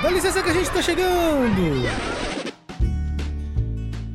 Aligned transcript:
Dá 0.00 0.10
licença 0.10 0.40
que 0.40 0.50
a 0.50 0.52
gente 0.52 0.70
tá 0.70 0.80
chegando! 0.80 1.82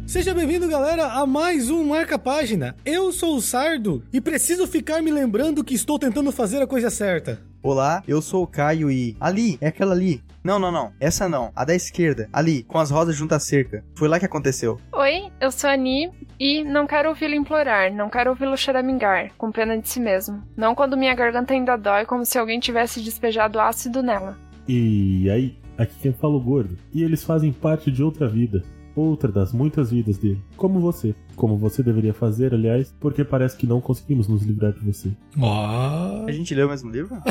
Seja 0.08 0.33
bem-vindo, 0.33 0.66
galera, 0.70 1.08
a 1.08 1.25
mais 1.25 1.70
um 1.70 1.83
Marca 1.83 2.18
Página. 2.18 2.74
Eu 2.86 3.12
sou 3.12 3.36
o 3.36 3.42
Sardo 3.42 4.02
e 4.14 4.22
preciso 4.22 4.66
ficar 4.66 5.02
me 5.02 5.12
lembrando 5.12 5.62
que 5.62 5.74
estou 5.74 6.00
tentando 6.00 6.32
fazer 6.32 6.62
a 6.62 6.68
coisa 6.68 6.90
certa. 6.90 7.42
Olá, 7.62 8.02
eu 8.08 8.22
sou 8.22 8.44
o 8.44 8.48
Caio 8.48 8.90
e. 8.90 9.18
Ali, 9.20 9.58
é 9.60 9.68
aquela 9.68 9.94
ali. 9.94 10.24
Não, 10.42 10.58
não, 10.58 10.72
não. 10.72 10.94
Essa 11.01 11.28
não. 11.28 11.51
A 11.54 11.65
da 11.65 11.76
esquerda. 11.76 12.29
Ali, 12.31 12.63
com 12.63 12.79
as 12.79 12.90
rodas 12.90 13.18
junto 13.18 13.36
à 13.36 13.40
cerca. 13.40 13.84
Foi 13.97 14.08
lá 14.08 14.18
que 14.20 14.26
aconteceu. 14.26 14.79
Oi, 14.94 15.31
eu 15.42 15.52
sou 15.52 15.70
a 15.70 15.74
Ani 15.74 16.09
e 16.40 16.63
não 16.63 16.88
quero 16.88 17.09
ouvi-lo 17.09 17.36
implorar, 17.36 17.94
não 17.94 18.09
quero 18.09 18.30
ouvi-lo 18.30 18.55
choramingar, 18.55 19.31
com 19.38 19.52
pena 19.52 19.77
de 19.77 19.90
si 19.90 20.00
mesmo. 20.00 20.41
Não 20.55 20.76
quando 20.76 20.95
minha 20.95 21.13
garganta 21.13 21.54
ainda 21.54 21.76
dói, 21.76 22.05
como 22.05 22.26
se 22.26 22.38
alguém 22.38 22.59
tivesse 22.62 23.02
despejado 23.02 23.59
ácido 23.59 24.02
nela. 24.02 24.38
E 24.66 25.30
aí, 25.30 25.58
aqui 25.77 25.95
quem 26.02 26.13
fala 26.13 26.35
o 26.35 26.41
gordo. 26.41 26.77
E 26.93 27.03
eles 27.03 27.23
fazem 27.23 27.52
parte 27.52 27.91
de 27.91 28.03
outra 28.03 28.27
vida. 28.27 28.63
Outra 28.95 29.31
das 29.31 29.52
muitas 29.52 29.91
vidas 29.91 30.17
dele. 30.17 30.41
Como 30.55 30.79
você. 30.79 31.15
Como 31.35 31.57
você 31.57 31.81
deveria 31.83 32.13
fazer, 32.13 32.53
aliás, 32.53 32.93
porque 32.99 33.23
parece 33.23 33.57
que 33.57 33.67
não 33.67 33.81
conseguimos 33.81 34.27
nos 34.27 34.43
livrar 34.43 34.73
de 34.73 34.79
você. 34.79 35.11
Ó. 35.39 36.25
A 36.27 36.31
gente 36.31 36.53
leu 36.53 36.67
o 36.67 36.69
mesmo 36.69 36.91
livro? 36.91 37.15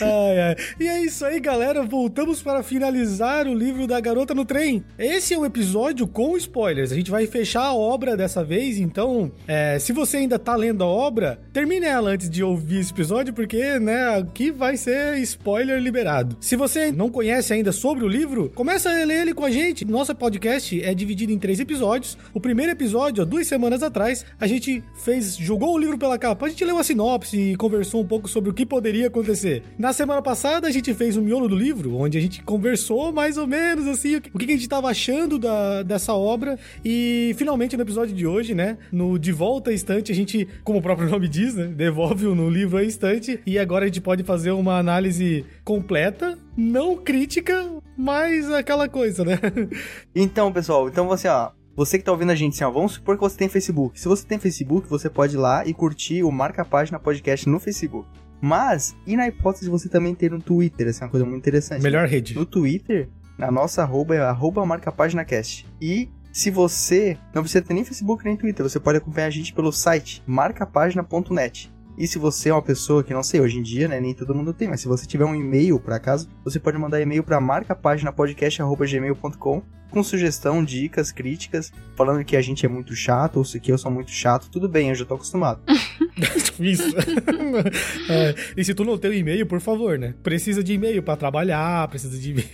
ai, 0.00 0.40
ai. 0.40 0.56
E 0.80 0.88
é 0.88 1.02
isso 1.02 1.24
aí, 1.24 1.38
galera. 1.38 1.82
Voltamos 1.82 2.42
para 2.42 2.62
finalizar 2.62 3.46
o 3.46 3.54
livro 3.54 3.86
da 3.86 4.00
Garota 4.00 4.34
no 4.34 4.44
Trem. 4.44 4.84
Esse 4.98 5.34
é 5.34 5.38
um 5.38 5.44
episódio 5.44 6.06
com 6.06 6.36
spoilers. 6.36 6.92
A 6.92 6.94
gente 6.94 7.10
vai 7.10 7.26
fechar 7.26 7.64
a 7.64 7.74
obra 7.74 8.16
dessa 8.16 8.42
vez, 8.42 8.78
então, 8.78 9.30
é, 9.46 9.78
se 9.78 9.92
você 9.92 10.18
ainda 10.18 10.38
tá 10.38 10.56
lendo 10.56 10.82
a 10.82 10.86
obra, 10.86 11.40
termine 11.52 11.86
ela 11.86 12.10
antes 12.10 12.30
de 12.30 12.42
ouvir 12.42 12.80
esse 12.80 12.92
episódio, 12.92 13.32
porque, 13.32 13.78
né, 13.78 14.18
aqui 14.18 14.50
vai 14.50 14.76
ser 14.76 15.18
spoiler 15.18 15.80
liberado. 15.80 16.36
Se 16.40 16.56
você 16.56 16.90
não 16.90 17.10
conhece 17.10 17.52
ainda 17.52 17.72
sobre 17.72 18.04
o 18.04 18.08
livro, 18.08 18.50
começa 18.54 18.90
a 18.90 19.04
ler 19.04 19.22
ele 19.22 19.34
com 19.34 19.44
a 19.44 19.50
gente. 19.50 19.84
Nosso 19.84 20.14
podcast 20.14 20.82
é 20.82 20.94
dividido 20.94 21.32
em 21.32 21.33
três 21.38 21.60
episódios. 21.60 22.16
O 22.32 22.40
primeiro 22.40 22.72
episódio, 22.72 23.24
duas 23.24 23.46
semanas 23.46 23.82
atrás, 23.82 24.24
a 24.40 24.46
gente 24.46 24.82
fez, 24.94 25.36
jogou 25.36 25.74
o 25.74 25.78
livro 25.78 25.98
pela 25.98 26.18
capa. 26.18 26.46
A 26.46 26.48
gente 26.48 26.64
leu 26.64 26.78
a 26.78 26.84
sinopse 26.84 27.38
e 27.38 27.56
conversou 27.56 28.02
um 28.02 28.06
pouco 28.06 28.28
sobre 28.28 28.50
o 28.50 28.54
que 28.54 28.66
poderia 28.66 29.08
acontecer. 29.08 29.62
Na 29.78 29.92
semana 29.92 30.22
passada, 30.22 30.66
a 30.66 30.70
gente 30.70 30.92
fez 30.94 31.16
o 31.16 31.22
miolo 31.22 31.48
do 31.48 31.56
livro, 31.56 31.96
onde 31.96 32.18
a 32.18 32.20
gente 32.20 32.42
conversou 32.42 33.12
mais 33.12 33.36
ou 33.36 33.46
menos 33.46 33.86
assim 33.86 34.16
o 34.16 34.20
que, 34.20 34.44
a 34.44 34.48
gente 34.48 34.62
estava 34.62 34.88
achando 34.88 35.38
da, 35.38 35.82
dessa 35.82 36.14
obra. 36.14 36.58
E 36.84 37.34
finalmente, 37.36 37.76
no 37.76 37.82
episódio 37.82 38.14
de 38.14 38.26
hoje, 38.26 38.54
né, 38.54 38.78
no 38.90 39.18
De 39.18 39.32
Volta 39.32 39.70
à 39.70 39.74
Estante, 39.74 40.12
a 40.12 40.14
gente, 40.14 40.46
como 40.62 40.78
o 40.78 40.82
próprio 40.82 41.08
nome 41.08 41.28
diz, 41.28 41.54
né, 41.54 41.66
devolve 41.66 42.26
no 42.26 42.48
livro 42.48 42.76
à 42.76 42.82
estante. 42.82 43.40
E 43.46 43.58
agora 43.58 43.84
a 43.84 43.88
gente 43.88 44.00
pode 44.00 44.22
fazer 44.22 44.50
uma 44.52 44.78
análise 44.78 45.44
completa, 45.64 46.38
não 46.56 46.96
crítica, 46.96 47.64
mas 47.96 48.50
aquela 48.50 48.88
coisa, 48.88 49.24
né? 49.24 49.38
Então, 50.14 50.52
pessoal, 50.52 50.88
então 50.88 51.08
você, 51.08 51.26
ó, 51.26 51.50
você 51.76 51.98
que 51.98 52.04
tá 52.04 52.12
ouvindo 52.12 52.30
a 52.30 52.34
gente, 52.34 52.54
assim, 52.54 52.64
ó, 52.64 52.70
vamos 52.70 52.92
supor 52.92 53.16
que 53.16 53.22
você 53.22 53.36
tem 53.36 53.48
Facebook. 53.48 53.98
Se 53.98 54.06
você 54.06 54.24
tem 54.26 54.38
Facebook, 54.38 54.88
você 54.88 55.10
pode 55.10 55.34
ir 55.34 55.38
lá 55.38 55.66
e 55.66 55.74
curtir 55.74 56.22
o 56.22 56.30
Marca 56.30 56.64
Página 56.64 56.98
Podcast 57.00 57.48
no 57.48 57.58
Facebook. 57.58 58.08
Mas, 58.40 58.94
e 59.06 59.16
na 59.16 59.26
hipótese 59.26 59.64
de 59.64 59.70
você 59.70 59.88
também 59.88 60.14
ter 60.14 60.34
um 60.34 60.40
Twitter, 60.40 60.86
essa 60.86 61.02
é 61.02 61.06
uma 61.06 61.10
coisa 61.10 61.24
muito 61.24 61.38
interessante. 61.38 61.82
Melhor 61.82 62.06
rede. 62.06 62.34
No 62.34 62.44
Twitter, 62.44 63.08
a 63.38 63.50
nossa 63.50 63.82
arroba 63.82 64.14
é 64.14 64.20
arroba 64.20 64.64
marcapáginacast. 64.64 65.66
E 65.80 66.08
se 66.32 66.50
você 66.50 67.16
não 67.34 67.42
precisa 67.42 67.64
ter 67.64 67.74
nem 67.74 67.84
Facebook 67.84 68.24
nem 68.24 68.36
Twitter, 68.36 68.68
você 68.68 68.78
pode 68.78 68.98
acompanhar 68.98 69.28
a 69.28 69.30
gente 69.30 69.52
pelo 69.52 69.72
site 69.72 70.22
marcapagina.net. 70.26 71.73
E 71.96 72.06
se 72.06 72.18
você 72.18 72.48
é 72.48 72.52
uma 72.52 72.62
pessoa 72.62 73.04
que 73.04 73.14
não 73.14 73.22
sei, 73.22 73.40
hoje 73.40 73.58
em 73.58 73.62
dia, 73.62 73.86
né, 73.88 74.00
nem 74.00 74.12
todo 74.14 74.34
mundo 74.34 74.52
tem, 74.52 74.68
mas 74.68 74.80
se 74.80 74.88
você 74.88 75.06
tiver 75.06 75.24
um 75.24 75.34
e-mail 75.34 75.78
por 75.78 75.92
acaso, 75.92 76.28
você 76.44 76.58
pode 76.58 76.76
mandar 76.76 77.00
e-mail 77.00 77.22
para 77.22 77.40
marcapaginapodcast@gmail.com 77.40 79.62
com 79.94 80.02
sugestão, 80.02 80.64
dicas, 80.64 81.12
críticas, 81.12 81.72
falando 81.94 82.24
que 82.24 82.36
a 82.36 82.42
gente 82.42 82.66
é 82.66 82.68
muito 82.68 82.96
chato 82.96 83.36
ou 83.36 83.44
se 83.44 83.60
que 83.60 83.70
eu 83.70 83.78
sou 83.78 83.92
muito 83.92 84.10
chato, 84.10 84.50
tudo 84.50 84.68
bem, 84.68 84.88
eu 84.88 84.94
já 84.96 85.04
tô 85.04 85.14
acostumado. 85.14 85.60
Isso. 86.58 86.96
é, 88.10 88.34
e 88.56 88.64
se 88.64 88.74
tu 88.74 88.84
não 88.84 88.98
tem 88.98 89.12
um 89.12 89.14
e-mail, 89.14 89.46
por 89.46 89.60
favor, 89.60 89.96
né? 89.96 90.12
Precisa 90.20 90.64
de 90.64 90.72
e-mail 90.72 91.00
para 91.00 91.16
trabalhar, 91.16 91.86
precisa 91.88 92.18
de 92.18 92.32
e-mail. 92.32 92.48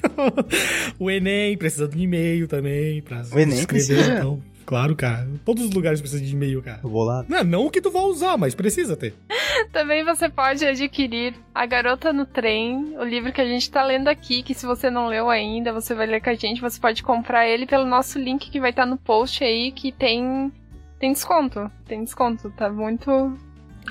o 1.01 1.11
Enem 1.11 1.57
precisa 1.57 1.89
de 1.89 1.99
e-mail 1.99 2.47
também 2.47 3.01
para 3.01 3.23
O 3.33 3.39
Enem 3.39 3.61
escrever, 3.61 3.67
precisa? 3.67 4.19
então. 4.19 4.43
Claro, 4.65 4.95
cara. 4.95 5.27
Todos 5.45 5.65
os 5.65 5.71
lugares 5.71 6.01
precisam 6.01 6.25
de 6.25 6.33
e-mail, 6.33 6.63
cara. 6.63 6.81
Eu 6.83 6.91
vou 6.91 7.05
lá. 7.05 7.25
Não, 7.29 7.45
não 7.45 7.67
o 7.67 7.71
que 7.71 7.81
tu 7.81 7.91
vai 7.91 8.03
usar, 8.03 8.37
mas 8.37 8.55
precisa 8.55 8.97
ter. 8.97 9.15
Também 9.73 10.05
você 10.05 10.29
pode 10.29 10.65
adquirir 10.65 11.35
A 11.55 11.67
Garota 11.67 12.13
no 12.13 12.25
Trem, 12.27 12.97
o 12.99 13.05
livro 13.05 13.33
que 13.33 13.41
a 13.41 13.47
gente 13.47 13.71
tá 13.71 13.83
lendo 13.83 14.09
aqui, 14.09 14.43
que 14.43 14.55
se 14.55 14.67
você 14.67 14.91
não 14.91 15.07
leu 15.07 15.29
ainda, 15.29 15.73
você 15.73 15.95
vai 15.95 16.07
ler 16.07 16.21
com 16.21 16.31
a 16.31 16.35
gente, 16.35 16.61
você 16.61 16.81
pode 16.81 17.03
comprar 17.03 17.47
ele 17.47 17.67
pelo 17.67 17.85
nosso 17.85 18.19
link 18.19 18.51
que 18.51 18.61
vai 18.61 18.71
estar 18.71 18.87
no 18.87 18.97
post 18.97 19.43
aí, 19.45 19.73
que 19.73 19.93
tem 19.93 20.53
tem 20.99 21.13
desconto. 21.13 21.71
Tem 21.87 22.05
desconto, 22.05 22.51
tá 22.51 22.71
muito 22.71 23.37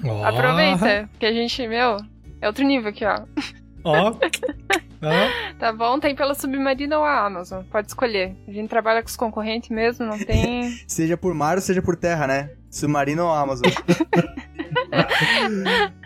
Ó. 0.03 0.23
Aproveita, 0.23 1.09
que 1.19 1.25
a 1.25 1.33
gente, 1.33 1.67
meu, 1.67 1.97
é 2.41 2.47
outro 2.47 2.65
nível 2.65 2.89
aqui, 2.89 3.05
ó. 3.05 3.21
Ó. 3.83 4.15
Ó. 5.01 5.55
Tá 5.57 5.71
bom? 5.71 5.99
Tem 5.99 6.13
pela 6.13 6.33
Submarina 6.33 6.97
ou 6.97 7.05
a 7.05 7.25
Amazon. 7.25 7.63
Pode 7.71 7.87
escolher. 7.87 8.35
A 8.47 8.51
gente 8.51 8.69
trabalha 8.69 9.01
com 9.01 9.07
os 9.07 9.15
concorrentes 9.15 9.69
mesmo, 9.69 10.05
não 10.05 10.19
tem. 10.19 10.77
Seja 10.87 11.15
por 11.15 11.33
mar 11.33 11.55
ou 11.55 11.61
seja 11.61 11.81
por 11.81 11.95
terra, 11.95 12.27
né? 12.27 12.51
Submarino 12.69 13.23
ou 13.23 13.31
Amazon. 13.31 13.71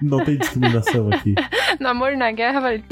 Não 0.01 0.23
tem 0.23 0.37
discriminação 0.37 1.09
aqui. 1.11 1.35
no 1.79 1.87
amor 1.89 2.15
na 2.15 2.31
guerra, 2.31 2.61
vai. 2.61 2.83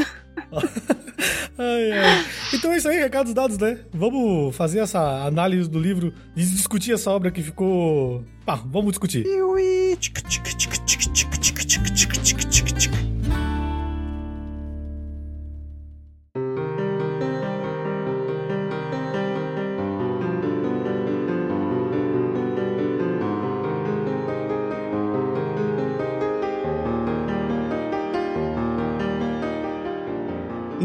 Ai, 1.58 1.92
ai. 1.92 2.26
Então 2.54 2.72
é 2.72 2.78
isso 2.78 2.90
aí, 2.90 3.00
recados 3.00 3.34
dados, 3.34 3.58
né? 3.58 3.80
Vamos 3.94 4.56
fazer 4.56 4.80
essa 4.80 5.26
análise 5.26 5.70
do 5.70 5.80
livro 5.80 6.14
e 6.36 6.44
discutir 6.44 6.94
essa 6.94 7.12
obra 7.12 7.32
que 7.32 7.42
ficou. 7.42 8.24
Pá, 8.46 8.56
vamos 8.66 8.92
discutir. 8.92 9.26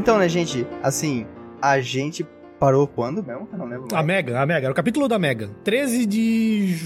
Então, 0.07 0.21
né, 0.21 0.29
gente, 0.29 0.65
assim, 0.85 1.27
a 1.61 1.81
gente 1.81 2.25
parou 2.61 2.87
quando 2.87 3.25
mesmo? 3.25 3.49
Eu 3.53 3.59
não 3.59 3.67
lembro 3.67 3.89
A 3.91 3.97
mais. 3.97 4.07
Mega, 4.07 4.41
a 4.41 4.47
Mega, 4.47 4.67
era 4.67 4.73
o 4.73 4.75
capítulo 4.75 5.09
da 5.09 5.19
Mega. 5.19 5.51
13 5.65 6.07
de 6.07 6.77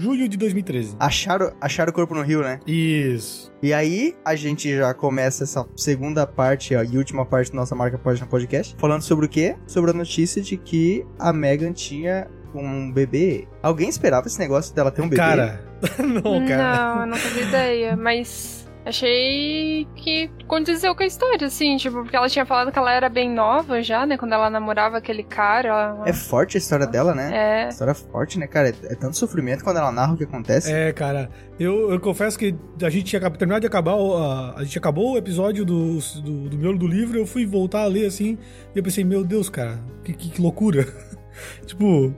julho 0.00 0.26
de 0.26 0.38
2013. 0.38 0.96
Acharam, 0.98 1.52
acharam 1.60 1.90
o 1.90 1.94
corpo 1.94 2.14
no 2.14 2.22
rio, 2.22 2.40
né? 2.40 2.60
Isso. 2.66 3.52
E 3.62 3.74
aí, 3.74 4.16
a 4.24 4.34
gente 4.34 4.74
já 4.74 4.94
começa 4.94 5.44
essa 5.44 5.66
segunda 5.76 6.26
parte 6.26 6.74
ó, 6.74 6.82
e 6.82 6.96
última 6.96 7.26
parte 7.26 7.52
da 7.52 7.58
nossa 7.58 7.74
marca 7.74 7.98
página 7.98 8.26
podcast, 8.26 8.74
falando 8.78 9.02
sobre 9.02 9.26
o 9.26 9.28
quê? 9.28 9.54
Sobre 9.66 9.90
a 9.90 9.94
notícia 9.94 10.40
de 10.40 10.56
que 10.56 11.04
a 11.18 11.30
Megan 11.30 11.74
tinha 11.74 12.26
um 12.54 12.90
bebê. 12.90 13.46
Alguém 13.62 13.90
esperava 13.90 14.28
esse 14.28 14.38
negócio 14.38 14.74
dela 14.74 14.90
ter 14.90 15.02
um 15.02 15.10
bebê? 15.10 15.16
Cara. 15.16 15.62
não, 16.00 16.46
cara. 16.46 16.94
Não, 16.94 17.00
eu 17.02 17.06
não 17.08 17.16
fazia 17.18 17.42
ideia, 17.42 17.96
mas. 17.98 18.61
Achei 18.84 19.86
que 19.94 20.28
condizeu 20.48 20.94
com 20.94 21.02
a 21.02 21.06
história, 21.06 21.46
assim, 21.46 21.76
tipo, 21.76 22.02
porque 22.02 22.16
ela 22.16 22.28
tinha 22.28 22.44
falado 22.44 22.72
que 22.72 22.78
ela 22.78 22.92
era 22.92 23.08
bem 23.08 23.30
nova 23.30 23.80
já, 23.82 24.04
né? 24.04 24.16
Quando 24.18 24.32
ela 24.32 24.50
namorava 24.50 24.98
aquele 24.98 25.22
cara. 25.22 25.68
Ela... 25.68 26.02
É 26.04 26.12
forte 26.12 26.56
a 26.56 26.58
história 26.58 26.86
dela, 26.86 27.14
né? 27.14 27.64
É. 27.64 27.68
História 27.68 27.94
forte, 27.94 28.38
né, 28.38 28.46
cara? 28.46 28.68
É, 28.68 28.92
é 28.92 28.94
tanto 28.96 29.16
sofrimento 29.16 29.62
quando 29.62 29.76
ela 29.76 29.92
narra 29.92 30.14
o 30.14 30.16
que 30.16 30.24
acontece. 30.24 30.72
É, 30.72 30.92
cara, 30.92 31.30
eu, 31.60 31.92
eu 31.92 32.00
confesso 32.00 32.38
que 32.38 32.54
a 32.82 32.90
gente 32.90 33.04
tinha 33.04 33.20
terminado 33.30 33.60
de 33.60 33.66
acabar, 33.68 33.94
o- 33.94 34.16
a, 34.16 34.54
a 34.58 34.64
gente 34.64 34.76
acabou 34.78 35.12
o 35.12 35.16
episódio 35.16 35.64
do, 35.64 35.98
do, 36.20 36.48
do 36.50 36.58
miolo 36.58 36.78
do 36.78 36.86
livro, 36.88 37.16
eu 37.16 37.26
fui 37.26 37.46
voltar 37.46 37.82
a 37.82 37.86
ler 37.86 38.06
assim, 38.06 38.36
e 38.74 38.78
eu 38.78 38.82
pensei, 38.82 39.04
meu 39.04 39.24
Deus, 39.24 39.48
cara, 39.48 39.78
que, 40.04 40.12
que, 40.12 40.30
que 40.30 40.42
loucura. 40.42 40.86
tipo, 41.66 42.14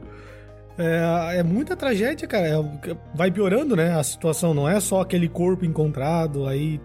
é, 0.78 1.38
é 1.38 1.42
muita 1.42 1.76
tragédia, 1.76 2.26
cara. 2.26 2.46
É- 2.48 2.96
vai 3.14 3.30
piorando, 3.30 3.76
né, 3.76 3.92
a 3.98 4.02
situação, 4.02 4.52
não 4.54 4.68
é 4.68 4.80
só 4.80 5.00
aquele 5.00 5.28
corpo 5.28 5.64
encontrado, 5.64 6.46
aí 6.46 6.80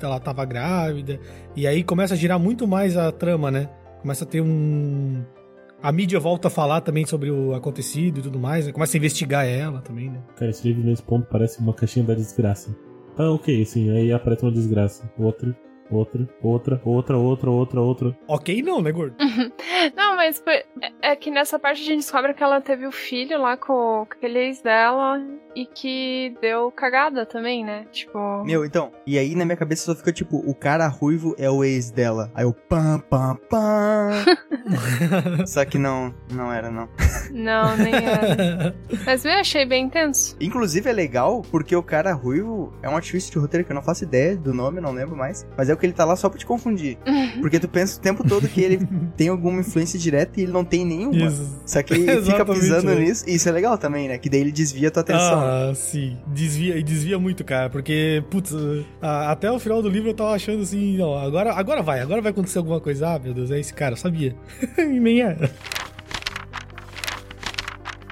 ela 0.00 0.18
tava 0.18 0.44
grávida, 0.44 1.20
e 1.54 1.66
aí 1.66 1.84
começa 1.84 2.14
a 2.14 2.16
girar 2.16 2.38
muito 2.38 2.66
mais 2.66 2.96
a 2.96 3.12
trama, 3.12 3.50
né? 3.50 3.68
Começa 4.00 4.24
a 4.24 4.26
ter 4.26 4.40
um. 4.40 5.22
A 5.82 5.92
mídia 5.92 6.18
volta 6.18 6.48
a 6.48 6.50
falar 6.50 6.80
também 6.82 7.06
sobre 7.06 7.30
o 7.30 7.54
acontecido 7.54 8.18
e 8.18 8.22
tudo 8.22 8.38
mais, 8.38 8.66
né? 8.66 8.72
Começa 8.72 8.96
a 8.96 8.98
investigar 8.98 9.46
ela 9.46 9.80
também, 9.80 10.10
né? 10.10 10.20
Cara, 10.36 10.50
esse 10.50 10.66
livro 10.66 10.84
nesse 10.84 11.02
ponto 11.02 11.26
parece 11.30 11.58
uma 11.60 11.72
caixinha 11.74 12.04
da 12.04 12.14
desgraça. 12.14 12.74
Ah, 13.18 13.30
ok, 13.30 13.64
sim, 13.64 13.90
aí 13.90 14.12
aparece 14.12 14.42
uma 14.42 14.52
desgraça. 14.52 15.10
Outra, 15.18 15.54
outra, 15.90 16.28
outra, 16.42 16.80
outra, 16.84 17.18
outra, 17.18 17.50
outra, 17.50 17.80
outra. 17.80 18.18
Ok, 18.28 18.62
não, 18.62 18.80
né, 18.80 18.92
gordo? 18.92 19.16
Não, 19.96 20.09
mas 20.20 20.42
é, 20.46 20.66
é 21.00 21.16
que 21.16 21.30
nessa 21.30 21.58
parte 21.58 21.80
a 21.80 21.84
gente 21.84 22.00
descobre 22.00 22.34
que 22.34 22.42
ela 22.42 22.60
teve 22.60 22.86
o 22.86 22.92
filho 22.92 23.40
lá 23.40 23.56
com, 23.56 24.04
com 24.06 24.08
aquele 24.10 24.38
ex 24.38 24.60
dela 24.60 25.18
e 25.56 25.64
que 25.64 26.36
deu 26.42 26.70
cagada 26.70 27.24
também, 27.24 27.64
né? 27.64 27.86
Tipo. 27.90 28.44
Meu, 28.44 28.64
então, 28.64 28.92
e 29.06 29.18
aí 29.18 29.34
na 29.34 29.46
minha 29.46 29.56
cabeça 29.56 29.86
só 29.86 29.94
fica 29.94 30.12
tipo, 30.12 30.36
o 30.36 30.54
cara 30.54 30.86
ruivo 30.88 31.34
é 31.38 31.50
o 31.50 31.64
ex 31.64 31.90
dela. 31.90 32.30
Aí 32.34 32.44
eu 32.44 32.52
pam, 32.52 32.98
pam, 32.98 33.36
pam. 33.48 34.10
só 35.46 35.64
que 35.64 35.78
não, 35.78 36.14
não 36.30 36.52
era 36.52 36.70
não. 36.70 36.86
Não, 37.30 37.76
nem 37.78 37.94
era. 37.94 38.76
Mas 39.06 39.24
eu 39.24 39.32
achei 39.32 39.64
bem 39.64 39.86
intenso. 39.86 40.36
Inclusive 40.38 40.88
é 40.88 40.92
legal 40.92 41.42
porque 41.50 41.74
o 41.74 41.82
cara 41.82 42.12
ruivo 42.12 42.74
é 42.82 42.88
um 42.88 43.00
twist 43.00 43.32
de 43.32 43.38
roteiro 43.38 43.64
que 43.64 43.72
eu 43.72 43.74
não 43.74 43.82
faço 43.82 44.04
ideia 44.04 44.36
do 44.36 44.52
nome, 44.52 44.82
não 44.82 44.92
lembro 44.92 45.16
mais. 45.16 45.46
Mas 45.56 45.70
é 45.70 45.72
o 45.72 45.76
que 45.78 45.86
ele 45.86 45.94
tá 45.94 46.04
lá 46.04 46.14
só 46.14 46.28
pra 46.28 46.38
te 46.38 46.44
confundir. 46.44 46.98
Porque 47.40 47.58
tu 47.58 47.68
pensa 47.68 47.98
o 47.98 48.02
tempo 48.02 48.26
todo 48.26 48.48
que 48.48 48.60
ele 48.60 48.86
tem 49.16 49.28
alguma 49.28 49.60
influência 49.60 49.98
direta 50.10 50.40
e 50.40 50.42
ele 50.44 50.52
não 50.52 50.64
tem 50.64 50.84
nenhuma. 50.84 51.26
Isso. 51.26 51.60
Só 51.64 51.82
que 51.82 51.94
ele 51.94 52.22
fica 52.22 52.44
pisando 52.44 52.88
velho. 52.88 53.00
nisso. 53.00 53.24
E 53.28 53.34
isso 53.34 53.48
é 53.48 53.52
legal 53.52 53.78
também, 53.78 54.08
né? 54.08 54.18
Que 54.18 54.28
daí 54.28 54.40
ele 54.40 54.52
desvia 54.52 54.88
a 54.88 54.90
tua 54.90 55.02
atenção. 55.02 55.40
Ah, 55.40 55.72
sim. 55.74 56.18
Desvia, 56.26 56.76
e 56.76 56.82
desvia 56.82 57.18
muito, 57.18 57.44
cara. 57.44 57.70
Porque, 57.70 58.22
putz, 58.30 58.52
até 59.00 59.50
o 59.50 59.58
final 59.58 59.80
do 59.82 59.88
livro 59.88 60.10
eu 60.10 60.14
tava 60.14 60.32
achando 60.32 60.62
assim, 60.62 60.96
não, 60.96 61.16
agora, 61.16 61.52
agora 61.52 61.82
vai, 61.82 62.00
agora 62.00 62.20
vai 62.20 62.32
acontecer 62.32 62.58
alguma 62.58 62.80
coisa. 62.80 63.14
Ah, 63.14 63.18
meu 63.18 63.32
Deus, 63.32 63.50
é 63.50 63.58
esse 63.58 63.72
cara, 63.72 63.92
eu 63.92 63.96
sabia. 63.96 64.34
e 64.78 65.00
nem 65.00 65.22
é. 65.22 65.36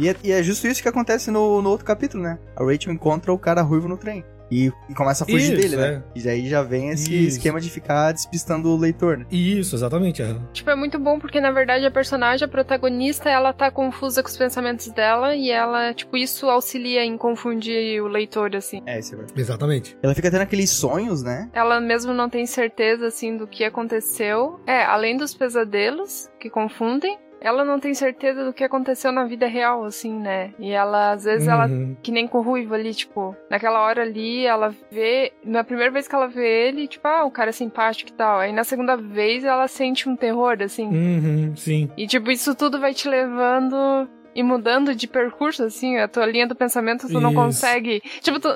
E, 0.01 0.09
é, 0.09 0.17
e 0.23 0.31
é 0.31 0.43
justo 0.43 0.67
isso 0.69 0.81
que 0.81 0.89
acontece 0.89 1.31
no, 1.31 1.61
no 1.61 1.71
outro 1.71 1.85
capítulo, 1.85 2.23
né? 2.23 2.39
A 2.57 2.65
Rachel 2.65 2.93
encontra 2.93 3.33
o 3.33 3.39
cara 3.39 3.63
ruivo 3.63 3.89
no 3.89 3.97
trem. 3.97 4.25
E, 4.51 4.73
e 4.89 4.95
começa 4.95 5.25
a 5.25 5.27
fugir 5.27 5.53
Isso, 5.53 5.63
dele, 5.63 5.77
né? 5.77 6.03
é. 6.15 6.19
E 6.19 6.29
aí 6.29 6.49
já 6.49 6.63
vem 6.63 6.91
esse 6.91 7.13
Isso. 7.15 7.37
esquema 7.37 7.61
de 7.61 7.71
ficar 7.71 8.13
despistando 8.13 8.71
o 8.71 8.77
leitor, 8.77 9.19
né? 9.19 9.27
Isso, 9.31 9.75
exatamente. 9.77 10.23
é. 10.23 10.35
Tipo, 10.53 10.71
é 10.71 10.75
muito 10.77 10.99
bom 10.99 11.19
porque, 11.19 11.41
na 11.41 11.51
verdade, 11.51 11.85
a 11.85 11.91
personagem, 11.91 12.45
a 12.45 12.49
protagonista, 12.49 13.29
ela 13.29 13.53
tá 13.53 13.71
confusa 13.71 14.23
com 14.23 14.29
os 14.29 14.37
pensamentos 14.37 14.89
dela 14.89 15.35
e 15.35 15.51
ela, 15.51 15.93
tipo, 15.93 16.17
isso 16.17 16.49
auxilia 16.49 17.05
em 17.05 17.17
confundir 17.17 18.03
o 18.03 18.09
leitor, 18.09 18.55
assim. 18.57 18.83
É, 18.87 18.99
isso 18.99 19.15
é 19.15 19.17
verdade. 19.19 19.41
Exatamente. 19.41 19.97
Ela 20.03 20.15
fica 20.15 20.31
tendo 20.31 20.43
aqueles 20.43 20.71
sonhos, 20.71 21.23
né? 21.23 21.49
Ela 21.53 21.81
mesmo 21.81 22.13
não 22.15 22.29
tem 22.29 22.47
certeza, 22.47 23.07
assim, 23.07 23.37
do 23.37 23.47
que 23.47 23.65
aconteceu. 23.65 24.61
É, 24.67 24.85
além 24.85 25.17
dos 25.17 25.35
pesadelos 25.35 26.29
que 26.41 26.49
confundem, 26.49 27.19
ela 27.41 27.65
não 27.65 27.79
tem 27.79 27.95
certeza 27.95 28.45
do 28.45 28.53
que 28.53 28.65
aconteceu 28.65 29.13
na 29.13 29.25
vida 29.25 29.47
real, 29.47 29.85
assim, 29.85 30.13
né? 30.19 30.53
E 30.59 30.71
ela, 30.73 31.13
às 31.13 31.25
vezes, 31.25 31.47
ela 31.49 31.67
Uhum. 31.67 31.97
que 32.03 32.11
nem 32.11 32.27
com 32.27 32.39
o 32.39 32.43
Ruivo 32.43 32.75
ali, 32.75 32.95
tipo, 32.95 33.37
naquela 33.51 33.81
hora 33.81 34.03
ali, 34.03 34.45
ela 34.47 34.75
vê. 34.91 35.33
Na 35.45 35.63
primeira 35.65 35.91
vez 35.93 36.09
que 36.09 36.15
ela 36.15 36.27
vê 36.29 36.69
ele, 36.69 36.89
tipo, 36.89 37.07
ah, 37.07 37.25
o 37.25 37.31
cara 37.31 37.51
é 37.51 37.53
simpático 37.53 38.11
e 38.11 38.15
tal. 38.15 38.41
Aí 38.41 38.53
na 38.53 38.65
segunda 38.65 38.97
vez 38.97 39.45
ela 39.45 39.69
sente 39.69 40.09
um 40.09 40.17
terror, 40.17 40.57
assim. 40.63 40.89
Uhum, 40.89 41.57
sim. 41.57 41.91
E, 41.97 42.07
tipo, 42.07 42.31
isso 42.31 42.55
tudo 42.55 42.81
vai 42.81 42.93
te 42.95 43.09
levando 43.09 44.09
e 44.39 44.43
mudando 44.45 44.95
de 44.95 45.09
percurso, 45.09 45.65
assim, 45.65 45.99
a 45.99 46.07
tua 46.07 46.25
linha 46.25 46.47
do 46.47 46.55
pensamento, 46.55 47.09
tu 47.09 47.21
não 47.21 47.31
Isso. 47.31 47.41
consegue. 47.41 48.01
Tipo, 48.21 48.39
tu, 48.39 48.49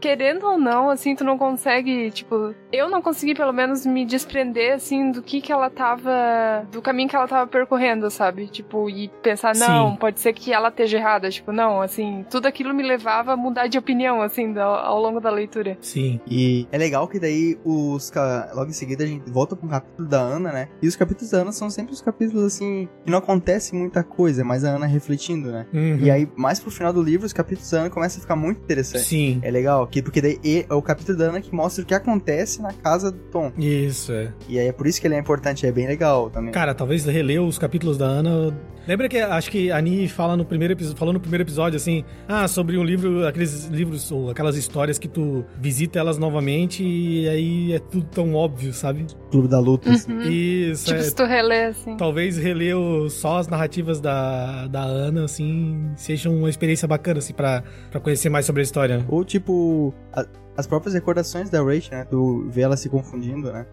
querendo 0.00 0.44
ou 0.48 0.58
não, 0.58 0.90
assim, 0.90 1.14
tu 1.14 1.22
não 1.22 1.38
consegue, 1.38 2.10
tipo, 2.10 2.52
eu 2.72 2.90
não 2.90 3.00
consegui 3.00 3.36
pelo 3.36 3.52
menos 3.52 3.86
me 3.86 4.04
desprender, 4.04 4.74
assim, 4.74 5.12
do 5.12 5.22
que 5.22 5.40
que 5.40 5.52
ela 5.52 5.70
tava. 5.70 6.66
do 6.72 6.82
caminho 6.82 7.08
que 7.08 7.14
ela 7.14 7.28
tava 7.28 7.46
percorrendo, 7.46 8.10
sabe? 8.10 8.48
Tipo, 8.48 8.90
e 8.90 9.06
pensar, 9.22 9.54
não, 9.54 9.92
Sim. 9.92 9.96
pode 9.96 10.18
ser 10.18 10.32
que 10.32 10.52
ela 10.52 10.70
esteja 10.70 10.98
errada. 10.98 11.30
Tipo, 11.30 11.52
não, 11.52 11.80
assim, 11.80 12.26
tudo 12.28 12.46
aquilo 12.46 12.74
me 12.74 12.82
levava 12.82 13.34
a 13.34 13.36
mudar 13.36 13.68
de 13.68 13.78
opinião, 13.78 14.20
assim, 14.20 14.58
ao, 14.58 14.74
ao 14.74 15.00
longo 15.00 15.20
da 15.20 15.30
leitura. 15.30 15.78
Sim. 15.80 16.18
E 16.28 16.66
é 16.72 16.78
legal 16.78 17.06
que 17.06 17.20
daí 17.20 17.56
os. 17.64 18.10
Logo 18.52 18.70
em 18.70 18.74
seguida 18.74 19.04
a 19.04 19.06
gente 19.06 19.30
volta 19.30 19.54
pro 19.54 19.68
capítulo 19.68 20.08
da 20.08 20.18
Ana, 20.18 20.50
né? 20.50 20.68
E 20.82 20.88
os 20.88 20.96
capítulos 20.96 21.30
da 21.30 21.38
Ana 21.38 21.52
são 21.52 21.70
sempre 21.70 21.92
os 21.92 22.00
capítulos 22.00 22.42
assim. 22.44 22.88
que 23.04 23.10
não 23.10 23.18
acontece 23.18 23.72
muita 23.72 24.02
coisa, 24.02 24.42
mas 24.42 24.64
a 24.64 24.70
Ana 24.70 24.86
né? 25.36 25.66
Uhum. 25.72 25.98
E 25.98 26.10
aí, 26.10 26.28
mais 26.36 26.58
pro 26.58 26.70
final 26.70 26.92
do 26.92 27.02
livro, 27.02 27.26
os 27.26 27.32
capítulos 27.32 27.70
da 27.70 27.80
Ana 27.80 27.90
começam 27.90 28.18
a 28.18 28.20
ficar 28.22 28.36
muito 28.36 28.60
interessantes. 28.60 29.06
Sim. 29.06 29.38
É 29.42 29.50
legal, 29.50 29.86
que, 29.86 30.02
porque 30.02 30.20
daí 30.20 30.38
é 30.68 30.74
o 30.74 30.82
capítulo 30.82 31.18
da 31.18 31.26
Ana 31.26 31.40
que 31.40 31.54
mostra 31.54 31.82
o 31.82 31.86
que 31.86 31.94
acontece 31.94 32.60
na 32.62 32.72
casa 32.72 33.10
do 33.10 33.18
Tom. 33.18 33.52
Isso, 33.56 34.12
é. 34.12 34.32
E 34.48 34.58
aí 34.58 34.68
é 34.68 34.72
por 34.72 34.86
isso 34.86 35.00
que 35.00 35.06
ele 35.06 35.14
é 35.14 35.18
importante, 35.18 35.66
é 35.66 35.72
bem 35.72 35.86
legal 35.86 36.30
também. 36.30 36.52
Cara, 36.52 36.74
talvez 36.74 37.04
reler 37.04 37.42
os 37.42 37.58
capítulos 37.58 37.98
da 37.98 38.06
Ana. 38.06 38.54
Lembra 38.88 39.06
que 39.06 39.18
acho 39.18 39.50
que 39.50 39.70
a 39.70 39.76
Ani 39.76 40.08
fala 40.08 40.34
no 40.34 40.46
primeiro 40.46 40.72
episódio, 40.72 40.98
falou 40.98 41.12
no 41.12 41.20
primeiro 41.20 41.44
episódio 41.44 41.76
assim, 41.76 42.04
ah, 42.26 42.48
sobre 42.48 42.78
um 42.78 42.82
livro, 42.82 43.26
aqueles 43.26 43.66
livros 43.66 44.10
ou 44.10 44.30
aquelas 44.30 44.56
histórias 44.56 44.98
que 44.98 45.06
tu 45.06 45.44
visita 45.60 45.98
elas 45.98 46.16
novamente 46.16 46.82
e 46.82 47.28
aí 47.28 47.72
é 47.74 47.78
tudo 47.78 48.06
tão 48.06 48.34
óbvio, 48.34 48.72
sabe? 48.72 49.06
Clube 49.30 49.46
da 49.46 49.60
Luta. 49.60 49.90
assim. 49.92 50.10
Uhum. 50.10 50.22
Isso, 50.22 50.86
Tipo, 50.86 50.98
é, 51.00 51.02
se 51.02 51.14
tu 51.14 51.24
relê, 51.26 51.64
assim. 51.66 51.98
talvez 51.98 52.38
reler 52.38 52.78
o- 52.78 53.10
só 53.10 53.36
as 53.36 53.46
narrativas 53.46 54.00
da, 54.00 54.66
da 54.68 54.80
Ana, 54.84 55.24
assim, 55.26 55.90
seja 55.94 56.30
uma 56.30 56.48
experiência 56.48 56.88
bacana, 56.88 57.18
assim, 57.18 57.34
pra, 57.34 57.62
pra 57.90 58.00
conhecer 58.00 58.30
mais 58.30 58.46
sobre 58.46 58.62
a 58.62 58.64
história. 58.64 59.04
Ou 59.10 59.22
tipo, 59.22 59.92
a- 60.14 60.24
as 60.56 60.66
próprias 60.66 60.94
recordações 60.94 61.50
da 61.50 61.62
Rachel, 61.62 61.98
né? 61.98 62.04
Tu 62.10 62.46
vê 62.48 62.62
ela 62.62 62.76
se 62.76 62.88
confundindo, 62.88 63.52
né? 63.52 63.66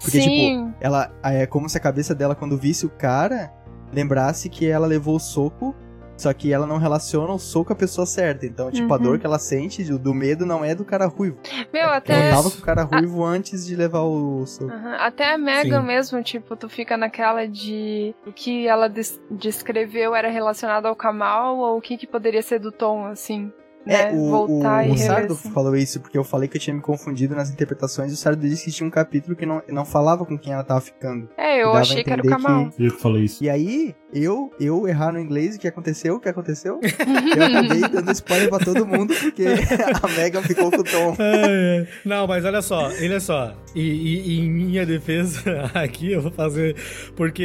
Porque, 0.00 0.22
Sim. 0.22 0.72
Ela 0.80 1.12
é 1.22 1.44
como 1.44 1.68
se 1.68 1.76
a 1.76 1.80
cabeça 1.80 2.14
dela, 2.14 2.34
quando 2.34 2.56
visse 2.56 2.86
o 2.86 2.88
cara, 2.88 3.52
lembrasse 3.92 4.48
que 4.48 4.66
ela 4.66 4.86
levou 4.86 5.16
o 5.16 5.20
soco, 5.20 5.74
só 6.16 6.34
que 6.34 6.52
ela 6.52 6.66
não 6.66 6.76
relaciona 6.76 7.32
o 7.32 7.38
soco 7.38 7.72
à 7.72 7.76
pessoa 7.76 8.04
certa. 8.06 8.44
Então, 8.44 8.70
tipo, 8.70 8.92
a 8.92 8.96
Uhum. 8.98 9.02
dor 9.02 9.18
que 9.18 9.24
ela 9.24 9.38
sente 9.38 9.82
do, 9.84 9.98
do 9.98 10.12
medo 10.12 10.44
não 10.44 10.62
é 10.62 10.74
do 10.74 10.84
cara 10.84 11.06
ruivo. 11.06 11.38
Meu, 11.72 11.82
Ela 11.84 11.96
até. 11.96 12.28
tava 12.30 12.50
com 12.50 12.58
o 12.58 12.60
cara 12.60 12.82
ruivo 12.82 13.24
antes 13.24 13.64
de 13.66 13.74
levar 13.74 14.02
o 14.02 14.44
soco. 14.44 14.70
Aham, 14.70 14.96
Até 15.00 15.32
a 15.32 15.38
Megan 15.38 15.80
Sim. 15.80 15.86
mesmo, 15.86 16.22
tipo, 16.22 16.54
tu 16.56 16.68
fica 16.68 16.94
naquela 16.96 17.46
de 17.48 18.14
o 18.26 18.32
que 18.34 18.66
ela 18.68 18.86
des- 18.88 19.18
descreveu 19.30 20.14
era 20.14 20.28
relacionado 20.28 20.84
ao 20.86 20.94
Kamal 20.94 21.56
ou 21.56 21.78
o 21.78 21.80
que, 21.80 21.96
que 21.96 22.06
poderia 22.06 22.42
ser 22.42 22.58
do 22.58 22.70
Tom, 22.70 23.06
assim. 23.06 23.50
É, 23.86 24.12
né? 24.12 24.12
o, 24.12 24.30
Voltar 24.30 24.84
o, 24.84 24.88
e 24.88 24.92
o 24.92 24.98
Sardo 24.98 25.32
assim. 25.32 25.50
falou 25.50 25.74
isso 25.76 26.00
porque 26.00 26.16
eu 26.18 26.22
falei 26.24 26.48
que 26.48 26.56
eu 26.56 26.60
tinha 26.60 26.74
me 26.74 26.82
confundido 26.82 27.34
nas 27.34 27.50
interpretações 27.50 28.10
e 28.10 28.14
o 28.14 28.16
Sardo 28.16 28.46
disse 28.48 28.64
que 28.66 28.70
tinha 28.72 28.86
um 28.86 28.90
capítulo 28.90 29.34
que 29.34 29.46
não, 29.46 29.62
não 29.68 29.84
falava 29.84 30.24
com 30.26 30.38
quem 30.38 30.52
ela 30.52 30.62
tava 30.64 30.80
ficando. 30.80 31.28
É, 31.36 31.62
eu 31.62 31.72
achei 31.72 32.04
que 32.04 32.10
era 32.12 32.22
o 32.22 32.26
entender 32.26 32.42
Kamal. 32.42 32.70
Eu 32.78 32.90
que 32.92 33.00
falei 33.00 33.24
isso. 33.24 33.42
E 33.42 33.48
aí, 33.48 33.94
eu, 34.12 34.52
eu 34.60 34.86
errar 34.86 35.12
no 35.12 35.18
inglês, 35.20 35.56
o 35.56 35.58
que 35.58 35.66
aconteceu? 35.68 36.16
O 36.16 36.20
que 36.20 36.28
aconteceu? 36.28 36.78
eu 36.84 37.44
acabei 37.46 37.80
dando 37.88 38.10
spoiler 38.12 38.48
pra 38.50 38.58
todo 38.58 38.86
mundo 38.86 39.14
porque 39.20 39.44
a 40.02 40.08
Megan 40.08 40.42
ficou 40.42 40.70
com 40.70 40.78
o 40.80 40.84
Tom. 40.84 41.16
É, 41.20 41.80
é. 41.82 41.86
Não, 42.04 42.26
mas 42.26 42.44
olha 42.44 42.60
só, 42.62 42.88
olha 42.88 43.20
só. 43.20 43.54
E, 43.74 43.80
e- 43.80 44.28
e 44.30 44.40
em 44.40 44.50
minha 44.50 44.84
defesa 44.86 45.40
aqui 45.74 46.12
eu 46.12 46.20
vou 46.20 46.30
fazer. 46.32 46.76
Porque 47.16 47.42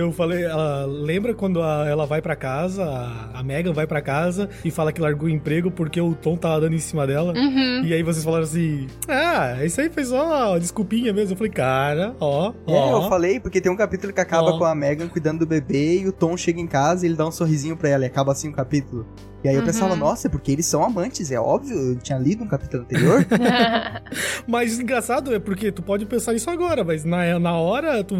eu 0.00 0.10
falei. 0.12 0.44
Ela, 0.44 0.84
lembra 0.86 1.34
quando 1.34 1.62
a- 1.62 1.86
ela 1.88 2.06
vai 2.06 2.20
pra 2.22 2.34
casa, 2.36 2.84
a, 2.84 3.40
a 3.40 3.42
Megan 3.42 3.72
vai 3.72 3.86
pra 3.86 4.00
casa 4.00 4.48
e 4.64 4.70
fala 4.70 4.92
que 4.92 5.00
largou 5.00 5.28
o 5.28 5.30
emprego 5.30 5.70
porque 5.76 6.00
o 6.00 6.14
Tom 6.14 6.36
tava 6.36 6.62
dando 6.62 6.74
em 6.74 6.78
cima 6.80 7.06
dela. 7.06 7.32
Uhum. 7.36 7.82
E 7.84 7.92
aí 7.94 8.02
vocês 8.02 8.24
falaram 8.24 8.42
assim: 8.44 8.88
Ah, 9.06 9.64
isso 9.64 9.80
aí 9.80 9.88
foi 9.90 10.04
só 10.04 10.50
uma 10.50 10.58
desculpinha 10.58 11.12
mesmo. 11.12 11.34
Eu 11.34 11.36
falei, 11.36 11.52
cara, 11.52 12.16
ó, 12.18 12.52
É, 12.66 12.72
eu 12.72 12.96
ó. 12.96 13.08
falei, 13.08 13.38
porque 13.38 13.60
tem 13.60 13.70
um 13.70 13.76
capítulo 13.76 14.12
que 14.12 14.20
acaba 14.20 14.50
Ó. 14.50 14.58
com 14.58 14.64
a 14.64 14.74
Megan 14.74 15.06
cuidando 15.08 15.40
do 15.40 15.46
bebê 15.46 16.00
e 16.00 16.08
o 16.08 16.12
Tom 16.12 16.36
chega 16.36 16.60
em 16.60 16.66
casa 16.66 17.04
e 17.04 17.08
ele 17.08 17.16
dá 17.16 17.26
um 17.26 17.30
sorrisinho 17.30 17.76
pra 17.76 17.88
ela 17.90 18.04
e 18.04 18.06
acaba 18.06 18.32
assim 18.32 18.48
o 18.48 18.52
capítulo. 18.52 19.06
E 19.46 19.48
aí 19.48 19.54
eu 19.54 19.60
Uhum. 19.60 19.66
pensava, 19.66 19.94
nossa, 19.94 20.26
é 20.26 20.30
porque 20.30 20.50
eles 20.50 20.66
são 20.66 20.82
amantes, 20.82 21.30
é 21.30 21.38
óbvio, 21.38 21.76
eu 21.92 21.96
tinha 22.00 22.18
lido 22.18 22.42
um 22.42 22.48
capítulo 22.48 22.82
anterior. 22.82 23.24
Mas 24.44 24.80
engraçado 24.80 25.32
é 25.32 25.38
porque 25.38 25.70
tu 25.70 25.82
pode 25.82 26.04
pensar 26.04 26.34
isso 26.34 26.50
agora, 26.50 26.82
mas 26.82 27.04
na, 27.04 27.38
na 27.38 27.56
hora 27.56 28.02
tu, 28.02 28.16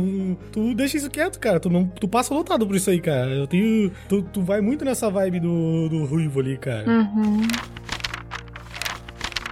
tu 0.52 0.72
deixa 0.72 0.96
isso 0.98 1.10
quieto, 1.10 1.40
cara. 1.40 1.58
Tu, 1.58 1.68
não, 1.68 1.84
tu 1.88 2.06
passa 2.06 2.32
lotado 2.32 2.64
por 2.64 2.76
isso 2.76 2.90
aí, 2.90 3.00
cara. 3.00 3.30
Eu 3.30 3.48
tenho. 3.48 3.90
Tu, 4.08 4.22
tu 4.22 4.40
vai 4.40 4.60
muito 4.60 4.84
nessa 4.84 5.10
vibe 5.10 5.40
do, 5.40 5.88
do 5.88 6.04
ruivo 6.04 6.38
ali, 6.38 6.56
cara. 6.56 6.88
Uhum. 6.88 7.42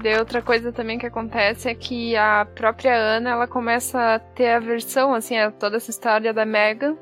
Daí 0.00 0.16
outra 0.18 0.42
coisa 0.42 0.70
também 0.70 0.96
que 0.98 1.06
acontece 1.06 1.68
é 1.68 1.74
que 1.74 2.14
a 2.14 2.46
própria 2.54 2.94
Ana, 2.94 3.30
ela 3.30 3.48
começa 3.48 3.98
a 4.14 4.18
ter 4.20 4.50
aversão, 4.50 5.12
assim, 5.12 5.36
a 5.38 5.50
toda 5.50 5.76
essa 5.78 5.90
história 5.90 6.32
da 6.32 6.44
Megan. 6.46 6.94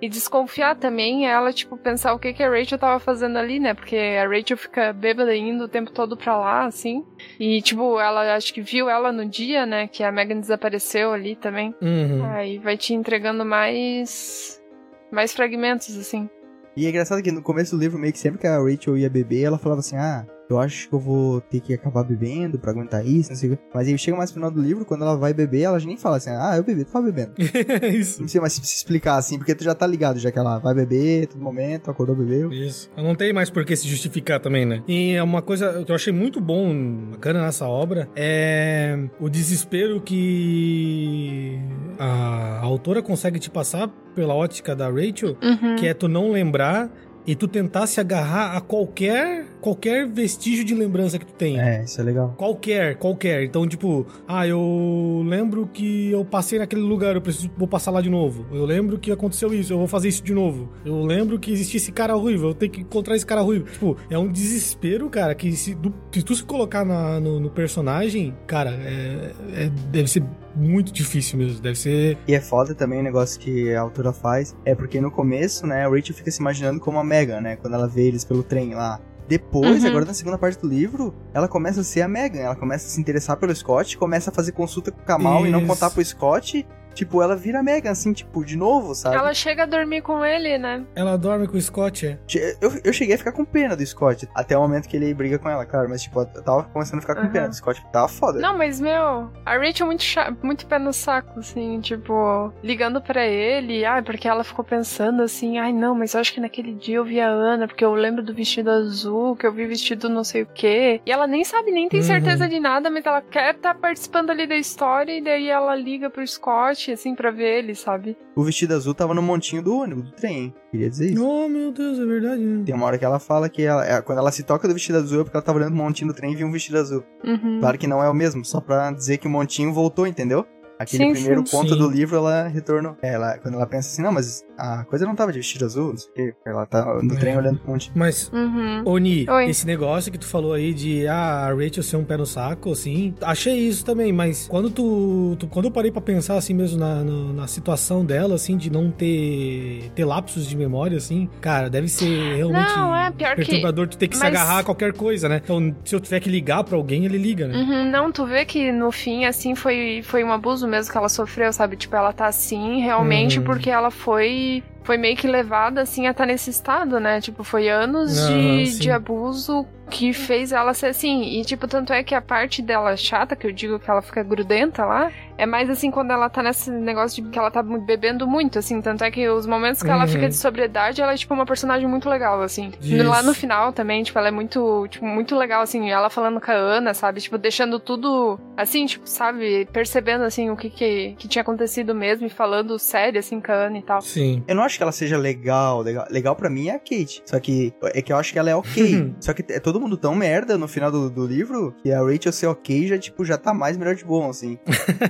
E 0.00 0.08
desconfiar 0.08 0.76
também, 0.76 1.26
ela, 1.26 1.52
tipo, 1.52 1.76
pensar 1.76 2.14
o 2.14 2.18
que, 2.18 2.32
que 2.32 2.42
a 2.42 2.48
Rachel 2.48 2.78
tava 2.78 3.00
fazendo 3.00 3.36
ali, 3.36 3.58
né? 3.58 3.74
Porque 3.74 3.96
a 3.96 4.28
Rachel 4.28 4.56
fica 4.56 4.92
bêbada 4.92 5.34
indo 5.34 5.64
o 5.64 5.68
tempo 5.68 5.90
todo 5.90 6.16
pra 6.16 6.36
lá, 6.36 6.66
assim. 6.66 7.04
E, 7.38 7.60
tipo, 7.62 7.98
ela 7.98 8.36
acho 8.36 8.54
que 8.54 8.60
viu 8.60 8.88
ela 8.88 9.10
no 9.10 9.26
dia, 9.26 9.66
né? 9.66 9.88
Que 9.88 10.04
a 10.04 10.12
Megan 10.12 10.38
desapareceu 10.38 11.12
ali 11.12 11.34
também. 11.34 11.74
Uhum. 11.82 12.24
Aí 12.32 12.58
vai 12.58 12.76
te 12.76 12.94
entregando 12.94 13.44
mais. 13.44 14.62
mais 15.10 15.32
fragmentos, 15.32 15.96
assim. 15.96 16.30
E 16.76 16.86
é 16.86 16.90
engraçado 16.90 17.20
que 17.20 17.32
no 17.32 17.42
começo 17.42 17.76
do 17.76 17.80
livro, 17.80 17.98
meio 17.98 18.12
que 18.12 18.20
sempre 18.20 18.38
que 18.38 18.46
a 18.46 18.60
Rachel 18.60 18.96
ia 18.96 19.10
beber, 19.10 19.42
ela 19.42 19.58
falava 19.58 19.80
assim, 19.80 19.96
ah, 19.96 20.24
eu 20.48 20.58
acho 20.58 20.88
que 20.88 20.94
eu 20.94 20.98
vou 20.98 21.40
ter 21.40 21.60
que 21.60 21.74
acabar 21.74 22.02
bebendo 22.04 22.58
pra 22.58 22.70
aguentar 22.70 23.04
isso, 23.06 23.30
não 23.30 23.36
sei 23.36 23.50
o 23.52 23.56
quê. 23.56 23.62
Mas 23.74 23.86
aí 23.88 23.98
chega 23.98 24.16
mais 24.16 24.30
no 24.30 24.34
final 24.34 24.50
do 24.50 24.60
livro, 24.62 24.84
quando 24.84 25.02
ela 25.02 25.16
vai 25.16 25.32
beber, 25.34 25.62
ela 25.62 25.78
já 25.78 25.86
nem 25.86 25.96
fala 25.96 26.16
assim, 26.16 26.30
ah, 26.30 26.54
eu 26.56 26.64
bebi, 26.64 26.84
tu 26.84 26.92
tava 26.92 27.04
bebendo. 27.10 27.32
isso. 27.94 28.20
Não 28.20 28.28
sei 28.28 28.40
mais 28.40 28.52
se 28.54 28.64
se 28.64 28.76
explicar 28.76 29.16
assim, 29.16 29.36
porque 29.38 29.54
tu 29.54 29.64
já 29.64 29.74
tá 29.74 29.86
ligado, 29.86 30.18
já 30.18 30.30
que 30.32 30.38
ela 30.38 30.58
vai 30.58 30.74
beber, 30.74 31.26
todo 31.26 31.40
momento, 31.42 31.90
acordou, 31.90 32.14
bebeu. 32.16 32.52
Isso. 32.52 32.90
Não 32.96 33.14
tem 33.14 33.32
mais 33.32 33.50
por 33.50 33.64
que 33.64 33.76
se 33.76 33.86
justificar 33.88 34.40
também, 34.40 34.64
né? 34.64 34.82
E 34.88 35.12
é 35.12 35.22
uma 35.22 35.42
coisa 35.42 35.82
que 35.84 35.90
eu 35.90 35.94
achei 35.96 36.12
muito 36.12 36.40
bom, 36.40 37.10
bacana 37.12 37.42
nessa 37.42 37.66
obra, 37.66 38.08
é 38.16 38.98
o 39.20 39.28
desespero 39.28 40.00
que 40.00 41.58
a 41.98 42.60
autora 42.62 43.02
consegue 43.02 43.38
te 43.38 43.50
passar 43.50 43.88
pela 44.14 44.34
ótica 44.34 44.74
da 44.74 44.88
Rachel, 44.88 45.36
Uhum. 45.42 45.76
que 45.76 45.86
é 45.86 45.94
tu 45.94 46.08
não 46.08 46.30
lembrar 46.32 46.90
e 47.28 47.36
tu 47.36 47.46
tentar 47.46 47.86
se 47.86 48.00
agarrar 48.00 48.56
a 48.56 48.60
qualquer 48.60 49.44
qualquer 49.60 50.06
vestígio 50.08 50.64
de 50.64 50.74
lembrança 50.74 51.18
que 51.18 51.26
tu 51.26 51.32
tenha. 51.34 51.60
É, 51.62 51.82
isso 51.84 52.00
é 52.00 52.04
legal. 52.04 52.32
Qualquer, 52.38 52.96
qualquer. 52.96 53.42
Então, 53.42 53.66
tipo, 53.66 54.06
ah, 54.26 54.46
eu 54.46 55.22
lembro 55.26 55.66
que 55.66 56.10
eu 56.10 56.24
passei 56.24 56.58
naquele 56.58 56.80
lugar, 56.80 57.14
eu 57.16 57.20
preciso 57.20 57.50
vou 57.56 57.68
passar 57.68 57.90
lá 57.90 58.00
de 58.00 58.08
novo. 58.08 58.46
Eu 58.52 58.64
lembro 58.64 58.98
que 58.98 59.10
aconteceu 59.12 59.52
isso, 59.52 59.72
eu 59.72 59.78
vou 59.78 59.86
fazer 59.88 60.08
isso 60.08 60.22
de 60.22 60.32
novo. 60.32 60.70
Eu 60.84 61.04
lembro 61.04 61.38
que 61.38 61.50
existia 61.52 61.76
esse 61.78 61.92
cara 61.92 62.14
ruivo, 62.14 62.46
eu 62.48 62.54
tenho 62.54 62.72
que 62.72 62.80
encontrar 62.80 63.14
esse 63.16 63.26
cara 63.26 63.40
ruivo. 63.42 63.66
Tipo, 63.70 63.96
é 64.08 64.16
um 64.18 64.30
desespero, 64.30 65.10
cara, 65.10 65.34
que 65.34 65.52
se, 65.52 65.74
do- 65.74 65.92
se 66.12 66.22
tu 66.22 66.34
se 66.34 66.44
colocar 66.44 66.84
na- 66.84 67.20
no, 67.20 67.38
no 67.40 67.50
personagem, 67.50 68.34
cara, 68.46 68.70
é- 68.70 69.32
é- 69.64 69.70
deve 69.90 70.08
ser 70.08 70.22
muito 70.58 70.92
difícil 70.92 71.38
mesmo. 71.38 71.60
Deve 71.60 71.76
ser. 71.78 72.18
E 72.26 72.34
é 72.34 72.40
foda 72.40 72.74
também 72.74 73.00
o 73.00 73.02
negócio 73.02 73.38
que 73.40 73.72
a 73.74 73.80
autora 73.80 74.12
faz. 74.12 74.54
É 74.64 74.74
porque 74.74 75.00
no 75.00 75.10
começo, 75.10 75.66
né, 75.66 75.84
a 75.84 75.88
Rachel 75.88 76.14
fica 76.14 76.30
se 76.30 76.40
imaginando 76.40 76.80
como 76.80 76.98
a 76.98 77.04
Megan, 77.04 77.40
né? 77.40 77.56
Quando 77.56 77.74
ela 77.74 77.86
vê 77.88 78.02
eles 78.08 78.24
pelo 78.24 78.42
trem 78.42 78.74
lá. 78.74 79.00
Depois, 79.28 79.82
Uhum. 79.82 79.90
agora 79.90 80.04
na 80.06 80.14
segunda 80.14 80.38
parte 80.38 80.58
do 80.58 80.66
livro, 80.66 81.14
ela 81.34 81.46
começa 81.46 81.82
a 81.82 81.84
ser 81.84 82.00
a 82.00 82.08
Megan. 82.08 82.40
Ela 82.40 82.56
começa 82.56 82.86
a 82.86 82.90
se 82.90 82.98
interessar 83.00 83.36
pelo 83.36 83.54
Scott, 83.54 83.96
começa 83.98 84.30
a 84.30 84.32
fazer 84.34 84.52
consulta 84.52 84.90
com 84.90 85.00
o 85.02 85.04
Kamal 85.04 85.46
e 85.46 85.50
não 85.50 85.58
Isso. 85.58 85.68
contar 85.68 85.90
pro 85.90 86.02
Scott. 86.04 86.66
Tipo, 86.98 87.22
ela 87.22 87.36
vira 87.36 87.62
Megan, 87.62 87.92
assim, 87.92 88.12
tipo, 88.12 88.44
de 88.44 88.56
novo, 88.56 88.92
sabe? 88.92 89.14
Ela 89.14 89.32
chega 89.32 89.62
a 89.62 89.66
dormir 89.66 90.02
com 90.02 90.24
ele, 90.24 90.58
né? 90.58 90.84
Ela 90.96 91.16
dorme 91.16 91.46
com 91.46 91.56
o 91.56 91.60
Scott, 91.60 92.04
é. 92.08 92.18
Eu, 92.60 92.72
eu 92.82 92.92
cheguei 92.92 93.14
a 93.14 93.18
ficar 93.18 93.30
com 93.30 93.44
pena 93.44 93.76
do 93.76 93.86
Scott. 93.86 94.28
Até 94.34 94.58
o 94.58 94.60
momento 94.62 94.88
que 94.88 94.96
ele 94.96 95.14
briga 95.14 95.38
com 95.38 95.48
ela, 95.48 95.64
claro. 95.64 95.88
Mas, 95.88 96.02
tipo, 96.02 96.18
eu 96.20 96.42
tava 96.42 96.64
começando 96.64 96.98
a 96.98 97.00
ficar 97.02 97.14
com 97.14 97.20
Aham. 97.22 97.30
pena 97.30 97.48
do 97.48 97.54
Scott. 97.54 97.80
porque 97.80 97.92
Tava 97.92 98.08
foda. 98.08 98.40
Não, 98.40 98.58
mas, 98.58 98.80
meu, 98.80 99.30
a 99.46 99.56
Rachel 99.56 99.84
é 99.84 99.86
muito, 99.86 100.04
muito 100.42 100.66
pé 100.66 100.76
no 100.80 100.92
saco, 100.92 101.38
assim, 101.38 101.80
tipo, 101.80 102.52
ligando 102.64 103.00
pra 103.00 103.24
ele, 103.24 103.84
ai, 103.84 104.02
porque 104.02 104.26
ela 104.26 104.42
ficou 104.42 104.64
pensando 104.64 105.22
assim, 105.22 105.56
ai, 105.58 105.72
não, 105.72 105.94
mas 105.94 106.14
eu 106.14 106.20
acho 106.20 106.32
que 106.34 106.40
naquele 106.40 106.74
dia 106.74 106.96
eu 106.96 107.04
vi 107.04 107.20
a 107.20 107.28
Ana, 107.28 107.68
porque 107.68 107.84
eu 107.84 107.94
lembro 107.94 108.24
do 108.24 108.34
vestido 108.34 108.70
azul, 108.70 109.36
que 109.36 109.46
eu 109.46 109.52
vi 109.52 109.66
vestido 109.66 110.08
não 110.08 110.24
sei 110.24 110.42
o 110.42 110.46
quê. 110.46 111.00
E 111.06 111.12
ela 111.12 111.28
nem 111.28 111.44
sabe, 111.44 111.70
nem 111.70 111.88
tem 111.88 112.00
Uhum. 112.00 112.06
certeza 112.06 112.48
de 112.48 112.58
nada, 112.58 112.90
mas 112.90 113.06
ela 113.06 113.22
quer 113.22 113.54
estar 113.54 113.74
participando 113.76 114.30
ali 114.30 114.46
da 114.48 114.56
história, 114.56 115.12
e 115.16 115.22
daí 115.22 115.48
ela 115.48 115.76
liga 115.76 116.10
pro 116.10 116.26
Scott, 116.26 116.87
assim, 116.92 117.14
pra 117.14 117.30
ver 117.30 117.58
ele, 117.58 117.74
sabe? 117.74 118.16
O 118.36 118.42
vestido 118.42 118.74
azul 118.74 118.94
tava 118.94 119.14
no 119.14 119.22
montinho 119.22 119.62
do 119.62 119.76
ônibus, 119.76 120.04
do 120.04 120.12
trem. 120.12 120.36
hein? 120.36 120.54
Queria 120.70 120.88
dizer 120.90 121.12
isso. 121.12 121.26
Oh, 121.26 121.48
meu 121.48 121.72
Deus, 121.72 121.98
é 121.98 122.04
verdade. 122.04 122.40
né? 122.42 122.62
Tem 122.64 122.74
uma 122.74 122.86
hora 122.86 122.98
que 122.98 123.04
ela 123.04 123.18
fala 123.18 123.48
que 123.48 123.62
ela- 123.62 123.86
é, 123.86 124.00
quando 124.02 124.18
ela 124.18 124.30
se 124.32 124.42
toca 124.42 124.66
do 124.68 124.74
vestido 124.74 124.98
azul 124.98 125.20
é 125.20 125.24
porque 125.24 125.36
ela 125.36 125.44
tava 125.44 125.58
olhando 125.58 125.72
o 125.72 125.76
montinho 125.76 126.08
do 126.08 126.14
trem 126.14 126.32
e 126.32 126.36
viu 126.36 126.46
um 126.46 126.52
vestido 126.52 126.78
azul. 126.78 127.04
Uhum. 127.24 127.58
Claro 127.60 127.78
que 127.78 127.86
não 127.86 128.02
é 128.02 128.08
o 128.08 128.14
mesmo, 128.14 128.44
só 128.44 128.60
pra 128.60 128.90
dizer 128.92 129.18
que 129.18 129.26
o 129.26 129.30
montinho 129.30 129.72
voltou, 129.72 130.06
entendeu? 130.06 130.46
Aquele 130.78 131.06
Sim, 131.06 131.12
primeiro 131.12 131.44
sim. 131.44 131.50
ponto 131.56 131.72
Sim. 131.72 131.78
do 131.78 131.88
livro, 131.90 132.16
ela 132.16 132.46
retornou. 132.46 132.96
É, 133.02 133.14
ela, 133.14 133.36
quando 133.38 133.54
ela 133.54 133.66
pensa 133.66 133.88
assim, 133.88 134.00
não, 134.00 134.12
mas 134.12 134.44
a 134.58 134.84
coisa 134.84 135.06
não 135.06 135.14
tava 135.14 135.32
de 135.32 135.38
vestido 135.38 135.64
azul, 135.64 135.90
não 135.90 135.96
sei 135.96 136.10
o 136.10 136.14
quê. 136.14 136.34
Ela 136.46 136.66
tá 136.66 136.84
no 137.02 137.14
É. 137.14 137.16
trem 137.16 137.36
olhando 137.36 137.58
pro 137.60 137.70
monte. 137.70 137.90
Mas 137.94 138.28
Uhum. 138.32 138.82
Oni, 138.84 139.26
Oi. 139.30 139.48
esse 139.48 139.66
negócio 139.66 140.10
que 140.12 140.18
tu 140.18 140.26
falou 140.26 140.52
aí 140.52 140.74
de 140.74 141.06
ah, 141.06 141.46
a 141.48 141.54
Rachel 141.54 141.82
ser 141.82 141.96
um 141.96 142.04
pé 142.04 142.16
no 142.16 142.26
saco, 142.26 142.72
assim, 142.72 143.14
achei 143.22 143.54
isso 143.56 143.84
também, 143.84 144.12
mas 144.12 144.46
quando 144.48 144.68
tu, 144.70 145.36
tu- 145.38 145.46
quando 145.46 145.66
eu 145.66 145.70
parei 145.70 145.90
pra 145.90 146.00
pensar 146.00 146.36
assim 146.36 146.54
mesmo 146.54 146.78
na, 146.78 146.96
no- 147.04 147.32
na 147.32 147.46
situação 147.46 148.04
dela, 148.04 148.34
assim, 148.34 148.56
de 148.56 148.70
não 148.70 148.90
ter, 148.90 149.90
ter 149.94 150.04
lapsos 150.04 150.46
de 150.46 150.56
memória, 150.56 150.96
assim, 150.96 151.28
cara, 151.40 151.68
deve 151.70 151.88
ser 151.88 152.36
realmente 152.36 152.72
Não, 152.76 152.94
é, 152.96 153.10
pior 153.10 153.30
que- 153.30 153.36
perturbador 153.44 153.86
tu 153.88 153.96
ter 153.96 154.08
que 154.08 154.16
se 154.16 154.22
mas- 154.22 154.34
agarrar 154.34 154.58
a 154.60 154.64
qualquer 154.64 154.92
coisa, 154.92 155.28
né? 155.28 155.40
Então, 155.42 155.74
se 155.84 155.94
eu 155.94 156.00
tiver 156.00 156.20
que 156.20 156.28
ligar 156.30 156.64
pra 156.64 156.76
alguém, 156.76 157.04
ele 157.04 157.18
liga, 157.18 157.46
né? 157.46 157.56
Uhum, 157.56 157.90
não, 157.90 158.10
tu 158.12 158.26
vê 158.26 158.44
que 158.44 158.72
no 158.72 158.90
fim, 158.90 159.24
assim, 159.24 159.54
foi, 159.54 160.00
foi 160.02 160.24
um 160.24 160.32
abuso 160.32 160.66
mesmo 160.66 160.90
que 160.90 160.98
ela 160.98 161.08
sofreu, 161.08 161.52
sabe? 161.52 161.76
Tipo, 161.76 161.96
ela 161.96 162.12
tá 162.12 162.26
assim 162.26 162.80
realmente 162.80 163.38
Uhum. 163.38 163.44
porque 163.44 163.70
ela 163.70 163.90
foi. 163.90 164.47
Foi 164.88 164.96
meio 164.96 165.18
que 165.18 165.28
levada, 165.28 165.82
assim, 165.82 166.06
a 166.06 166.12
estar 166.12 166.24
nesse 166.24 166.48
estado, 166.48 166.98
né? 166.98 167.20
Tipo, 167.20 167.44
foi 167.44 167.68
anos 167.68 168.10
de, 168.26 168.66
sim. 168.68 168.78
de 168.78 168.90
abuso 168.90 169.66
que 169.90 170.14
fez 170.14 170.50
ela 170.50 170.72
ser 170.72 170.86
assim. 170.86 171.38
E, 171.38 171.44
tipo, 171.44 171.68
tanto 171.68 171.92
é 171.92 172.02
que 172.02 172.14
a 172.14 172.22
parte 172.22 172.62
dela 172.62 172.96
chata, 172.96 173.36
que 173.36 173.46
eu 173.46 173.52
digo 173.52 173.78
que 173.78 173.90
ela 173.90 174.00
fica 174.00 174.22
grudenta 174.22 174.86
lá, 174.86 175.12
é 175.38 175.46
mais 175.46 175.70
assim 175.70 175.90
quando 175.90 176.10
ela 176.10 176.28
tá 176.28 176.42
nesse 176.42 176.70
negócio 176.70 177.22
de 177.22 177.30
que 177.30 177.38
ela 177.38 177.50
tá 177.50 177.62
bebendo 177.62 178.26
muito, 178.26 178.58
assim. 178.58 178.82
Tanto 178.82 179.04
é 179.04 179.10
que 179.10 179.28
os 179.28 179.46
momentos 179.46 179.82
que 179.82 179.88
ela 179.88 180.02
Uhum. 180.02 180.08
fica 180.08 180.28
de 180.28 180.34
sobriedade, 180.34 181.00
ela 181.00 181.12
é, 181.12 181.16
tipo, 181.16 181.32
uma 181.32 181.46
personagem 181.46 181.88
muito 181.88 182.08
legal, 182.08 182.42
assim. 182.42 182.72
Isso. 182.80 183.08
Lá 183.08 183.22
no 183.22 183.32
final 183.32 183.72
também, 183.72 184.02
tipo, 184.02 184.18
ela 184.18 184.28
é 184.28 184.30
muito, 184.32 184.86
tipo, 184.88 185.06
muito 185.06 185.36
legal, 185.36 185.62
assim, 185.62 185.90
ela 185.90 186.10
falando 186.10 186.40
com 186.40 186.50
a 186.50 186.54
Ana, 186.54 186.92
sabe? 186.92 187.20
Tipo, 187.20 187.38
deixando 187.38 187.78
tudo, 187.78 188.38
assim, 188.56 188.84
tipo, 188.86 189.08
sabe? 189.08 189.66
Percebendo, 189.72 190.24
assim, 190.24 190.50
o 190.50 190.56
que 190.56 190.68
que, 190.70 191.14
que 191.18 191.28
tinha 191.28 191.42
acontecido 191.42 191.94
mesmo 191.94 192.26
e 192.26 192.30
falando 192.30 192.78
sério, 192.78 193.18
assim, 193.20 193.40
com 193.40 193.52
a 193.52 193.54
Ana 193.54 193.78
e 193.78 193.82
tal. 193.82 194.00
Sim. 194.00 194.42
Eu 194.48 194.54
não 194.56 194.62
acho 194.64 194.76
que 194.76 194.82
ela 194.82 194.92
seja 194.92 195.16
legal, 195.16 195.80
legal. 195.82 196.06
Legal 196.10 196.34
pra 196.34 196.50
mim 196.50 196.68
é 196.68 196.72
a 196.74 196.78
Kate. 196.78 197.22
Só 197.24 197.38
que 197.38 197.72
é 197.94 198.02
que 198.02 198.12
eu 198.12 198.16
acho 198.16 198.32
que 198.32 198.38
ela 198.38 198.50
é 198.50 198.56
ok. 198.56 199.14
Só 199.20 199.32
que 199.32 199.44
é 199.52 199.60
todo 199.60 199.80
mundo 199.80 199.96
tão 199.96 200.14
merda 200.14 200.58
no 200.58 200.66
final 200.66 200.90
do, 200.90 201.08
do 201.10 201.26
livro 201.26 201.74
que 201.82 201.92
a 201.92 202.00
Rachel 202.00 202.32
ser 202.32 202.46
ok 202.46 202.86
já, 202.88 202.98
tipo, 202.98 203.24
já 203.24 203.36
tá 203.38 203.52
mais 203.54 203.76
melhor 203.76 203.94
de 203.94 204.04
bom, 204.04 204.28
assim. 204.30 204.58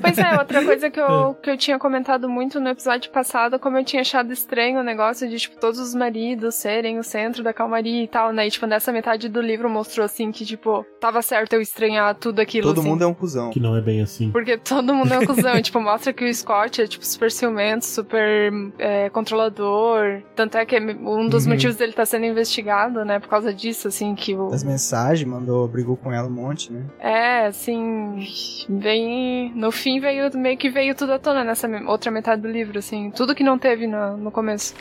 Pois 0.00 0.17
é, 0.18 0.38
outra 0.38 0.64
coisa 0.64 0.90
que 0.90 1.00
eu, 1.00 1.34
que 1.34 1.50
eu 1.50 1.56
tinha 1.56 1.78
comentado 1.78 2.28
muito 2.28 2.60
no 2.60 2.68
episódio 2.68 3.10
passado, 3.10 3.58
como 3.58 3.78
eu 3.78 3.84
tinha 3.84 4.02
achado 4.02 4.32
estranho 4.32 4.80
o 4.80 4.82
negócio 4.82 5.28
de, 5.28 5.36
tipo, 5.38 5.58
todos 5.58 5.78
os 5.78 5.94
maridos 5.94 6.54
serem 6.54 6.98
o 6.98 7.02
centro 7.02 7.42
da 7.42 7.52
calmaria 7.52 8.02
e 8.04 8.08
tal, 8.08 8.32
né? 8.32 8.46
E, 8.46 8.50
tipo, 8.50 8.66
nessa 8.66 8.92
metade 8.92 9.28
do 9.28 9.40
livro 9.40 9.68
mostrou, 9.70 10.04
assim, 10.04 10.30
que, 10.30 10.44
tipo, 10.44 10.84
tava 11.00 11.22
certo 11.22 11.52
eu 11.54 11.60
estranhar 11.60 12.14
tudo 12.14 12.40
aquilo, 12.40 12.68
Todo 12.68 12.80
assim. 12.80 12.88
mundo 12.88 13.04
é 13.04 13.06
um 13.06 13.14
cuzão. 13.14 13.50
Que 13.50 13.60
não 13.60 13.76
é 13.76 13.80
bem 13.80 14.00
assim. 14.02 14.30
Porque 14.30 14.56
todo 14.58 14.94
mundo 14.94 15.12
é 15.14 15.18
um 15.18 15.24
cuzão. 15.26 15.56
e, 15.56 15.62
tipo, 15.62 15.80
mostra 15.80 16.12
que 16.12 16.24
o 16.24 16.34
Scott 16.34 16.82
é, 16.82 16.86
tipo, 16.86 17.04
super 17.06 17.30
ciumento, 17.30 17.84
super 17.84 18.52
é, 18.78 19.08
controlador. 19.10 20.22
Tanto 20.34 20.56
é 20.58 20.66
que 20.66 20.76
é 20.76 20.80
um 20.80 21.28
dos 21.28 21.44
Uhum. 21.44 21.52
motivos 21.52 21.76
dele 21.76 21.92
tá 21.92 22.04
sendo 22.04 22.26
investigado, 22.26 23.04
né? 23.04 23.18
Por 23.18 23.28
causa 23.28 23.52
disso, 23.52 23.88
assim, 23.88 24.14
que 24.14 24.34
o. 24.34 24.48
Das 24.48 24.64
mensagens, 24.64 25.28
mandou, 25.28 25.66
brigou 25.68 25.96
com 25.96 26.12
ela 26.12 26.26
um 26.28 26.30
monte, 26.30 26.72
né? 26.72 26.84
É, 26.98 27.46
assim. 27.46 28.26
Vem. 28.68 29.52
No 29.54 29.70
fim 29.70 30.00
veio 30.08 30.30
meio 30.38 30.56
que 30.56 30.70
veio 30.70 30.94
tudo 30.94 31.12
à 31.12 31.18
tona 31.18 31.44
nessa 31.44 31.68
outra 31.86 32.10
metade 32.10 32.40
do 32.40 32.48
livro, 32.48 32.78
assim. 32.78 33.10
Tudo 33.10 33.34
que 33.34 33.44
não 33.44 33.58
teve 33.58 33.86
no, 33.86 34.16
no 34.16 34.30
começo. 34.30 34.74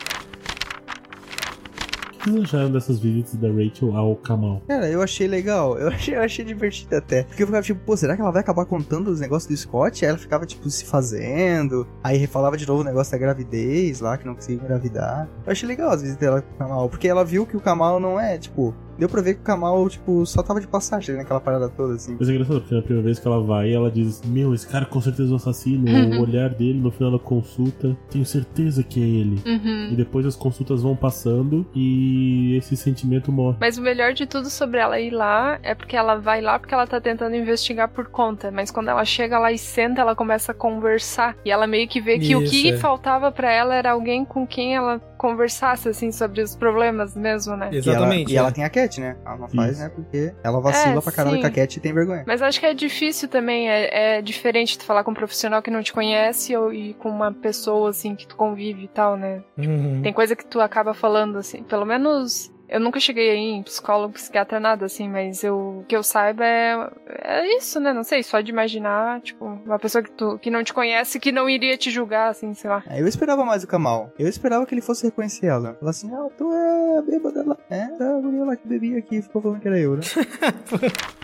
O 2.18 2.24
que 2.24 2.30
vocês 2.30 2.44
acharam 2.44 2.72
dessas 2.72 2.98
visitas 2.98 3.34
da 3.34 3.48
Rachel 3.48 3.96
ao 3.96 4.16
Kamal? 4.16 4.60
Cara, 4.66 4.88
eu 4.90 5.00
achei 5.00 5.28
legal. 5.28 5.78
Eu 5.78 5.88
achei, 5.88 6.16
eu 6.16 6.20
achei 6.20 6.44
divertido 6.44 6.96
até. 6.96 7.22
Porque 7.22 7.42
eu 7.42 7.46
ficava 7.46 7.62
tipo, 7.62 7.80
pô, 7.84 7.96
será 7.96 8.16
que 8.16 8.20
ela 8.22 8.32
vai 8.32 8.40
acabar 8.40 8.64
contando 8.64 9.08
os 9.08 9.20
negócios 9.20 9.48
do 9.48 9.56
Scott? 9.56 10.04
Aí 10.04 10.08
ela 10.08 10.18
ficava, 10.18 10.44
tipo, 10.44 10.68
se 10.68 10.84
fazendo. 10.84 11.86
Aí 12.02 12.26
falava 12.26 12.56
de 12.56 12.66
novo 12.66 12.80
o 12.82 12.84
negócio 12.84 13.12
da 13.12 13.18
gravidez 13.18 14.00
lá, 14.00 14.18
que 14.18 14.26
não 14.26 14.34
conseguia 14.34 14.60
engravidar. 14.60 15.28
Eu 15.46 15.52
achei 15.52 15.68
legal 15.68 15.90
as 15.90 16.02
visitas 16.02 16.20
dela 16.20 16.42
com 16.42 16.54
o 16.54 16.58
Kamal. 16.58 16.88
Porque 16.88 17.06
ela 17.06 17.24
viu 17.24 17.46
que 17.46 17.56
o 17.56 17.60
Kamal 17.60 18.00
não 18.00 18.18
é, 18.18 18.36
tipo. 18.36 18.74
Deu 18.98 19.08
pra 19.08 19.22
ver 19.22 19.34
que 19.34 19.40
o 19.40 19.44
Kamal, 19.44 19.88
tipo, 19.88 20.26
só 20.26 20.42
tava 20.42 20.60
de 20.60 20.66
passagem 20.66 21.14
naquela 21.14 21.38
parada 21.38 21.68
toda, 21.68 21.94
assim. 21.94 22.16
Mas 22.18 22.28
é 22.28 22.32
engraçado, 22.32 22.60
porque 22.60 22.74
na 22.74 22.82
primeira 22.82 23.04
vez 23.04 23.20
que 23.20 23.28
ela 23.28 23.40
vai, 23.40 23.72
ela 23.72 23.92
diz: 23.92 24.20
Meu, 24.24 24.52
esse 24.52 24.66
cara 24.66 24.84
com 24.86 25.00
certeza 25.00 25.30
é 25.30 25.32
o 25.34 25.36
assassino. 25.36 25.88
Uhum. 25.88 26.18
O 26.18 26.22
olhar 26.22 26.50
dele 26.50 26.80
no 26.80 26.90
final 26.90 27.12
da 27.12 27.18
consulta, 27.18 27.96
tenho 28.10 28.26
certeza 28.26 28.82
que 28.82 29.00
é 29.00 29.06
ele. 29.06 29.40
Uhum. 29.46 29.92
E 29.92 29.94
depois 29.94 30.26
as 30.26 30.34
consultas 30.34 30.82
vão 30.82 30.96
passando 30.96 31.64
e 31.72 32.07
esse 32.56 32.76
sentimento 32.76 33.30
morre. 33.32 33.56
Mas 33.60 33.78
o 33.78 33.82
melhor 33.82 34.12
de 34.12 34.26
tudo 34.26 34.50
sobre 34.50 34.80
ela 34.80 35.00
ir 35.00 35.10
lá 35.10 35.58
é 35.62 35.74
porque 35.74 35.96
ela 35.96 36.16
vai 36.16 36.40
lá 36.40 36.58
porque 36.58 36.74
ela 36.74 36.86
tá 36.86 37.00
tentando 37.00 37.36
investigar 37.36 37.88
por 37.88 38.08
conta. 38.08 38.50
Mas 38.50 38.70
quando 38.70 38.88
ela 38.88 39.04
chega 39.04 39.38
lá 39.38 39.52
e 39.52 39.58
senta, 39.58 40.00
ela 40.00 40.14
começa 40.14 40.52
a 40.52 40.54
conversar. 40.54 41.36
E 41.44 41.50
ela 41.50 41.66
meio 41.66 41.88
que 41.88 42.00
vê 42.00 42.18
que 42.18 42.34
o 42.36 42.42
Isso, 42.42 42.50
que 42.50 42.70
é. 42.70 42.76
faltava 42.76 43.30
pra 43.30 43.52
ela 43.52 43.74
era 43.74 43.92
alguém 43.92 44.24
com 44.24 44.46
quem 44.46 44.74
ela 44.74 45.00
conversasse, 45.18 45.88
assim, 45.88 46.10
sobre 46.10 46.40
os 46.40 46.56
problemas 46.56 47.14
mesmo, 47.14 47.56
né? 47.56 47.68
Exatamente. 47.72 48.32
E 48.32 48.36
ela, 48.36 48.38
e 48.38 48.38
ela 48.38 48.48
é. 48.48 48.52
tem 48.52 48.64
a 48.64 48.70
Cat, 48.70 49.00
né? 49.00 49.16
Ela 49.26 49.36
não 49.36 49.48
faz, 49.48 49.72
Isso. 49.72 49.80
né? 49.82 49.88
Porque 49.94 50.32
ela 50.42 50.60
vacila 50.60 50.98
É, 50.98 51.00
pra 51.00 51.12
caralho 51.12 51.36
sim. 51.36 51.42
com 51.42 51.46
a 51.48 51.50
Cat 51.50 51.76
e 51.76 51.80
tem 51.80 51.92
vergonha. 51.92 52.24
Mas 52.26 52.40
acho 52.40 52.60
que 52.60 52.66
é 52.66 52.72
difícil 52.72 53.28
também, 53.28 53.68
é, 53.68 54.18
é 54.18 54.22
diferente 54.22 54.78
tu 54.78 54.84
falar 54.84 55.04
com 55.04 55.10
um 55.10 55.14
profissional 55.14 55.60
que 55.60 55.70
não 55.70 55.82
te 55.82 55.92
conhece 55.92 56.56
ou, 56.56 56.72
e 56.72 56.94
com 56.94 57.10
uma 57.10 57.32
pessoa, 57.32 57.90
assim, 57.90 58.14
que 58.14 58.26
tu 58.26 58.36
convive 58.36 58.84
e 58.84 58.88
tal, 58.88 59.16
né? 59.16 59.42
Uhum. 59.58 60.00
Tem 60.02 60.12
coisa 60.12 60.34
que 60.36 60.46
tu 60.46 60.60
acaba 60.60 60.94
falando, 60.94 61.36
assim, 61.36 61.62
pelo 61.62 61.84
menos... 61.84 62.50
Eu 62.68 62.80
nunca 62.80 63.00
cheguei 63.00 63.30
aí 63.30 63.38
em 63.38 63.62
psicólogo, 63.62 64.14
psiquiatra, 64.14 64.60
nada 64.60 64.86
assim, 64.86 65.08
mas 65.08 65.42
eu, 65.42 65.80
o 65.80 65.84
que 65.88 65.96
eu 65.96 66.02
saiba 66.02 66.44
é, 66.44 66.90
é 67.22 67.56
isso, 67.56 67.80
né? 67.80 67.92
Não 67.92 68.04
sei, 68.04 68.22
só 68.22 68.40
de 68.40 68.50
imaginar, 68.50 69.20
tipo, 69.20 69.44
uma 69.44 69.78
pessoa 69.78 70.02
que, 70.02 70.10
tu, 70.10 70.38
que 70.38 70.50
não 70.50 70.62
te 70.62 70.74
conhece, 70.74 71.18
que 71.18 71.32
não 71.32 71.48
iria 71.48 71.76
te 71.76 71.90
julgar, 71.90 72.28
assim, 72.28 72.52
sei 72.54 72.68
lá. 72.68 72.82
Aí 72.86 73.00
eu 73.00 73.08
esperava 73.08 73.44
mais 73.44 73.64
o 73.64 73.66
Kamal. 73.66 74.12
Eu 74.18 74.28
esperava 74.28 74.66
que 74.66 74.74
ele 74.74 74.82
fosse 74.82 75.06
reconhecer 75.06 75.46
ela. 75.46 75.74
Falar 75.74 75.90
assim, 75.90 76.10
ah, 76.12 76.28
tu 76.36 76.52
é 76.52 76.98
a 76.98 77.02
bêbada 77.02 77.44
lá. 77.44 77.56
É, 77.70 77.84
a 77.84 78.20
guria 78.20 78.44
lá 78.44 78.56
que 78.56 78.68
bebia 78.68 78.98
aqui, 78.98 79.22
ficou 79.22 79.40
falando 79.40 79.60
que 79.60 79.68
era 79.68 79.78
eu, 79.78 79.96
né? 79.96 80.02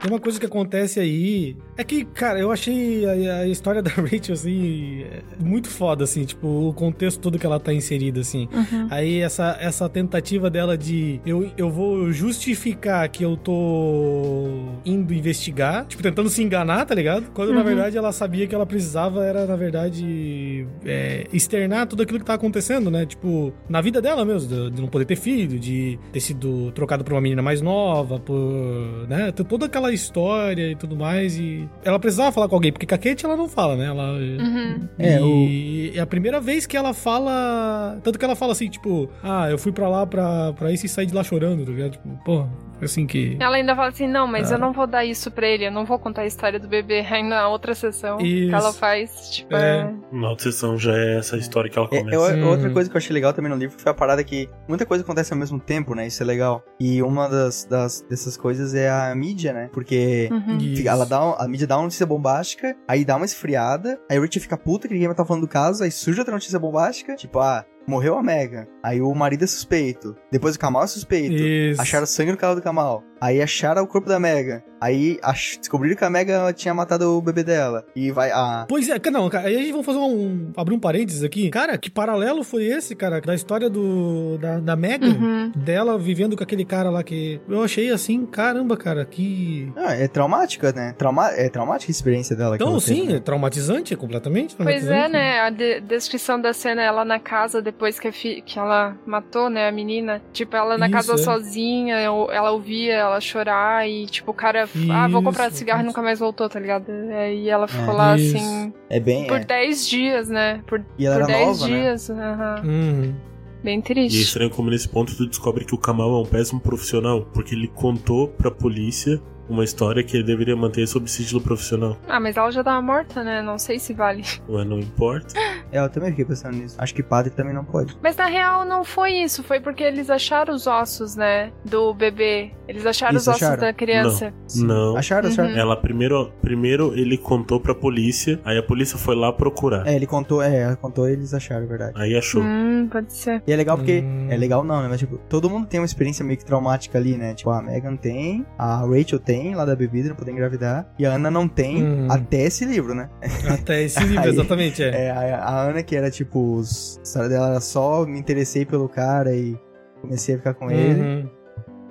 Tem 0.00 0.10
uma 0.10 0.18
coisa 0.20 0.40
que 0.40 0.46
acontece 0.46 0.98
aí. 0.98 1.56
É 1.76 1.84
que, 1.84 2.04
cara, 2.04 2.38
eu 2.38 2.50
achei 2.50 3.04
a, 3.28 3.38
a 3.40 3.46
história 3.46 3.80
da 3.82 3.90
Rachel, 3.90 4.32
assim, 4.34 5.04
muito 5.38 5.68
foda, 5.68 6.04
assim, 6.04 6.24
tipo, 6.24 6.46
o 6.68 6.72
contexto 6.72 7.20
todo 7.20 7.38
que 7.38 7.44
ela 7.46 7.60
tá 7.60 7.72
inserida, 7.72 8.20
assim. 8.20 8.48
Uhum. 8.52 8.86
Aí 8.90 9.20
essa, 9.20 9.56
essa 9.60 9.88
tentativa 9.88 10.48
dela 10.50 10.76
de 10.76 11.20
eu, 11.26 11.50
eu 11.56 11.70
vou 11.70 12.10
justificar 12.12 13.08
que 13.08 13.22
eu 13.24 13.36
tô 13.36 14.44
indo 14.84 15.12
investigar, 15.12 15.84
tipo, 15.86 16.02
tentando 16.02 16.28
se 16.28 16.42
enganar, 16.42 16.84
tá 16.86 16.94
ligado? 16.94 17.30
Quando 17.32 17.52
na 17.52 17.60
Uhum. 17.60 17.64
verdade 17.66 17.98
ela 17.98 18.10
sabia 18.12 18.46
que 18.46 18.54
ela 18.54 18.64
precisava 18.66 19.24
era, 19.24 19.44
na 19.46 19.54
verdade, 19.56 20.66
é, 20.84 21.26
externar 21.32 21.86
tudo 21.86 22.02
aquilo 22.02 22.18
que 22.18 22.24
tá 22.24 22.34
acontecendo, 22.34 22.90
né? 22.90 23.04
Tipo, 23.04 23.52
na 23.68 23.80
vida 23.80 24.00
dela 24.00 24.24
mesmo, 24.24 24.48
de, 24.48 24.70
de 24.70 24.80
não 24.80 24.88
poder 24.88 25.04
ter 25.04 25.16
filho, 25.16 25.58
de 25.58 25.98
ter 26.12 26.20
sido 26.20 26.70
trocado 26.72 27.04
por 27.04 27.12
uma 27.12 27.20
menina 27.20 27.42
mais 27.42 27.60
nova, 27.60 28.18
por. 28.18 29.06
né? 29.08 29.30
Toda 29.32 29.66
aquela 29.66 29.89
história 29.92 30.70
e 30.70 30.76
tudo 30.76 30.96
mais. 30.96 31.38
E 31.38 31.68
ela 31.84 31.98
precisava 31.98 32.32
falar 32.32 32.48
com 32.48 32.54
alguém, 32.54 32.72
porque 32.72 32.86
com 32.86 32.94
a 32.94 32.98
Kate 32.98 33.24
ela 33.24 33.36
não 33.36 33.48
fala, 33.48 33.76
né? 33.76 33.86
Ela. 33.86 34.12
Uhum. 34.12 34.88
É, 34.98 35.20
e 35.20 35.92
é 35.94 36.00
a 36.00 36.06
primeira 36.06 36.40
vez 36.40 36.66
que 36.66 36.76
ela 36.76 36.94
fala. 36.94 37.98
Tanto 38.02 38.18
que 38.18 38.24
ela 38.24 38.36
fala 38.36 38.52
assim, 38.52 38.68
tipo, 38.68 39.08
ah, 39.22 39.50
eu 39.50 39.58
fui 39.58 39.72
pra 39.72 39.88
lá 39.88 40.06
pra, 40.06 40.52
pra 40.52 40.72
isso 40.72 40.86
e 40.86 40.88
saí 40.88 41.06
de 41.06 41.14
lá 41.14 41.22
chorando, 41.22 41.64
tá 41.64 41.70
ligado? 41.70 41.92
Tipo, 41.92 42.08
pô, 42.24 42.46
assim 42.84 43.06
que. 43.06 43.36
Ela 43.40 43.56
ainda 43.56 43.74
fala 43.74 43.88
assim, 43.88 44.06
não, 44.08 44.26
mas 44.26 44.50
Ah. 44.50 44.54
eu 44.54 44.58
não 44.58 44.72
vou 44.72 44.86
dar 44.86 45.04
isso 45.04 45.30
pra 45.30 45.46
ele, 45.46 45.66
eu 45.66 45.72
não 45.72 45.84
vou 45.84 45.98
contar 45.98 46.22
a 46.22 46.26
história 46.26 46.58
do 46.58 46.68
bebê. 46.68 47.00
Aí 47.10 47.22
na 47.22 47.48
outra 47.48 47.74
sessão 47.74 48.18
Isso. 48.20 48.48
que 48.48 48.54
ela 48.54 48.72
faz, 48.72 49.30
tipo, 49.30 49.54
É. 49.54 49.80
é. 49.80 49.94
Na 50.16 50.30
outra 50.30 50.44
sessão 50.50 50.76
já 50.78 50.92
é 50.96 51.18
essa 51.18 51.36
história 51.36 51.70
que 51.70 51.78
ela 51.78 51.88
É, 51.92 51.98
começa. 51.98 52.16
é, 52.36 52.44
outra 52.44 52.68
Uhum. 52.68 52.72
coisa 52.74 52.88
que 52.90 52.96
eu 52.96 52.98
achei 52.98 53.12
legal 53.12 53.32
também 53.32 53.50
no 53.50 53.56
livro 53.58 53.76
foi 53.78 53.90
a 53.90 53.94
parada 53.94 54.22
que 54.24 54.48
muita 54.68 54.84
coisa 54.86 55.02
acontece 55.04 55.32
ao 55.32 55.38
mesmo 55.38 55.58
tempo, 55.58 55.94
né? 55.94 56.06
Isso 56.06 56.22
é 56.22 56.26
legal. 56.26 56.62
E 56.78 57.02
uma 57.02 57.28
das, 57.28 57.64
das- 57.64 58.02
dessas 58.08 58.36
coisas 58.36 58.74
é 58.74 58.88
a 58.90 59.14
mídia, 59.14 59.52
né? 59.52 59.68
Porque 59.72 60.28
Uhum. 60.30 60.58
Ela 60.86 61.04
dá, 61.06 61.24
um- 61.24 61.34
a 61.38 61.46
mídia 61.48 61.66
dá 61.66 61.76
uma 61.76 61.84
notícia 61.84 62.06
bombástica, 62.06 62.76
aí 62.88 63.04
dá 63.04 63.16
uma 63.16 63.24
esfriada, 63.24 63.98
aí 64.10 64.18
o 64.18 64.22
Richard 64.22 64.40
fica 64.40 64.56
puta 64.56 64.86
que 64.88 64.94
ninguém 64.94 65.08
vai 65.08 65.12
estar 65.14 65.24
falando 65.24 65.42
do 65.42 65.48
caso, 65.48 65.82
aí 65.84 65.90
surge 65.90 66.18
outra 66.18 66.34
notícia 66.34 66.58
bombástica, 66.58 67.14
tipo, 67.16 67.38
ah, 67.38 67.64
morreu 67.86 68.16
a 68.16 68.22
Mega. 68.22 68.68
Aí 68.82 69.00
o 69.00 69.14
marido 69.14 69.44
é 69.44 69.46
suspeito. 69.46 70.16
Depois 70.30 70.56
o 70.56 70.58
Kamal 70.58 70.84
é 70.84 70.86
suspeito. 70.86 71.34
Isso. 71.34 71.80
Acharam 71.80 72.06
sangue 72.06 72.32
no 72.32 72.38
carro 72.38 72.54
do 72.54 72.62
Kamal. 72.62 73.04
Aí 73.20 73.42
acharam 73.42 73.82
o 73.82 73.86
corpo 73.86 74.08
da 74.08 74.18
Mega. 74.18 74.64
Aí 74.80 75.18
ach- 75.22 75.58
descobriram 75.58 75.94
que 75.94 76.04
a 76.04 76.08
Mega 76.08 76.50
tinha 76.54 76.72
matado 76.72 77.04
o 77.16 77.20
bebê 77.20 77.42
dela. 77.42 77.84
E 77.94 78.10
vai. 78.10 78.30
Ah, 78.30 78.64
Pois 78.66 78.88
é, 78.88 78.98
não, 79.10 79.28
cara, 79.28 79.48
aí 79.48 79.56
a 79.56 79.58
gente 79.60 79.72
vai 79.72 79.82
fazer 79.82 79.98
um. 79.98 80.52
abrir 80.56 80.74
um 80.74 80.80
parênteses 80.80 81.22
aqui. 81.22 81.50
Cara, 81.50 81.76
que 81.76 81.90
paralelo 81.90 82.42
foi 82.42 82.64
esse, 82.64 82.96
cara, 82.96 83.20
da 83.20 83.34
história 83.34 83.68
do. 83.68 84.38
da, 84.38 84.58
da 84.58 84.76
Megan? 84.76 85.08
Uhum. 85.08 85.52
Dela 85.54 85.98
vivendo 85.98 86.34
com 86.34 86.42
aquele 86.42 86.64
cara 86.64 86.88
lá 86.88 87.02
que. 87.02 87.38
Eu 87.46 87.62
achei 87.62 87.90
assim, 87.90 88.24
caramba, 88.24 88.74
cara, 88.74 89.04
que. 89.04 89.70
ah, 89.76 89.92
é 89.94 90.08
traumática, 90.08 90.72
né? 90.72 90.94
Trauma, 90.96 91.28
é 91.32 91.50
traumática 91.50 91.90
a 91.90 91.92
experiência 91.92 92.34
dela. 92.34 92.54
Então, 92.56 92.78
teve, 92.78 92.80
sim, 92.80 93.06
né? 93.08 93.16
é 93.16 93.20
traumatizante, 93.20 93.92
é 93.92 93.96
completamente 93.98 94.56
Pois 94.56 94.84
traumatizante. 94.86 94.94
é, 95.04 95.08
né? 95.10 95.40
A 95.40 95.50
de- 95.50 95.80
descrição 95.82 96.40
da 96.40 96.54
cena, 96.54 96.80
ela 96.82 97.04
na 97.04 97.18
casa 97.20 97.60
depois 97.60 98.00
que, 98.00 98.08
a 98.08 98.12
fi- 98.12 98.40
que 98.40 98.58
ela 98.58 98.96
matou, 99.06 99.50
né, 99.50 99.68
a 99.68 99.72
menina. 99.72 100.22
Tipo, 100.32 100.56
ela 100.56 100.78
na 100.78 100.86
Isso, 100.86 100.94
casa 100.96 101.14
é. 101.14 101.18
sozinha, 101.18 101.96
ela 101.96 102.50
ouvia 102.52 102.94
ela 103.10 103.20
chorar 103.20 103.88
e, 103.88 104.06
tipo, 104.06 104.30
o 104.30 104.34
cara, 104.34 104.68
ah, 104.90 105.08
vou 105.08 105.22
comprar 105.22 105.48
Isso, 105.48 105.58
cigarro 105.58 105.80
e 105.80 105.82
isso. 105.82 105.88
nunca 105.88 106.02
mais 106.02 106.18
voltou, 106.18 106.48
tá 106.48 106.58
ligado? 106.60 106.90
E 106.90 107.48
ela 107.48 107.66
ficou 107.68 107.94
É. 107.94 107.96
lá, 107.96 108.16
Isso. 108.16 108.36
assim, 108.36 108.72
É 108.88 108.98
bem. 109.00 109.26
por 109.26 109.38
é. 109.40 109.44
10 109.44 109.88
dias, 109.88 110.28
né? 110.28 110.62
Por, 110.66 110.84
E 110.98 111.06
ela 111.06 111.16
por 111.16 111.22
era 111.30 111.38
10 111.38 111.46
nova, 111.60 111.68
né? 111.68 111.80
dias. 111.82 112.10
aham. 112.10 112.62
Uhum. 112.64 113.14
Bem 113.62 113.76
E 113.76 113.78
é 113.78 113.82
triste. 113.82 114.22
estranho 114.22 114.50
como 114.50 114.70
nesse 114.70 114.88
ponto 114.88 115.14
tu 115.14 115.26
descobre 115.26 115.66
que 115.66 115.74
o 115.74 115.78
Kamal 115.78 116.10
é 116.14 116.22
um 116.22 116.26
péssimo 116.26 116.60
profissional, 116.60 117.26
porque 117.34 117.54
ele 117.54 117.68
contou 117.68 118.28
pra 118.28 118.50
polícia 118.50 119.20
uma 119.50 119.64
história 119.64 120.02
que 120.02 120.16
ele 120.16 120.24
deveria 120.24 120.56
manter 120.56 120.86
sob 120.86 121.10
sigilo 121.10 121.40
profissional. 121.40 121.96
Ah, 122.08 122.20
mas 122.20 122.36
ela 122.36 122.50
já 122.50 122.62
tava 122.62 122.80
morta, 122.80 123.22
né? 123.22 123.42
Não 123.42 123.58
sei 123.58 123.78
se 123.78 123.92
vale. 123.92 124.22
Mas 124.48 124.66
não 124.66 124.78
importa. 124.78 125.34
É, 125.72 125.78
eu 125.78 125.88
também 125.88 126.10
fiquei 126.10 126.24
pensando 126.24 126.56
nisso. 126.56 126.76
Acho 126.78 126.94
que 126.94 127.02
padre 127.02 127.30
também 127.30 127.54
não 127.54 127.64
pode. 127.64 127.96
Mas 128.02 128.16
na 128.16 128.26
real 128.26 128.64
não 128.64 128.84
foi 128.84 129.12
isso, 129.12 129.42
foi 129.42 129.60
porque 129.60 129.82
eles 129.82 130.10
acharam 130.10 130.54
os 130.54 130.66
ossos, 130.66 131.16
né? 131.16 131.52
Do 131.64 131.92
bebê. 131.94 132.52
Eles 132.68 132.86
acharam 132.86 133.16
Isso, 133.16 133.28
os 133.30 133.36
ossos 133.36 133.42
acharam? 133.42 133.60
da 133.60 133.72
criança. 133.72 134.32
Não. 134.56 134.96
Acharam, 134.96 135.28
acharam? 135.28 135.50
Uhum. 135.50 135.56
Ela 135.58 135.76
primeiro, 135.76 136.32
primeiro 136.40 136.92
ele 136.94 137.18
contou 137.18 137.60
pra 137.60 137.74
polícia, 137.74 138.40
aí 138.44 138.56
a 138.58 138.62
polícia 138.62 138.96
foi 138.96 139.16
lá 139.16 139.32
procurar. 139.32 139.86
É, 139.86 139.94
ele 139.94 140.06
contou, 140.06 140.40
é, 140.42 140.56
ela 140.62 140.76
contou 140.76 141.08
e 141.08 141.12
eles 141.12 141.34
acharam, 141.34 141.66
verdade. 141.66 141.92
Aí 141.96 142.16
achou. 142.16 142.42
Hum, 142.42 142.88
pode 142.90 143.12
ser. 143.12 143.42
E 143.46 143.52
é 143.52 143.56
legal 143.56 143.76
porque. 143.76 144.00
Hum. 144.04 144.28
É 144.30 144.36
legal 144.36 144.62
não, 144.62 144.82
né? 144.82 144.88
Mas 144.88 145.00
tipo, 145.00 145.18
todo 145.28 145.50
mundo 145.50 145.66
tem 145.66 145.80
uma 145.80 145.86
experiência 145.86 146.24
meio 146.24 146.38
que 146.38 146.44
traumática 146.44 146.96
ali, 146.98 147.16
né? 147.16 147.34
Tipo, 147.34 147.50
a 147.50 147.60
Megan 147.62 147.96
tem, 147.96 148.46
a 148.58 148.76
Rachel 148.86 149.18
tem, 149.18 149.39
lá 149.54 149.64
da 149.64 149.74
bebida, 149.74 150.08
não 150.10 150.16
poder 150.16 150.32
engravidar. 150.32 150.86
E 150.98 151.04
a 151.06 151.12
Ana 151.14 151.30
não 151.30 151.48
tem 151.48 151.82
Hum. 151.82 152.08
até 152.10 152.42
esse 152.42 152.64
livro, 152.64 152.94
né? 152.94 153.08
Até 153.48 153.82
esse 153.82 153.98
livro, 154.00 154.20
Aí- 154.24 154.28
exatamente, 154.30 154.82
é. 154.82 155.06
É, 155.06 155.10
a, 155.10 155.38
a 155.44 155.60
Ana 155.70 155.82
que 155.82 155.96
era 155.96 156.10
tipo, 156.10 156.56
os- 156.56 156.98
a 156.98 157.02
história 157.02 157.28
dela 157.28 157.48
era 157.50 157.60
só 157.60 158.04
me 158.06 158.18
interessei 158.18 158.64
pelo 158.64 158.88
cara 158.88 159.34
e 159.34 159.58
comecei 160.00 160.34
a 160.34 160.38
ficar 160.38 160.54
com 160.54 160.70
ele. 160.70 161.00
Uhum. 161.00 161.30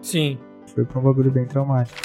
Sim. 0.01 0.39
Foi 0.73 0.85
pra 0.85 0.99
um 0.99 1.03
bagulho 1.03 1.31
bem 1.31 1.45
traumático. 1.45 1.97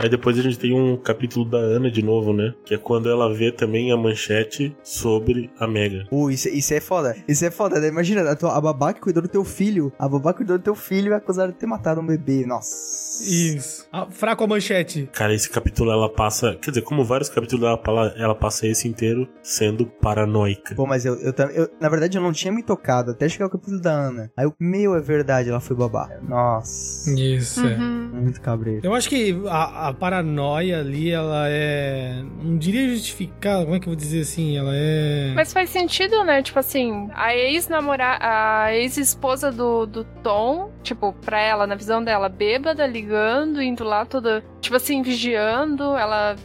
Aí 0.00 0.08
depois 0.08 0.38
a 0.38 0.42
gente 0.42 0.58
tem 0.58 0.72
um 0.72 0.96
capítulo 0.96 1.44
da 1.44 1.58
Ana 1.58 1.90
de 1.90 2.02
novo, 2.02 2.32
né? 2.32 2.54
Que 2.64 2.74
é 2.74 2.78
quando 2.78 3.10
ela 3.10 3.32
vê 3.34 3.52
também 3.52 3.92
a 3.92 3.96
manchete 3.98 4.74
sobre 4.82 5.50
a 5.58 5.66
Mega. 5.66 6.06
Uh, 6.10 6.30
isso, 6.30 6.48
isso 6.48 6.72
é 6.72 6.80
foda. 6.80 7.14
Isso 7.28 7.44
é 7.44 7.50
foda, 7.50 7.78
né? 7.78 7.88
Imagina, 7.88 8.30
a, 8.30 8.34
tua, 8.34 8.56
a 8.56 8.60
babá 8.62 8.94
que 8.94 9.00
cuidou 9.00 9.22
do 9.22 9.28
teu 9.28 9.44
filho. 9.44 9.92
A 9.98 10.08
babá 10.08 10.32
que 10.32 10.38
cuidou 10.38 10.56
do 10.56 10.64
teu 10.64 10.74
filho 10.74 11.12
é 11.12 11.16
acusada 11.16 11.52
de 11.52 11.58
ter 11.58 11.66
matado 11.66 12.00
um 12.00 12.06
bebê. 12.06 12.46
Nossa. 12.46 13.20
Isso. 13.22 13.86
Ah, 13.92 14.06
fraco 14.10 14.42
a 14.42 14.46
manchete. 14.46 15.06
Cara, 15.12 15.34
esse 15.34 15.50
capítulo 15.50 15.90
ela 15.90 16.08
passa. 16.08 16.56
Quer 16.56 16.70
dizer, 16.70 16.82
como 16.82 17.04
vários 17.04 17.28
capítulos 17.28 17.62
ela, 17.64 18.14
ela 18.16 18.34
passa 18.34 18.66
esse 18.66 18.88
inteiro 18.88 19.28
sendo 19.42 19.84
paranoica. 19.84 20.74
Pô, 20.74 20.86
mas 20.86 21.04
eu, 21.04 21.16
eu, 21.16 21.34
eu, 21.54 21.68
na 21.78 21.90
verdade, 21.90 22.16
eu 22.16 22.22
não 22.22 22.32
tinha 22.32 22.50
me 22.50 22.62
tocado 22.62 23.10
até 23.10 23.28
chegar 23.28 23.46
o 23.46 23.50
capítulo 23.50 23.78
da 23.78 23.92
Ana. 23.92 24.32
Aí 24.34 24.46
eu, 24.46 24.54
meu, 24.58 24.94
é 24.94 25.00
verdade, 25.00 25.50
ela 25.50 25.60
foi 25.60 25.76
babá. 25.76 26.08
Nossa. 26.26 27.10
Isso, 27.18 27.66
é. 27.66 27.76
Uhum. 27.76 28.10
Muito 28.22 28.40
cabreiro. 28.40 28.80
Eu 28.82 28.94
acho 28.94 29.08
que 29.08 29.38
a, 29.46 29.88
a 29.88 29.89
paranoia 29.94 30.80
ali, 30.80 31.10
ela 31.10 31.48
é. 31.48 32.22
Não 32.42 32.56
diria 32.56 32.88
justificada, 32.88 33.64
como 33.64 33.76
é 33.76 33.80
que 33.80 33.86
eu 33.86 33.92
vou 33.92 33.96
dizer 33.96 34.20
assim? 34.20 34.56
Ela 34.56 34.72
é. 34.74 35.32
Mas 35.34 35.52
faz 35.52 35.70
sentido, 35.70 36.24
né? 36.24 36.42
Tipo 36.42 36.58
assim, 36.58 37.08
a 37.14 37.34
ex-namorada, 37.34 38.18
a 38.22 38.74
ex-esposa 38.74 39.50
do, 39.50 39.86
do 39.86 40.04
Tom, 40.22 40.70
tipo, 40.82 41.12
pra 41.12 41.40
ela, 41.40 41.66
na 41.66 41.74
visão 41.74 42.02
dela, 42.02 42.28
bêbada, 42.28 42.86
ligando, 42.86 43.62
indo 43.62 43.84
lá 43.84 44.04
toda, 44.04 44.44
tipo 44.60 44.76
assim, 44.76 45.02
vigiando. 45.02 45.96
Ela 45.96 46.36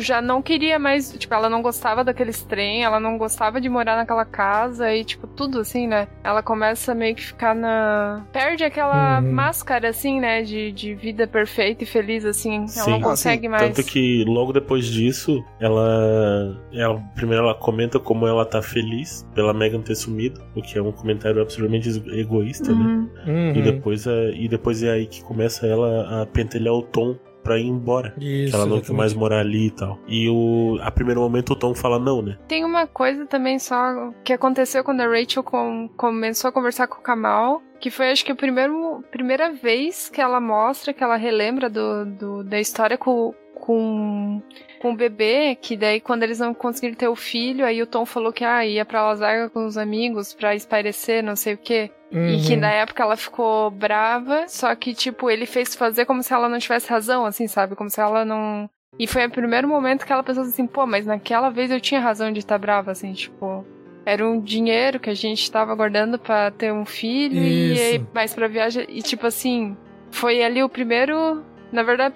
já 0.00 0.20
não 0.20 0.42
queria 0.42 0.78
mais, 0.78 1.12
tipo, 1.12 1.32
ela 1.34 1.48
não 1.48 1.62
gostava 1.62 2.02
daqueles 2.04 2.42
trem, 2.42 2.84
ela 2.84 2.98
não 3.00 3.16
gostava 3.18 3.60
de 3.60 3.68
morar 3.68 3.96
naquela 3.96 4.24
casa 4.24 4.94
e, 4.94 5.04
tipo, 5.04 5.26
tudo 5.26 5.60
assim, 5.60 5.86
né? 5.86 6.08
Ela 6.24 6.42
começa 6.42 6.94
meio 6.94 7.14
que 7.14 7.22
ficar 7.22 7.54
na. 7.54 8.24
Perde 8.32 8.64
aquela 8.64 9.20
Uhum. 9.20 9.32
máscara, 9.32 9.88
assim, 9.88 10.20
né? 10.20 10.42
De, 10.42 10.72
de 10.72 10.94
vida 10.94 11.26
perfeita 11.26 11.84
e 11.84 11.86
feliz, 11.86 12.24
assim. 12.24 12.56
Ela 12.56 12.68
Sim. 12.68 12.90
não 12.92 12.98
Ah, 12.98 13.02
consegue 13.02 13.48
mais. 13.48 13.62
Tanto 13.62 13.86
que 13.86 14.24
logo 14.26 14.52
depois 14.52 14.86
disso, 14.86 15.42
ela, 15.60 16.60
ela. 16.72 17.00
Primeiro 17.14 17.44
ela 17.44 17.54
comenta 17.54 17.98
como 17.98 18.26
ela 18.26 18.44
tá 18.44 18.60
feliz 18.62 19.26
pela 19.34 19.52
Megan 19.52 19.80
ter 19.80 19.94
sumido, 19.94 20.40
o 20.54 20.62
que 20.62 20.78
é 20.78 20.82
um 20.82 20.92
comentário 20.92 21.40
absolutamente 21.40 21.88
egoísta, 22.12 22.72
né? 22.72 22.84
Uhum. 22.84 23.10
Uhum. 23.26 23.52
E 23.56 23.62
depois, 23.62 24.06
é, 24.06 24.30
e 24.32 24.48
depois 24.48 24.82
é 24.82 24.90
aí 24.90 25.06
que 25.06 25.22
começa 25.22 25.66
ela 25.66 26.22
a 26.22 26.26
pentelhar 26.26 26.74
o 26.74 26.82
Tom 26.82 27.16
pra 27.42 27.58
ir 27.58 27.66
embora. 27.66 28.14
Isso. 28.18 28.50
que 28.50 28.56
ela 28.56 28.66
não 28.66 28.80
quer 28.80 28.92
mais 28.92 29.12
morar 29.14 29.40
ali 29.40 29.66
e 29.66 29.70
tal. 29.70 29.98
E 30.06 30.28
o, 30.28 30.78
a 30.82 30.90
primeiro 30.90 31.20
momento 31.20 31.50
o 31.52 31.56
Tom 31.56 31.74
fala 31.74 31.98
não, 31.98 32.22
né? 32.22 32.38
Tem 32.48 32.64
uma 32.64 32.86
coisa 32.86 33.26
também 33.26 33.58
só 33.58 34.12
que 34.24 34.32
aconteceu 34.32 34.82
quando 34.84 35.00
a 35.00 35.06
Rachel 35.08 35.42
com- 35.42 35.88
começou 35.96 36.48
a 36.48 36.52
conversar 36.52 36.86
com 36.86 36.98
o 37.00 37.02
Kamal, 37.02 37.62
que 37.80 37.90
foi 37.90 38.10
acho 38.10 38.24
que 38.24 38.32
a 38.32 38.36
primeiro, 38.36 39.02
primeira 39.10 39.52
vez 39.52 40.08
que 40.08 40.20
ela 40.20 40.40
mostra, 40.40 40.92
que 40.92 41.02
ela 41.02 41.16
relembra 41.16 41.68
do, 41.68 42.06
do- 42.06 42.44
da 42.44 42.60
história 42.60 42.96
com, 42.96 43.34
com, 43.54 44.42
com 44.80 44.92
o 44.92 44.96
bebê, 44.96 45.56
que 45.60 45.76
daí 45.76 46.00
quando 46.00 46.22
eles 46.22 46.38
não 46.38 46.52
conseguiram 46.54 46.94
ter 46.96 47.08
o 47.08 47.16
filho, 47.16 47.64
aí 47.64 47.82
o 47.82 47.86
Tom 47.86 48.04
falou 48.04 48.32
que 48.32 48.44
ah, 48.44 48.64
ia 48.66 48.84
pra 48.84 49.02
Las 49.08 49.20
Vegas 49.20 49.50
com 49.52 49.66
os 49.66 49.76
amigos 49.78 50.32
pra 50.34 50.54
espairecer, 50.54 51.22
não 51.22 51.36
sei 51.36 51.54
o 51.54 51.58
quê. 51.58 51.90
E 52.12 52.42
que 52.46 52.54
Uhum. 52.54 52.60
na 52.60 52.70
época 52.70 53.02
ela 53.02 53.16
ficou 53.16 53.70
brava, 53.70 54.46
só 54.46 54.74
que, 54.74 54.92
tipo, 54.94 55.30
ele 55.30 55.46
fez 55.46 55.74
fazer 55.74 56.04
como 56.04 56.22
se 56.22 56.32
ela 56.34 56.48
não 56.48 56.58
tivesse 56.58 56.90
razão, 56.90 57.24
assim, 57.24 57.46
sabe? 57.48 57.74
Como 57.74 57.88
se 57.88 58.00
ela 58.00 58.24
não. 58.24 58.68
E 58.98 59.06
foi 59.06 59.24
o 59.24 59.30
primeiro 59.30 59.66
momento 59.66 60.04
que 60.04 60.12
ela 60.12 60.22
pensou 60.22 60.42
assim, 60.42 60.66
pô, 60.66 60.86
mas 60.86 61.06
naquela 61.06 61.48
vez 61.48 61.70
eu 61.70 61.80
tinha 61.80 62.00
razão 62.00 62.30
de 62.30 62.40
estar 62.40 62.58
brava, 62.58 62.90
assim, 62.90 63.12
tipo. 63.14 63.64
Era 64.04 64.26
um 64.28 64.40
dinheiro 64.40 64.98
que 65.00 65.08
a 65.08 65.14
gente 65.14 65.50
tava 65.50 65.74
guardando 65.74 66.18
pra 66.18 66.50
ter 66.50 66.72
um 66.72 66.84
filho 66.84 67.36
e 67.42 67.72
Isso. 67.72 67.82
aí 67.82 68.06
mais 68.12 68.34
pra 68.34 68.48
viagem. 68.48 68.84
E 68.88 69.00
tipo 69.00 69.26
assim, 69.26 69.76
foi 70.10 70.42
ali 70.42 70.62
o 70.62 70.68
primeiro. 70.68 71.42
Na 71.70 71.82
verdade, 71.84 72.14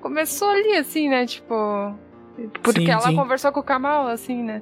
começou 0.00 0.48
ali, 0.48 0.76
assim, 0.76 1.08
né? 1.08 1.26
Tipo. 1.26 1.94
Porque 2.62 2.80
Sim, 2.80 2.90
ela 2.90 3.02
sim. 3.02 3.14
conversou 3.14 3.52
com 3.52 3.60
o 3.60 3.62
Kamal, 3.62 4.08
assim, 4.08 4.42
né? 4.42 4.60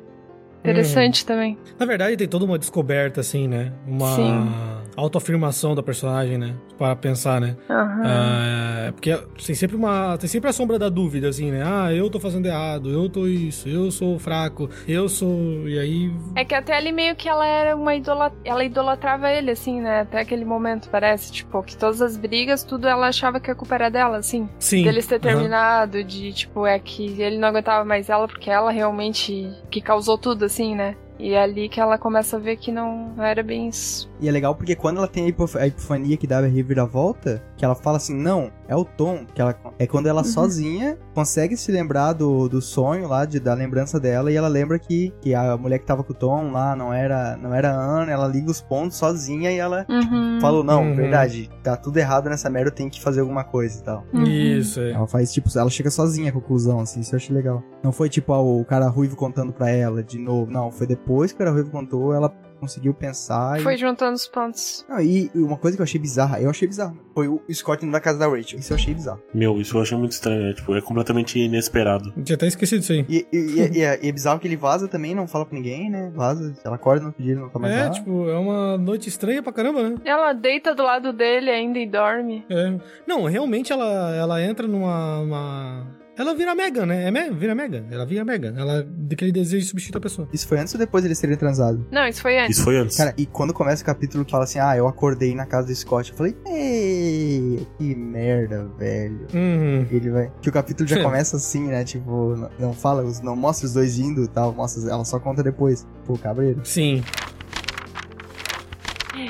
Interessante 0.64 1.26
também. 1.26 1.58
Na 1.78 1.84
verdade, 1.84 2.16
tem 2.16 2.26
toda 2.26 2.44
uma 2.44 2.58
descoberta, 2.58 3.20
assim, 3.20 3.46
né? 3.46 3.72
Uma 3.86 4.16
Sim. 4.16 4.50
autoafirmação 4.96 5.74
da 5.74 5.82
personagem, 5.82 6.38
né? 6.38 6.54
Para 6.78 6.96
pensar, 6.96 7.40
né? 7.40 7.56
Aham. 7.68 8.02
Ah, 8.04 8.92
porque 8.92 9.14
tem 9.44 9.54
sempre 9.54 9.76
uma. 9.76 10.16
Tem 10.16 10.28
sempre 10.28 10.48
a 10.48 10.52
sombra 10.52 10.78
da 10.78 10.88
dúvida, 10.88 11.28
assim, 11.28 11.50
né? 11.50 11.62
Ah, 11.64 11.92
eu 11.92 12.08
tô 12.08 12.18
fazendo 12.18 12.46
errado, 12.46 12.90
eu 12.90 13.08
tô 13.08 13.26
isso, 13.26 13.68
eu 13.68 13.90
sou 13.90 14.18
fraco, 14.18 14.68
eu 14.88 15.08
sou. 15.08 15.68
E 15.68 15.78
aí. 15.78 16.12
É 16.34 16.44
que 16.44 16.54
até 16.54 16.74
ali 16.76 16.92
meio 16.92 17.14
que 17.14 17.28
ela 17.28 17.46
era 17.46 17.76
uma 17.76 17.94
idola... 17.94 18.32
ela 18.44 18.64
idolatrava 18.64 19.30
ele, 19.30 19.50
assim, 19.50 19.80
né? 19.80 20.00
Até 20.00 20.20
aquele 20.20 20.44
momento, 20.44 20.88
parece, 20.88 21.30
tipo, 21.30 21.62
que 21.62 21.76
todas 21.76 22.00
as 22.00 22.16
brigas, 22.16 22.64
tudo 22.64 22.88
ela 22.88 23.08
achava 23.08 23.38
que 23.38 23.50
a 23.50 23.54
culpa 23.54 23.74
era 23.74 23.90
dela, 23.90 24.16
assim. 24.16 24.48
Sim. 24.58 24.82
Deles 24.82 25.06
ter 25.06 25.20
terminado, 25.20 26.02
de, 26.02 26.32
tipo, 26.32 26.66
é 26.66 26.78
que 26.78 27.20
ele 27.20 27.36
não 27.36 27.48
aguentava 27.48 27.84
mais 27.84 28.08
ela 28.08 28.26
porque 28.26 28.50
ela 28.50 28.70
realmente 28.70 29.52
que 29.70 29.80
causou 29.80 30.16
tudo, 30.16 30.44
assim, 30.44 30.53
né? 30.74 30.96
E 31.18 31.32
é 31.32 31.42
ali 31.42 31.68
que 31.68 31.80
ela 31.80 31.96
começa 31.96 32.36
a 32.36 32.40
ver 32.40 32.56
que 32.56 32.72
não, 32.72 33.10
não 33.16 33.24
era 33.24 33.42
bem 33.42 33.68
isso. 33.68 34.10
E 34.20 34.28
é 34.28 34.32
legal 34.32 34.54
porque 34.54 34.74
quando 34.74 34.96
ela 34.98 35.06
tem 35.06 35.24
a 35.24 35.28
hipof- 35.28 35.56
a 35.56 35.66
epifania 35.66 36.16
que 36.16 36.26
dá 36.26 36.38
a 36.38 36.46
reviravolta, 36.46 37.42
que 37.56 37.64
ela 37.64 37.74
fala 37.74 37.98
assim, 37.98 38.14
não, 38.14 38.50
é 38.66 38.74
o 38.74 38.84
Tom, 38.84 39.24
que 39.32 39.40
ela 39.40 39.54
é 39.78 39.86
quando 39.86 40.06
ela 40.08 40.24
sozinha 40.24 40.98
consegue 41.14 41.56
se 41.56 41.70
lembrar 41.70 42.12
do, 42.14 42.48
do 42.48 42.60
sonho 42.60 43.06
lá, 43.08 43.24
de, 43.24 43.38
da 43.38 43.54
lembrança 43.54 44.00
dela, 44.00 44.30
e 44.32 44.34
ela 44.36 44.48
lembra 44.48 44.78
que, 44.78 45.12
que 45.20 45.34
a 45.34 45.56
mulher 45.56 45.78
que 45.78 45.86
tava 45.86 46.02
com 46.02 46.12
o 46.12 46.16
Tom 46.16 46.50
lá 46.50 46.74
não 46.74 46.92
era, 46.92 47.36
não 47.36 47.54
era 47.54 47.70
a 47.70 47.74
Ana, 47.80 48.10
ela 48.10 48.26
liga 48.26 48.50
os 48.50 48.60
pontos 48.60 48.96
sozinha 48.96 49.52
e 49.52 49.58
ela 49.58 49.86
Uhum. 49.88 50.38
falou, 50.40 50.64
não, 50.64 50.82
Uhum. 50.82 50.94
verdade, 50.96 51.48
tá 51.62 51.76
tudo 51.76 51.96
errado 51.98 52.28
nessa 52.28 52.50
merda, 52.50 52.70
eu 52.70 52.74
tenho 52.74 52.90
que 52.90 53.00
fazer 53.00 53.20
alguma 53.20 53.44
coisa 53.44 53.78
e 53.78 53.82
tal. 53.84 54.04
Uhum. 54.12 54.24
Isso, 54.24 54.80
é. 54.80 54.90
Ela 54.92 55.06
faz, 55.06 55.32
tipo, 55.32 55.48
ela 55.56 55.70
chega 55.70 55.90
sozinha 55.90 56.30
à 56.30 56.32
conclusão, 56.32 56.80
assim, 56.80 57.00
isso 57.00 57.14
eu 57.14 57.18
achei 57.18 57.34
legal. 57.34 57.62
Não 57.82 57.92
foi, 57.92 58.08
tipo, 58.08 58.32
ah, 58.32 58.40
o 58.40 58.64
cara 58.64 58.88
ruivo 58.88 59.14
contando 59.14 59.52
pra 59.52 59.70
ela 59.70 60.02
de 60.02 60.18
novo, 60.18 60.50
não, 60.50 60.70
foi 60.72 60.86
depois 60.86 61.03
que 61.04 61.34
o 61.34 61.36
cara 61.36 61.50
ruivo 61.50 61.70
contou, 61.70 62.14
ela 62.14 62.32
conseguiu 62.60 62.94
pensar 62.94 63.60
e... 63.60 63.62
Foi 63.62 63.76
juntando 63.76 64.14
os 64.14 64.26
pontos. 64.26 64.86
Não, 64.88 64.98
e 64.98 65.30
e 65.34 65.38
uma 65.38 65.58
coisa 65.58 65.76
que 65.76 65.82
eu 65.82 65.84
achei 65.84 66.00
bizarra, 66.00 66.40
eu 66.40 66.48
achei 66.48 66.66
bizarro, 66.66 66.98
foi 67.12 67.28
o 67.28 67.42
Scott 67.52 67.84
indo 67.84 67.92
na 67.92 68.00
casa 68.00 68.18
da 68.18 68.26
Rachel. 68.26 68.58
Isso 68.58 68.72
eu 68.72 68.76
achei 68.76 68.94
bizarro. 68.94 69.20
Meu, 69.34 69.60
isso 69.60 69.76
eu 69.76 69.82
achei 69.82 69.98
muito 69.98 70.12
estranho. 70.12 70.46
É, 70.50 70.54
tipo, 70.54 70.74
é 70.74 70.80
completamente 70.80 71.38
inesperado. 71.38 72.10
Tinha 72.24 72.36
até 72.36 72.46
esquecido 72.46 72.80
isso 72.80 72.92
aí. 72.92 73.04
E, 73.06 73.26
e- 73.30 73.36
e- 73.36 73.78
e 73.78 73.82
é, 73.82 73.98
e 74.02 74.08
é 74.08 74.12
bizarro 74.12 74.40
que 74.40 74.48
ele 74.48 74.56
vaza 74.56 74.88
também, 74.88 75.14
não 75.14 75.28
fala 75.28 75.44
pra 75.44 75.54
ninguém, 75.58 75.90
né? 75.90 76.10
Vaza, 76.14 76.54
ela 76.64 76.76
acorda 76.76 77.02
no 77.02 77.08
outro 77.08 77.22
dia, 77.22 77.34
não 77.34 77.50
tá 77.50 77.58
mais 77.58 77.74
É, 77.74 77.84
lá. 77.84 77.90
tipo, 77.90 78.28
é 78.30 78.38
uma 78.38 78.78
noite 78.78 79.10
estranha 79.10 79.42
pra 79.42 79.52
caramba, 79.52 79.90
né? 79.90 79.96
Ela 80.04 80.32
deita 80.32 80.74
do 80.74 80.82
lado 80.82 81.12
dele 81.12 81.50
ainda 81.50 81.78
e 81.78 81.86
dorme. 81.86 82.46
É. 82.48 82.78
Não, 83.06 83.24
realmente 83.24 83.72
ela, 83.72 84.14
ela 84.16 84.42
entra 84.42 84.66
numa. 84.66 85.18
uma- 85.20 86.03
Ela 86.16 86.34
vira 86.34 86.54
Megan, 86.54 86.86
né? 86.86 87.04
É 87.04 87.10
Me... 87.10 87.30
Vira 87.30 87.54
Megan. 87.54 87.84
Ela 87.90 88.06
vira 88.06 88.24
Megan. 88.24 88.54
Ela 88.56 88.86
daquele 88.88 89.32
desejo 89.32 89.62
de 89.62 89.68
substituir 89.68 89.98
a 89.98 90.02
pessoa. 90.02 90.28
Isso 90.32 90.46
foi 90.46 90.58
antes 90.58 90.72
ou 90.72 90.78
depois 90.78 91.02
deles 91.02 91.18
terem 91.18 91.36
transado? 91.36 91.84
Não, 91.90 92.06
isso 92.06 92.22
foi 92.22 92.38
antes. 92.38 92.56
Isso 92.56 92.64
foi 92.64 92.76
antes. 92.76 92.96
Cara, 92.96 93.12
e 93.18 93.26
quando 93.26 93.52
começa 93.52 93.82
o 93.82 93.86
capítulo 93.86 94.24
que 94.24 94.30
fala 94.30 94.44
assim, 94.44 94.58
ah, 94.60 94.76
eu 94.76 94.86
acordei 94.86 95.34
na 95.34 95.44
casa 95.44 95.66
do 95.66 95.74
Scott, 95.74 96.10
eu 96.12 96.16
falei, 96.16 96.36
ei, 96.46 97.66
que 97.78 97.94
merda, 97.94 98.68
velho. 98.78 99.26
Uhum. 99.34 99.86
Ele 99.90 100.10
vai. 100.10 100.30
Que 100.40 100.48
o 100.48 100.52
capítulo 100.52 100.88
já 100.88 101.00
começa 101.02 101.36
assim, 101.36 101.66
né? 101.66 101.82
Tipo, 101.84 102.48
não- 102.58 102.72
fala, 102.72 103.04
não 103.22 103.34
mostra 103.34 103.66
os 103.66 103.72
dois 103.72 103.98
indo 103.98 104.22
e 104.22 104.28
tal, 104.28 104.52
mostra, 104.52 104.88
ela 104.90 105.04
só 105.04 105.18
conta 105.18 105.42
depois. 105.42 105.86
Pô, 106.06 106.16
cabreiro. 106.16 106.60
Sim. 106.64 107.02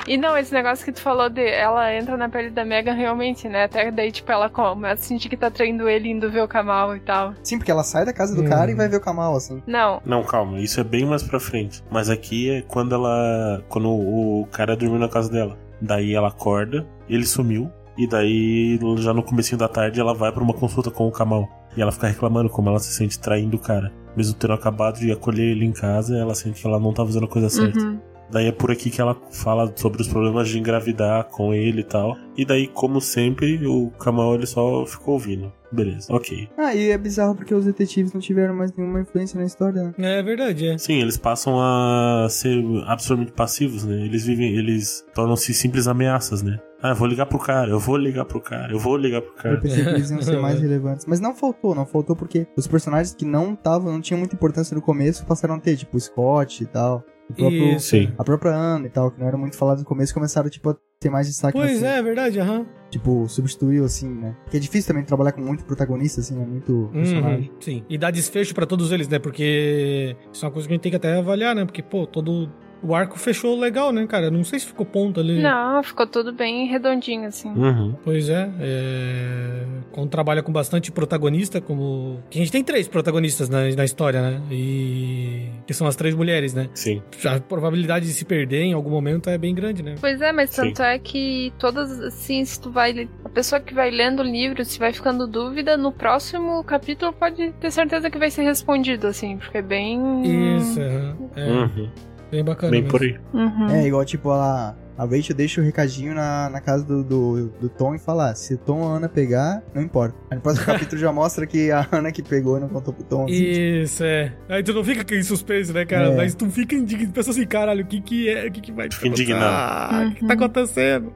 E 0.07 0.17
não, 0.17 0.37
esse 0.37 0.53
negócio 0.53 0.85
que 0.85 0.91
tu 0.91 1.01
falou 1.01 1.29
de 1.29 1.41
ela 1.47 1.93
entra 1.93 2.15
na 2.15 2.29
pele 2.29 2.49
da 2.51 2.63
Megan 2.63 2.93
realmente, 2.93 3.49
né? 3.49 3.63
Até 3.63 3.89
daí, 3.91 4.11
tipo, 4.11 4.31
ela 4.31 4.49
começa 4.49 5.01
a 5.01 5.05
sentir 5.05 5.29
que 5.29 5.37
tá 5.37 5.49
traindo 5.49 5.89
ele 5.89 6.09
indo 6.09 6.29
ver 6.29 6.41
o 6.43 6.47
Kamal 6.47 6.95
e 6.95 6.99
tal. 6.99 7.33
Sim, 7.43 7.57
porque 7.57 7.71
ela 7.71 7.83
sai 7.83 8.05
da 8.05 8.13
casa 8.13 8.35
do 8.35 8.43
Hum. 8.43 8.49
cara 8.49 8.69
e 8.69 8.75
vai 8.75 8.87
ver 8.87 8.97
o 8.97 9.01
Kamal, 9.01 9.35
assim. 9.35 9.63
Não. 9.65 10.01
Não, 10.05 10.23
calma, 10.23 10.59
isso 10.59 10.79
é 10.79 10.83
bem 10.83 11.05
mais 11.05 11.23
pra 11.23 11.39
frente. 11.39 11.83
Mas 11.89 12.09
aqui 12.09 12.49
é 12.51 12.61
quando 12.61 12.93
ela. 12.93 13.63
Quando 13.67 13.89
o 13.89 14.47
cara 14.51 14.75
dormiu 14.75 14.99
na 14.99 15.09
casa 15.09 15.29
dela. 15.31 15.57
Daí 15.81 16.13
ela 16.13 16.27
acorda, 16.29 16.85
ele 17.09 17.25
sumiu. 17.25 17.69
E 17.97 18.07
daí, 18.07 18.77
já 18.97 19.13
no 19.13 19.23
comecinho 19.23 19.57
da 19.57 19.67
tarde, 19.67 19.99
ela 19.99 20.13
vai 20.13 20.31
pra 20.31 20.43
uma 20.43 20.53
consulta 20.53 20.91
com 20.91 21.07
o 21.07 21.11
Kamal. 21.11 21.47
E 21.75 21.81
ela 21.81 21.91
fica 21.91 22.07
reclamando 22.07 22.49
como 22.49 22.69
ela 22.69 22.79
se 22.79 22.93
sente 22.93 23.17
traindo 23.19 23.57
o 23.57 23.59
cara. 23.59 23.91
Mesmo 24.15 24.33
tendo 24.35 24.53
acabado 24.53 24.99
de 24.99 25.11
acolher 25.11 25.51
ele 25.51 25.65
em 25.65 25.71
casa, 25.71 26.17
ela 26.17 26.35
sente 26.35 26.61
que 26.61 26.67
ela 26.67 26.79
não 26.79 26.93
tá 26.93 27.05
fazendo 27.05 27.25
a 27.25 27.29
coisa 27.29 27.49
certa. 27.49 27.79
Uhum. 27.79 27.99
Daí 28.31 28.47
é 28.47 28.51
por 28.51 28.71
aqui 28.71 28.89
que 28.89 28.99
ela 28.99 29.15
fala 29.31 29.71
sobre 29.75 30.01
os 30.01 30.07
problemas 30.07 30.49
de 30.49 30.59
engravidar 30.59 31.25
com 31.25 31.53
ele 31.53 31.81
e 31.81 31.83
tal. 31.83 32.15
E 32.37 32.43
daí, 32.45 32.67
como 32.67 32.99
sempre, 32.99 33.65
o 33.65 33.89
Kamal 33.91 34.35
ele 34.35 34.45
só 34.45 34.85
ficou 34.85 35.13
ouvindo. 35.13 35.51
Beleza, 35.71 36.13
ok. 36.13 36.47
Ah, 36.57 36.73
e 36.73 36.89
é 36.89 36.97
bizarro 36.97 37.35
porque 37.35 37.53
os 37.53 37.65
detetives 37.65 38.13
não 38.13 38.21
tiveram 38.21 38.55
mais 38.55 38.71
nenhuma 38.75 39.01
influência 39.01 39.37
na 39.37 39.45
história, 39.45 39.93
né? 39.97 40.19
É 40.19 40.23
verdade, 40.23 40.67
é. 40.67 40.77
Sim, 40.77 41.01
eles 41.01 41.17
passam 41.17 41.59
a 41.59 42.27
ser 42.29 42.63
absolutamente 42.87 43.33
passivos, 43.33 43.83
né? 43.83 44.05
Eles 44.05 44.25
vivem, 44.25 44.55
eles 44.55 45.05
tornam-se 45.13 45.53
simples 45.53 45.87
ameaças, 45.87 46.41
né? 46.41 46.59
Ah, 46.81 46.89
eu 46.89 46.95
vou 46.95 47.07
ligar 47.07 47.25
pro 47.25 47.39
cara, 47.39 47.69
eu 47.71 47.79
vou 47.79 47.97
ligar 47.97 48.25
pro 48.25 48.39
cara, 48.39 48.71
eu 48.71 48.79
vou 48.79 48.95
ligar 48.95 49.21
pro 49.21 49.31
Eu 49.31 49.37
cara. 49.37 49.57
pensei 49.59 49.83
que 49.83 49.89
eles 49.89 50.11
iam 50.11 50.21
ser 50.21 50.39
mais 50.39 50.61
relevantes. 50.61 51.05
Mas 51.07 51.19
não 51.19 51.33
faltou, 51.35 51.73
não 51.73 51.85
faltou 51.85 52.15
porque 52.15 52.47
os 52.55 52.67
personagens 52.67 53.13
que 53.13 53.25
não 53.25 53.53
estavam, 53.53 53.91
não 53.91 54.01
tinham 54.01 54.19
muita 54.19 54.35
importância 54.35 54.75
no 54.75 54.81
começo, 54.81 55.25
passaram 55.25 55.55
a 55.55 55.59
ter, 55.59 55.75
tipo 55.77 55.97
o 55.97 55.99
Scott 55.99 56.63
e 56.63 56.67
tal. 56.67 57.03
O 57.29 57.33
próprio. 57.33 57.79
Sim. 57.79 58.11
A 58.17 58.23
própria 58.23 58.51
Ana 58.51 58.85
e 58.85 58.89
tal, 58.89 59.11
que 59.11 59.19
não 59.19 59.27
era 59.27 59.37
muito 59.37 59.57
falado 59.57 59.79
no 59.79 59.85
começo, 59.85 60.13
começaram, 60.13 60.49
tipo, 60.49 60.69
a 60.69 60.77
ter 60.99 61.09
mais 61.09 61.27
destaque. 61.27 61.57
Pois 61.57 61.81
é, 61.81 61.97
é 61.97 62.03
verdade, 62.03 62.39
aham. 62.39 62.65
Tipo, 62.89 63.27
substituiu, 63.27 63.83
assim, 63.83 64.07
né? 64.07 64.35
Porque 64.43 64.57
é 64.57 64.59
difícil 64.59 64.87
também 64.87 65.03
trabalhar 65.03 65.31
com 65.31 65.41
muito 65.41 65.65
protagonista, 65.65 66.21
assim, 66.21 66.35
né? 66.35 66.45
Muito 66.45 66.89
personagem. 66.93 67.49
Uhum, 67.49 67.61
sim. 67.61 67.83
E 67.89 67.97
dar 67.97 68.11
desfecho 68.11 68.53
pra 68.53 68.65
todos 68.65 68.91
eles, 68.91 69.07
né? 69.07 69.19
Porque 69.19 70.15
isso 70.31 70.45
é 70.45 70.47
uma 70.47 70.53
coisa 70.53 70.67
que 70.67 70.73
a 70.73 70.75
gente 70.75 70.83
tem 70.83 70.91
que 70.91 70.95
até 70.95 71.17
avaliar, 71.17 71.55
né? 71.55 71.65
Porque, 71.65 71.81
pô, 71.81 72.05
todo 72.05 72.49
o 72.83 72.93
arco 72.93 73.17
fechou 73.17 73.57
legal, 73.59 73.91
né, 73.91 74.05
cara? 74.07 74.29
Não 74.29 74.43
sei 74.43 74.59
se 74.59 74.67
ficou 74.67 74.85
ponto 74.85 75.19
ali. 75.19 75.41
Não, 75.41 75.81
ficou 75.83 76.05
tudo 76.05 76.31
bem 76.31 76.67
redondinho, 76.67 77.27
assim. 77.27 77.49
Uhum. 77.49 77.95
Pois 78.03 78.29
é, 78.29 78.49
é... 78.59 79.65
Quando 79.91 80.09
trabalha 80.09 80.43
com 80.43 80.51
bastante 80.51 80.91
protagonista, 80.91 81.61
como. 81.61 82.19
Que 82.29 82.37
a 82.37 82.41
gente 82.41 82.51
tem 82.51 82.63
três 82.63 82.87
protagonistas 82.87 83.49
na, 83.49 83.63
na 83.75 83.85
história, 83.85 84.21
né? 84.21 84.41
E. 84.51 85.49
Que 85.65 85.73
são 85.73 85.87
as 85.87 85.95
três 85.95 86.13
mulheres, 86.13 86.53
né? 86.53 86.69
Sim. 86.73 87.01
A 87.25 87.39
probabilidade 87.39 88.05
de 88.05 88.13
se 88.13 88.25
perder 88.25 88.63
em 88.63 88.73
algum 88.73 88.89
momento 88.89 89.29
é 89.29 89.37
bem 89.37 89.55
grande, 89.55 89.81
né? 89.81 89.95
Pois 89.99 90.21
é, 90.21 90.31
mas 90.31 90.49
Sim. 90.49 90.63
tanto 90.63 90.83
é 90.83 90.99
que 90.99 91.53
todas, 91.57 91.99
assim, 92.01 92.43
se 92.43 92.59
tu 92.59 92.69
vai. 92.69 93.07
A 93.23 93.29
pessoa 93.29 93.61
que 93.61 93.73
vai 93.73 93.89
lendo 93.89 94.19
o 94.19 94.23
livro, 94.23 94.63
se 94.65 94.77
vai 94.77 94.91
ficando 94.91 95.25
dúvida, 95.27 95.77
no 95.77 95.91
próximo 95.91 96.63
capítulo 96.63 97.13
pode 97.13 97.51
ter 97.53 97.71
certeza 97.71 98.09
que 98.09 98.17
vai 98.17 98.29
ser 98.29 98.43
respondido, 98.43 99.07
assim, 99.07 99.37
porque 99.37 99.59
é 99.59 99.61
bem. 99.61 100.57
Isso, 100.57 100.81
aham. 100.81 101.17
é. 101.35 101.45
Uhum. 101.45 101.89
Bem 102.35 102.43
bacana. 102.43 102.71
Bem 102.71 102.81
mesmo. 102.81 102.91
por 102.97 103.01
aí. 103.01 103.17
Uhum. 103.33 103.69
É, 103.69 103.87
igual, 103.87 104.05
tipo, 104.05 104.29
a, 104.29 104.75
a 104.97 105.05
Rachel 105.05 105.35
deixa 105.35 105.59
o 105.59 105.63
recadinho 105.63 106.13
na, 106.13 106.49
na 106.49 106.61
casa 106.61 106.83
do, 106.85 107.03
do, 107.03 107.49
do 107.59 107.69
Tom 107.69 107.95
e 107.95 107.99
fala: 107.99 108.29
ah, 108.31 108.35
se 108.35 108.53
o 108.53 108.57
Tom 108.57 108.81
ou 108.81 108.93
a 108.93 108.97
Ana 108.97 109.09
pegar, 109.09 109.61
não 109.73 109.81
importa. 109.81 110.15
Aí 110.29 110.35
no 110.37 110.41
próximo 110.41 110.65
capítulo 110.67 110.99
já 111.01 111.11
mostra 111.11 111.45
que 111.47 111.71
a 111.71 111.87
Ana 111.91 112.11
que 112.11 112.21
pegou 112.23 112.57
e 112.57 112.61
não 112.61 112.69
contou 112.69 112.93
pro 112.93 113.03
Tom. 113.03 113.25
assim, 113.25 113.33
Isso, 113.33 114.03
é. 114.03 114.33
Aí 114.49 114.63
tu 114.63 114.73
não 114.73 114.83
fica 114.83 115.15
em 115.15 115.23
suspense, 115.23 115.71
né, 115.73 115.85
cara? 115.85 116.11
É. 116.11 116.15
Mas 116.15 116.35
tu 116.35 116.49
fica 116.49 116.75
indignado, 116.75 117.13
pensa 117.13 117.31
assim, 117.31 117.45
caralho, 117.45 117.83
o 117.83 117.87
que 117.87 118.01
que 118.01 118.29
é? 118.29 118.47
O 118.47 118.51
que 118.51 118.61
que 118.61 118.71
vai 118.71 118.89
Fica 118.91 119.07
indignado. 119.07 119.43
Ah, 119.45 120.07
o 120.11 120.15
que 120.15 120.25
tá 120.27 120.33
acontecendo? 120.33 121.13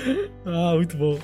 ah, 0.46 0.72
muito 0.76 0.96
bom. 0.96 1.18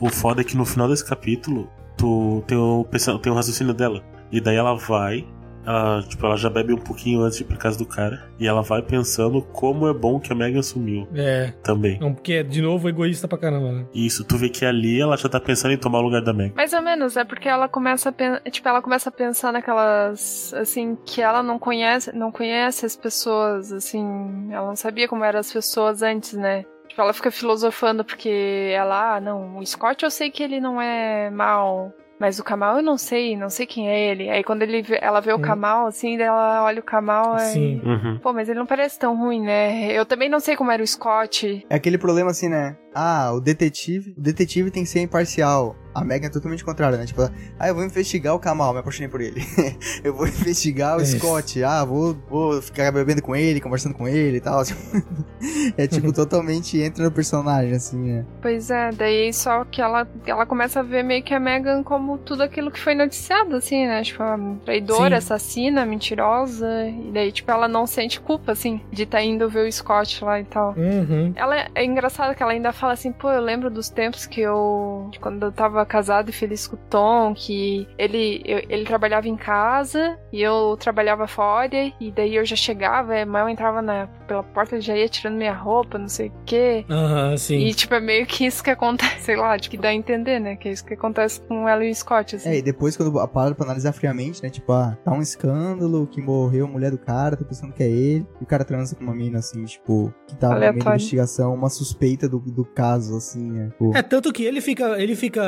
O 0.00 0.08
foda 0.08 0.40
é 0.40 0.44
que 0.44 0.56
no 0.56 0.64
final 0.64 0.88
desse 0.88 1.04
capítulo, 1.04 1.68
tu 1.96 2.42
tem 2.46 2.56
o, 2.56 2.84
pensa- 2.90 3.18
tem 3.18 3.30
o 3.30 3.34
raciocínio 3.34 3.74
dela. 3.74 4.02
E 4.32 4.40
daí 4.40 4.56
ela 4.56 4.74
vai, 4.74 5.26
ela, 5.66 6.02
tipo, 6.02 6.24
ela 6.26 6.36
já 6.36 6.48
bebe 6.50 6.72
um 6.72 6.78
pouquinho 6.78 7.20
antes 7.22 7.38
de 7.38 7.44
ir 7.44 7.46
pra 7.46 7.56
casa 7.56 7.78
do 7.78 7.86
cara. 7.86 8.28
E 8.38 8.46
ela 8.46 8.62
vai 8.62 8.82
pensando 8.82 9.42
como 9.42 9.88
é 9.88 9.92
bom 9.92 10.18
que 10.18 10.32
a 10.32 10.36
Megan 10.36 10.62
sumiu 10.62 11.06
É. 11.14 11.52
também. 11.62 11.98
Não, 12.00 12.14
porque 12.14 12.32
é, 12.34 12.42
de 12.42 12.62
novo, 12.62 12.88
egoísta 12.88 13.28
pra 13.28 13.38
caramba, 13.38 13.72
né? 13.72 13.86
Isso, 13.94 14.24
tu 14.24 14.36
vê 14.36 14.48
que 14.48 14.64
ali 14.64 15.00
ela 15.00 15.16
já 15.16 15.28
tá 15.28 15.38
pensando 15.40 15.72
em 15.72 15.76
tomar 15.78 15.98
o 15.98 16.02
lugar 16.02 16.22
da 16.22 16.32
Megan. 16.32 16.54
Mais 16.54 16.72
ou 16.72 16.82
menos, 16.82 17.16
é 17.16 17.24
porque 17.24 17.48
ela 17.48 17.68
começa 17.68 18.08
a 18.10 18.50
tipo, 18.50 18.68
ela 18.68 18.82
começa 18.82 19.08
a 19.08 19.12
pensar 19.12 19.52
naquelas 19.52 20.52
assim 20.54 20.96
que 21.04 21.20
ela 21.22 21.42
não 21.42 21.58
conhece, 21.58 22.14
não 22.16 22.30
conhece 22.32 22.86
as 22.86 22.96
pessoas, 22.96 23.72
assim, 23.72 24.48
ela 24.50 24.66
não 24.66 24.76
sabia 24.76 25.08
como 25.08 25.24
eram 25.24 25.40
as 25.40 25.52
pessoas 25.52 26.02
antes, 26.02 26.34
né? 26.34 26.64
Tipo, 26.88 27.02
ela 27.02 27.12
fica 27.12 27.30
filosofando 27.30 28.04
porque 28.04 28.72
ela, 28.74 29.16
ah, 29.16 29.20
não, 29.20 29.58
o 29.58 29.66
Scott 29.66 30.02
eu 30.04 30.10
sei 30.10 30.30
que 30.30 30.42
ele 30.42 30.60
não 30.60 30.80
é 30.82 31.30
mal, 31.30 31.92
mas 32.20 32.38
o 32.38 32.44
Kamal 32.44 32.76
eu 32.76 32.82
não 32.82 32.96
sei, 32.98 33.36
não 33.36 33.48
sei 33.48 33.66
quem 33.66 33.88
é 33.88 33.98
ele. 34.10 34.28
Aí 34.30 34.44
quando 34.44 34.62
ele 34.62 34.82
vê- 34.82 34.98
ela 35.02 35.20
vê 35.20 35.32
o 35.32 35.36
Hum. 35.38 35.40
Kamal 35.42 35.86
assim, 35.86 36.16
daí 36.16 36.26
ela 36.26 36.62
olha 36.64 36.78
o 36.80 36.84
Kamal 36.84 37.38
Sim. 37.38 37.80
Uhum. 37.84 38.18
Pô, 38.22 38.32
mas 38.32 38.48
ele 38.48 38.58
não 38.58 38.66
parece 38.66 38.98
tão 38.98 39.16
ruim, 39.16 39.40
né? 39.42 39.90
Eu 39.92 40.04
também 40.06 40.28
não 40.28 40.38
sei 40.38 40.54
como 40.54 40.70
era 40.70 40.82
o 40.82 40.86
Scott. 40.86 41.66
É 41.68 41.74
aquele 41.74 41.96
problema 41.98 42.30
assim, 42.30 42.48
né? 42.48 42.76
Ah, 42.94 43.30
o 43.32 43.40
detetive. 43.40 44.14
O 44.16 44.20
detetive 44.20 44.70
tem 44.70 44.82
que 44.82 44.88
ser 44.88 45.00
imparcial. 45.00 45.74
A 45.94 46.04
Megan 46.04 46.26
é 46.26 46.30
totalmente 46.30 46.64
contrária, 46.64 46.96
né? 46.96 47.06
Tipo, 47.06 47.22
ah, 47.58 47.68
eu 47.68 47.74
vou 47.74 47.84
investigar 47.84 48.34
o 48.34 48.38
Kamal, 48.38 48.72
me 48.72 48.80
apaixonei 48.80 49.08
por 49.08 49.20
ele. 49.20 49.42
eu 50.04 50.14
vou 50.14 50.26
investigar 50.26 50.98
o 50.98 51.02
Isso. 51.02 51.18
Scott, 51.18 51.62
ah, 51.64 51.84
vou, 51.84 52.16
vou 52.28 52.62
ficar 52.62 52.92
bebendo 52.92 53.22
com 53.22 53.34
ele, 53.34 53.60
conversando 53.60 53.94
com 53.94 54.06
ele 54.06 54.38
e 54.38 54.40
tal. 54.40 54.62
é 55.76 55.86
tipo, 55.86 56.12
totalmente 56.14 56.80
entra 56.80 57.04
no 57.04 57.10
personagem, 57.10 57.74
assim, 57.74 57.98
né? 57.98 58.26
Pois 58.40 58.70
é, 58.70 58.90
daí 58.92 59.32
só 59.32 59.64
que 59.64 59.82
ela, 59.82 60.08
ela 60.26 60.46
começa 60.46 60.80
a 60.80 60.82
ver 60.82 61.02
meio 61.02 61.22
que 61.22 61.34
a 61.34 61.40
Megan 61.40 61.82
como 61.82 62.18
tudo 62.18 62.42
aquilo 62.42 62.70
que 62.70 62.80
foi 62.80 62.94
noticiado, 62.94 63.56
assim, 63.56 63.86
né? 63.86 64.02
Tipo, 64.02 64.22
traidora, 64.64 65.20
Sim. 65.20 65.26
assassina, 65.26 65.84
mentirosa. 65.84 66.86
E 66.86 67.10
daí, 67.12 67.32
tipo, 67.32 67.50
ela 67.50 67.66
não 67.66 67.86
sente 67.86 68.20
culpa, 68.20 68.52
assim, 68.52 68.80
de 68.92 69.02
estar 69.02 69.22
indo 69.22 69.48
ver 69.48 69.66
o 69.66 69.72
Scott 69.72 70.24
lá 70.24 70.40
e 70.40 70.44
tal. 70.44 70.74
Uhum. 70.76 71.32
Ela 71.34 71.58
é, 71.58 71.68
é 71.74 71.84
engraçado 71.84 72.34
que 72.34 72.42
ela 72.42 72.52
ainda 72.52 72.72
fala 72.72 72.92
assim, 72.92 73.12
pô, 73.12 73.30
eu 73.30 73.40
lembro 73.40 73.70
dos 73.70 73.88
tempos 73.88 74.26
que 74.26 74.40
eu. 74.40 75.08
de 75.10 75.18
quando 75.18 75.42
eu 75.44 75.52
tava 75.52 75.79
casada 75.86 76.30
e 76.30 76.32
feliz 76.32 76.66
com 76.66 76.76
o 76.76 76.78
Tom, 76.90 77.34
que 77.34 77.86
ele, 77.98 78.42
eu- 78.44 78.62
ele 78.68 78.84
trabalhava 78.84 79.28
em 79.28 79.36
casa 79.36 80.18
e 80.32 80.40
eu 80.42 80.76
trabalhava 80.78 81.26
fora, 81.26 81.76
e 82.00 82.10
daí 82.10 82.36
eu 82.36 82.44
já 82.44 82.56
chegava, 82.56 83.14
é, 83.14 83.24
mal 83.24 83.48
entrava 83.48 83.80
na, 83.82 84.06
pela 84.26 84.42
porta, 84.42 84.74
ele 84.76 84.82
já 84.82 84.96
ia 84.96 85.08
tirando 85.08 85.36
minha 85.36 85.52
roupa, 85.52 85.98
não 85.98 86.08
sei 86.08 86.28
o 86.28 86.32
quê. 86.44 86.84
Aham, 86.90 87.36
sim. 87.36 87.58
E, 87.58 87.74
tipo, 87.74 87.94
é 87.94 88.00
meio 88.00 88.26
que 88.26 88.44
isso 88.46 88.62
que 88.62 88.70
acontece, 88.70 89.20
sei 89.24 89.36
lá, 89.36 89.58
tipo, 89.58 89.70
que 89.76 89.80
dá 89.80 89.88
a 89.90 89.94
entender, 89.94 90.38
né? 90.40 90.56
Que 90.56 90.68
é 90.68 90.72
isso 90.72 90.84
que 90.84 90.94
acontece 90.94 91.40
com 91.42 91.68
ela 91.68 91.84
e 91.84 91.90
o 91.90 91.94
Scott, 91.94 92.36
assim. 92.36 92.48
É, 92.48 92.56
e 92.58 92.62
depois 92.62 92.96
quando 92.96 93.12
para 93.28 93.54
pra 93.54 93.64
analisar 93.64 93.92
friamente, 93.92 94.42
né? 94.42 94.50
Tipo, 94.50 94.72
ah, 94.72 94.96
tá 95.04 95.12
um 95.12 95.20
escândalo 95.22 96.06
que 96.06 96.20
morreu 96.20 96.66
a 96.66 96.68
mulher 96.68 96.90
do 96.90 96.98
cara, 96.98 97.36
tá 97.36 97.44
pensando 97.44 97.72
que 97.72 97.82
é 97.82 97.88
ele. 97.88 98.26
E 98.40 98.44
o 98.44 98.46
cara 98.46 98.64
transa 98.64 98.96
com 98.96 99.04
uma 99.04 99.14
mina, 99.14 99.38
assim, 99.38 99.64
tipo, 99.64 100.12
que 100.26 100.34
tava 100.36 100.54
da 100.54 100.56
Aleatório. 100.68 100.88
investigação, 100.94 101.54
uma 101.54 101.68
suspeita 101.70 102.28
do, 102.28 102.38
do 102.38 102.64
caso, 102.64 103.16
assim, 103.16 103.50
né? 103.50 103.68
Tipo, 103.70 103.96
É, 103.96 104.02
tanto 104.02 104.32
que 104.32 104.44
ele 104.44 104.60
fica, 104.60 105.00
ele 105.00 105.14
fica 105.14 105.40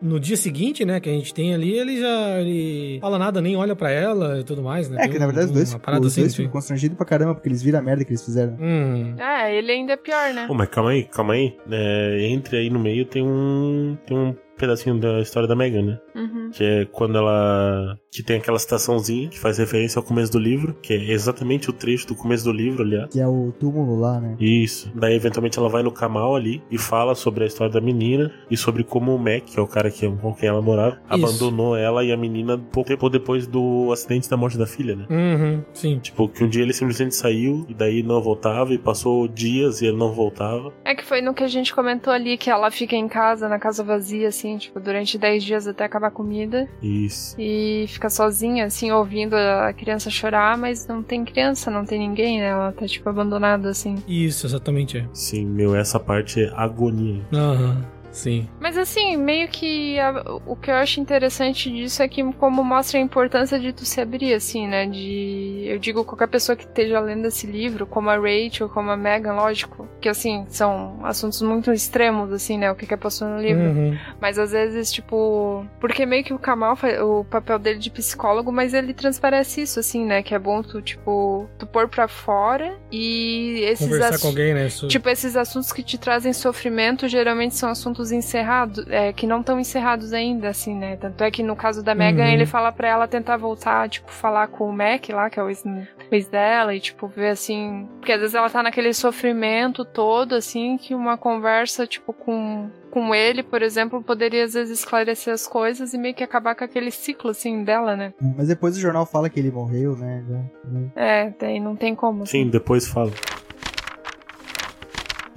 no 0.00 0.18
dia 0.20 0.36
seguinte, 0.36 0.84
né, 0.84 1.00
que 1.00 1.08
a 1.08 1.12
gente 1.12 1.32
tem 1.32 1.54
ali, 1.54 1.72
ele 1.72 2.00
já 2.00 2.40
ele 2.40 2.98
fala 3.00 3.18
nada, 3.18 3.40
nem 3.40 3.56
olha 3.56 3.74
pra 3.76 3.90
ela 3.90 4.40
e 4.40 4.44
tudo 4.44 4.62
mais, 4.62 4.88
né? 4.88 4.96
É, 4.98 5.02
Tem 5.02 5.12
que 5.12 5.18
na 5.18 5.24
um- 5.24 5.28
verdade 5.28 5.46
os 5.46 5.52
dois, 5.52 5.74
os 5.74 6.00
dois 6.00 6.18
assim, 6.18 6.36
ficam 6.36 6.52
constrangidos 6.52 6.96
pra 6.96 7.06
caramba, 7.06 7.34
porque 7.34 7.48
eles 7.48 7.62
viram 7.62 7.78
a 7.78 7.82
merda 7.82 8.04
que 8.04 8.10
eles 8.10 8.24
fizeram. 8.24 8.56
Hum. 8.60 9.14
É, 9.18 9.56
ele 9.56 9.72
ainda 9.72 9.92
é 9.92 9.96
pior, 9.96 10.32
né? 10.34 10.46
Pô, 10.46 10.54
mas 10.54 10.68
calma 10.68 10.90
aí, 10.90 11.04
calma 11.04 11.34
aí. 11.34 11.56
É, 11.70 12.26
entre 12.28 12.56
aí 12.58 12.70
no 12.70 12.78
meio 12.78 13.04
tem 13.04 13.22
um. 13.22 13.96
Tem 14.06 14.16
um 14.16 14.34
pedacinho 14.56 14.98
da 15.00 15.20
história 15.20 15.48
da 15.48 15.56
Megan, 15.56 15.82
né? 15.82 15.98
Uhum. 16.14 16.50
Que 16.52 16.64
é 16.64 16.84
quando 16.84 17.16
ela. 17.16 17.98
Que 18.10 18.22
tem 18.22 18.36
aquela 18.36 18.58
citaçãozinha 18.58 19.28
que 19.28 19.38
faz 19.38 19.58
referência 19.58 19.98
ao 19.98 20.02
começo 20.02 20.30
do 20.32 20.38
livro, 20.38 20.74
que 20.82 20.92
é 20.92 21.12
exatamente 21.12 21.70
o 21.70 21.72
trecho 21.72 22.06
do 22.06 22.14
começo 22.14 22.44
do 22.44 22.52
livro, 22.52 22.82
aliás. 22.82 23.10
Que 23.10 23.20
é 23.20 23.26
o 23.26 23.52
túmulo 23.58 23.98
lá, 23.98 24.20
né? 24.20 24.36
Isso. 24.38 24.90
Daí, 24.94 25.14
eventualmente, 25.14 25.58
ela 25.58 25.68
vai 25.68 25.82
no 25.82 25.90
Kamal 25.90 26.36
ali 26.36 26.62
e 26.70 26.76
fala 26.76 27.14
sobre 27.14 27.44
a 27.44 27.46
história 27.46 27.72
da 27.72 27.80
menina 27.80 28.30
e 28.50 28.56
sobre 28.56 28.84
como 28.84 29.14
o 29.14 29.18
Mac, 29.18 29.44
que 29.44 29.58
é 29.58 29.62
o 29.62 29.66
cara 29.66 29.90
que, 29.90 30.08
com 30.08 30.34
quem 30.34 30.48
ela 30.48 30.60
morava, 30.60 30.96
Isso. 30.96 31.02
abandonou 31.08 31.76
ela 31.76 32.04
e 32.04 32.12
a 32.12 32.16
menina 32.16 32.58
pouco 32.58 32.88
tempo 32.88 33.08
depois 33.08 33.46
do 33.46 33.90
acidente 33.92 34.28
da 34.28 34.36
morte 34.36 34.58
da 34.58 34.66
filha, 34.66 34.94
né? 34.94 35.06
Uhum, 35.08 35.64
sim. 35.72 35.98
Tipo, 35.98 36.28
que 36.28 36.44
um 36.44 36.48
dia 36.48 36.62
ele 36.62 36.72
simplesmente 36.72 37.14
saiu 37.14 37.64
e 37.68 37.74
daí 37.74 38.02
não 38.02 38.20
voltava 38.20 38.74
e 38.74 38.78
passou 38.78 39.26
dias 39.26 39.80
e 39.80 39.86
ele 39.86 39.96
não 39.96 40.12
voltava. 40.12 40.72
É 40.84 40.94
que 40.94 41.04
foi 41.04 41.20
no 41.22 41.32
que 41.32 41.42
a 41.42 41.48
gente 41.48 41.74
comentou 41.74 42.12
ali, 42.12 42.36
que 42.36 42.50
ela 42.50 42.70
fica 42.70 42.94
em 42.94 43.08
casa, 43.08 43.48
na 43.48 43.58
casa 43.58 43.82
vazia, 43.82 44.28
assim, 44.28 44.58
tipo, 44.58 44.78
durante 44.80 45.16
10 45.16 45.42
dias 45.44 45.66
até 45.66 45.84
acabar 45.84 46.01
a 46.08 46.10
comida. 46.10 46.68
Isso. 46.82 47.34
E 47.38 47.84
fica 47.88 48.08
sozinha, 48.10 48.66
assim, 48.66 48.90
ouvindo 48.90 49.34
a 49.34 49.72
criança 49.72 50.10
chorar, 50.10 50.56
mas 50.58 50.86
não 50.86 51.02
tem 51.02 51.24
criança, 51.24 51.70
não 51.70 51.84
tem 51.84 51.98
ninguém, 51.98 52.40
né? 52.40 52.46
Ela 52.48 52.72
tá, 52.72 52.86
tipo, 52.86 53.08
abandonada, 53.08 53.70
assim. 53.70 53.96
Isso, 54.06 54.46
exatamente. 54.46 54.98
é. 54.98 55.06
Sim, 55.12 55.46
meu, 55.46 55.74
essa 55.74 55.98
parte 56.00 56.42
é 56.42 56.52
agonia. 56.54 57.22
Aham, 57.32 57.84
sim. 58.12 58.48
Mas 58.60 58.76
assim, 58.78 59.16
meio 59.16 59.48
que 59.48 59.98
a- 59.98 60.22
o 60.46 60.54
que 60.54 60.70
eu 60.70 60.74
acho 60.76 61.00
interessante 61.00 61.70
disso 61.70 62.02
é 62.02 62.06
que 62.08 62.22
como 62.34 62.62
mostra 62.62 62.98
a 62.98 63.02
importância 63.02 63.58
de 63.58 63.72
tu 63.72 63.84
se 63.84 64.00
abrir, 64.00 64.34
assim, 64.34 64.68
né? 64.68 64.86
De. 64.86 65.64
Eu 65.66 65.78
digo 65.78 66.04
qualquer 66.04 66.28
pessoa 66.28 66.54
que 66.54 66.64
esteja 66.64 67.00
lendo 67.00 67.26
esse 67.26 67.46
livro, 67.46 67.86
como 67.86 68.10
a 68.10 68.16
Rachel, 68.16 68.68
como 68.68 68.90
a 68.90 68.96
Megan, 68.96 69.32
lógico, 69.34 69.88
que 70.00 70.08
assim, 70.08 70.44
são 70.48 71.00
assuntos 71.04 71.40
muito 71.42 71.72
extremos, 71.72 72.32
assim, 72.32 72.58
né? 72.58 72.70
O 72.70 72.74
que 72.76 72.86
que 72.86 72.94
é 72.94 72.96
passou 72.96 73.26
no 73.26 73.40
livro. 73.40 73.62
Uhum. 73.64 73.98
Mas 74.20 74.38
às 74.38 74.52
vezes, 74.52 74.92
tipo. 74.92 75.66
Porque 75.80 76.04
meio 76.06 76.22
que 76.22 76.34
o 76.34 76.38
Kamal 76.38 76.76
faz 76.76 77.00
o 77.00 77.24
papel 77.24 77.58
dele 77.58 77.78
de 77.78 77.90
psicólogo, 77.90 78.52
mas 78.52 78.74
ele 78.74 78.92
transparece 78.92 79.62
isso, 79.62 79.80
assim, 79.80 80.04
né? 80.04 80.22
Que 80.22 80.34
é 80.34 80.38
bom 80.38 80.62
tu, 80.62 80.82
tipo, 80.82 81.48
tu 81.58 81.66
pôr 81.66 81.88
pra 81.88 82.06
fora 82.08 82.76
e 82.90 83.60
esses 83.64 83.86
Conversar 83.88 84.18
com 84.20 84.28
alguém, 84.28 84.54
né? 84.54 84.66
Isso- 84.66 84.86
Tipo, 84.88 85.08
esses 85.08 85.36
assuntos 85.36 85.72
que 85.72 85.82
te 85.82 85.96
trazem 85.98 86.32
sofrimento 86.32 87.08
geralmente 87.08 87.54
são 87.54 87.70
assuntos 87.70 88.01
encerrados, 88.10 88.84
é, 88.88 89.12
que 89.12 89.26
não 89.26 89.40
estão 89.40 89.60
encerrados 89.60 90.12
ainda, 90.12 90.48
assim, 90.48 90.74
né? 90.74 90.96
Tanto 90.96 91.22
é 91.22 91.30
que 91.30 91.42
no 91.42 91.54
caso 91.54 91.82
da 91.82 91.94
Megan, 91.94 92.24
Uhum. 92.24 92.30
ele 92.30 92.46
fala 92.46 92.72
pra 92.72 92.88
ela 92.88 93.06
tentar 93.06 93.36
voltar, 93.36 93.88
tipo, 93.88 94.10
falar 94.10 94.48
com 94.48 94.68
o 94.68 94.72
Mac 94.72 95.08
lá, 95.10 95.28
que 95.30 95.38
é 95.38 95.42
o 95.42 95.48
ex, 95.48 95.62
ex 96.10 96.26
dela, 96.28 96.74
e, 96.74 96.80
tipo, 96.80 97.06
ver 97.06 97.28
assim. 97.28 97.86
Porque 97.98 98.12
às 98.12 98.20
vezes 98.20 98.34
ela 98.34 98.48
tá 98.50 98.62
naquele 98.62 98.92
sofrimento 98.94 99.84
todo, 99.84 100.34
assim, 100.34 100.76
que 100.78 100.94
uma 100.94 101.16
conversa, 101.16 101.86
tipo, 101.86 102.12
com. 102.12 102.68
Com 102.90 103.14
ele, 103.14 103.42
por 103.42 103.62
exemplo, 103.62 104.02
poderia 104.02 104.44
às 104.44 104.52
vezes 104.52 104.80
esclarecer 104.80 105.32
as 105.32 105.46
coisas 105.46 105.94
e 105.94 105.98
meio 105.98 106.14
que 106.14 106.22
acabar 106.22 106.54
com 106.54 106.62
aquele 106.62 106.90
ciclo, 106.90 107.30
assim, 107.30 107.64
dela, 107.64 107.96
né? 107.96 108.12
Mas 108.36 108.48
depois 108.48 108.76
o 108.76 108.80
jornal 108.80 109.06
fala 109.06 109.30
que 109.30 109.40
ele 109.40 109.50
morreu, 109.50 109.96
né? 109.96 110.22
Já- 110.28 111.02
É, 111.02 111.32
daí 111.40 111.58
não 111.58 111.74
tem 111.74 111.94
como. 111.94 112.24
assim. 112.24 112.44
Sim, 112.44 112.50
depois 112.50 112.86
fala. 112.86 113.10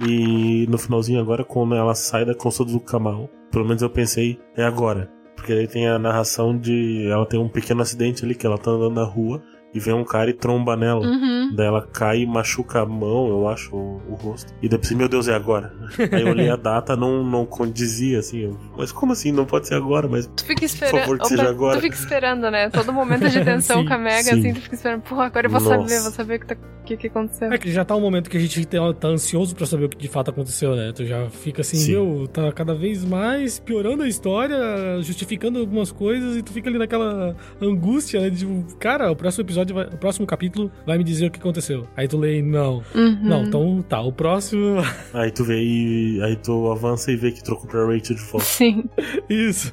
E 0.00 0.66
no 0.68 0.78
finalzinho 0.78 1.20
agora, 1.20 1.44
quando 1.44 1.74
ela 1.74 1.94
sai 1.94 2.24
da 2.24 2.34
consulta 2.34 2.72
do 2.72 2.80
Kamal, 2.80 3.30
pelo 3.50 3.64
menos 3.64 3.82
eu 3.82 3.90
pensei, 3.90 4.38
é 4.56 4.64
agora. 4.64 5.10
Porque 5.34 5.52
aí 5.52 5.66
tem 5.68 5.86
a 5.86 5.98
narração 5.98 6.56
de 6.58 7.06
ela 7.10 7.26
tem 7.26 7.38
um 7.38 7.48
pequeno 7.48 7.82
acidente 7.82 8.24
ali, 8.24 8.34
que 8.34 8.46
ela 8.46 8.58
tá 8.58 8.70
andando 8.70 8.94
na 8.94 9.04
rua 9.04 9.42
e 9.76 9.78
vem 9.78 9.92
um 9.92 10.04
cara 10.04 10.30
e 10.30 10.32
tromba 10.32 10.74
nela. 10.74 11.06
Uhum. 11.06 11.54
Daí 11.54 11.66
ela 11.66 11.86
cai 11.86 12.20
e 12.20 12.26
machuca 12.26 12.80
a 12.80 12.86
mão, 12.86 13.28
eu 13.28 13.46
acho, 13.46 13.76
o, 13.76 14.00
o 14.08 14.14
rosto. 14.14 14.52
E 14.62 14.68
depois, 14.68 14.90
meu 14.92 15.08
Deus, 15.08 15.28
é 15.28 15.34
agora. 15.34 15.72
Aí 16.12 16.22
eu 16.22 16.28
olhei 16.28 16.48
a 16.48 16.56
data, 16.56 16.96
não, 16.96 17.22
não 17.22 17.44
condizia, 17.44 18.20
assim. 18.20 18.40
eu, 18.44 18.58
mas 18.76 18.90
como 18.90 19.12
assim? 19.12 19.30
Não 19.32 19.44
pode 19.44 19.68
ser 19.68 19.74
agora, 19.74 20.08
mas 20.08 20.26
Tu 20.34 20.46
fica 20.46 20.64
esperando. 20.64 21.00
favor, 21.00 21.18
que 21.18 21.28
seja 21.28 21.48
agora. 21.50 21.76
Tu 21.78 21.82
fica 21.82 21.96
esperando, 21.96 22.50
né? 22.50 22.70
Todo 22.70 22.90
momento 22.92 23.28
de 23.28 23.38
tensão 23.44 23.80
Sim, 23.82 23.86
com 23.86 23.94
a 23.94 23.98
Mega, 23.98 24.22
sim. 24.22 24.38
assim, 24.40 24.54
tu 24.54 24.60
fica 24.62 24.74
esperando. 24.76 25.02
Pô, 25.02 25.20
agora 25.20 25.46
eu 25.46 25.50
vou 25.50 25.60
Nossa. 25.60 25.76
saber, 25.76 26.00
vou 26.02 26.12
saber 26.12 26.36
o 26.36 26.40
que, 26.40 26.46
tá, 26.46 26.56
que, 26.86 26.96
que 26.96 27.06
aconteceu. 27.08 27.52
É 27.52 27.58
que 27.58 27.70
já 27.70 27.84
tá 27.84 27.94
um 27.94 28.00
momento 28.00 28.30
que 28.30 28.36
a 28.36 28.40
gente 28.40 28.64
tá, 28.64 28.92
tá 28.94 29.08
ansioso 29.08 29.54
pra 29.54 29.66
saber 29.66 29.86
o 29.86 29.88
que 29.88 29.98
de 29.98 30.08
fato 30.08 30.30
aconteceu, 30.30 30.74
né? 30.74 30.92
Tu 30.94 31.04
já 31.04 31.28
fica 31.28 31.60
assim, 31.60 31.76
Sim. 31.76 31.92
meu, 31.92 32.28
tá 32.28 32.50
cada 32.52 32.74
vez 32.74 33.04
mais 33.04 33.58
piorando 33.58 34.02
a 34.02 34.08
história, 34.08 34.56
justificando 35.02 35.58
algumas 35.58 35.90
coisas 35.90 36.36
e 36.36 36.42
tu 36.42 36.52
fica 36.52 36.70
ali 36.70 36.78
naquela 36.78 37.36
angústia, 37.60 38.20
né? 38.20 38.30
De, 38.30 38.38
tipo, 38.38 38.76
cara, 38.78 39.10
o 39.10 39.16
próximo 39.16 39.44
episódio, 39.44 39.74
vai, 39.74 39.86
o 39.86 39.98
próximo 39.98 40.26
capítulo 40.26 40.70
vai 40.86 40.96
me 40.96 41.04
dizer 41.04 41.26
o 41.26 41.30
que 41.30 41.40
aconteceu. 41.40 41.86
Aí 41.96 42.06
tu 42.06 42.16
lê, 42.16 42.40
não. 42.40 42.82
Uhum. 42.94 43.18
Não, 43.22 43.44
então 43.44 43.84
tá, 43.86 44.00
o 44.00 44.12
próximo. 44.12 44.76
aí 45.12 45.30
tu 45.30 45.44
vê 45.44 45.60
e 45.60 46.22
aí 46.22 46.36
tu 46.36 46.70
avança 46.70 47.10
e 47.10 47.16
vê 47.16 47.32
que 47.32 47.42
trocou 47.42 47.68
pra 47.68 47.84
Rachel 47.84 48.16
de 48.16 48.22
volta. 48.22 48.46
Sim. 48.46 48.84
Isso. 49.28 49.70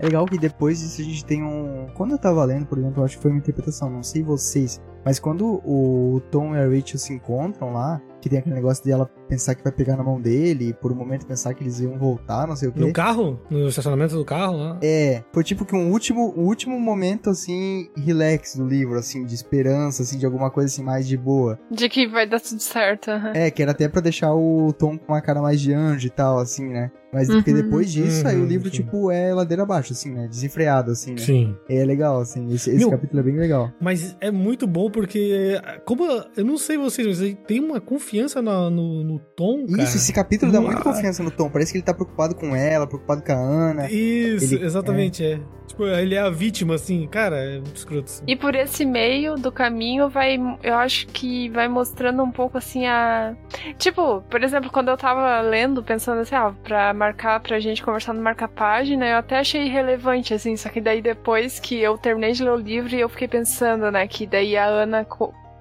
É 0.00 0.04
legal 0.06 0.26
que 0.26 0.38
depois 0.38 0.78
disso 0.78 1.00
a 1.00 1.04
gente 1.04 1.24
tem 1.24 1.42
um. 1.42 1.88
Quando 1.94 2.12
eu 2.12 2.18
tava 2.18 2.44
lendo, 2.44 2.66
por 2.66 2.78
exemplo, 2.78 3.00
eu 3.00 3.04
acho 3.04 3.16
que 3.16 3.22
foi 3.22 3.30
uma 3.32 3.38
interpretação, 3.38 3.90
não 3.90 4.02
sei 4.02 4.22
vocês. 4.22 4.80
Mas 5.04 5.18
quando 5.18 5.60
o 5.64 6.20
Tom 6.30 6.54
e 6.54 6.58
a 6.58 6.68
Rachel 6.68 6.98
se 6.98 7.12
encontram 7.12 7.72
lá, 7.72 8.00
que 8.20 8.28
tem 8.28 8.38
aquele 8.38 8.54
negócio 8.54 8.82
de 8.84 8.90
ela 8.90 9.06
pensar 9.28 9.54
que 9.54 9.62
vai 9.62 9.72
pegar 9.72 9.96
na 9.96 10.02
mão 10.02 10.20
dele, 10.20 10.68
e 10.70 10.72
por 10.72 10.90
um 10.92 10.94
momento 10.94 11.26
pensar 11.26 11.54
que 11.54 11.62
eles 11.62 11.80
iam 11.80 11.98
voltar, 11.98 12.46
não 12.46 12.56
sei 12.56 12.68
o 12.68 12.72
quê. 12.72 12.80
No 12.80 12.92
carro? 12.92 13.40
No 13.50 13.68
estacionamento 13.68 14.14
do 14.16 14.24
carro 14.24 14.56
lá? 14.56 14.78
É, 14.82 15.22
foi 15.32 15.44
tipo 15.44 15.64
que 15.64 15.74
um 15.76 15.90
último, 15.90 16.34
um 16.36 16.44
último 16.44 16.78
momento, 16.80 17.30
assim, 17.30 17.88
relax 17.96 18.56
do 18.56 18.66
livro, 18.66 18.98
assim, 18.98 19.24
de 19.24 19.34
esperança, 19.34 20.02
assim, 20.02 20.18
de 20.18 20.26
alguma 20.26 20.50
coisa, 20.50 20.72
assim, 20.72 20.82
mais 20.82 21.06
de 21.06 21.16
boa. 21.16 21.58
De 21.70 21.88
que 21.88 22.06
vai 22.06 22.26
dar 22.28 22.40
tudo 22.40 22.60
certo. 22.60 23.10
aham. 23.10 23.32
É, 23.34 23.50
que 23.50 23.62
era 23.62 23.72
até 23.72 23.88
pra 23.88 24.00
deixar 24.00 24.34
o 24.34 24.72
Tom 24.72 24.98
com 24.98 25.12
uma 25.12 25.20
cara 25.20 25.40
mais 25.40 25.60
de 25.60 25.72
anjo 25.72 26.06
e 26.06 26.10
tal, 26.10 26.38
assim, 26.38 26.66
né? 26.68 26.90
Mas 27.12 27.26
porque 27.28 27.50
Uhum. 27.52 27.56
depois 27.62 27.90
disso, 27.90 28.28
aí 28.28 28.36
o 28.36 28.40
Uhum, 28.40 28.46
livro, 28.46 28.68
sim. 28.68 28.76
tipo, 28.76 29.10
é 29.10 29.32
ladeira 29.32 29.62
abaixo, 29.62 29.94
assim, 29.94 30.10
né? 30.12 30.28
Desenfreado, 30.28 30.90
assim, 30.90 31.12
né? 31.12 31.20
Sim. 31.20 31.56
É 31.68 31.82
legal, 31.82 32.20
assim, 32.20 32.46
esse, 32.52 32.68
esse 32.68 32.78
Meu, 32.78 32.90
capítulo 32.90 33.20
é 33.20 33.22
bem 33.22 33.36
legal. 33.36 33.72
Mas 33.80 34.14
é 34.20 34.30
muito 34.30 34.66
bom 34.66 34.90
porque, 34.90 35.58
como 35.86 36.04
eu 36.36 36.44
não 36.44 36.58
sei 36.58 36.76
vocês, 36.76 37.06
mas 37.06 37.36
tem 37.46 37.60
uma 37.60 37.80
confiança 37.80 38.07
na- 38.42 38.70
no, 38.70 39.02
no 39.04 39.18
tom, 39.36 39.66
cara. 39.66 39.82
Isso, 39.82 39.96
esse 39.96 40.12
capítulo 40.12 40.50
dá 40.52 40.60
muita 40.60 40.82
confiança 40.82 41.22
no 41.22 41.30
Tom. 41.30 41.48
Parece 41.50 41.72
que 41.72 41.78
ele 41.78 41.84
tá 41.84 41.94
preocupado 41.94 42.34
com 42.34 42.54
ela, 42.54 42.86
preocupado 42.86 43.22
com 43.22 43.32
a 43.32 43.36
Ana. 43.36 43.90
Isso, 43.90 44.54
Ele- 44.54 44.64
exatamente, 44.64 45.24
é. 45.24 45.40
Tipo, 45.66 45.84
ele 45.86 46.14
é 46.14 46.18
a 46.20 46.30
vítima, 46.30 46.74
assim, 46.76 47.06
cara, 47.06 47.36
é 47.36 47.54
muito 47.60 47.76
escroto. 47.76 48.04
Assim. 48.04 48.24
E 48.26 48.34
por 48.34 48.54
esse 48.54 48.86
meio 48.86 49.34
do 49.34 49.52
caminho 49.52 50.08
vai, 50.08 50.38
eu 50.62 50.74
acho 50.74 51.06
que 51.08 51.50
vai 51.50 51.68
mostrando 51.68 52.22
um 52.22 52.30
pouco 52.30 52.56
assim 52.56 52.86
a. 52.86 53.34
Tipo, 53.76 54.22
por 54.30 54.42
exemplo, 54.42 54.70
quando 54.72 54.88
eu 54.88 54.96
tava 54.96 55.40
lendo, 55.42 55.82
pensando 55.82 56.20
assim, 56.22 56.34
ah, 56.34 56.54
pra 56.64 56.94
marcar, 56.94 57.40
pra 57.40 57.60
gente 57.60 57.82
conversar 57.82 58.14
no 58.14 58.22
marca-página, 58.22 59.06
eu 59.06 59.16
até 59.18 59.38
achei 59.38 59.66
irrelevante, 59.66 60.32
assim, 60.32 60.56
só 60.56 60.68
que 60.70 60.80
daí 60.80 61.02
depois 61.02 61.60
que 61.60 61.78
eu 61.78 61.98
terminei 61.98 62.32
de 62.32 62.42
ler 62.44 62.50
o 62.52 62.56
livro, 62.56 62.94
eu 62.96 63.08
fiquei 63.08 63.28
pensando, 63.28 63.90
né, 63.90 64.06
que 64.08 64.26
daí 64.26 64.56
a 64.56 64.64
Ana. 64.66 65.06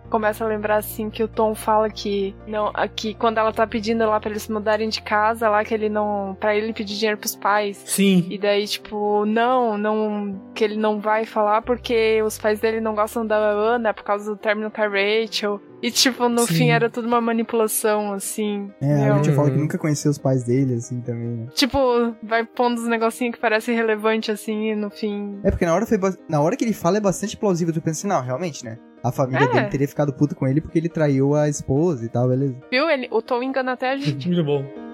Co- 0.09 0.17
começa 0.17 0.43
a 0.43 0.47
lembrar 0.47 0.77
assim 0.77 1.09
que 1.09 1.23
o 1.23 1.27
Tom 1.27 1.53
fala 1.55 1.89
que 1.89 2.35
não, 2.47 2.71
aqui 2.73 3.13
quando 3.13 3.37
ela 3.37 3.53
tá 3.53 3.65
pedindo 3.67 4.05
lá 4.05 4.19
para 4.19 4.31
eles 4.31 4.43
se 4.43 4.51
mudarem 4.51 4.89
de 4.89 5.01
casa, 5.01 5.47
lá 5.49 5.63
que 5.63 5.73
ele 5.73 5.89
não, 5.89 6.35
para 6.39 6.55
ele 6.55 6.73
pedir 6.73 6.95
dinheiro 6.97 7.17
pros 7.17 7.35
pais. 7.35 7.81
Sim. 7.85 8.25
E 8.29 8.37
daí 8.37 8.67
tipo, 8.67 9.25
não, 9.25 9.77
não 9.77 10.51
que 10.53 10.63
ele 10.63 10.75
não 10.75 10.99
vai 10.99 11.25
falar 11.25 11.61
porque 11.61 12.21
os 12.23 12.37
pais 12.37 12.59
dele 12.59 12.81
não 12.81 12.95
gostam 12.95 13.25
da 13.25 13.35
Ana 13.37 13.93
por 13.93 14.03
causa 14.03 14.29
do 14.31 14.37
término 14.37 14.71
com 14.71 14.81
a 14.81 14.87
Rachel. 14.87 15.61
E, 15.79 15.91
tipo, 15.91 16.27
no 16.27 16.39
Sim. 16.47 16.53
fim 16.55 16.69
era 16.71 16.89
tudo 16.89 17.07
uma 17.07 17.21
manipulação, 17.21 18.11
assim. 18.11 18.71
É, 18.81 18.93
a 18.95 19.05
meu. 19.05 19.13
Rachel 19.17 19.35
fala 19.35 19.49
que 19.51 19.55
Uhum. 19.57 19.61
nunca 19.61 19.77
conheceu 19.77 20.09
os 20.09 20.17
pais 20.17 20.43
dele, 20.43 20.73
assim, 20.73 21.01
também, 21.01 21.27
né? 21.27 21.47
Tipo, 21.53 22.15
vai 22.23 22.43
pondo 22.43 22.81
uns 22.81 22.87
negocinhos 22.87 23.35
que 23.35 23.39
parecem 23.39 23.75
relevantes, 23.75 24.31
assim, 24.33 24.71
e 24.71 24.75
no 24.75 24.89
fim. 24.89 25.39
É, 25.43 25.51
porque 25.51 25.67
na 25.67 25.75
hora, 25.75 25.85
foi 25.85 25.99
ba- 25.99 26.15
na 26.27 26.41
hora 26.41 26.57
que 26.57 26.65
ele 26.65 26.73
fala 26.73 26.97
é 26.97 26.99
bastante 26.99 27.37
plausível. 27.37 27.71
Tu 27.71 27.79
pensa 27.79 27.99
assim, 27.99 28.07
não, 28.07 28.23
realmente, 28.25 28.65
né? 28.65 28.79
A 29.03 29.11
família 29.11 29.45
É. 29.45 29.47
dele 29.47 29.67
teria 29.67 29.87
ficado 29.87 30.11
puta 30.13 30.35
com 30.35 30.47
ele 30.47 30.59
porque 30.61 30.77
ele 30.77 30.89
traiu 30.89 31.35
a 31.35 31.47
esposa 31.47 32.05
e 32.05 32.09
tal, 32.09 32.27
beleza. 32.29 32.55
Viu? 32.71 32.89
Ele, 32.89 33.07
o 33.11 33.21
Tom 33.21 33.41
engana 33.43 33.73
até 33.73 33.91
a 33.91 33.97
gente. 33.97 34.27
Muito 34.29 34.43
bom. 34.43 34.86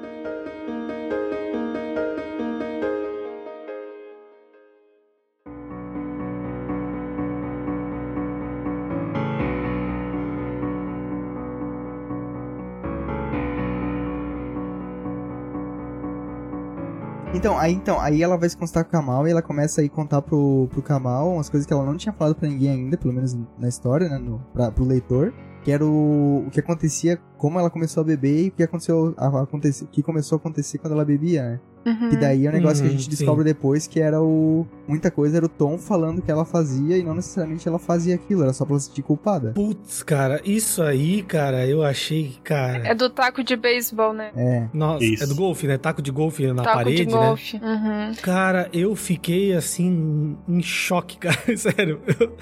Então, 17.43 17.59
aí, 17.59 17.73
então, 17.73 17.99
aí 17.99 18.23
ela 18.23 18.37
vai 18.37 18.47
se 18.47 18.55
constar 18.55 18.85
com 18.85 18.87
o 18.87 18.91
Kamal 18.93 19.27
e 19.27 19.31
ela 19.31 19.41
começa 19.41 19.81
aí 19.81 19.89
contar 19.89 20.21
pro, 20.21 20.69
pro 20.71 20.81
Kamal 20.81 21.33
umas 21.33 21.49
coisas 21.49 21.67
que 21.67 21.73
ela 21.73 21.83
não 21.83 21.97
tinha 21.97 22.13
falado 22.13 22.35
pra 22.35 22.47
ninguém 22.47 22.69
ainda, 22.69 22.95
pelo 22.95 23.13
menos 23.13 23.37
na 23.59 23.67
história, 23.67 24.07
né? 24.07 24.17
No, 24.17 24.39
pra, 24.53 24.71
pro 24.71 24.85
leitor. 24.85 25.33
Que 25.61 25.69
era 25.69 25.85
o, 25.85 26.45
o 26.47 26.49
que 26.49 26.61
acontecia, 26.61 27.19
como 27.37 27.59
ela 27.59 27.69
começou 27.69 27.99
a 27.99 28.05
beber 28.05 28.45
e 28.45 28.47
o 28.47 28.51
que 28.53 28.63
aconteceu, 28.63 29.13
a, 29.17 29.27
o 29.27 29.87
que 29.91 30.01
começou 30.01 30.37
a 30.37 30.39
acontecer 30.39 30.77
quando 30.77 30.93
ela 30.93 31.03
bebia, 31.03 31.43
né? 31.43 31.59
Uhum. 31.85 32.09
Que 32.09 32.17
daí 32.17 32.45
é 32.45 32.49
um 32.49 32.53
negócio 32.53 32.77
que 32.83 32.89
a 32.89 32.91
Uhum, 32.91 32.97
gente 32.97 33.03
sim. 33.03 33.09
descobre 33.09 33.43
depois 33.43 33.87
que 33.87 33.99
era 33.99 34.21
o. 34.21 34.65
Muita 34.87 35.09
coisa 35.11 35.37
era 35.37 35.45
o 35.45 35.49
Tom 35.49 35.77
falando 35.77 36.21
que 36.21 36.29
ela 36.31 36.45
fazia 36.45 36.97
e 36.97 37.03
não 37.03 37.13
necessariamente 37.15 37.67
ela 37.67 37.79
fazia 37.79 38.15
aquilo, 38.15 38.43
era 38.43 38.53
só 38.53 38.65
pra 38.65 38.73
ela 38.73 38.79
se 38.79 38.87
sentir 38.87 39.01
culpada. 39.01 39.51
Putz, 39.53 40.03
cara, 40.03 40.41
isso 40.45 40.81
aí, 40.81 41.21
cara, 41.23 41.65
eu 41.67 41.83
achei, 41.83 42.35
cara. 42.43 42.87
É 42.87 42.93
do 42.93 43.09
taco 43.09 43.43
de 43.43 43.55
beisebol, 43.55 44.13
né? 44.13 44.31
É. 44.35 44.67
Nossa, 44.73 45.03
Isso. 45.03 45.23
é 45.23 45.27
do 45.27 45.35
golfe, 45.35 45.67
né? 45.67 45.77
Taco 45.77 46.01
de 46.01 46.11
golfe 46.11 46.45
na 46.51 46.63
taco 46.63 46.77
parede, 46.77 47.05
de 47.05 47.11
né? 47.13 47.17
golfe. 47.17 47.57
Uhum. 47.57 48.11
Cara, 48.21 48.69
eu 48.73 48.95
fiquei 48.95 49.53
assim 49.53 50.37
em 50.47 50.61
choque, 50.61 51.17
cara. 51.19 51.37
Sério. 51.57 51.99
Eu, 52.19 52.35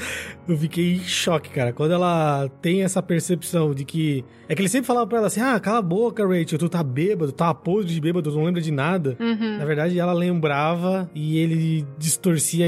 eu 0.50 0.58
fiquei 0.58 0.96
em 0.96 1.00
choque, 1.00 1.50
cara. 1.50 1.72
Quando 1.74 1.92
ela 1.94 2.50
tem 2.62 2.84
essa 2.84 3.02
percepção 3.02 3.74
de 3.74 3.86
que. 3.86 4.24
É 4.50 4.56
que 4.56 4.62
ele 4.62 4.70
sempre 4.70 4.88
falava 4.88 5.08
pra 5.08 5.20
ela 5.20 5.28
assim: 5.28 5.40
ah, 5.42 5.60
cala 5.60 5.78
a 5.80 5.82
boca, 5.82 6.26
Rachel, 6.28 6.60
tu 6.60 6.68
tá 6.68 6.84
bêbado, 6.84 7.32
tá 7.32 7.54
podre 7.54 7.94
de 7.94 8.02
bêbado, 8.02 8.30
tu 8.32 8.36
não 8.38 8.44
lembra 8.46 8.62
de 8.62 8.72
nada. 8.72 9.16
Uhum. 9.20 9.31
Na 9.36 9.66
verdade, 9.66 10.00
ela 10.00 10.14
lembrava 10.14 11.10
e 11.14 11.38
ele 11.38 11.86
distorcia 11.98 12.68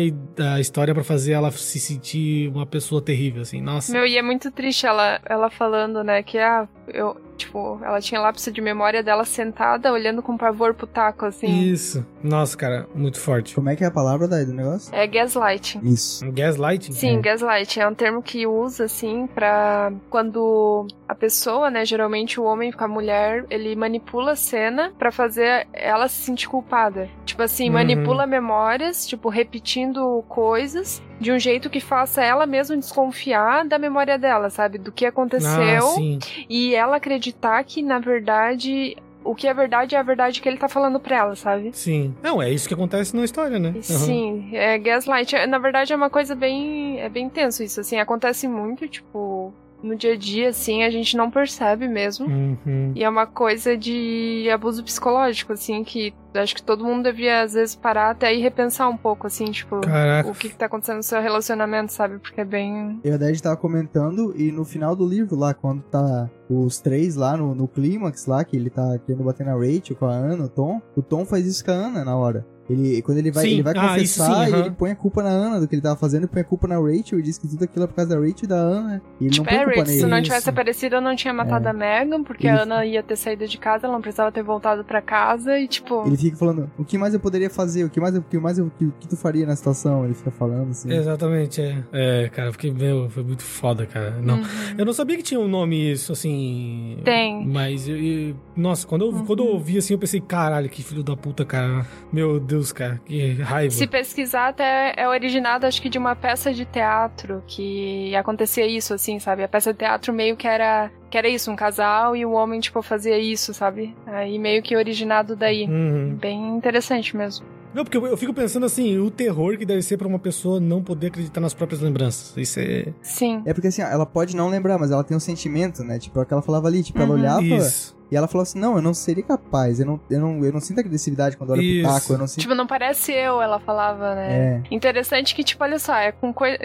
a 0.54 0.60
história 0.60 0.94
pra 0.94 1.04
fazer 1.04 1.34
ela 1.34 1.52
se 1.52 1.80
sentir 1.80 2.50
uma 2.50 2.66
pessoa 2.66 3.02
terrível, 3.02 3.42
assim. 3.42 3.62
Nossa. 3.62 3.92
Meu, 3.92 4.06
e 4.06 4.18
é 4.18 4.22
muito 4.22 4.52
triste 4.52 4.86
ela, 4.86 5.20
ela 5.26 5.50
falando, 5.50 6.04
né, 6.04 6.22
que 6.24 6.38
ah, 6.38 6.68
eu, 6.88 7.16
tipo, 7.38 7.80
ela 7.84 8.00
tinha 8.02 8.20
lápis 8.22 8.50
de 8.52 8.62
memória 8.62 9.02
dela 9.04 9.26
sentada, 9.26 9.92
olhando 9.92 10.22
com 10.22 10.38
pavor 10.38 10.74
pro 10.74 10.88
taco, 10.88 11.26
assim. 11.26 11.48
Isso. 11.72 12.06
Nossa, 12.24 12.56
cara, 12.58 12.88
muito 12.96 13.20
forte. 13.20 13.54
Como 13.56 13.70
é 13.70 13.76
que 13.76 13.84
é 13.84 13.88
a 13.88 13.92
palavra 13.92 14.28
daí 14.28 14.46
do 14.46 14.54
negócio? 14.54 14.94
É 14.96 15.06
gaslighting. 15.08 15.80
Isso. 15.84 16.24
Gaslighting? 16.32 16.92
Sim, 16.94 17.18
É. 17.18 17.22
gaslighting 17.22 17.80
é 17.82 17.88
um 17.88 17.94
termo 17.94 18.22
que 18.22 18.46
usa, 18.48 18.86
assim, 18.86 19.28
pra 19.28 19.92
quando 20.10 20.88
a 21.08 21.16
pessoa, 21.16 21.70
né, 21.70 21.86
geralmente 21.86 22.40
o 22.40 22.44
homem 22.44 22.72
com 22.72 22.84
a 22.84 22.88
mulher, 22.88 23.46
ele 23.50 23.76
manipula 23.76 24.32
a 24.32 24.36
cena 24.36 24.92
pra 24.98 25.12
fazer 25.12 25.68
ela 25.74 26.08
se 26.08 26.22
sentir 26.24 26.48
culpada. 26.48 27.10
Tipo 27.26 27.44
assim, 27.44 27.68
Uhum. 27.68 27.74
manipula 27.74 28.26
memórias, 28.28 29.06
tipo, 29.08 29.30
repetindo 29.30 30.24
coisas 30.28 31.02
de 31.20 31.32
um 31.32 31.40
jeito 31.40 31.70
que 31.70 31.80
faça 31.80 32.22
ela 32.22 32.46
mesma 32.46 32.76
desconfiar 32.76 33.66
da 33.66 33.78
memória 33.80 34.18
dela, 34.18 34.50
sabe? 34.50 34.78
Do 34.78 34.92
que 34.92 35.06
Ah, 35.06 35.10
aconteceu. 35.10 35.82
sim. 35.96 36.20
e 36.50 36.76
ela 36.76 37.00
acreditar 37.24 37.64
que, 37.64 37.82
na 37.82 38.00
verdade, 38.00 38.96
o 39.24 39.34
que 39.34 39.48
é 39.48 39.54
verdade 39.54 39.96
é 39.96 40.00
a 40.00 40.04
verdade 40.04 40.42
que 40.42 40.50
ele 40.50 40.58
tá 40.58 40.68
falando 40.68 41.00
pra 41.00 41.18
ela, 41.18 41.36
sabe? 41.36 41.72
Sim. 41.74 42.14
Não, 42.22 42.42
é 42.42 42.52
isso 42.52 42.68
que 42.68 42.74
acontece 42.74 43.16
na 43.16 43.24
história, 43.24 43.58
né? 43.58 43.70
Aham. 43.70 43.82
Sim, 43.82 44.50
é 44.54 44.78
gaslight. 44.78 45.36
É, 45.36 45.48
Na 45.48 45.58
verdade, 45.58 45.94
é 45.94 45.96
uma 45.96 46.10
coisa 46.10 46.36
bem. 46.36 47.00
É 47.00 47.08
bem 47.10 47.30
tenso 47.30 47.64
isso, 47.64 47.80
assim. 47.80 47.98
Acontece 48.00 48.48
muito, 48.48 48.88
tipo, 48.88 49.54
no 49.84 49.96
dia 49.96 50.14
a 50.14 50.18
dia, 50.18 50.50
assim, 50.50 50.84
a 50.84 50.90
gente 50.90 51.18
não 51.18 51.30
percebe 51.30 51.88
mesmo. 51.88 52.26
Uhum. 52.26 52.94
E 52.96 53.04
é 53.04 53.10
uma 53.10 53.28
coisa 53.28 53.78
de 53.78 54.50
abuso 54.52 54.84
psicológico, 54.84 55.54
assim, 55.54 55.84
que 55.84 56.14
acho 56.34 56.56
que 56.56 56.64
todo 56.64 56.84
mundo 56.84 57.04
devia, 57.04 57.42
às 57.42 57.54
vezes, 57.54 57.76
parar 57.76 58.12
até 58.12 58.34
e 58.34 58.42
repensar 58.42 58.90
um 58.90 58.98
pouco, 58.98 59.28
assim, 59.28 59.46
tipo, 59.46 59.82
Caraca. 59.82 60.30
o 60.30 60.34
que, 60.34 60.50
que 60.50 60.56
tá 60.56 60.66
acontecendo 60.66 60.98
no 60.98 61.04
seu 61.04 61.22
relacionamento, 61.22 61.92
sabe? 61.92 62.18
Porque 62.18 62.42
é 62.42 62.46
bem. 62.46 63.00
Eu 63.04 63.12
e 63.12 63.16
a 63.16 63.18
Dad 63.18 63.40
tava 63.40 63.58
comentando, 63.58 64.34
e 64.36 64.52
no 64.52 64.64
final 64.64 64.96
do 64.96 65.06
livro, 65.06 65.36
lá, 65.36 65.54
quando 65.54 65.82
tá 65.84 66.30
os 66.50 66.80
três 66.80 67.16
lá 67.16 67.36
no, 67.36 67.54
no 67.54 67.68
clímax 67.68 68.26
lá, 68.26 68.44
que 68.44 68.56
ele 68.56 68.70
tá 68.70 68.98
querendo 69.06 69.24
bater 69.24 69.46
na 69.46 69.54
Rachel 69.54 69.96
com 69.98 70.06
a 70.06 70.14
Ana, 70.14 70.46
o 70.46 70.50
Tom, 70.50 70.82
o 70.96 71.02
Tom 71.02 71.26
faz 71.26 71.46
isso 71.46 71.64
com 71.64 71.72
a 71.72 71.76
Ana 71.76 72.06
na 72.06 72.16
hora. 72.16 72.46
Ele, 72.70 73.02
quando 73.02 73.18
ele 73.18 73.30
vai, 73.32 73.44
Sim. 73.44 73.52
ele 73.56 73.64
vai 73.64 73.74
Ah, 73.76 73.98
isso 74.00 74.20
confessar, 74.20 74.46
sim, 74.46 74.52
e 74.52 74.54
aham. 74.56 74.66
ele 74.66 74.72
põe 74.72 74.92
a 74.92 74.96
culpa 74.96 75.22
na 75.22 75.30
Ana 75.30 75.60
do 75.60 75.68
que 75.68 75.76
ele 75.76 75.82
tava 75.82 75.98
fazendo, 75.98 76.24
e 76.24 76.28
põe 76.28 76.42
a 76.42 76.46
culpa 76.46 76.68
na 76.68 76.76
Rachel, 76.80 77.20
e 77.20 77.22
diz 77.22 77.38
que 77.38 77.48
tudo 77.48 77.64
aquilo 77.64 77.84
é 77.84 77.88
por 77.88 77.94
causa 77.96 78.10
da 78.12 78.16
Rachel 78.22 78.44
e 78.44 78.48
da 78.48 78.56
Ana. 78.56 79.02
E 79.20 79.26
ele 79.26 79.32
Tipo, 79.34 79.46
não 79.46 79.52
põe 79.52 79.62
é, 79.62 79.66
culpa 79.66 79.80
Rich, 79.82 79.90
se 79.92 79.96
nele. 79.98 80.10
não 80.10 80.18
Isso. 80.18 80.24
tivesse 80.24 80.50
aparecido, 80.50 80.96
eu 80.96 81.02
não 81.02 81.16
tinha 81.16 81.34
matado 81.34 81.68
É. 81.68 81.72
a 81.72 81.74
Megan, 81.74 82.24
porque 82.24 82.48
Ele- 82.48 82.58
a 82.58 82.62
Ana 82.64 82.86
ia 82.86 83.04
ter 83.04 83.16
saído 83.18 83.46
de 83.48 83.58
casa, 83.58 83.86
ela 83.86 83.94
não 83.94 84.02
precisava 84.02 84.32
ter 84.32 84.44
voltado 84.44 84.84
pra 84.86 85.02
casa 85.02 85.60
e, 85.60 85.68
tipo. 85.68 86.04
Ele 86.08 86.16
fica 86.18 86.38
falando, 86.38 86.72
o 86.78 86.86
que 86.86 86.98
mais 86.98 87.14
eu 87.14 87.20
poderia 87.20 87.50
fazer? 87.50 87.84
O 87.84 87.90
que 87.90 88.00
mais, 88.00 88.16
eu- 88.16 88.22
o 88.22 88.24
que 88.24 88.38
mais 88.38 88.58
eu- 88.58 88.68
o 88.68 88.72
que, 88.72 88.86
o 88.86 88.94
que 89.00 89.08
tu 89.10 89.18
faria 89.18 89.46
na 89.46 89.56
situação? 89.56 90.06
Ele 90.06 90.14
fica 90.14 90.32
falando 90.32 90.70
assim. 90.72 90.90
Exatamente, 90.92 91.62
é. 91.62 91.84
É, 91.92 92.30
cara, 92.30 92.52
fiquei, 92.54 92.72
meu, 92.72 93.10
foi 93.10 93.24
muito 93.24 93.44
foda, 93.44 93.86
cara. 93.86 94.20
Não. 94.22 94.36
Uhum. 94.38 94.44
Eu 94.78 94.86
não 94.86 94.94
sabia 94.94 95.18
que 95.18 95.24
tinha 95.24 95.40
um 95.40 95.48
nome 95.48 95.92
isso, 95.92 96.14
assim. 96.14 96.98
Tem. 97.04 97.46
Mas, 97.46 97.88
eu, 97.90 97.98
eu- 97.98 98.36
nossa, 98.56 98.88
quando 98.88 99.04
eu, 99.06 99.10
Uhum. 99.12 99.26
quando 99.26 99.44
eu 99.44 99.48
ouvi 99.50 99.78
assim, 99.78 99.94
eu 99.94 100.00
pensei, 100.00 100.22
caralho, 100.22 100.70
que 100.70 100.82
filho 100.82 101.04
da 101.04 101.16
puta, 101.18 101.44
cara. 101.44 101.86
Meu 102.12 102.40
Deus, 102.40 102.53
cara, 102.72 103.02
que 103.06 103.34
raiva. 103.42 103.74
Se 103.74 103.88
pesquisar, 103.88 104.50
até 104.50 104.94
é 104.96 105.08
originado, 105.08 105.66
acho 105.66 105.82
que, 105.82 105.90
de 105.90 105.98
uma 105.98 106.16
peça 106.16 106.54
de 106.54 106.66
teatro 106.66 107.44
que 107.48 108.16
acontecia 108.16 108.66
isso, 108.68 108.94
assim, 108.94 109.20
sabe? 109.20 109.44
A 109.44 109.48
peça 109.48 109.72
de 109.74 109.80
teatro 109.80 110.14
meio 110.14 110.36
que 110.36 110.48
era, 110.48 110.92
que 111.10 111.18
era 111.18 111.28
isso, 111.28 111.50
um 111.52 111.56
casal 111.56 112.16
e 112.16 112.26
o 112.26 112.32
homem, 112.32 112.60
tipo, 112.60 112.82
fazia 112.82 113.18
isso, 113.18 113.54
sabe? 113.54 113.96
Aí 114.06 114.38
meio 114.38 114.62
que 114.62 114.76
originado 114.76 115.36
daí. 115.36 115.66
Uhum. 115.66 116.16
Bem 116.20 116.56
interessante 116.56 117.16
mesmo. 117.16 117.46
Não, 117.74 117.84
porque 117.84 117.98
eu, 117.98 118.16
fico 118.16 118.32
pensando 118.36 118.68
assim, 118.68 119.00
o 119.00 119.10
terror 119.10 119.58
que 119.58 119.66
deve 119.66 119.82
ser 119.82 119.98
pra 119.98 120.08
uma 120.08 120.20
pessoa 120.20 120.60
não 120.60 120.84
poder 120.84 121.08
acreditar 121.08 121.42
nas 121.42 121.56
próprias 121.56 121.82
lembranças. 121.82 122.38
Isso 122.38 122.60
é. 122.60 122.94
Sim. 123.02 123.42
É 123.46 123.54
porque 123.54 123.68
assim, 123.68 123.82
ela 123.82 124.06
pode 124.06 124.36
não 124.36 124.48
lembrar, 124.48 124.78
mas 124.78 124.92
ela 124.92 125.04
tem 125.04 125.18
um 125.18 125.20
sentimento, 125.20 125.84
né? 125.84 125.98
Tipo, 125.98 126.20
é 126.20 126.22
o 126.22 126.26
que 126.28 126.34
ela 126.34 126.44
falava 126.44 126.68
ali, 126.68 126.84
tipo, 126.84 127.00
ela 127.00 127.10
Uhum. 127.10 127.20
olhava 127.20 127.42
Isso. 127.42 127.98
E 128.12 128.16
ela 128.16 128.28
falou 128.28 128.44
assim, 128.44 128.60
não, 128.60 128.76
eu 128.76 128.82
não 128.82 128.94
seria 128.94 129.24
capaz, 129.24 129.80
eu 129.80 129.86
não, 129.86 130.00
eu 130.10 130.20
não, 130.20 130.46
eu 130.46 130.52
não 130.52 130.60
sinto 130.60 130.80
agressividade 130.80 131.38
quando 131.38 131.52
olho 131.52 131.62
Isso. 131.62 131.84
pro 131.84 131.94
taco, 131.94 132.14
eu 132.14 132.18
não 132.18 132.28
sinto... 132.28 132.42
Tipo, 132.42 132.56
não 132.56 132.68
parece 132.68 133.12
eu, 133.12 133.42
ela 133.42 133.60
falava, 133.60 134.16
né? 134.16 134.62
É, 134.70 134.74
Interessante 134.74 135.34
que, 135.36 135.44
tipo, 135.44 135.64
olha 135.64 135.80
só, 135.80 135.96
é 135.96 136.12
com 136.12 136.34
coisa. 136.34 136.58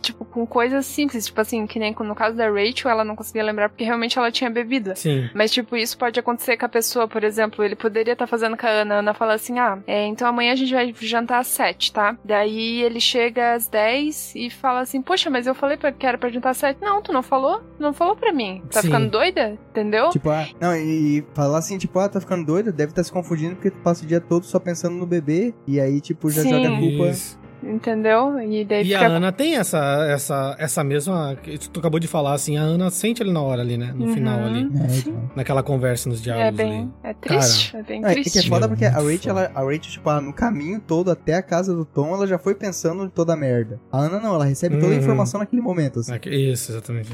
Tipo, 0.00 0.24
com 0.24 0.46
coisas 0.46 0.84
simples. 0.86 1.26
Tipo 1.26 1.40
assim, 1.40 1.66
que 1.66 1.78
nem 1.78 1.94
no 2.00 2.14
caso 2.14 2.36
da 2.36 2.48
Rachel, 2.48 2.90
ela 2.90 3.04
não 3.04 3.16
conseguia 3.16 3.42
lembrar 3.42 3.68
porque 3.68 3.84
realmente 3.84 4.18
ela 4.18 4.30
tinha 4.30 4.50
bebido. 4.50 4.92
Sim. 4.96 5.30
Mas, 5.34 5.50
tipo, 5.50 5.76
isso 5.76 5.96
pode 5.96 6.18
acontecer 6.18 6.56
com 6.56 6.66
a 6.66 6.68
pessoa, 6.68 7.08
por 7.08 7.24
exemplo, 7.24 7.64
ele 7.64 7.76
poderia 7.76 8.12
estar 8.12 8.26
fazendo 8.26 8.56
com 8.56 8.66
a 8.66 8.70
Ana. 8.70 8.96
A 8.96 8.98
Ana 8.98 9.14
fala 9.14 9.34
assim: 9.34 9.58
ah, 9.58 9.78
é, 9.86 10.06
então 10.06 10.28
amanhã 10.28 10.52
a 10.52 10.56
gente 10.56 10.72
vai 10.72 10.94
jantar 11.00 11.40
às 11.40 11.46
sete, 11.46 11.92
tá? 11.92 12.16
Daí 12.24 12.82
ele 12.82 13.00
chega 13.00 13.54
às 13.54 13.68
10 13.68 14.34
e 14.34 14.50
fala 14.50 14.80
assim: 14.80 15.00
poxa, 15.00 15.30
mas 15.30 15.46
eu 15.46 15.54
falei 15.54 15.76
pra, 15.76 15.92
que 15.92 16.06
era 16.06 16.18
pra 16.18 16.28
jantar 16.28 16.50
às 16.50 16.58
sete. 16.58 16.78
Não, 16.80 17.00
tu 17.00 17.12
não 17.12 17.22
falou? 17.22 17.62
Não 17.78 17.92
falou 17.92 18.16
pra 18.16 18.32
mim. 18.32 18.62
Tá 18.70 18.80
Sim. 18.80 18.88
ficando 18.88 19.10
doida? 19.10 19.56
Entendeu? 19.70 20.10
tipo, 20.10 20.30
ah, 20.30 20.46
não, 20.60 20.74
e, 20.84 21.24
falar 21.34 21.58
assim, 21.58 21.78
tipo, 21.78 21.98
ah, 21.98 22.08
tá 22.08 22.20
ficando 22.20 22.44
doida, 22.44 22.70
deve 22.70 22.90
estar 22.92 23.02
se 23.04 23.10
confundindo 23.12 23.54
porque 23.56 23.70
tu 23.70 23.78
passa 23.78 24.04
o 24.04 24.06
dia 24.06 24.20
todo 24.20 24.44
só 24.44 24.58
pensando 24.58 24.96
no 24.96 25.06
bebê, 25.06 25.54
e 25.66 25.80
aí, 25.80 26.00
tipo, 26.00 26.30
já 26.30 26.42
Sim. 26.42 26.50
joga 26.50 26.68
a 26.68 26.78
culpa... 26.78 27.06
Isso. 27.08 27.44
Entendeu? 27.66 28.38
E 28.42 28.62
daí 28.62 28.86
E 28.86 28.94
a 28.94 28.98
fica. 28.98 29.10
Ana 29.10 29.32
tem 29.32 29.56
essa, 29.56 29.78
essa, 30.10 30.54
essa 30.58 30.84
mesma. 30.84 31.34
que 31.42 31.56
Tu 31.58 31.80
acabou 31.80 31.98
de 31.98 32.06
falar 32.06 32.34
assim, 32.34 32.58
a 32.58 32.60
Ana 32.60 32.90
sente 32.90 33.22
ali 33.22 33.32
na 33.32 33.40
hora 33.40 33.62
ali, 33.62 33.78
né? 33.78 33.90
No 33.96 34.04
Uhum. 34.04 34.12
final 34.12 34.38
ali. 34.38 34.58
É, 34.60 34.96
então. 34.98 35.30
Naquela 35.34 35.62
conversa 35.62 36.06
nos 36.10 36.20
É 36.20 36.22
diálogos 36.24 36.56
bem. 36.58 36.72
ali. 36.80 36.90
É 37.02 37.14
triste. 37.14 37.74
é 37.74 37.82
bem 37.82 38.00
Não, 38.02 38.08
é 38.10 38.14
que 38.16 38.20
triste. 38.20 38.38
é 38.40 38.42
foda 38.50 38.68
porque 38.68 38.84
a 38.84 38.90
Rachel, 38.90 39.30
ela, 39.38 39.50
a 39.54 39.60
Rachel, 39.62 39.80
tipo, 39.80 40.20
no 40.20 40.32
caminho 40.34 40.78
todo 40.78 41.10
até 41.10 41.36
a 41.36 41.42
casa 41.42 41.74
do 41.74 41.86
Tom, 41.86 42.12
ela 42.14 42.26
já 42.26 42.36
foi 42.38 42.54
pensando 42.54 43.02
em 43.04 43.08
toda 43.08 43.32
a 43.32 43.36
merda. 43.36 43.80
A 43.90 43.98
Ana 43.98 44.20
não, 44.20 44.34
ela 44.34 44.44
recebe 44.44 44.74
toda 44.76 44.88
a 44.88 44.90
Uhum. 44.90 44.98
informação 45.02 45.40
naquele 45.40 45.62
momento, 45.62 46.00
assim. 46.00 46.12
Aqui- 46.12 46.28
Isso, 46.28 46.70
exatamente. 46.70 47.08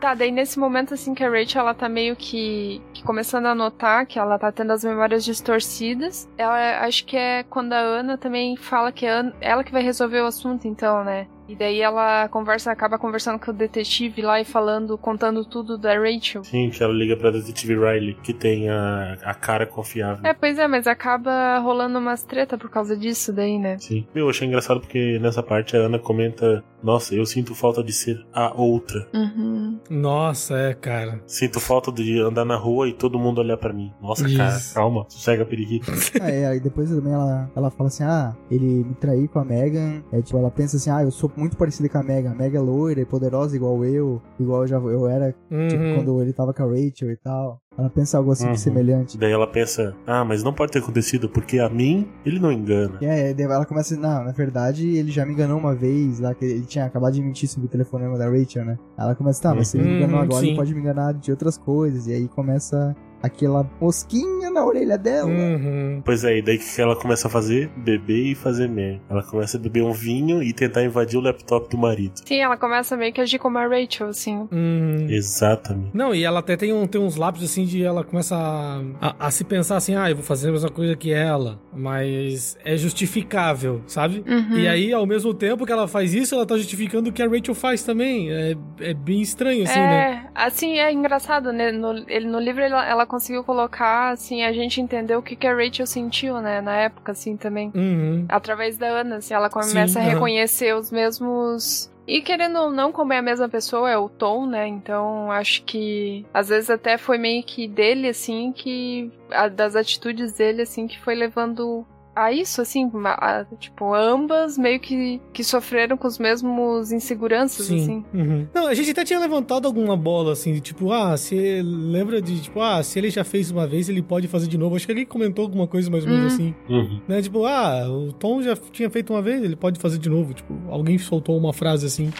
Tá, 0.00 0.14
daí 0.14 0.30
nesse 0.30 0.58
momento, 0.58 0.92
assim, 0.92 1.14
que 1.14 1.24
a 1.24 1.30
Rachel, 1.30 1.62
ela 1.62 1.74
tá 1.74 1.88
meio 1.88 2.14
que, 2.14 2.82
que 2.92 3.02
começando 3.02 3.46
a 3.46 3.54
notar 3.54 4.06
que 4.06 4.18
ela 4.18 4.38
tá 4.38 4.52
tendo 4.52 4.72
as 4.72 4.84
memórias 4.84 5.24
distorcidas. 5.24 6.28
Ela, 6.36 6.80
acho 6.80 7.04
que 7.06 7.16
é 7.16 7.42
quando 7.44 7.72
a 7.72 7.78
Ana 7.78 8.18
também 8.18 8.56
fala 8.56 8.92
que 8.92 9.06
é 9.06 9.32
ela 9.40 9.64
que 9.64 9.72
vai 9.72 9.82
resolver 9.82 10.20
o 10.20 10.26
assunto, 10.26 10.68
então, 10.68 11.02
né? 11.02 11.26
E 11.48 11.54
daí 11.54 11.80
ela 11.80 12.28
conversa, 12.28 12.72
acaba 12.72 12.98
conversando 12.98 13.38
com 13.38 13.50
o 13.50 13.54
detetive 13.54 14.20
lá 14.22 14.40
e 14.40 14.44
falando, 14.44 14.98
contando 14.98 15.44
tudo 15.44 15.78
da 15.78 15.94
Rachel. 15.98 16.42
Sim, 16.44 16.70
que 16.70 16.82
ela 16.82 16.92
liga 16.92 17.16
pra 17.16 17.30
detetive 17.30 17.74
Riley, 17.74 18.14
que 18.22 18.32
tem 18.32 18.68
a, 18.68 19.16
a 19.22 19.34
cara 19.34 19.66
confiável. 19.66 20.26
É, 20.26 20.34
pois 20.34 20.58
é, 20.58 20.66
mas 20.66 20.86
acaba 20.86 21.58
rolando 21.58 21.98
umas 21.98 22.24
treta 22.24 22.58
por 22.58 22.70
causa 22.70 22.96
disso 22.96 23.32
daí, 23.32 23.58
né? 23.58 23.78
Sim. 23.78 24.06
Meu, 24.14 24.26
eu 24.26 24.30
achei 24.30 24.46
engraçado 24.46 24.80
porque 24.80 25.18
nessa 25.20 25.42
parte 25.42 25.76
a 25.76 25.80
Ana 25.80 25.98
comenta: 25.98 26.64
Nossa, 26.82 27.14
eu 27.14 27.24
sinto 27.24 27.54
falta 27.54 27.82
de 27.82 27.92
ser 27.92 28.24
a 28.32 28.52
outra. 28.54 29.06
Uhum. 29.14 29.78
Nossa, 29.88 30.56
é, 30.56 30.74
cara. 30.74 31.20
Sinto 31.26 31.60
falta 31.60 31.92
de 31.92 32.20
andar 32.20 32.44
na 32.44 32.56
rua 32.56 32.88
e 32.88 32.92
todo 32.92 33.18
mundo 33.18 33.38
olhar 33.40 33.56
pra 33.56 33.72
mim. 33.72 33.92
Nossa, 34.00 34.26
Isso. 34.26 34.36
cara, 34.36 34.58
calma, 34.74 35.06
sossega 35.08 35.44
periquito. 35.44 35.92
Ah, 36.20 36.28
é, 36.30 36.46
aí 36.46 36.60
depois 36.60 36.90
também 36.90 37.12
ela, 37.12 37.50
ela 37.54 37.70
fala 37.70 37.88
assim, 37.88 38.04
ah, 38.04 38.34
ele 38.50 38.84
me 38.84 38.94
traiu 38.94 39.28
com 39.28 39.38
a 39.38 39.44
Megan. 39.44 40.02
É 40.12 40.20
tipo, 40.20 40.38
ela 40.38 40.50
pensa 40.50 40.76
assim, 40.76 40.90
ah, 40.90 41.02
eu 41.02 41.10
sou 41.10 41.28
muito 41.36 41.56
parecida 41.56 41.88
com 41.88 41.98
a 41.98 42.02
Megan. 42.02 42.30
A 42.32 42.34
Megan 42.34 42.58
é 42.58 42.62
loira 42.62 43.00
e 43.00 43.04
poderosa 43.04 43.54
igual 43.56 43.84
eu, 43.84 44.20
igual 44.40 44.62
eu 44.62 44.66
já 44.66 44.76
eu 44.76 45.06
era, 45.08 45.34
tipo, 45.68 45.82
Uhum. 45.84 45.94
quando 45.94 46.22
ele 46.22 46.32
tava 46.32 46.52
com 46.54 46.62
a 46.62 46.66
Rachel 46.66 47.10
e 47.10 47.16
tal. 47.16 47.60
Ela 47.78 47.90
pensa 47.90 48.16
algo 48.16 48.30
assim 48.32 48.48
Uhum. 48.48 48.56
semelhante. 48.56 49.18
Daí 49.18 49.30
ela 49.32 49.46
pensa: 49.46 49.94
Ah, 50.06 50.24
mas 50.24 50.42
não 50.42 50.52
pode 50.52 50.72
ter 50.72 50.78
acontecido 50.78 51.28
porque 51.28 51.58
a 51.58 51.68
mim 51.68 52.08
ele 52.24 52.38
não 52.38 52.50
engana. 52.50 52.96
E 53.02 53.04
é, 53.04 53.34
daí 53.34 53.44
ela 53.44 53.66
começa 53.66 53.92
assim, 53.92 54.02
não, 54.02 54.24
na 54.24 54.32
verdade 54.32 54.96
ele 54.96 55.10
já 55.10 55.26
me 55.26 55.32
enganou 55.34 55.58
uma 55.58 55.74
vez 55.74 56.18
lá, 56.18 56.34
que 56.34 56.44
ele 56.44 56.64
tinha 56.64 56.86
acabado 56.86 57.12
de 57.12 57.22
mentir 57.22 57.48
sobre 57.48 57.66
o 57.66 57.70
telefonema 57.70 58.16
da 58.16 58.30
Rachel, 58.30 58.64
né? 58.64 58.78
Ela 58.98 59.14
começa, 59.14 59.42
tá, 59.42 59.54
mas 59.54 59.68
se 59.68 59.76
ele 59.76 59.88
me 59.88 59.94
enganou 59.96 60.16
Uhum, 60.16 60.22
agora, 60.22 60.40
sim. 60.40 60.46
ele 60.48 60.56
pode 60.56 60.74
me 60.74 60.80
enganar 60.80 61.12
de 61.12 61.30
outras 61.30 61.58
coisas. 61.58 62.06
E 62.06 62.12
aí 62.14 62.28
começa 62.28 62.96
aquela 63.22 63.68
mosquinha 63.80 64.50
na 64.50 64.64
orelha 64.64 64.96
dela. 64.98 65.28
Uhum. 65.28 66.02
Pois 66.04 66.24
é, 66.24 66.38
e 66.38 66.42
daí 66.42 66.56
o 66.56 66.58
que 66.60 66.80
ela 66.80 66.96
começa 66.96 67.28
a 67.28 67.30
fazer? 67.30 67.68
Beber 67.76 68.32
e 68.32 68.34
fazer 68.34 68.68
merda. 68.68 69.00
Ela 69.10 69.22
começa 69.22 69.56
a 69.56 69.60
beber 69.60 69.82
um 69.82 69.92
vinho 69.92 70.42
e 70.42 70.52
tentar 70.52 70.84
invadir 70.84 71.18
o 71.18 71.20
laptop 71.22 71.68
do 71.68 71.78
marido. 71.78 72.12
Sim, 72.24 72.40
ela 72.40 72.56
começa 72.56 72.96
meio 72.96 73.12
que 73.12 73.20
a 73.20 73.24
agir 73.24 73.38
como 73.38 73.58
a 73.58 73.66
Rachel, 73.66 74.08
assim. 74.08 74.48
Uhum. 74.52 75.06
Exatamente. 75.08 75.90
Não, 75.94 76.14
e 76.14 76.24
ela 76.24 76.40
até 76.40 76.56
tem, 76.56 76.72
um, 76.72 76.86
tem 76.86 77.00
uns 77.00 77.16
lápis 77.16 77.42
assim 77.42 77.64
de 77.64 77.82
ela 77.82 78.04
começa 78.04 78.36
a, 78.36 78.80
a- 79.00 79.26
a 79.26 79.30
se 79.30 79.44
pensar 79.44 79.76
assim, 79.76 79.94
ah, 79.96 80.08
eu 80.10 80.16
vou 80.16 80.24
fazer 80.24 80.48
a 80.48 80.52
mesma 80.52 80.70
coisa 80.70 80.94
que 80.96 81.12
ela, 81.12 81.58
mas 81.74 82.56
é 82.64 82.76
justificável, 82.76 83.82
sabe? 83.86 84.22
Uhum. 84.26 84.58
E 84.58 84.68
aí, 84.68 84.92
ao 84.92 85.06
mesmo 85.06 85.32
tempo 85.34 85.64
que 85.66 85.72
ela 85.72 85.88
faz 85.88 86.14
isso, 86.14 86.34
ela 86.34 86.46
tá 86.46 86.56
justificando 86.56 87.10
o 87.10 87.12
que 87.12 87.22
a 87.22 87.28
Rachel 87.28 87.54
faz 87.54 87.82
também. 87.82 88.30
É, 88.30 88.56
é 88.80 88.94
bem 88.94 89.20
estranho, 89.20 89.64
assim, 89.64 89.78
né? 89.78 90.26
é, 90.26 90.30
assim, 90.34 90.78
é 90.78 90.92
engraçado, 90.92 91.52
né? 91.52 91.70
No, 91.72 91.92
ele, 92.08 92.26
no 92.26 92.38
livro 92.38 92.62
ela, 92.62 92.86
ela 92.88 93.05
conseguiu 93.06 93.42
colocar, 93.44 94.10
assim, 94.12 94.42
a 94.42 94.52
gente 94.52 94.80
entendeu 94.80 95.18
o 95.18 95.22
que, 95.22 95.36
que 95.36 95.46
a 95.46 95.54
Rachel 95.54 95.86
sentiu, 95.86 96.40
né? 96.40 96.60
Na 96.60 96.74
época, 96.76 97.12
assim, 97.12 97.36
também. 97.36 97.70
Uhum. 97.74 98.26
Através 98.28 98.76
da 98.76 98.86
Ana, 98.88 99.16
assim, 99.16 99.34
ela 99.34 99.48
começa 99.50 100.00
Sim, 100.00 100.06
a 100.06 100.10
reconhecer 100.12 100.74
os 100.74 100.90
mesmos. 100.90 101.90
E 102.06 102.20
querendo 102.20 102.58
ou 102.60 102.70
não, 102.70 102.92
como 102.92 103.12
é 103.12 103.18
a 103.18 103.22
mesma 103.22 103.48
pessoa, 103.48 103.90
é 103.90 103.98
o 103.98 104.08
Tom, 104.08 104.46
né? 104.46 104.66
Então 104.68 105.30
acho 105.30 105.64
que 105.64 106.24
às 106.32 106.48
vezes 106.48 106.70
até 106.70 106.96
foi 106.96 107.18
meio 107.18 107.42
que 107.42 107.66
dele, 107.66 108.08
assim, 108.08 108.52
que. 108.52 109.10
a- 109.30 109.48
das 109.48 109.74
atitudes 109.74 110.34
dele, 110.34 110.62
assim, 110.62 110.86
que 110.86 110.98
foi 111.00 111.14
levando 111.16 111.84
a 112.16 112.32
isso, 112.32 112.62
assim, 112.62 112.90
ma- 112.92 113.12
a- 113.20 113.44
tipo, 113.60 113.92
ambas 113.94 114.56
meio 114.56 114.80
que, 114.80 115.20
que 115.32 115.44
sofreram 115.44 115.96
com 115.96 116.08
os 116.08 116.18
mesmos 116.18 116.90
inseguranças, 116.90 117.66
Sim. 117.66 117.76
assim. 117.82 118.04
Uhum. 118.14 118.48
Não, 118.54 118.66
a 118.66 118.74
gente 118.74 118.90
até 118.90 119.04
tinha 119.04 119.18
levantado 119.20 119.66
alguma 119.66 119.96
bola, 119.96 120.32
assim, 120.32 120.52
de 120.54 120.60
tipo, 120.60 120.90
ah, 120.90 121.16
se 121.16 121.60
lembra 121.62 122.20
de, 122.22 122.40
tipo, 122.40 122.60
ah, 122.60 122.82
se 122.82 122.98
ele 122.98 123.10
já 123.10 123.22
fez 123.22 123.50
uma 123.50 123.66
vez, 123.66 123.88
ele 123.88 124.00
pode 124.02 124.26
fazer 124.28 124.48
de 124.48 124.56
novo. 124.56 124.74
Acho 124.76 124.86
que 124.86 124.92
ele 124.92 125.04
comentou 125.06 125.44
alguma 125.44 125.66
coisa 125.66 125.90
mais 125.90 126.04
ou 126.04 126.10
menos 126.10 126.32
Hum. 126.32 126.34
assim, 126.34 126.54
Uhum. 126.68 127.00
né? 127.06 127.20
Tipo, 127.20 127.44
ah, 127.44 127.86
o 127.88 128.12
Tom 128.12 128.42
já 128.42 128.56
tinha 128.56 128.88
feito 128.88 129.12
uma 129.12 129.20
vez, 129.20 129.42
ele 129.44 129.54
pode 129.54 129.78
fazer 129.78 129.98
de 129.98 130.08
novo. 130.08 130.32
Tipo, 130.32 130.54
alguém 130.70 130.96
soltou 130.98 131.36
uma 131.36 131.52
frase 131.52 131.84
assim. 131.86 132.10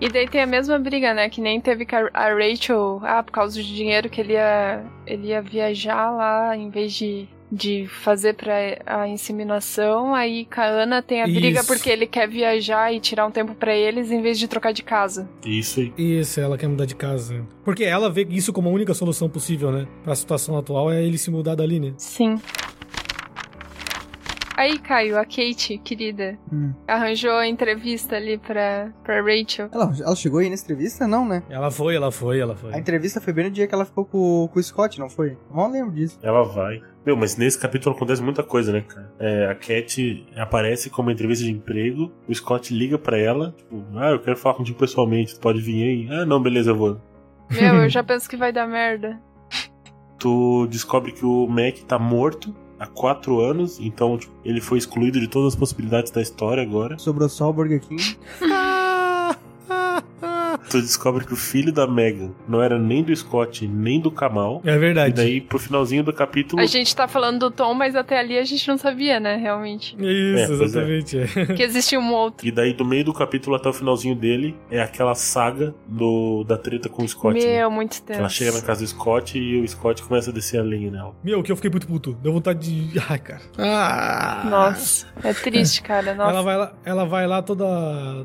E 0.00 0.08
daí 0.08 0.28
tem 0.28 0.42
a 0.42 0.46
mesma 0.46 0.78
briga, 0.80 1.14
né? 1.14 1.28
Que 1.28 1.40
nem 1.40 1.60
teve 1.60 1.86
com 1.86 1.94
a 1.94 2.10
a 2.12 2.34
Rachel, 2.34 3.00
ah, 3.04 3.22
por 3.22 3.30
causa 3.30 3.56
do 3.56 3.62
dinheiro 3.64 4.08
que 4.10 4.20
ele 4.20 4.32
ia, 4.32 4.84
ele 5.06 5.28
ia 5.28 5.40
viajar 5.40 6.10
lá 6.10 6.56
em 6.56 6.70
vez 6.70 6.92
de, 6.92 7.28
de 7.54 7.86
fazer 7.86 8.32
pra 8.34 8.54
a 8.86 9.06
inseminação. 9.06 10.14
Aí 10.14 10.46
com 10.46 10.60
a 10.60 10.64
Ana 10.64 11.02
tem 11.02 11.22
a 11.22 11.26
briga 11.26 11.60
Isso. 11.60 11.66
porque 11.66 11.90
ele 11.90 12.06
quer 12.06 12.26
viajar 12.26 12.90
e 12.94 12.98
tirar 12.98 13.26
um 13.26 13.30
tempo 13.30 13.54
pra 13.54 13.74
eles 13.76 14.10
em 14.10 14.22
vez 14.22 14.38
de 14.38 14.48
trocar 14.48 14.72
de 14.72 14.82
casa. 14.82 15.28
Isso 15.44 15.80
aí. 15.80 15.92
Isso, 15.98 16.40
ela 16.40 16.56
quer 16.56 16.66
mudar 16.68 16.86
de 16.86 16.94
casa. 16.94 17.46
Porque 17.62 17.84
ela 17.84 18.08
vê 18.10 18.26
isso 18.30 18.52
como 18.54 18.70
a 18.70 18.72
única 18.72 18.94
solução 18.94 19.28
possível, 19.28 19.70
né? 19.70 19.86
Pra 20.02 20.14
situação 20.14 20.56
atual 20.56 20.90
é 20.90 21.02
ele 21.02 21.18
se 21.18 21.30
mudar 21.30 21.54
dali, 21.54 21.78
né? 21.78 21.92
Sim. 21.98 22.40
Aí, 24.54 24.78
Caio, 24.78 25.18
a 25.18 25.24
Kate, 25.24 25.78
querida, 25.82 26.38
Hum. 26.52 26.72
arranjou 26.86 27.32
a 27.32 27.48
entrevista 27.48 28.16
ali 28.16 28.38
pra, 28.38 28.92
pra 29.02 29.20
Rachel. 29.20 29.68
Ela, 29.72 29.92
ela 29.98 30.14
chegou 30.14 30.38
aí 30.40 30.48
nessa 30.50 30.62
entrevista? 30.64 31.08
Não, 31.08 31.26
né? 31.26 31.42
Ela 31.50 31.70
foi, 31.70 31.96
ela 31.96 32.12
foi, 32.12 32.38
ela 32.38 32.54
foi. 32.54 32.72
A 32.72 32.78
entrevista 32.78 33.20
foi 33.20 33.32
bem 33.32 33.46
no 33.46 33.50
dia 33.50 33.66
que 33.66 33.74
ela 33.74 33.84
ficou 33.84 34.04
com, 34.04 34.48
com 34.52 34.60
o 34.60 34.62
Scott, 34.62 35.00
não 35.00 35.08
foi? 35.10 35.30
Eu 35.50 35.56
não 35.56 35.70
lembro 35.70 35.92
disso. 35.92 36.18
Ela 36.22 36.44
vai. 36.44 36.80
Meu, 37.04 37.16
mas 37.16 37.36
nesse 37.36 37.58
capítulo 37.58 37.96
acontece 37.96 38.22
muita 38.22 38.44
coisa, 38.44 38.72
né, 38.72 38.82
cara? 38.82 39.12
É, 39.18 39.46
a 39.46 39.54
Cat 39.54 40.24
aparece 40.36 40.88
como 40.88 41.10
entrevista 41.10 41.44
de 41.44 41.50
emprego, 41.50 42.12
o 42.28 42.34
Scott 42.34 42.72
liga 42.72 42.96
pra 42.96 43.18
ela, 43.18 43.52
tipo, 43.56 43.84
ah, 43.96 44.10
eu 44.10 44.20
quero 44.20 44.36
falar 44.36 44.54
contigo 44.54 44.78
pessoalmente, 44.78 45.34
tu 45.34 45.40
pode 45.40 45.60
vir 45.60 45.82
aí? 45.82 46.08
Ah, 46.10 46.24
não, 46.24 46.40
beleza, 46.40 46.70
eu 46.70 46.76
vou. 46.76 47.00
Meu, 47.50 47.74
eu 47.82 47.88
já 47.90 48.04
penso 48.04 48.30
que 48.30 48.36
vai 48.36 48.52
dar 48.52 48.68
merda. 48.68 49.20
Tu 50.18 50.68
descobre 50.68 51.10
que 51.10 51.26
o 51.26 51.48
Mac 51.48 51.78
tá 51.88 51.98
morto 51.98 52.54
há 52.78 52.86
quatro 52.86 53.40
anos, 53.40 53.80
então 53.80 54.16
tipo, 54.16 54.32
ele 54.44 54.60
foi 54.60 54.78
excluído 54.78 55.18
de 55.18 55.26
todas 55.26 55.54
as 55.54 55.58
possibilidades 55.58 56.12
da 56.12 56.22
história 56.22 56.62
agora. 56.62 56.96
Sobrou 56.98 57.28
só 57.28 57.50
o 57.50 57.52
Burger 57.52 57.80
King. 57.80 58.16
Tu 60.70 60.80
descobre 60.80 61.24
que 61.24 61.32
o 61.32 61.36
filho 61.36 61.72
da 61.72 61.86
Megan 61.86 62.30
não 62.48 62.62
era 62.62 62.78
nem 62.78 63.02
do 63.02 63.14
Scott, 63.14 63.66
nem 63.66 64.00
do 64.00 64.10
Kamal. 64.10 64.60
É 64.64 64.74
E 64.74 64.78
verdade. 64.78 65.14
daí, 65.14 65.40
pro 65.40 65.58
finalzinho 65.58 66.02
do 66.02 66.12
capítulo, 66.12 66.62
A 66.62 66.66
gente 66.66 66.94
tá 66.94 67.06
falando 67.08 67.40
do 67.40 67.50
Tom, 67.50 67.74
mas 67.74 67.94
até 67.96 68.18
ali 68.18 68.38
a 68.38 68.44
gente 68.44 68.66
não 68.68 68.76
sabia, 68.78 69.18
né, 69.20 69.36
realmente. 69.36 69.94
Isso, 69.96 70.02
É, 70.04 70.40
é. 70.40 70.64
exatamente. 70.64 71.18
é. 71.18 71.46
Que 71.54 71.62
existia 71.62 71.98
um 72.00 72.12
outro. 72.12 72.46
E 72.46 72.50
daí, 72.50 72.72
do 72.72 72.84
meio 72.84 73.04
do 73.04 73.12
capítulo 73.12 73.56
até 73.56 73.68
o 73.68 73.72
finalzinho 73.72 74.14
dele, 74.14 74.54
é 74.70 74.80
aquela 74.80 75.14
saga 75.14 75.74
do, 75.86 76.44
da 76.44 76.56
treta 76.56 76.88
com 76.88 77.02
o 77.04 77.08
Scott. 77.08 77.38
né? 77.38 77.58
Meu, 77.58 77.70
muito 77.70 78.00
tenso. 78.02 78.20
Ela 78.20 78.28
chega 78.28 78.52
na 78.52 78.62
casa 78.62 78.80
do 78.82 78.86
Scott 78.88 79.38
e 79.38 79.60
o 79.60 79.68
Scott 79.68 80.02
começa 80.02 80.30
a 80.30 80.32
descer 80.32 80.58
a 80.60 80.62
lenha 80.62 80.90
nela. 80.90 81.14
Meu, 81.22 81.42
que 81.42 81.50
eu 81.52 81.56
fiquei 81.56 81.70
muito 81.70 81.86
puto. 81.86 82.12
Deu 82.22 82.32
vontade 82.32 82.60
de. 82.90 82.98
Ai, 83.08 83.18
cara. 83.18 83.42
Ah. 83.58 84.42
Nossa, 84.48 85.06
é 85.22 85.32
triste, 85.34 85.82
cara. 85.82 86.14
Nossa. 86.14 86.30
Ela 86.30 86.42
vai 86.42 86.56
lá, 86.56 86.72
ela 86.84 87.04
vai 87.04 87.26
lá 87.26 87.42
toda, 87.42 87.66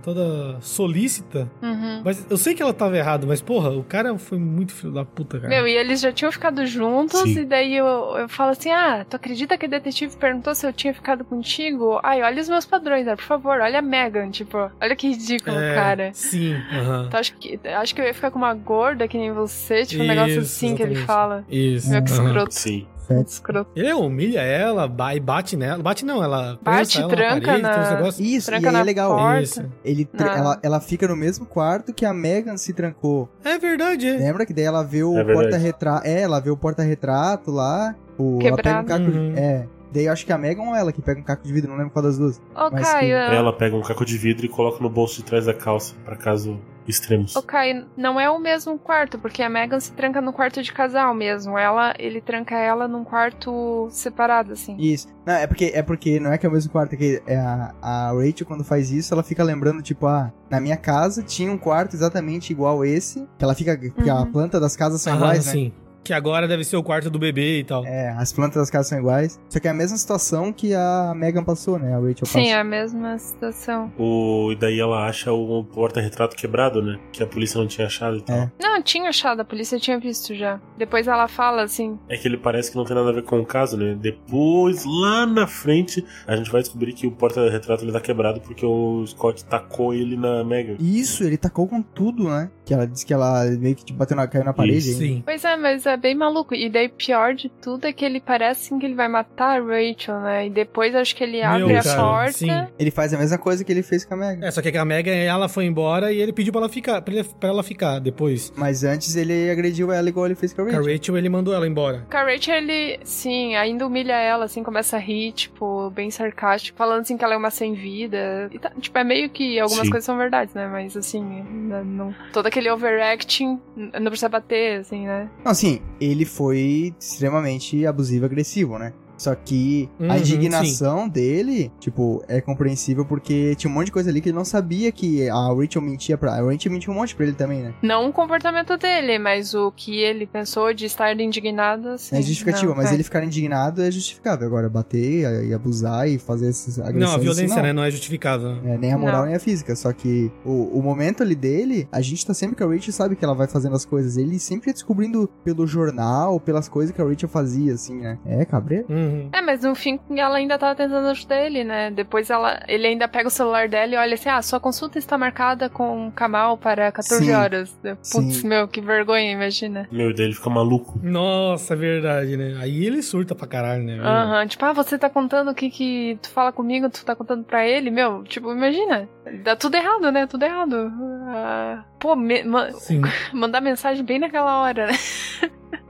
toda 0.04 0.58
solícita. 0.62 1.50
Uhum. 1.62 2.02
Mas 2.04 2.26
eu 2.30 2.38
sei 2.38 2.54
que 2.54 2.62
ela 2.62 2.74
tava 2.74 2.98
errada, 2.98 3.26
mas 3.26 3.42
porra, 3.42 3.70
o 3.72 3.84
cara 3.84 4.18
foi 4.18 4.38
muito 4.38 4.74
filho 4.74 4.92
da 4.94 5.04
puta, 5.06 5.40
cara. 5.40 5.50
Meu, 5.50 5.68
e 5.68 5.74
eles 5.76 6.00
já 6.02 6.12
tinham 6.12 6.32
ficado 6.32 6.66
juntos, 6.66 7.20
Sim. 7.22 7.40
e 7.42 7.46
daí 7.46 7.76
eu, 7.76 7.86
eu 8.18 8.30
falo 8.30 8.52
assim: 8.52 8.72
Ah, 8.72 9.06
tu 9.10 9.16
acredita 9.16 9.58
que 9.58 9.66
a 9.66 9.70
detetive 9.70 10.16
perguntou 10.18 10.54
se 10.56 10.66
eu 10.66 10.74
tinha 10.74 10.94
ficado 10.94 11.24
contigo? 11.26 12.00
Ai, 12.04 12.22
olha 12.22 12.42
os 12.42 12.50
meus 12.50 12.66
padrões, 12.66 13.06
né? 13.06 13.16
Por 13.16 13.26
favor, 13.26 13.60
olha 13.60 13.80
a 13.80 13.82
Megan, 13.82 14.30
tipo, 14.30 14.58
olha 14.80 14.96
que 14.96 15.10
ridículo, 15.10 15.58
É, 15.58 15.76
cara. 15.76 16.12
Sim, 16.14 16.56
aham. 16.72 17.06
Então, 17.08 17.20
acho, 17.20 17.34
que, 17.38 17.60
acho 17.68 17.96
que 17.96 18.02
eu 18.02 18.06
ia 18.06 18.14
ficar 18.14 18.32
com 18.32 18.38
uma 18.40 18.54
gorda 18.54 19.08
que 19.08 19.18
nem 19.18 19.32
você, 19.32 19.86
tipo, 19.86 20.04
um 20.04 20.08
negócio 20.08 20.40
Isso, 20.40 20.40
assim 20.42 20.76
que 20.76 20.84
ele 20.84 20.94
exatamente. 20.94 21.06
fala. 21.08 21.46
Isso. 21.50 21.90
Meu, 21.90 22.04
que 22.04 22.12
aham. 22.14 22.26
escroto. 22.26 22.54
Sim. 22.54 22.88
Muito 23.16 23.28
escroto. 23.28 23.70
Ele 23.76 23.94
humilha 23.94 24.42
ela, 24.42 24.88
ba- 24.88 25.16
e 25.16 25.20
bate 25.20 25.56
nela. 25.56 25.82
Bate 25.82 26.04
não, 26.06 26.24
ela 26.24 26.58
Bate, 26.62 27.00
ela 27.00 27.08
tranca 27.10 27.58
na 27.58 27.70
parede, 27.70 28.04
na- 28.04 28.12
tem. 28.12 28.36
Isso, 28.36 28.48
Tranca 28.48 28.66
e 28.66 28.68
aí 28.68 28.74
na 28.74 28.80
é 28.80 28.84
legal. 28.84 29.16
porta. 29.16 29.42
Isso. 29.42 29.66
Ele, 29.84 30.06
tra- 30.06 30.38
ela, 30.38 30.60
ela 30.62 30.80
fica 30.80 31.08
no 31.08 31.16
mesmo 31.16 31.46
quarto 31.46 31.94
que 31.94 32.06
a 32.06 32.14
Megan 32.14 32.58
se 32.58 32.74
trancou. 32.74 33.30
É 33.44 33.58
verdade, 33.58 34.08
é. 34.08 34.18
Lembra 34.18 34.46
que 34.46 34.54
daí 34.54 34.66
ela 34.66 34.84
vê 34.84 35.04
o 35.04 35.18
É 35.18 35.24
porta-retrato. 35.24 36.08
É, 36.08 36.22
ela 36.22 36.40
vê 36.40 36.50
o 36.50 36.58
porta-retrato 36.58 37.52
lá. 37.52 37.96
O, 38.18 38.40
ela 38.42 38.58
pega 38.58 38.80
um 38.82 38.86
caco 38.86 39.04
Uhum. 39.06 39.34
de. 39.34 39.40
É. 39.40 39.68
Daí 39.94 40.06
eu 40.06 40.12
acho 40.12 40.26
que 40.26 40.34
a 40.34 40.38
Megan 40.38 40.64
ou 40.64 40.76
ela 40.76 40.92
que 40.92 41.02
pega 41.02 41.20
um 41.20 41.24
caco 41.24 41.46
de 41.48 41.54
vidro, 41.54 41.70
não 41.72 41.78
lembro 41.78 41.92
qual 41.94 42.04
das 42.04 42.18
duas. 42.18 42.38
Ô, 42.54 42.70
Mas 42.72 42.92
Caio, 42.92 43.16
Ela 43.16 43.54
pega 43.54 43.76
um 43.76 43.82
caco 43.82 44.04
de 44.06 44.18
vidro 44.18 44.46
e 44.46 44.50
coloca 44.50 44.84
no 44.84 44.90
bolso 44.90 45.16
de 45.18 45.24
trás 45.24 45.46
da 45.46 45.54
calça, 45.54 45.96
pra 46.04 46.16
caso 46.18 46.60
extremos. 46.88 47.36
ô, 47.36 47.42
Caio, 47.42 47.86
não 47.98 48.20
é 48.20 48.30
o 48.30 48.40
mesmo 48.40 48.78
quarto, 48.80 49.18
porque 49.20 49.44
a 49.44 49.50
Megan 49.50 49.80
se 49.80 49.92
tranca 49.92 50.22
no 50.22 50.32
quarto 50.34 50.62
de 50.64 50.72
casal 50.72 51.14
mesmo. 51.14 51.58
Ela, 51.58 51.94
ele 52.00 52.22
tranca 52.22 52.56
ela 52.56 52.88
num 52.88 53.04
quarto 53.04 53.88
separado, 53.92 54.54
assim. 54.54 54.76
Isso. 54.80 55.08
Não, 55.26 55.34
é 55.34 55.46
porque, 55.48 55.72
é 55.74 55.82
porque 55.82 56.20
não 56.20 56.32
é 56.32 56.38
que 56.38 56.46
é 56.46 56.50
o 56.50 56.52
mesmo 56.52 56.72
quarto, 56.72 56.94
é 56.94 56.98
que 56.98 57.22
é 57.28 57.36
a, 57.38 57.74
a 57.82 58.12
Rachel, 58.14 58.46
quando 58.48 58.64
faz 58.64 58.92
isso, 58.92 59.14
ela 59.14 59.24
fica 59.24 59.44
lembrando, 59.44 59.82
tipo, 59.82 60.08
ah, 60.08 60.32
na 60.50 60.60
minha 60.60 60.78
casa 60.78 61.22
tinha 61.24 61.52
um 61.52 61.58
quarto 61.58 61.96
exatamente 61.96 62.52
igual 62.52 62.84
esse, 62.86 63.28
que 63.38 63.44
ela 63.44 63.54
fica. 63.56 63.78
Porque 63.94 64.10
a 64.10 64.18
Uhum. 64.22 64.32
planta 64.32 64.60
das 64.60 64.76
casas 64.76 65.02
são 65.02 65.14
Aham, 65.14 65.22
iguais, 65.22 65.46
né? 65.46 65.72
Que 66.04 66.14
agora 66.14 66.48
deve 66.48 66.64
ser 66.64 66.78
o 66.78 66.84
quarto 66.84 67.10
do 67.10 67.20
bebê 67.20 67.60
e 67.60 67.64
tal. 67.64 67.86
É, 67.86 68.10
as 68.12 68.32
plantas 68.32 68.56
das 68.56 68.70
casas 68.70 68.88
são 68.88 69.00
iguais. 69.00 69.40
Só 69.50 69.60
que 69.60 69.68
é 69.68 69.72
a 69.72 69.74
mesma 69.74 69.98
situação 69.98 70.54
que 70.54 70.74
a 70.74 71.14
Megan 71.16 71.44
passou, 71.44 71.78
né? 71.78 71.94
A 71.94 71.98
Rachel 71.98 72.16
passou. 72.22 72.42
Sim, 72.42 72.50
é 72.50 72.60
a 72.60 72.64
mesma 72.64 73.18
situação. 73.18 73.92
O, 73.98 74.52
e 74.52 74.56
daí 74.56 74.80
ela 74.80 75.06
acha 75.06 75.32
o 75.34 75.64
porta-retrato 75.64 76.36
quebrado, 76.36 76.82
né? 76.82 76.98
Que 77.12 77.24
a 77.24 77.28
polícia 77.28 77.60
não 77.60 77.68
tinha 77.68 77.88
achado 77.88 78.18
e 78.18 78.22
tal. 78.22 78.38
É. 78.38 78.52
Não, 78.62 78.82
tinha 78.82 79.10
achado, 79.10 79.42
a 79.42 79.46
polícia 79.46 79.80
tinha 79.80 80.00
visto 80.00 80.34
já. 80.36 80.60
Depois 80.78 81.08
ela 81.08 81.28
fala 81.28 81.64
assim. 81.64 81.98
É 82.08 82.18
que 82.18 82.28
ele 82.28 82.38
parece 82.38 82.72
que 82.72 82.78
não 82.78 82.86
tem 82.86 82.96
nada 82.96 83.10
a 83.10 83.14
ver 83.14 83.24
com 83.24 83.40
o 83.40 83.46
caso, 83.46 83.76
né? 83.78 83.98
Depois, 84.00 84.86
lá 84.86 85.26
na 85.26 85.48
frente, 85.48 86.06
a 86.26 86.36
gente 86.36 86.52
vai 86.52 86.62
descobrir 86.62 86.94
que 86.94 87.08
o 87.08 87.12
porta-retrato 87.12 87.84
ele 87.84 87.92
tá 87.92 88.00
quebrado 88.00 88.40
porque 88.42 88.66
o 88.66 89.06
Scott 89.08 89.44
tacou 89.46 89.94
ele 89.94 90.16
na 90.16 90.44
Megan. 90.44 90.76
Isso, 90.80 91.24
ele 91.24 91.38
tacou 91.38 91.68
com 91.68 91.82
tudo, 91.82 92.26
né? 92.30 92.50
Que 92.66 92.74
ela 92.74 92.86
disse 92.86 93.06
que 93.06 93.14
ela 93.14 93.46
meio 93.46 93.76
que 93.76 93.92
bateu 93.94 94.16
na, 94.16 94.28
caiu 94.28 94.44
na 94.44 94.54
parede. 94.54 94.78
Isso, 94.78 95.04
hein? 95.04 95.16
Sim. 95.18 95.24
Pois 95.26 95.44
é, 95.44 95.56
mas 95.56 95.87
é 95.90 95.98
bem 95.98 96.16
maluco. 96.16 96.54
E 96.56 96.70
daí, 96.70 96.90
pior 96.90 97.34
de 97.34 97.50
tudo 97.50 97.86
é 97.86 97.94
que 97.94 98.04
ele 98.06 98.20
parece 98.20 98.68
assim, 98.68 98.80
que 98.80 98.86
ele 98.86 98.96
vai 98.96 99.08
matar 99.08 99.60
a 99.60 99.64
Rachel, 99.64 100.20
né? 100.22 100.48
E 100.48 100.50
depois 100.50 100.96
acho 100.96 101.16
que 101.16 101.24
ele 101.24 101.42
abre 101.42 101.76
a 101.76 101.84
cara, 101.84 102.02
porta. 102.02 102.32
sim. 102.32 102.50
Ele 102.80 102.92
faz 102.92 103.14
a 103.14 103.18
mesma 103.18 103.38
coisa 103.38 103.64
que 103.64 103.72
ele 103.72 103.84
fez 103.84 104.04
com 104.06 104.14
a 104.14 104.18
Megan. 104.18 104.46
É, 104.46 104.52
só 104.52 104.62
que 104.62 104.76
a 104.78 104.86
Megan, 104.86 105.12
ela 105.14 105.48
foi 105.50 105.66
embora 105.66 106.12
e 106.12 106.20
ele 106.22 106.34
pediu 106.34 106.52
pra 106.52 106.62
ela 106.62 106.70
ficar, 106.70 107.02
pra, 107.02 107.14
ele- 107.14 107.24
pra 107.40 107.50
ela 107.50 107.64
ficar 107.64 108.00
depois. 108.00 108.52
Mas 108.56 108.84
antes 108.84 109.16
ele 109.16 109.50
agrediu 109.50 109.92
ela 109.92 110.08
igual 110.10 110.26
ele 110.26 110.36
fez 110.36 110.54
com 110.54 110.62
a 110.62 110.66
Com 110.66 110.72
a 110.72 110.76
Rachel. 110.78 110.94
Rachel, 110.94 111.18
ele 111.18 111.30
mandou 111.30 111.54
ela 111.54 111.68
embora. 111.68 112.06
Com 112.10 112.18
a 112.18 112.24
Rachel, 112.24 112.56
ele, 112.56 113.00
sim, 113.04 113.56
ainda 113.56 113.86
humilha 113.86 114.14
ela, 114.14 114.46
assim, 114.46 114.64
começa 114.64 114.96
a 114.96 115.00
rir, 115.00 115.32
tipo, 115.34 115.90
bem 115.92 116.10
sarcástico, 116.12 116.78
falando 116.78 117.02
assim 117.02 117.18
que 117.18 117.24
ela 117.24 117.34
é 117.34 117.38
uma 117.38 117.52
sem 117.52 117.74
vida. 117.74 118.50
E 118.52 118.60
tá- 118.60 118.72
tipo, 118.80 118.98
é 118.98 119.04
meio 119.04 119.30
que 119.30 119.60
algumas 119.60 119.86
Sim. 119.86 119.92
coisas 119.92 120.06
são 120.06 120.18
verdades, 120.18 120.54
né? 120.54 120.68
Mas 120.68 120.96
assim, 120.98 121.24
não, 121.52 121.84
não- 121.86 122.16
todo 122.34 122.48
aquele 122.48 122.70
overacting 122.70 123.60
não 123.76 124.06
precisa 124.12 124.30
bater, 124.30 124.80
assim, 124.82 125.06
né? 125.06 125.30
Não, 125.44 125.52
assim, 125.52 125.77
ele 126.00 126.26
foi 126.26 126.94
extremamente 127.00 127.86
abusivo 127.86 128.26
agressivo, 128.26 128.78
né? 128.78 128.94
Só 129.18 129.34
que 129.36 129.90
Uhum, 130.00 130.12
a 130.12 130.18
indignação 130.18 131.08
dele, 131.10 131.72
tipo, 131.80 132.24
é 132.28 132.40
compreensível 132.42 133.06
porque 133.06 133.56
tinha 133.56 133.70
um 133.70 133.74
monte 133.74 133.88
de 133.88 133.92
coisa 133.92 134.10
ali 134.10 134.22
que 134.22 134.30
ele 134.30 134.38
não 134.38 134.46
sabia 134.46 134.92
que 134.92 135.28
a 135.30 135.54
Rachel 135.54 135.82
mentia 135.82 136.18
pra. 136.18 136.34
A 136.34 136.42
Rachel 136.42 136.72
mentiu 136.72 136.92
um 136.92 136.96
monte 136.96 137.16
pra 137.16 137.26
ele 137.26 137.36
também, 137.36 137.62
né? 137.64 137.74
Não 137.82 138.10
o 138.10 138.14
comportamento 138.14 138.78
dele, 138.78 139.18
mas 139.20 139.54
o 139.54 139.72
que 139.72 139.98
ele 139.98 140.26
pensou 140.26 140.74
de 140.74 140.86
estar 140.86 141.18
indignado, 141.20 141.90
assim. 141.90 142.16
É 142.16 142.22
justificativa, 142.22 142.70
não, 142.70 142.76
mas 142.76 142.92
é. 142.92 142.94
ele 142.94 143.04
ficar 143.04 143.24
indignado 143.24 143.82
é 143.82 143.90
justificável. 143.92 144.48
Agora, 144.48 144.70
bater 144.70 145.46
e 145.46 145.54
abusar 145.54 146.08
e 146.08 146.18
fazer 146.18 146.50
essas 146.50 146.80
agressões. 146.80 147.04
Não, 147.04 147.14
a 147.14 147.18
violência, 147.18 147.46
isso 147.46 147.56
não. 147.56 147.64
né? 147.64 147.74
Não 147.74 147.84
é 147.84 147.92
justificável. 147.92 148.58
É, 148.64 148.78
nem 148.78 148.94
a 148.94 148.98
moral 148.98 149.22
Não. 149.22 149.28
nem 149.28 149.36
a 149.36 149.40
física. 149.40 149.76
Só 149.76 149.92
que 149.94 150.32
o, 150.46 150.78
o 150.78 150.82
momento 150.82 151.24
ali 151.24 151.36
dele, 151.36 151.88
a 151.92 152.02
gente 152.02 152.26
tá 152.26 152.34
sempre 152.34 152.56
que 152.56 152.64
a 152.64 152.68
Rachel 152.68 152.94
sabe 152.94 153.16
que 153.16 153.24
ela 153.24 153.34
vai 153.34 153.48
fazendo 153.48 153.76
as 153.76 153.86
coisas. 153.86 154.18
Ele 154.18 154.40
sempre 154.40 154.70
ia 154.70 154.74
descobrindo 154.74 155.30
pelo 155.44 155.66
jornal, 155.66 156.40
pelas 156.40 156.68
coisas 156.70 156.96
que 156.96 157.02
a 157.02 157.06
Rachel 157.06 157.30
fazia, 157.30 157.74
assim, 157.74 157.96
né? 157.96 158.18
É, 158.26 158.46
cabreiro. 158.46 158.86
Uhum. 159.08 159.30
É, 159.34 159.42
mas 159.42 159.64
no 159.64 159.74
fim 159.76 160.00
ela 160.16 160.38
ainda 160.38 160.58
tava 160.58 160.76
tentando 160.76 161.08
ajudar 161.10 161.42
ele, 161.42 161.64
né? 161.64 161.90
Depois 161.92 162.30
ela, 162.30 162.60
ele 162.68 162.88
ainda 162.88 163.08
pega 163.08 163.28
o 163.28 163.32
celular 163.32 163.68
dela 163.68 163.94
e 163.94 163.98
olha 163.98 164.14
assim: 164.16 164.30
ah, 164.30 164.42
sua 164.42 164.60
consulta 164.60 164.98
está 165.00 165.18
marcada 165.18 165.70
com 165.70 166.08
o 166.08 166.12
Kamal 166.12 166.58
para 166.58 166.92
14 166.92 167.26
Sim. 167.26 167.34
horas. 167.34 167.78
Putz, 168.12 168.38
Sim. 168.38 168.48
meu, 168.48 168.68
que 168.68 168.82
vergonha, 168.82 169.32
imagina. 169.32 169.88
Meu, 169.92 170.14
daí 170.14 170.26
ele 170.26 170.36
fica 170.36 170.50
maluco. 170.50 171.00
Nossa, 171.02 171.74
é 171.74 171.78
verdade, 171.78 172.38
né? 172.38 172.58
Aí 172.60 172.86
ele 172.86 173.02
surta 173.02 173.34
pra 173.34 173.48
caralho, 173.48 173.84
né? 173.84 173.98
Aham, 174.00 174.46
tipo, 174.48 174.64
ah, 174.66 174.74
você 174.74 174.98
tá 174.98 175.10
contando 175.10 175.52
o 175.52 175.56
que 175.56 175.70
que 175.70 176.18
tu 176.22 176.30
fala 176.30 176.52
comigo, 176.52 176.90
tu 176.90 177.04
tá 177.06 177.16
contando 177.16 177.44
pra 177.44 177.66
ele, 177.68 177.90
meu, 177.90 178.24
tipo, 178.24 178.52
imagina, 178.52 179.08
dá 179.44 179.56
tudo 179.56 179.76
errado, 179.76 180.12
né, 180.12 180.28
tudo 180.28 180.44
errado. 180.44 180.92
Ah, 181.30 181.84
pô, 182.00 182.16
me- 182.16 182.44
ma- 182.44 182.72
Sim. 182.72 183.02
mandar 183.34 183.62
mensagem 183.62 184.04
bem 184.04 184.20
naquela 184.20 184.62
hora, 184.62 184.88
né? 184.88 184.94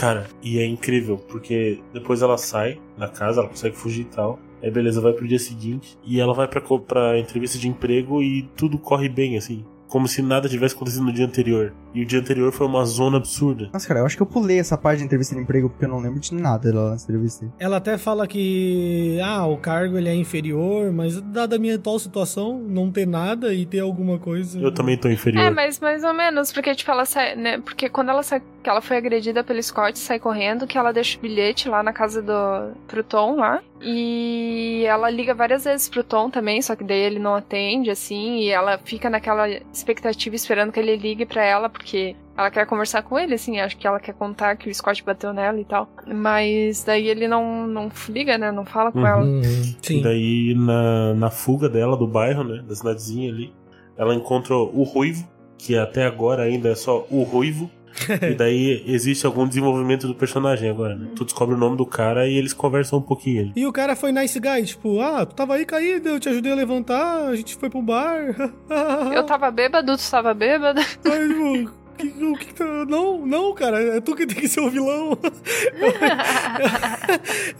Cara, 0.00 0.26
e 0.42 0.58
é 0.58 0.64
incrível, 0.64 1.18
porque 1.18 1.78
depois 1.92 2.22
ela 2.22 2.38
sai 2.38 2.80
da 2.96 3.06
casa, 3.06 3.40
ela 3.40 3.48
consegue 3.50 3.76
fugir 3.76 4.00
e 4.00 4.04
tal. 4.06 4.38
Aí 4.62 4.70
beleza, 4.70 4.98
vai 4.98 5.12
pro 5.12 5.28
dia 5.28 5.38
seguinte. 5.38 5.98
E 6.02 6.18
ela 6.18 6.32
vai 6.32 6.48
pra, 6.48 6.62
pra 6.62 7.18
entrevista 7.18 7.58
de 7.58 7.68
emprego 7.68 8.22
e 8.22 8.48
tudo 8.56 8.78
corre 8.78 9.10
bem, 9.10 9.36
assim. 9.36 9.62
Como 9.88 10.06
se 10.08 10.22
nada 10.22 10.48
tivesse 10.48 10.74
acontecido 10.74 11.04
no 11.04 11.12
dia 11.12 11.26
anterior. 11.26 11.74
E 11.92 12.02
o 12.02 12.06
dia 12.06 12.20
anterior 12.20 12.52
foi 12.52 12.64
uma 12.66 12.84
zona 12.84 13.16
absurda. 13.16 13.68
Nossa, 13.72 13.88
cara, 13.88 14.00
eu 14.00 14.06
acho 14.06 14.16
que 14.16 14.22
eu 14.22 14.26
pulei 14.26 14.60
essa 14.60 14.78
parte 14.78 15.00
de 15.00 15.04
entrevista 15.04 15.34
de 15.34 15.40
emprego 15.40 15.68
porque 15.68 15.84
eu 15.84 15.88
não 15.88 15.98
lembro 15.98 16.20
de 16.20 16.32
nada 16.32 16.72
lá 16.72 16.92
nessa 16.92 17.04
entrevista. 17.06 17.52
Ela 17.58 17.78
até 17.78 17.98
fala 17.98 18.26
que, 18.28 19.18
ah, 19.20 19.46
o 19.46 19.56
cargo 19.56 19.98
ele 19.98 20.08
é 20.08 20.14
inferior, 20.14 20.92
mas 20.92 21.20
dada 21.20 21.56
a 21.56 21.58
minha 21.58 21.74
atual 21.74 21.98
situação, 21.98 22.58
não 22.60 22.90
ter 22.90 23.06
nada 23.06 23.52
e 23.52 23.66
ter 23.66 23.80
alguma 23.80 24.16
coisa. 24.18 24.60
Eu 24.60 24.72
também 24.72 24.96
tô 24.96 25.10
inferior. 25.10 25.42
É, 25.42 25.50
mas 25.50 25.80
mais 25.80 26.04
ou 26.04 26.14
menos, 26.14 26.52
porque, 26.52 26.72
tipo, 26.72 26.90
ela 26.92 27.04
sai, 27.04 27.34
né, 27.34 27.58
porque 27.58 27.88
quando 27.88 28.10
ela 28.10 28.22
sai, 28.22 28.40
que 28.62 28.68
ela 28.68 28.80
foi 28.80 28.96
agredida 28.96 29.42
pelo 29.42 29.62
Scott, 29.62 29.98
sai 29.98 30.18
correndo, 30.18 30.66
que 30.66 30.76
ela 30.76 30.92
deixa 30.92 31.16
o 31.18 31.20
bilhete 31.22 31.68
lá 31.68 31.82
na 31.82 31.92
casa 31.92 32.20
do, 32.20 32.32
pro 32.86 33.02
Tom 33.02 33.36
lá, 33.36 33.62
e 33.80 34.84
ela 34.86 35.08
liga 35.10 35.34
várias 35.34 35.64
vezes 35.64 35.88
pro 35.88 36.04
Tom 36.04 36.30
também, 36.30 36.60
só 36.62 36.76
que 36.76 36.84
daí 36.84 37.00
ele 37.00 37.18
não 37.18 37.34
atende, 37.34 37.90
assim, 37.90 38.38
e 38.40 38.48
ela 38.50 38.78
fica 38.84 39.08
naquela 39.10 39.48
expectativa 39.48 40.34
esperando 40.36 40.72
que 40.72 40.80
ele 40.80 40.96
ligue 40.96 41.24
pra 41.26 41.44
ela, 41.44 41.68
porque 41.68 42.14
ela 42.36 42.50
quer 42.50 42.66
conversar 42.66 43.02
com 43.02 43.18
ele, 43.18 43.34
assim, 43.34 43.60
acho 43.60 43.76
que 43.76 43.86
ela 43.86 44.00
quer 44.00 44.14
contar 44.14 44.56
que 44.56 44.68
o 44.70 44.74
Scott 44.74 45.02
bateu 45.04 45.32
nela 45.32 45.60
e 45.60 45.64
tal, 45.64 45.88
mas 46.06 46.84
daí 46.84 47.08
ele 47.08 47.28
não, 47.28 47.66
não 47.66 47.90
liga, 48.08 48.36
né, 48.38 48.50
não 48.52 48.64
fala 48.64 48.90
com 48.92 49.00
Uhum. 49.00 49.06
ela. 49.06 49.22
Uhum, 49.24 49.40
E 49.42 49.76
sim. 49.86 50.02
daí, 50.02 50.54
na, 50.56 51.14
na 51.14 51.30
fuga 51.30 51.68
dela 51.68 51.96
do 51.96 52.06
bairro, 52.06 52.44
né? 52.44 52.62
Da 52.66 52.74
cidadezinha 52.74 53.30
ali, 53.30 53.52
ela 53.96 54.14
encontrou 54.14 54.70
o 54.74 54.82
Ruivo, 54.82 55.28
que 55.58 55.76
até 55.76 56.06
agora 56.06 56.42
ainda 56.44 56.70
é 56.70 56.74
só 56.74 57.06
o 57.10 57.22
Ruivo. 57.22 57.70
e 58.30 58.34
daí 58.34 58.84
existe 58.86 59.26
algum 59.26 59.46
desenvolvimento 59.46 60.06
do 60.06 60.14
personagem 60.14 60.68
agora, 60.70 60.94
né? 60.94 61.08
Tu 61.14 61.24
descobre 61.24 61.54
o 61.54 61.58
nome 61.58 61.76
do 61.76 61.86
cara 61.86 62.26
e 62.26 62.34
eles 62.34 62.52
conversam 62.52 62.98
um 62.98 63.02
pouquinho 63.02 63.42
ali. 63.42 63.52
E 63.56 63.66
o 63.66 63.72
cara 63.72 63.96
foi 63.96 64.12
nice 64.12 64.38
guy, 64.38 64.64
tipo, 64.64 65.00
ah, 65.00 65.26
tu 65.26 65.34
tava 65.34 65.54
aí 65.54 65.64
caído, 65.64 66.08
eu 66.08 66.20
te 66.20 66.28
ajudei 66.28 66.52
a 66.52 66.56
levantar, 66.56 67.28
a 67.28 67.36
gente 67.36 67.56
foi 67.56 67.70
pro 67.70 67.82
bar. 67.82 68.34
Eu 69.12 69.24
tava 69.24 69.50
bêbado, 69.50 69.96
tu 69.96 70.10
tava 70.10 70.32
bêbado. 70.32 70.80
Aí, 70.80 71.64
tipo, 71.64 71.79
que- 72.00 72.24
o 72.24 72.36
que, 72.36 72.54
tá. 72.54 72.64
Não, 72.86 73.24
não, 73.26 73.54
cara, 73.54 73.80
é 73.96 74.00
tu 74.00 74.14
que 74.16 74.26
tem 74.26 74.36
que 74.36 74.48
ser 74.48 74.60
o 74.60 74.70
vilão. 74.70 75.18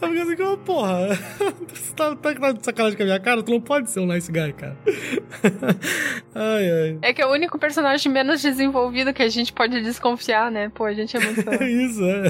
Eu 0.01 0.07
fiquei 0.09 0.21
assim, 0.21 0.53
"Ah, 0.53 0.57
porra, 0.65 1.07
você 1.73 1.93
tá, 1.95 2.15
tá 2.15 2.31
de 2.51 2.65
sacanagem 2.65 2.97
com 2.97 3.03
a 3.03 3.05
minha 3.05 3.19
cara? 3.19 3.43
Tu 3.43 3.51
não 3.51 3.61
pode 3.61 3.89
ser 3.89 3.99
um 3.99 4.05
nice 4.05 4.31
guy, 4.31 4.53
cara. 4.53 4.77
Ai, 6.35 6.71
ai. 6.71 6.97
É 7.01 7.13
que 7.13 7.21
é 7.21 7.25
o 7.25 7.31
único 7.31 7.57
personagem 7.59 8.11
menos 8.11 8.41
desenvolvido 8.41 9.13
que 9.13 9.21
a 9.23 9.29
gente 9.29 9.51
pode 9.53 9.81
desconfiar, 9.81 10.51
né? 10.51 10.69
Pô, 10.73 10.85
a 10.85 10.93
gente 10.93 11.15
é 11.15 11.19
muito. 11.19 11.49
É 11.49 11.69
isso, 11.69 12.03
é. 12.03 12.27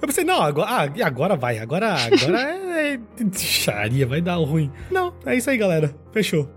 Eu 0.00 0.06
pensei, 0.06 0.24
não, 0.24 0.42
agora, 0.42 0.68
ah, 0.70 0.88
e 0.94 1.02
agora 1.02 1.36
vai, 1.36 1.58
agora, 1.58 1.94
agora 1.94 2.40
é, 2.40 2.94
é 2.94 2.98
charia, 3.38 4.06
vai 4.06 4.20
dar 4.20 4.34
ruim. 4.36 4.70
Não, 4.90 5.14
é 5.24 5.34
isso 5.36 5.48
aí, 5.50 5.56
galera. 5.56 5.94
Fechou. 6.12 6.48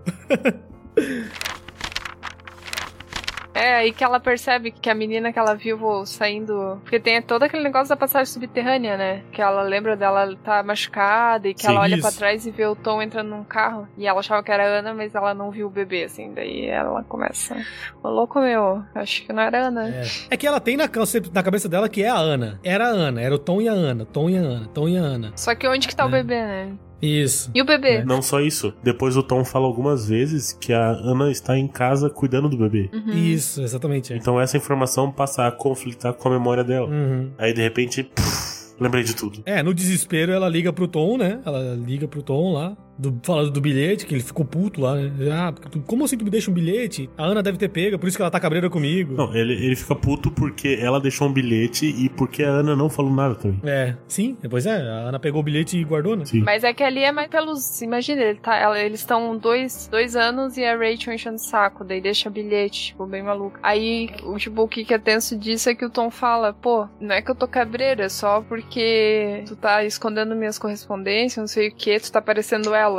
É, 3.60 3.74
aí 3.76 3.92
que 3.92 4.02
ela 4.02 4.18
percebe 4.18 4.70
que 4.70 4.88
a 4.88 4.94
menina 4.94 5.32
que 5.32 5.38
ela 5.38 5.54
viu 5.54 5.78
saindo. 6.06 6.80
Porque 6.82 6.98
tem 6.98 7.20
todo 7.20 7.42
aquele 7.42 7.62
negócio 7.62 7.90
da 7.90 7.96
passagem 7.96 8.32
subterrânea, 8.32 8.96
né? 8.96 9.22
Que 9.32 9.42
ela 9.42 9.62
lembra 9.62 9.94
dela 9.96 10.34
tá 10.42 10.62
machucada 10.62 11.46
e 11.46 11.52
que 11.52 11.62
Sim, 11.62 11.68
ela 11.68 11.80
olha 11.82 12.00
pra 12.00 12.10
trás 12.10 12.46
e 12.46 12.50
vê 12.50 12.64
o 12.64 12.74
Tom 12.74 13.02
entrando 13.02 13.28
num 13.28 13.44
carro. 13.44 13.86
E 13.98 14.06
ela 14.06 14.20
achava 14.20 14.42
que 14.42 14.50
era 14.50 14.62
a 14.64 14.78
Ana, 14.78 14.94
mas 14.94 15.14
ela 15.14 15.34
não 15.34 15.50
viu 15.50 15.66
o 15.66 15.70
bebê, 15.70 16.04
assim. 16.04 16.32
Daí 16.32 16.66
ela 16.66 17.02
começa. 17.04 17.54
Ô, 18.02 18.08
louco 18.08 18.40
meu, 18.40 18.82
acho 18.94 19.24
que 19.26 19.32
não 19.32 19.42
era 19.42 19.66
Ana. 19.66 19.88
É. 19.90 20.02
É 20.30 20.36
que 20.38 20.46
ela 20.46 20.58
tem 20.60 20.76
na, 20.78 20.84
na 21.32 21.42
cabeça 21.42 21.68
dela 21.68 21.88
que 21.88 22.02
é 22.02 22.08
a 22.08 22.16
Ana. 22.16 22.58
Era 22.64 22.86
a 22.86 22.90
Ana, 22.90 23.20
era 23.20 23.34
o 23.34 23.38
Tom 23.38 23.60
e 23.60 23.68
a 23.68 23.72
Ana, 23.72 24.06
Tom 24.06 24.30
e 24.30 24.38
a 24.38 24.40
Ana, 24.40 24.68
Tom 24.72 24.88
e 24.88 24.96
a 24.96 25.02
Ana. 25.02 25.32
Só 25.36 25.54
que 25.54 25.68
onde 25.68 25.86
que 25.86 25.94
tá 25.94 26.06
o 26.06 26.08
É. 26.08 26.12
bebê, 26.12 26.42
né? 26.42 26.72
Isso. 27.00 27.50
E 27.54 27.62
o 27.62 27.64
bebê? 27.64 28.04
Não 28.04 28.20
só 28.20 28.40
isso. 28.40 28.72
Depois 28.82 29.16
o 29.16 29.22
Tom 29.22 29.44
fala 29.44 29.66
algumas 29.66 30.08
vezes 30.08 30.52
que 30.52 30.72
a 30.72 30.90
Ana 30.90 31.30
está 31.30 31.56
em 31.56 31.66
casa 31.66 32.10
cuidando 32.10 32.48
do 32.48 32.56
bebê. 32.56 32.90
Uhum. 32.92 33.12
Isso, 33.12 33.62
exatamente. 33.62 34.12
é. 34.12 34.16
Então 34.16 34.40
essa 34.40 34.56
informação 34.56 35.10
passa 35.10 35.46
a 35.46 35.52
conflitar 35.52 36.12
com 36.12 36.28
a 36.28 36.32
memória 36.32 36.64
dela. 36.64 36.88
Uhum. 36.88 37.30
Aí 37.38 37.52
de 37.52 37.62
repente, 37.62 38.02
puf, 38.02 38.74
lembrei 38.78 39.02
de 39.02 39.14
tudo. 39.14 39.42
É, 39.46 39.62
no 39.62 39.72
desespero 39.72 40.32
ela 40.32 40.48
liga 40.48 40.72
pro 40.72 40.86
Tom, 40.88 41.16
né? 41.16 41.40
Ela 41.44 41.74
liga 41.74 42.06
pro 42.06 42.22
Tom 42.22 42.52
lá, 42.52 42.76
do, 43.00 43.20
falando 43.22 43.50
do 43.50 43.60
bilhete, 43.60 44.06
que 44.06 44.14
ele 44.14 44.22
ficou 44.22 44.44
puto 44.44 44.80
lá, 44.80 44.94
né? 44.96 45.10
Ah, 45.32 45.52
como 45.86 46.04
assim 46.04 46.16
tu 46.16 46.24
me 46.24 46.30
deixa 46.30 46.50
um 46.50 46.54
bilhete? 46.54 47.08
A 47.16 47.24
Ana 47.24 47.42
deve 47.42 47.58
ter 47.58 47.68
pego, 47.68 47.98
por 47.98 48.06
isso 48.08 48.16
que 48.16 48.22
ela 48.22 48.30
tá 48.30 48.38
cabreira 48.40 48.68
comigo. 48.70 49.14
Não, 49.14 49.34
ele, 49.34 49.54
ele 49.54 49.76
fica 49.76 49.94
puto 49.94 50.30
porque 50.30 50.78
ela 50.80 51.00
deixou 51.00 51.28
um 51.28 51.32
bilhete 51.32 51.86
e 51.86 52.08
porque 52.08 52.42
a 52.42 52.48
Ana 52.50 52.76
não 52.76 52.88
falou 52.88 53.12
nada 53.12 53.34
também. 53.34 53.60
É, 53.64 53.96
sim, 54.06 54.36
pois 54.48 54.66
é, 54.66 54.76
a 54.76 55.08
Ana 55.08 55.18
pegou 55.18 55.40
o 55.40 55.44
bilhete 55.44 55.78
e 55.78 55.84
guardou, 55.84 56.16
né? 56.16 56.24
Sim. 56.24 56.42
Mas 56.42 56.64
é 56.64 56.72
que 56.72 56.82
ali 56.82 57.00
é 57.02 57.12
mais 57.12 57.28
pelos. 57.28 57.80
Imagina, 57.82 58.22
ele 58.22 58.38
tá, 58.38 58.56
ela- 58.56 58.78
eles 58.80 59.00
estão 59.00 59.36
dois, 59.36 59.88
dois 59.90 60.14
anos 60.16 60.56
e 60.56 60.64
a 60.64 60.76
Rachel 60.76 61.14
enchendo 61.14 61.36
o 61.36 61.38
saco, 61.38 61.84
daí 61.84 62.00
deixa 62.00 62.28
bilhete, 62.30 62.86
tipo, 62.88 63.06
bem 63.06 63.22
maluco. 63.22 63.58
Aí, 63.62 64.10
o, 64.24 64.36
tipo, 64.36 64.62
o 64.62 64.68
que 64.68 64.84
que 64.84 64.94
é 64.94 64.98
tenso 64.98 65.36
disso 65.38 65.68
é 65.70 65.74
que 65.74 65.84
o 65.84 65.90
Tom 65.90 66.10
fala: 66.10 66.52
pô, 66.52 66.86
não 67.00 67.14
é 67.14 67.22
que 67.22 67.30
eu 67.30 67.34
tô 67.34 67.46
cabreira, 67.48 68.04
é 68.04 68.08
só 68.08 68.40
porque 68.42 69.44
tu 69.46 69.56
tá 69.56 69.84
escondendo 69.84 70.34
minhas 70.36 70.58
correspondências, 70.58 71.36
não 71.38 71.46
sei 71.46 71.68
o 71.68 71.74
que, 71.74 71.98
tu 72.00 72.10
tá 72.12 72.20
parecendo 72.20 72.74
ela. 72.74 72.89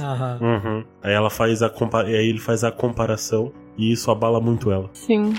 Aham. 0.00 0.38
Uhum. 0.40 0.84
Aí 1.02 1.12
ela 1.12 1.30
faz 1.30 1.62
a 1.62 1.68
compa 1.70 2.02
e 2.04 2.14
aí 2.16 2.26
ele 2.28 2.38
faz 2.40 2.64
a 2.64 2.70
comparação 2.72 3.52
e 3.76 3.92
isso 3.92 4.10
abala 4.10 4.40
muito 4.40 4.70
ela. 4.70 4.88
Sim. 4.92 5.34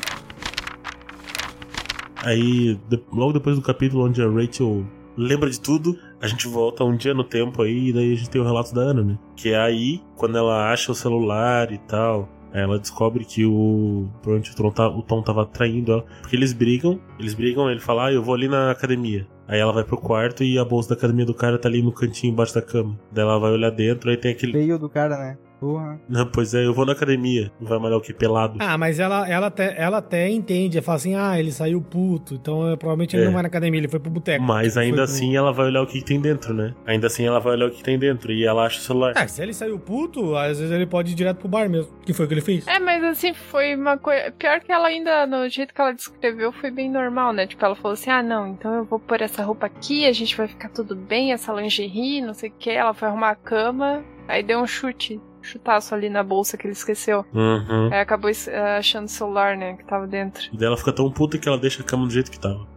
Aí, 2.23 2.79
de- 2.89 3.03
logo 3.11 3.33
depois 3.33 3.55
do 3.55 3.61
capítulo 3.61 4.05
onde 4.05 4.21
a 4.21 4.27
Rachel 4.27 4.85
lembra 5.15 5.49
de 5.49 5.59
tudo, 5.59 5.95
a 6.21 6.27
gente 6.27 6.47
volta 6.47 6.83
um 6.83 6.95
dia 6.95 7.13
no 7.13 7.23
tempo 7.23 7.61
aí, 7.61 7.89
e 7.89 7.93
daí 7.93 8.13
a 8.13 8.15
gente 8.15 8.29
tem 8.29 8.41
o 8.41 8.45
relato 8.45 8.73
da 8.73 8.81
Ana, 8.81 9.03
né? 9.03 9.17
Que 9.35 9.49
é 9.49 9.57
aí, 9.59 10.01
quando 10.15 10.37
ela 10.37 10.71
acha 10.71 10.91
o 10.91 10.95
celular 10.95 11.71
e 11.71 11.77
tal, 11.77 12.27
ela 12.51 12.79
descobre 12.79 13.23
que 13.25 13.45
o. 13.45 14.07
Provavelmente 14.23 14.51
o 14.51 14.55
Tom, 14.55 14.71
tá, 14.71 14.87
o 14.89 15.01
Tom 15.03 15.21
tava 15.21 15.45
traindo 15.45 15.91
ela. 15.91 16.05
Porque 16.21 16.35
eles 16.35 16.51
brigam, 16.53 16.99
eles 17.19 17.33
brigam, 17.33 17.69
ele 17.69 17.79
fala, 17.79 18.07
ah, 18.07 18.11
eu 18.13 18.23
vou 18.23 18.33
ali 18.33 18.47
na 18.47 18.71
academia. 18.71 19.27
Aí 19.47 19.59
ela 19.59 19.71
vai 19.71 19.83
pro 19.83 19.97
quarto 19.97 20.43
e 20.43 20.57
a 20.57 20.65
bolsa 20.65 20.89
da 20.89 20.95
academia 20.95 21.25
do 21.25 21.33
cara 21.33 21.57
tá 21.57 21.69
ali 21.69 21.81
no 21.81 21.91
cantinho 21.91 22.33
embaixo 22.33 22.55
da 22.55 22.61
cama. 22.61 22.97
Daí 23.11 23.23
ela 23.23 23.39
vai 23.39 23.51
olhar 23.51 23.69
dentro, 23.69 24.09
aí 24.09 24.17
tem 24.17 24.31
aquele. 24.31 24.51
Feio 24.51 24.79
do 24.79 24.89
cara, 24.89 25.17
né? 25.17 25.37
Porra. 25.65 25.99
Não, 26.07 26.27
pois 26.27 26.53
é, 26.53 26.63
eu 26.63 26.73
vou 26.75 26.85
na 26.85 26.91
academia. 26.91 27.51
Vai 27.59 27.79
malhar 27.79 27.97
o 27.97 28.01
que? 28.01 28.13
Pelado. 28.13 28.57
Ah, 28.59 28.77
mas 28.77 28.99
ela, 28.99 29.27
ela, 29.27 29.47
até, 29.47 29.73
ela 29.81 29.97
até 29.97 30.29
entende. 30.29 30.77
Ela 30.77 30.85
fala 30.85 30.97
assim: 30.97 31.15
ah, 31.15 31.39
ele 31.39 31.51
saiu 31.51 31.81
puto. 31.81 32.35
Então 32.35 32.71
é, 32.71 32.75
provavelmente 32.75 33.15
ele 33.15 33.23
É. 33.23 33.25
não 33.25 33.33
vai 33.33 33.41
na 33.41 33.47
academia, 33.47 33.79
ele 33.79 33.87
foi 33.87 33.99
pro 33.99 34.11
boteco. 34.11 34.43
Mas 34.43 34.77
ainda 34.77 34.97
Foi 34.97 35.05
pro- 35.05 35.13
assim 35.15 35.35
ela 35.35 35.51
vai 35.51 35.65
olhar 35.65 35.81
o 35.81 35.87
que 35.87 36.03
tem 36.03 36.21
dentro, 36.21 36.53
né? 36.53 36.75
Ainda 36.85 37.07
assim 37.07 37.25
ela 37.25 37.39
vai 37.39 37.53
olhar 37.53 37.65
o 37.67 37.71
que 37.71 37.81
tem 37.83 37.97
dentro. 37.97 38.31
E 38.31 38.45
ela 38.45 38.65
acha 38.65 38.77
o 38.79 38.81
celular. 38.83 39.13
Ah, 39.15 39.27
se 39.27 39.41
ele 39.41 39.53
saiu 39.53 39.79
puto, 39.79 40.35
às 40.35 40.59
vezes 40.59 40.71
ele 40.71 40.85
pode 40.85 41.11
ir 41.13 41.15
direto 41.15 41.37
pro 41.37 41.47
bar 41.47 41.67
mesmo. 41.67 41.91
Que 42.05 42.13
foi 42.13 42.25
o 42.25 42.27
que 42.27 42.33
ele 42.35 42.41
fez. 42.41 42.67
É, 42.67 42.77
mas 42.79 43.03
assim, 43.03 43.33
foi 43.33 43.75
uma 43.75 43.97
coisa. 43.97 44.31
Pior 44.37 44.59
que 44.59 44.71
ela 44.71 44.87
ainda, 44.87 45.25
no 45.25 45.49
jeito 45.49 45.73
que 45.73 45.81
ela 45.81 45.93
descreveu, 45.93 46.51
foi 46.51 46.69
bem 46.69 46.91
normal, 46.91 47.33
né? 47.33 47.47
Tipo, 47.47 47.65
ela 47.65 47.75
falou 47.75 47.93
assim: 47.93 48.11
ah, 48.11 48.21
não, 48.21 48.47
então 48.47 48.73
eu 48.75 48.85
vou 48.85 48.99
pôr 48.99 49.21
essa 49.21 49.41
roupa 49.43 49.65
aqui, 49.65 50.05
a 50.05 50.11
gente 50.13 50.35
vai 50.37 50.47
ficar 50.47 50.69
tudo 50.69 50.95
bem, 50.95 51.33
essa 51.33 51.51
lingerie, 51.51 52.21
não 52.21 52.33
sei 52.35 52.49
o 52.49 52.53
que. 52.57 52.69
Ela 52.69 52.93
foi 52.93 53.07
arrumar 53.07 53.31
a 53.31 53.35
cama, 53.35 54.03
aí 54.27 54.43
deu 54.43 54.59
um 54.59 54.67
chute, 54.67 55.19
chutaço 55.45 55.93
ali 55.95 56.09
na 56.09 56.23
bolsa 56.23 56.57
que 56.57 56.67
ele 56.67 56.73
esqueceu. 56.73 57.25
Uhum. 57.33 57.89
Aí 57.91 57.99
acabou 57.99 58.29
eh, 58.29 58.77
achando 58.77 59.05
o 59.05 59.09
celular, 59.09 59.55
né, 59.55 59.75
que 59.77 59.85
tava 59.85 60.07
dentro. 60.07 60.49
E 60.53 60.57
daí 60.57 60.67
ela 60.67 60.77
fica 60.77 60.91
tão 60.91 61.09
puta 61.11 61.37
que 61.37 61.47
ela 61.47 61.57
deixa 61.57 61.81
a 61.81 61.85
cama 61.85 62.05
do 62.05 62.11
jeito 62.11 62.31
que 62.31 62.39
tava. 62.39 62.67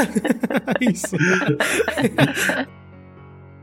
Isso. 0.80 1.16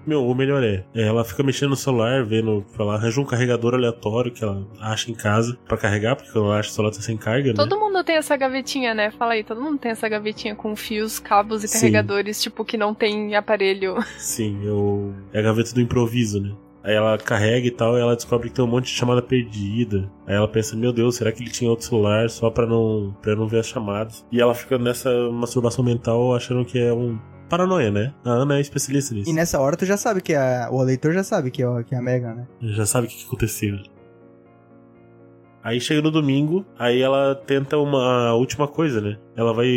Meu, 0.07 0.25
o 0.25 0.33
melhor 0.33 0.63
é, 0.63 0.85
é, 0.95 1.01
ela 1.05 1.25
fica 1.25 1.43
mexendo 1.43 1.71
no 1.71 1.75
celular, 1.75 2.23
vendo, 2.23 2.65
ela 2.79 2.95
arranja 2.95 3.19
um 3.19 3.25
carregador 3.25 3.73
aleatório 3.73 4.31
que 4.31 4.41
ela 4.41 4.65
acha 4.79 5.11
em 5.11 5.13
casa 5.13 5.57
pra 5.67 5.75
carregar, 5.75 6.15
porque 6.15 6.35
ela 6.37 6.57
acha 6.57 6.69
que 6.69 6.71
o 6.71 6.75
celular 6.75 6.93
tá 6.93 7.01
sem 7.01 7.17
carga, 7.17 7.49
né? 7.49 7.53
Todo 7.53 7.77
mundo 7.77 8.01
tem 8.05 8.15
essa 8.15 8.37
gavetinha, 8.37 8.93
né? 8.93 9.11
Fala 9.11 9.33
aí, 9.33 9.43
todo 9.43 9.61
mundo 9.61 9.77
tem 9.77 9.91
essa 9.91 10.07
gavetinha 10.07 10.55
com 10.55 10.73
fios, 10.77 11.19
cabos 11.19 11.61
e 11.61 11.67
Sim. 11.67 11.79
carregadores, 11.79 12.41
tipo, 12.41 12.63
que 12.63 12.77
não 12.77 12.93
tem 12.93 13.35
aparelho. 13.35 13.97
Sim, 14.17 14.61
eu... 14.63 15.13
é 15.33 15.39
a 15.39 15.41
gaveta 15.41 15.73
do 15.73 15.81
improviso, 15.81 16.41
né? 16.41 16.55
Aí 16.87 16.93
ela 16.95 17.17
carrega 17.17 17.67
e 17.67 17.71
tal, 17.71 17.97
e 17.97 17.99
ela 17.99 18.15
descobre 18.15 18.47
que 18.47 18.55
tem 18.55 18.63
um 18.63 18.67
monte 18.67 18.85
de 18.85 18.91
chamada 18.91 19.21
perdida. 19.21 20.09
Aí 20.25 20.33
ela 20.33 20.47
pensa, 20.47 20.73
meu 20.73 20.93
Deus, 20.93 21.17
será 21.17 21.33
que 21.33 21.43
ele 21.43 21.51
tinha 21.51 21.69
outro 21.69 21.85
celular 21.85 22.29
só 22.29 22.49
pra 22.49 22.65
não, 22.65 23.13
pra 23.21 23.35
não 23.35 23.45
ver 23.45 23.59
as 23.59 23.67
chamadas? 23.67 24.25
E 24.31 24.39
ela 24.39 24.55
fica 24.55 24.77
nessa 24.77 25.11
masturbação 25.29 25.83
mental 25.83 26.33
achando 26.33 26.63
que 26.63 26.79
é 26.79 26.93
um 26.93 27.19
paranoia, 27.49 27.91
né? 27.91 28.13
A 28.23 28.29
Ana 28.29 28.57
é 28.57 28.61
especialista 28.61 29.13
nisso. 29.13 29.29
E 29.29 29.33
nessa 29.33 29.59
hora 29.59 29.75
tu 29.75 29.85
já 29.85 29.97
sabe 29.97 30.21
que 30.21 30.33
a. 30.33 30.69
O 30.71 30.81
leitor 30.81 31.11
já 31.11 31.25
sabe 31.25 31.51
que 31.51 31.61
é, 31.61 31.83
que 31.83 31.93
é 31.93 31.97
a 31.97 32.01
Megan, 32.01 32.35
né? 32.35 32.47
Já 32.61 32.85
sabe 32.85 33.07
o 33.07 33.09
que 33.09 33.25
aconteceu. 33.25 33.77
Aí 35.61 35.81
chega 35.81 36.01
no 36.01 36.09
domingo, 36.09 36.65
aí 36.79 37.01
ela 37.01 37.35
tenta 37.35 37.77
uma 37.77 38.33
última 38.33 38.65
coisa, 38.65 39.01
né? 39.01 39.17
Ela 39.35 39.53
vai 39.53 39.67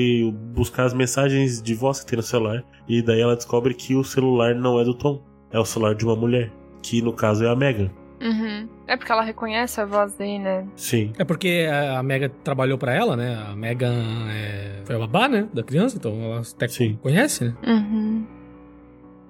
buscar 0.54 0.84
as 0.84 0.94
mensagens 0.94 1.61
de 1.61 1.74
voz 1.74 1.98
que 1.98 2.06
tem 2.06 2.16
no 2.16 2.22
celular. 2.22 2.62
E 2.88 3.02
daí 3.02 3.20
ela 3.20 3.34
descobre 3.34 3.74
que 3.74 3.96
o 3.96 4.04
celular 4.04 4.54
não 4.54 4.78
é 4.78 4.84
do 4.84 4.94
Tom. 4.94 5.20
É 5.50 5.58
o 5.58 5.64
celular 5.64 5.96
de 5.96 6.04
uma 6.04 6.14
mulher. 6.14 6.52
Que 6.83 7.03
no 7.03 7.12
caso 7.12 7.45
é 7.45 7.49
a 7.49 7.57
Megan. 7.57 7.91
Uhum. 8.20 8.68
É 8.87 8.97
porque 8.97 9.11
ela 9.11 9.22
reconhece 9.22 9.81
a 9.81 9.87
voz 9.87 10.14
dele, 10.14 10.41
né? 10.41 10.66
Sim. 10.76 11.12
É 11.18 11.24
porque 11.24 11.66
a 11.70 12.03
Mega 12.03 12.28
trabalhou 12.28 12.76
pra 12.76 12.95
ela, 12.95 13.16
né? 13.16 13.43
A 13.49 13.57
Megan 13.57 14.28
é... 14.31 14.83
foi 14.85 14.97
a 14.97 14.99
babá, 14.99 15.26
né? 15.26 15.49
Da 15.53 15.62
criança, 15.62 15.97
então 15.97 16.12
ela 16.22 16.41
até 16.41 16.68
Sim. 16.68 16.99
conhece, 17.03 17.45
né? 17.45 17.55
Uhum. 17.66 18.26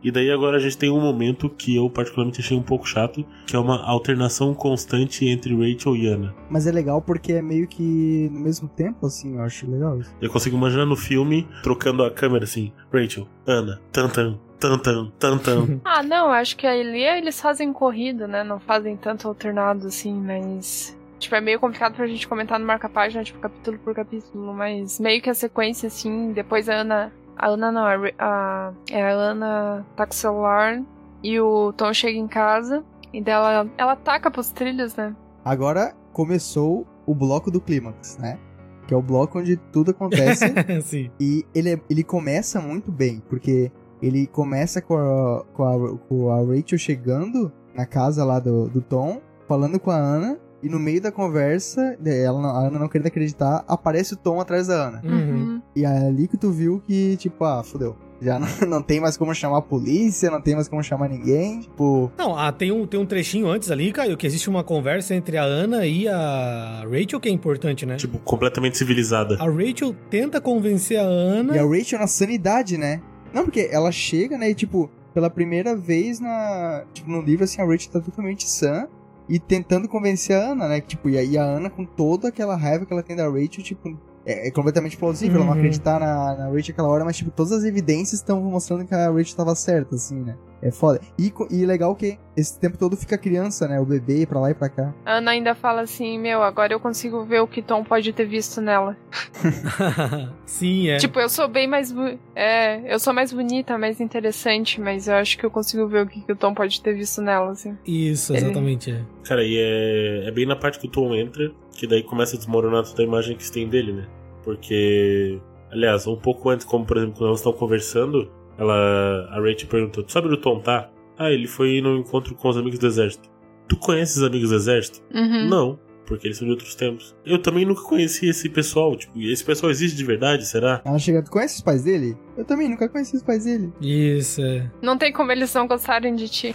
E 0.03 0.11
daí 0.11 0.31
agora 0.31 0.57
a 0.57 0.61
gente 0.61 0.79
tem 0.79 0.91
um 0.91 1.01
momento 1.01 1.49
que 1.49 1.77
eu 1.77 1.89
particularmente 1.91 2.41
achei 2.41 2.57
um 2.57 2.63
pouco 2.63 2.89
chato, 2.89 3.25
que 3.47 3.55
é 3.55 3.59
uma 3.59 3.85
alternação 3.85 4.55
constante 4.55 5.27
entre 5.27 5.55
Rachel 5.55 5.95
e 5.95 6.07
Ana. 6.07 6.35
Mas 6.49 6.67
é 6.67 6.73
legal 6.73 7.03
porque 7.03 7.35
é 7.35 7.43
meio 7.43 7.69
que 7.69 8.31
no 8.33 8.41
mesmo 8.41 8.67
tempo, 8.67 9.07
assim, 9.07 9.35
eu 9.37 9.43
acho 9.43 9.71
legal 9.71 10.01
isso. 10.01 10.11
Eu 10.21 10.31
consigo 10.31 10.57
imaginar 10.57 10.87
no 10.87 10.97
filme 10.97 11.47
trocando 11.63 12.03
a 12.03 12.11
câmera 12.11 12.45
assim, 12.45 12.73
Rachel, 12.91 13.29
Ana, 13.47 13.79
tantan, 13.93 14.39
tantan, 14.61 15.11
tantan. 15.19 15.81
Ah, 15.85 16.03
não, 16.03 16.27
eu 16.27 16.33
acho 16.33 16.57
que 16.57 16.67
ali 16.67 17.03
eles 17.03 17.41
fazem 17.41 17.73
corrido, 17.73 18.29
né? 18.29 18.45
Não 18.45 18.61
fazem 18.61 18.97
tanto 18.97 19.27
alternado 19.27 19.87
assim, 19.89 20.15
mas. 20.15 20.97
Tipo, 21.19 21.35
é 21.35 21.41
meio 21.41 21.61
complicado 21.61 21.95
pra 21.95 22.07
gente 22.07 22.27
comentar 22.29 22.59
no 22.59 22.67
marca-página, 22.67 23.23
tipo, 23.25 23.39
capítulo 23.41 23.79
por 23.79 23.95
capítulo, 23.95 24.55
mas 24.55 24.99
meio 25.01 25.21
que 25.21 25.29
a 25.29 25.35
sequência, 25.35 25.87
assim, 25.89 26.33
depois 26.33 26.69
a 26.69 26.75
Ana. 26.77 27.13
A 27.37 27.49
Ana 27.49 27.73
não, 27.73 27.85
a, 27.85 27.97
Re- 27.97 28.15
a, 28.19 28.73
é 28.91 29.03
a 29.03 29.11
Ana 29.11 29.87
tá 29.97 30.07
com 30.07 30.13
o 30.13 30.17
celular 30.17 30.83
e 31.23 31.41
o 31.41 31.73
Tom 31.75 31.93
chega 31.93 32.19
em 32.19 32.29
casa 32.29 32.85
e 33.13 33.21
dela. 33.21 33.67
Ela 33.79 33.97
taca 33.97 34.31
pros 34.31 34.51
trilhos, 34.51 34.95
né? 34.97 35.15
Agora 35.45 35.95
começou 36.13 36.87
o 37.07 37.15
bloco 37.15 37.51
do 37.51 37.61
clímax, 37.61 38.19
né? 38.19 38.39
Que 38.87 38.95
é 38.95 38.97
o 38.97 39.03
bloco 39.03 39.39
onde 39.39 39.57
tudo 39.57 39.91
acontece. 39.93 40.45
Sim. 40.83 41.11
E 41.21 41.45
ele, 41.55 41.75
é- 41.75 41.81
ele 41.89 42.03
começa 42.05 42.61
muito 42.61 42.91
bem, 42.93 43.23
porque 43.29 43.71
ele 44.03 44.27
começa 44.27 44.81
com 44.81 44.97
a, 44.97 45.45
com 45.53 45.65
a, 45.65 45.97
com 45.99 46.31
a 46.31 46.39
Rachel 46.41 46.79
chegando 46.79 47.53
na 47.75 47.87
casa 47.87 48.25
lá 48.25 48.39
do, 48.39 48.69
do 48.69 48.81
Tom, 48.81 49.21
falando 49.47 49.79
com 49.79 49.91
a 49.91 49.97
Ana, 49.97 50.39
e 50.63 50.69
no 50.69 50.79
meio 50.79 51.01
da 51.01 51.11
conversa, 51.11 51.97
ela, 52.05 52.41
não- 52.41 52.51
a 52.51 52.67
Ana 52.67 52.79
não 52.79 52.89
querendo 52.89 53.07
acreditar, 53.07 53.65
aparece 53.67 54.13
o 54.15 54.17
Tom 54.17 54.41
atrás 54.41 54.67
da 54.67 54.89
Ana. 54.89 55.01
Uhum. 55.05 55.63
E 55.75 55.85
é 55.85 56.07
ali 56.07 56.29
que 56.29 56.37
tu 56.37 56.51
viu 56.51 56.83
que, 56.87 57.17
tipo, 57.17 57.45
ah, 57.45 57.63
fodeu. 57.63 57.97
Já 58.21 58.39
não, 58.39 58.47
não 58.69 58.83
tem 58.83 59.01
mais 59.01 59.17
como 59.17 59.35
chamar 59.35 59.57
a 59.59 59.63
polícia, 59.63 60.31
não 60.31 60.43
tem 60.43 60.55
mais 60.55 60.69
como 60.69 60.83
chamar 60.83 61.09
ninguém. 61.09 61.61
Tipo, 61.61 62.13
Não, 62.19 62.37
ah, 62.37 62.53
tem, 62.53 62.71
um, 62.71 62.87
tem 62.87 63.01
um 63.01 63.07
trechinho 63.07 63.49
antes 63.49 63.71
ali, 63.71 63.91
Caio, 63.91 64.15
que 64.19 64.27
existe 64.27 64.51
uma 64.51 64.63
conversa 64.63 65.15
entre 65.15 65.39
a 65.39 65.43
Ana 65.45 65.87
e 65.87 66.07
a 66.07 66.83
Rachel, 66.85 67.19
que 67.19 67.31
é 67.31 67.33
importante, 67.33 67.87
né? 67.87 67.97
tipo, 67.97 68.19
completamente 68.19 68.77
civilizada. 68.77 69.37
A 69.41 69.47
Rachel 69.51 69.95
tenta 70.11 70.39
convencer 70.43 70.99
a 70.99 71.05
Ana. 71.05 71.57
E 71.57 71.59
a 71.59 71.65
Rachel 71.65 71.99
na 71.99 72.07
sanidade, 72.07 72.77
né? 72.77 73.01
Não, 73.33 73.45
porque 73.45 73.69
ela 73.71 73.93
chega, 73.93 74.37
né, 74.37 74.51
e 74.51 74.55
tipo, 74.55 74.91
pela 75.15 75.31
primeira 75.31 75.77
vez 75.77 76.21
na. 76.21 76.85
Tipo, 76.93 77.11
no 77.11 77.21
livro, 77.21 77.45
assim, 77.45 77.61
a 77.61 77.65
Rachel 77.65 77.93
tá 77.93 78.01
totalmente 78.01 78.49
sã 78.49 78.89
e 79.29 79.39
tentando 79.39 79.89
convencer 79.89 80.37
a 80.37 80.53
Ana, 80.53 80.69
né? 80.69 80.81
Tipo, 80.81 81.09
e 81.09 81.19
a, 81.19 81.23
e 81.23 81.39
a 81.39 81.43
Ana, 81.43 81.71
com 81.71 81.85
toda 81.85 82.29
aquela 82.29 82.57
raiva 82.57 82.85
que 82.85 82.93
ela 82.93 83.03
tem 83.03 83.17
da 83.17 83.29
Rachel, 83.29 83.63
tipo. 83.63 83.99
É, 84.31 84.49
é 84.49 84.51
completamente 84.51 84.97
plausível 84.97 85.37
ela 85.37 85.45
não 85.47 85.53
Uhum. 85.53 85.59
acreditar 85.59 85.99
na, 85.99 86.37
na 86.37 86.45
Rachel 86.51 86.73
aquela 86.73 86.89
hora, 86.89 87.05
mas, 87.05 87.17
tipo, 87.17 87.31
todas 87.31 87.53
as 87.53 87.65
evidências 87.65 88.21
estão 88.21 88.41
mostrando 88.43 88.85
que 88.87 88.95
a 88.95 89.11
Rachel 89.11 89.37
tava 89.37 89.55
certa, 89.55 89.95
assim, 89.97 90.21
né? 90.21 90.37
É 90.63 90.71
foda. 90.71 91.01
E, 91.19 91.33
e 91.51 91.65
legal 91.65 91.95
que 91.97 92.19
esse 92.37 92.59
tempo 92.61 92.77
todo 92.77 92.95
fica 92.95 93.15
a 93.15 93.19
criança, 93.19 93.67
né? 93.67 93.81
O 93.81 93.85
bebê 93.87 94.27
pra 94.27 94.39
lá 94.39 94.51
e 94.51 94.55
pra 94.55 94.69
cá. 94.69 94.95
A 95.07 95.15
Ana 95.15 95.31
ainda 95.31 95.55
fala 95.55 95.81
assim: 95.81 96.19
Meu, 96.19 96.43
agora 96.43 96.71
eu 96.75 96.79
consigo 96.79 97.25
ver 97.25 97.41
o 97.41 97.47
que 97.49 97.63
Tom 97.63 97.83
pode 97.83 98.13
ter 98.13 98.27
visto 98.27 98.61
nela. 98.61 98.95
Sim, 100.45 100.89
é. 100.91 100.97
Tipo, 100.99 101.19
eu 101.19 101.29
sou 101.31 101.49
bem 101.49 101.67
mais. 101.67 101.95
É, 102.35 102.93
eu 102.93 102.99
sou 102.99 103.13
mais 103.15 103.33
bonita, 103.33 103.79
mais 103.79 104.01
interessante, 104.01 104.79
mas 104.81 105.09
eu 105.09 105.15
acho 105.15 105.39
que 105.39 105.47
eu 105.47 105.51
consigo 105.51 105.87
ver 105.87 106.03
o 106.03 106.07
que, 106.07 106.21
que 106.21 106.33
o 106.33 106.37
Tom 106.37 106.53
pode 106.55 106.81
ter 106.83 106.95
visto 106.95 107.23
nela, 107.23 107.53
assim. 107.53 107.77
Isso, 107.87 108.33
Ele- 108.35 108.45
exatamente. 108.45 108.91
É. 108.91 109.01
Cara, 109.25 109.43
e 109.43 109.57
é, 109.57 110.29
é 110.29 110.31
bem 110.31 110.45
na 110.47 110.57
parte 110.57 110.79
que 110.79 110.87
o 110.87 110.91
Tom 110.91 111.15
entra, 111.15 111.51
que 111.73 111.87
daí 111.87 112.03
começa 112.03 112.37
a 112.37 112.39
desmoronar 112.39 112.85
toda 112.85 113.03
a 113.03 113.05
imagem 113.07 113.35
que 113.37 113.45
se 113.45 113.53
tem 113.53 113.67
dele, 113.69 113.93
né? 113.93 114.07
Porque, 114.43 115.41
aliás, 115.71 116.07
um 116.07 116.17
pouco 116.17 116.49
antes, 116.51 116.67
como 116.67 116.85
por 116.85 116.97
exemplo, 116.97 117.15
quando 117.17 117.29
elas 117.29 117.41
estão 117.41 117.53
conversando, 117.53 118.31
ela, 118.59 119.29
a 119.31 119.41
Rachel 119.41 119.69
perguntou: 119.69 120.05
Tu 120.05 120.13
sabe 120.13 120.27
onde 120.27 120.37
o 120.37 120.41
Tom 120.41 120.61
tá? 120.61 120.91
Ah, 121.19 121.31
ele 121.31 121.47
foi 121.47 121.81
no 121.81 121.99
encontro 121.99 122.35
com 122.35 122.49
os 122.49 122.57
amigos 122.57 122.79
do 122.79 122.87
exército. 122.87 123.29
Tu 123.69 123.77
conhece 123.77 124.19
os 124.19 124.25
amigos 124.25 124.51
do 124.51 124.57
exército? 124.57 125.03
Uhum. 125.15 125.49
Não, 125.49 125.79
porque 126.11 126.27
eles 126.27 126.39
são 126.39 126.47
de 126.47 126.51
outros 126.51 126.75
tempos. 126.75 127.15
Eu 127.25 127.39
também 127.41 127.65
nunca 127.65 127.83
conheci 127.83 128.29
esse 128.29 128.49
pessoal. 128.49 128.97
Tipo, 128.97 129.21
esse 129.21 129.45
pessoal 129.45 129.71
existe 129.71 129.97
de 129.97 130.05
verdade, 130.05 130.45
será? 130.45 130.83
Ela 130.85 130.99
chega, 130.99 131.23
tu 131.23 131.31
conhece 131.31 131.57
os 131.57 131.63
pais 131.63 131.85
dele? 131.85 132.17
Eu 132.37 132.45
também 132.45 132.69
nunca 132.69 132.89
conheci 132.89 133.17
os 133.17 133.23
pais 133.23 133.45
dele. 133.45 133.73
Isso, 133.81 134.43
é. 134.43 134.69
Não 134.83 134.99
tem 134.99 135.13
como 135.13 135.31
eles 135.31 135.55
não 135.55 135.69
gostarem 135.69 136.17
de 136.17 136.29
ti. 136.29 136.53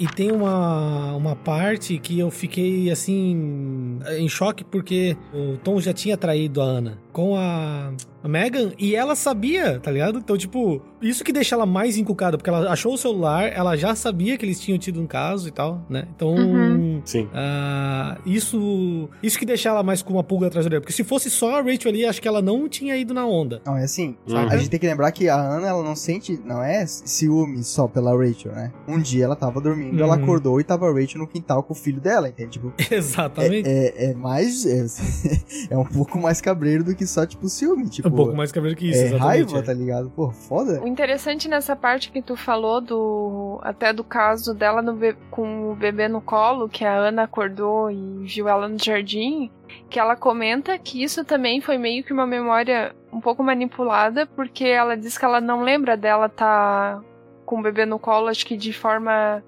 E 0.00 0.06
tem 0.06 0.32
uma, 0.32 1.12
uma 1.12 1.36
parte 1.36 1.98
que 1.98 2.18
eu 2.18 2.30
fiquei 2.30 2.90
assim 2.90 3.98
em 4.16 4.28
choque 4.30 4.64
porque 4.64 5.14
o 5.30 5.58
Tom 5.58 5.78
já 5.78 5.92
tinha 5.92 6.16
traído 6.16 6.62
a 6.62 6.64
Ana. 6.64 6.98
Com 7.12 7.36
a 7.36 7.92
a 8.22 8.28
Megan, 8.28 8.72
e 8.78 8.94
ela 8.94 9.14
sabia, 9.14 9.80
tá 9.80 9.90
ligado? 9.90 10.18
Então, 10.18 10.36
tipo, 10.36 10.80
isso 11.00 11.24
que 11.24 11.32
deixa 11.32 11.54
ela 11.54 11.64
mais 11.66 11.96
encucada, 11.96 12.36
porque 12.36 12.50
ela 12.50 12.70
achou 12.70 12.94
o 12.94 12.98
celular, 12.98 13.50
ela 13.52 13.76
já 13.76 13.94
sabia 13.94 14.36
que 14.36 14.44
eles 14.44 14.60
tinham 14.60 14.78
tido 14.78 15.00
um 15.00 15.06
caso 15.06 15.48
e 15.48 15.50
tal, 15.50 15.84
né? 15.88 16.06
Então, 16.14 16.34
Uhum. 16.34 17.00
Sim. 17.04 17.28
ah, 17.34 18.18
isso 18.26 19.08
isso 19.22 19.38
que 19.38 19.44
deixa 19.46 19.68
ela 19.68 19.82
mais 19.82 20.02
com 20.02 20.12
uma 20.12 20.22
pulga 20.24 20.46
atrás 20.48 20.64
da 20.64 20.68
orelha. 20.68 20.80
Porque 20.80 20.92
se 20.92 21.02
fosse 21.04 21.30
só 21.30 21.58
a 21.58 21.62
Rachel 21.62 21.90
ali, 21.90 22.04
acho 22.04 22.20
que 22.20 22.28
ela 22.28 22.42
não 22.42 22.68
tinha 22.68 22.96
ido 22.96 23.14
na 23.14 23.26
onda. 23.26 23.60
Não, 23.64 23.76
é 23.76 23.84
assim, 23.84 24.16
Uhum. 24.28 24.36
a 24.36 24.56
gente 24.56 24.70
tem 24.70 24.78
que 24.80 24.86
lembrar 24.86 25.10
que 25.12 25.28
a 25.28 25.36
Ana, 25.36 25.68
ela 25.68 25.82
não 25.82 25.96
sente, 25.96 26.38
não 26.44 26.62
é 26.62 26.86
ciúme 26.86 27.62
só 27.64 27.88
pela 27.88 28.12
Rachel, 28.16 28.52
né? 28.52 28.72
Um 28.86 28.98
dia 29.00 29.24
ela 29.24 29.36
tava 29.36 29.60
dormindo, 29.60 30.02
ela 30.02 30.16
Uhum. 30.16 30.22
acordou 30.22 30.60
e 30.60 30.64
tava 30.64 30.88
a 30.88 30.92
Rachel 30.92 31.20
no 31.20 31.26
quintal 31.26 31.62
com 31.62 31.72
o 31.72 31.76
filho 31.76 32.00
dela, 32.00 32.28
entende? 32.28 32.50
Tipo, 32.50 32.72
Exatamente. 32.90 33.68
é, 33.68 34.10
é 34.10 34.14
mais, 34.14 34.66
é, 34.66 34.84
é 35.70 35.78
um 35.78 35.84
pouco 35.84 36.18
mais 36.18 36.40
cabreiro 36.40 36.84
do 36.84 36.94
que 36.94 37.06
só, 37.06 37.24
tipo, 37.26 37.48
ciúme, 37.48 37.88
tipo... 37.88 38.09
um 38.12 38.16
pouco 38.16 38.36
mais 38.36 38.52
cabelo 38.52 38.74
que 38.76 38.90
isso, 38.90 39.00
é 39.00 39.06
exatamente. 39.06 39.52
raiva, 39.52 39.62
tá 39.62 39.72
ligado? 39.72 40.10
Pô, 40.10 40.30
foda. 40.30 40.80
O 40.82 40.86
interessante 40.86 41.48
nessa 41.48 41.74
parte 41.74 42.10
que 42.10 42.20
tu 42.20 42.36
falou 42.36 42.80
do 42.80 43.58
até 43.62 43.92
do 43.92 44.04
caso 44.04 44.52
dela 44.54 44.82
no 44.82 44.92
be- 44.94 45.16
com 45.30 45.70
o 45.72 45.74
bebê 45.74 46.08
no 46.08 46.20
colo, 46.20 46.68
que 46.68 46.84
a 46.84 46.94
Ana 46.94 47.22
acordou 47.24 47.90
e 47.90 48.24
viu 48.24 48.48
ela 48.48 48.68
no 48.68 48.78
jardim, 48.82 49.50
que 49.88 49.98
ela 49.98 50.16
comenta 50.16 50.78
que 50.78 51.02
isso 51.02 51.24
também 51.24 51.60
foi 51.60 51.78
meio 51.78 52.04
que 52.04 52.12
uma 52.12 52.26
memória 52.26 52.94
um 53.12 53.20
pouco 53.20 53.42
manipulada, 53.42 54.26
porque 54.26 54.64
ela 54.64 54.96
diz 54.96 55.16
que 55.18 55.24
ela 55.24 55.40
não 55.40 55.62
lembra 55.62 55.96
dela 55.96 56.28
tá 56.28 57.00
com 57.44 57.58
o 57.58 57.62
bebê 57.62 57.84
no 57.84 57.98
colo, 57.98 58.28
acho 58.28 58.46
que 58.46 58.56
de 58.56 58.72
forma 58.72 59.42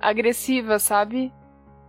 agressiva, 0.00 0.78
sabe? 0.78 1.32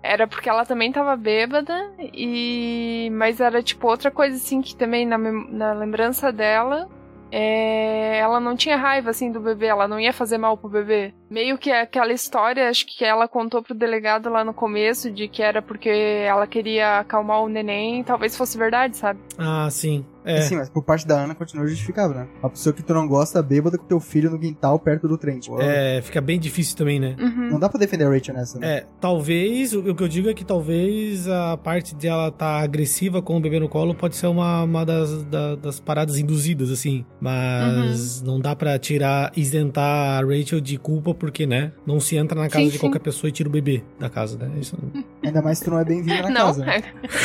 Era 0.01 0.27
porque 0.27 0.49
ela 0.49 0.65
também 0.65 0.91
tava 0.91 1.15
bêbada 1.15 1.91
e 1.99 3.09
mas 3.11 3.39
era 3.39 3.61
tipo 3.61 3.87
outra 3.87 4.09
coisa 4.09 4.35
assim 4.37 4.61
que 4.61 4.75
também 4.75 5.05
na, 5.05 5.17
na 5.17 5.73
lembrança 5.73 6.31
dela 6.31 6.87
é, 7.31 8.17
ela 8.17 8.39
não 8.39 8.55
tinha 8.55 8.75
raiva 8.75 9.09
assim 9.09 9.31
do 9.31 9.39
bebê, 9.39 9.67
ela 9.67 9.87
não 9.87 9.99
ia 9.99 10.11
fazer 10.11 10.37
mal 10.37 10.57
pro 10.57 10.69
bebê. 10.69 11.13
Meio 11.29 11.57
que 11.57 11.71
aquela 11.71 12.11
história, 12.11 12.69
acho 12.69 12.85
que 12.85 13.05
ela 13.05 13.27
contou 13.27 13.61
pro 13.61 13.75
delegado 13.75 14.29
lá 14.29 14.43
no 14.43 14.53
começo 14.53 15.11
de 15.11 15.27
que 15.27 15.43
era 15.43 15.61
porque 15.61 15.89
ela 15.89 16.47
queria 16.47 16.99
acalmar 16.99 17.41
o 17.41 17.49
neném, 17.49 18.03
talvez 18.03 18.35
fosse 18.35 18.57
verdade, 18.57 18.97
sabe? 18.97 19.19
Ah, 19.37 19.67
sim. 19.69 20.05
É. 20.37 20.41
Sim, 20.41 20.55
mas 20.57 20.69
por 20.69 20.83
parte 20.83 21.07
da 21.07 21.23
Ana 21.23 21.35
continua 21.35 21.67
justificável, 21.67 22.15
né? 22.15 22.27
Uma 22.41 22.49
pessoa 22.49 22.73
que 22.73 22.83
tu 22.83 22.93
não 22.93 23.07
gosta 23.07 23.41
bêbada 23.41 23.77
com 23.77 23.85
teu 23.85 23.99
filho 23.99 24.29
no 24.29 24.39
quintal 24.39 24.77
perto 24.79 25.07
do 25.07 25.17
trem. 25.17 25.39
Tipo, 25.39 25.59
É, 25.61 26.01
fica 26.01 26.21
bem 26.21 26.39
difícil 26.39 26.75
também, 26.77 26.99
né? 26.99 27.15
Uhum. 27.19 27.49
Não 27.51 27.59
dá 27.59 27.67
pra 27.69 27.79
defender 27.79 28.05
a 28.05 28.09
Rachel 28.09 28.33
nessa, 28.35 28.59
né? 28.59 28.67
É, 28.77 28.85
talvez, 28.99 29.73
o 29.73 29.93
que 29.95 30.03
eu 30.03 30.07
digo 30.07 30.29
é 30.29 30.33
que 30.33 30.43
talvez 30.45 31.27
a 31.27 31.57
parte 31.57 31.95
de 31.95 32.07
ela 32.07 32.27
estar 32.29 32.61
agressiva 32.61 33.21
com 33.21 33.37
o 33.37 33.39
bebê 33.39 33.59
no 33.59 33.67
colo 33.69 33.93
pode 33.95 34.15
ser 34.15 34.27
uma, 34.27 34.63
uma 34.63 34.85
das, 34.85 35.23
da- 35.25 35.55
das 35.55 35.79
paradas 35.79 36.17
induzidas, 36.17 36.69
assim. 36.71 37.05
Mas 37.19 38.21
não 38.21 38.39
dá 38.39 38.55
pra 38.55 38.77
tirar, 38.77 39.31
isentar 39.35 40.19
a 40.19 40.25
Rachel 40.25 40.59
de 40.61 40.77
culpa, 40.77 41.13
porque, 41.13 41.45
né? 41.45 41.71
Não 41.85 41.99
se 41.99 42.15
entra 42.17 42.39
na 42.39 42.47
casa 42.49 42.59
Sim, 42.63 42.67
de 42.67 42.73
sim. 42.73 42.79
qualquer 42.79 42.99
pessoa 42.99 43.29
e 43.29 43.31
tira 43.31 43.49
o 43.49 43.51
bebê 43.51 43.83
da 43.99 44.09
casa, 44.09 44.37
né? 44.37 44.49
Isso, 44.59 44.77
Ainda 45.23 45.41
mais 45.41 45.59
que 45.59 45.65
tu 45.65 45.71
não 45.71 45.79
é 45.79 45.85
bem-vindo 45.85 46.23
na 46.23 46.29
não, 46.29 46.45
casa. 46.47 46.65
né? 46.65 46.83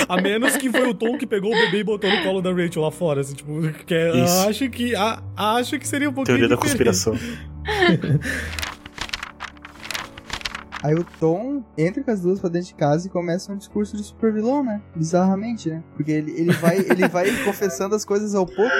a 0.09 0.21
menos 0.21 0.57
que 0.57 0.71
foi 0.71 0.89
o 0.89 0.95
Tom 0.95 1.17
que 1.19 1.27
pegou 1.27 1.53
o 1.53 1.55
bebê 1.57 1.79
e 1.81 1.85
botou 1.85 2.11
no 2.11 2.23
colo 2.23 2.41
da 2.43 2.53
Rachel 2.53 2.83
lá 2.83 2.91
fora, 2.95 3.20
assim, 3.20 3.34
tipo, 3.34 3.61
que 3.86 3.92
é- 3.95 4.22
acho 4.49 4.70
que 4.70 4.95
a- 4.97 5.22
acho 5.36 5.78
que 5.78 5.86
seria 5.86 6.09
um 6.09 6.12
pouquinho 6.12 6.38
Teoria 6.38 6.57
da 6.57 6.62
diferente. 6.62 7.05
conspiração. 7.05 7.18
Aí 10.85 10.95
o 10.95 11.03
Tom 11.18 11.64
entra 11.78 12.05
com 12.05 12.11
as 12.11 12.20
duas 12.20 12.39
pra 12.39 12.51
dentro 12.51 12.68
de 12.68 12.74
casa 12.74 13.07
e 13.07 13.11
começa 13.11 13.51
um 13.51 13.57
discurso 13.57 13.97
de 13.97 14.05
super 14.05 14.30
vilão, 14.30 14.62
né? 14.62 14.82
Bizarramente, 14.95 15.70
né? 15.70 15.82
Porque 15.97 16.12
ele, 16.12 16.32
ele 16.32 16.53
vai, 16.53 16.76
ele 16.76 17.09
vai 17.09 17.24
confessando 17.43 17.95
as 17.95 18.05
coisas 18.05 18.35
ao 18.35 18.45
pouco. 18.45 18.76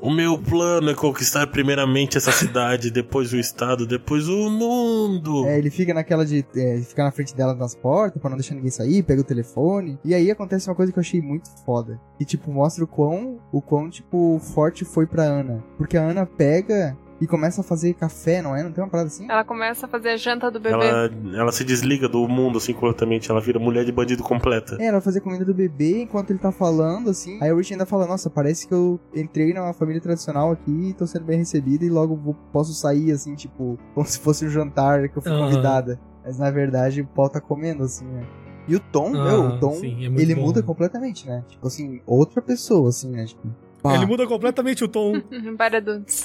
O 0.00 0.08
meu 0.08 0.38
plano 0.38 0.88
é 0.88 0.94
conquistar 0.94 1.48
primeiramente 1.48 2.16
essa 2.16 2.30
cidade, 2.30 2.92
depois 2.92 3.32
o 3.32 3.36
estado, 3.36 3.88
depois 3.88 4.28
o 4.28 4.48
mundo. 4.48 5.46
É, 5.46 5.58
ele 5.58 5.68
fica 5.68 5.92
naquela 5.92 6.24
de 6.24 6.46
é, 6.54 6.80
ficar 6.82 7.02
na 7.02 7.10
frente 7.10 7.34
dela 7.34 7.56
nas 7.56 7.74
portas 7.74 8.22
pra 8.22 8.30
não 8.30 8.36
deixar 8.36 8.54
ninguém 8.54 8.70
sair, 8.70 9.02
pega 9.02 9.20
o 9.20 9.24
telefone. 9.24 9.98
E 10.04 10.14
aí 10.14 10.30
acontece 10.30 10.70
uma 10.70 10.76
coisa 10.76 10.92
que 10.92 10.98
eu 11.00 11.02
achei 11.02 11.20
muito 11.20 11.50
foda. 11.66 12.00
Que, 12.16 12.24
tipo, 12.24 12.52
mostra 12.52 12.84
o 12.84 12.86
quão, 12.86 13.40
o 13.50 13.60
quão, 13.60 13.90
tipo, 13.90 14.38
forte 14.38 14.84
foi 14.84 15.08
pra 15.08 15.24
Ana. 15.24 15.64
Porque 15.76 15.96
a 15.96 16.02
Ana 16.02 16.24
pega 16.24 16.96
e 17.20 17.26
começa 17.26 17.60
a 17.60 17.64
fazer 17.64 17.94
café, 17.94 18.40
não 18.42 18.54
é? 18.56 18.62
Não 18.62 18.70
tem 18.72 18.82
uma 18.82 18.90
parada 18.90 19.08
assim? 19.08 19.26
Ela 19.30 19.44
começa 19.44 19.86
a 19.86 19.88
fazer 19.88 20.10
a 20.10 20.16
janta 20.16 20.50
do 20.50 20.60
bebê. 20.60 20.74
Ela, 20.74 21.10
ela 21.34 21.52
se 21.52 21.64
desliga 21.64 22.08
do 22.08 22.26
mundo 22.28 22.58
assim 22.58 22.72
completamente, 22.72 23.30
ela 23.30 23.40
vira 23.40 23.58
mulher 23.58 23.84
de 23.84 23.92
bandido 23.92 24.22
completa. 24.22 24.76
É, 24.80 24.86
ela 24.86 25.00
fazer 25.00 25.20
comida 25.20 25.44
do 25.44 25.52
bebê 25.54 26.02
enquanto 26.02 26.30
ele 26.30 26.38
tá 26.38 26.52
falando, 26.52 27.10
assim. 27.10 27.38
Aí 27.42 27.52
o 27.52 27.56
Rich 27.56 27.72
ainda 27.74 27.86
fala, 27.86 28.06
nossa, 28.06 28.28
parece 28.30 28.66
que 28.68 28.74
eu 28.74 29.00
entrei 29.14 29.52
numa 29.52 29.72
família 29.72 30.00
tradicional 30.00 30.52
aqui, 30.52 30.94
tô 30.96 31.06
sendo 31.06 31.24
bem 31.24 31.38
recebida 31.38 31.84
e 31.84 31.88
logo 31.90 32.14
vou- 32.16 32.34
posso 32.52 32.72
sair, 32.74 33.10
assim, 33.12 33.34
tipo, 33.34 33.78
como 33.94 34.06
se 34.06 34.18
fosse 34.18 34.44
um 34.46 34.48
jantar 34.48 35.08
que 35.08 35.16
eu 35.18 35.22
fui 35.22 35.32
Aham. 35.32 35.40
convidada. 35.44 36.00
Mas 36.24 36.38
na 36.38 36.50
verdade 36.50 37.00
o 37.00 37.06
pau 37.06 37.28
tá 37.28 37.40
comendo, 37.40 37.82
assim, 37.84 38.04
né? 38.04 38.26
E 38.68 38.76
o 38.76 38.80
Tom, 38.80 39.12
Ah, 39.14 39.22
meu, 39.24 39.46
o 39.46 39.58
Tom, 39.58 39.72
sim, 39.72 40.04
é 40.04 40.20
ele 40.20 40.34
bom. 40.34 40.42
muda 40.42 40.62
completamente, 40.62 41.26
né? 41.26 41.42
Tipo 41.48 41.66
assim, 41.68 42.02
outra 42.06 42.42
pessoa, 42.42 42.90
assim, 42.90 43.08
né? 43.10 43.24
Tipo, 43.24 43.48
pá. 43.82 43.94
Ele 43.94 44.04
muda 44.04 44.26
completamente 44.26 44.84
o 44.84 44.88
tom. 44.88 45.22
Para 45.56 45.78
adultos. 45.78 46.24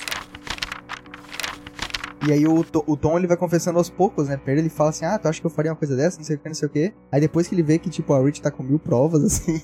E 2.25 2.31
aí 2.31 2.47
o, 2.47 2.65
o 2.87 2.97
Tom 2.97 3.17
ele 3.17 3.27
vai 3.27 3.35
confessando 3.35 3.77
aos 3.77 3.89
poucos, 3.89 4.29
né? 4.29 4.37
Pra 4.37 4.53
ele, 4.53 4.69
fala 4.69 4.91
assim, 4.91 5.05
ah, 5.05 5.19
tu 5.19 5.27
acha 5.27 5.41
que 5.41 5.45
eu 5.45 5.51
faria 5.51 5.71
uma 5.71 5.77
coisa 5.77 5.95
dessa? 5.95 6.17
Não 6.17 6.23
sei 6.23 6.37
o 6.37 6.39
que, 6.39 6.47
não 6.47 6.55
sei 6.55 6.67
o 6.67 6.71
que. 6.71 6.93
Aí 7.11 7.19
depois 7.19 7.47
que 7.47 7.55
ele 7.55 7.63
vê 7.63 7.77
que, 7.77 7.89
tipo, 7.89 8.13
a 8.13 8.23
Rich 8.23 8.41
tá 8.41 8.49
com 8.49 8.63
mil 8.63 8.79
provas, 8.79 9.23
assim. 9.25 9.61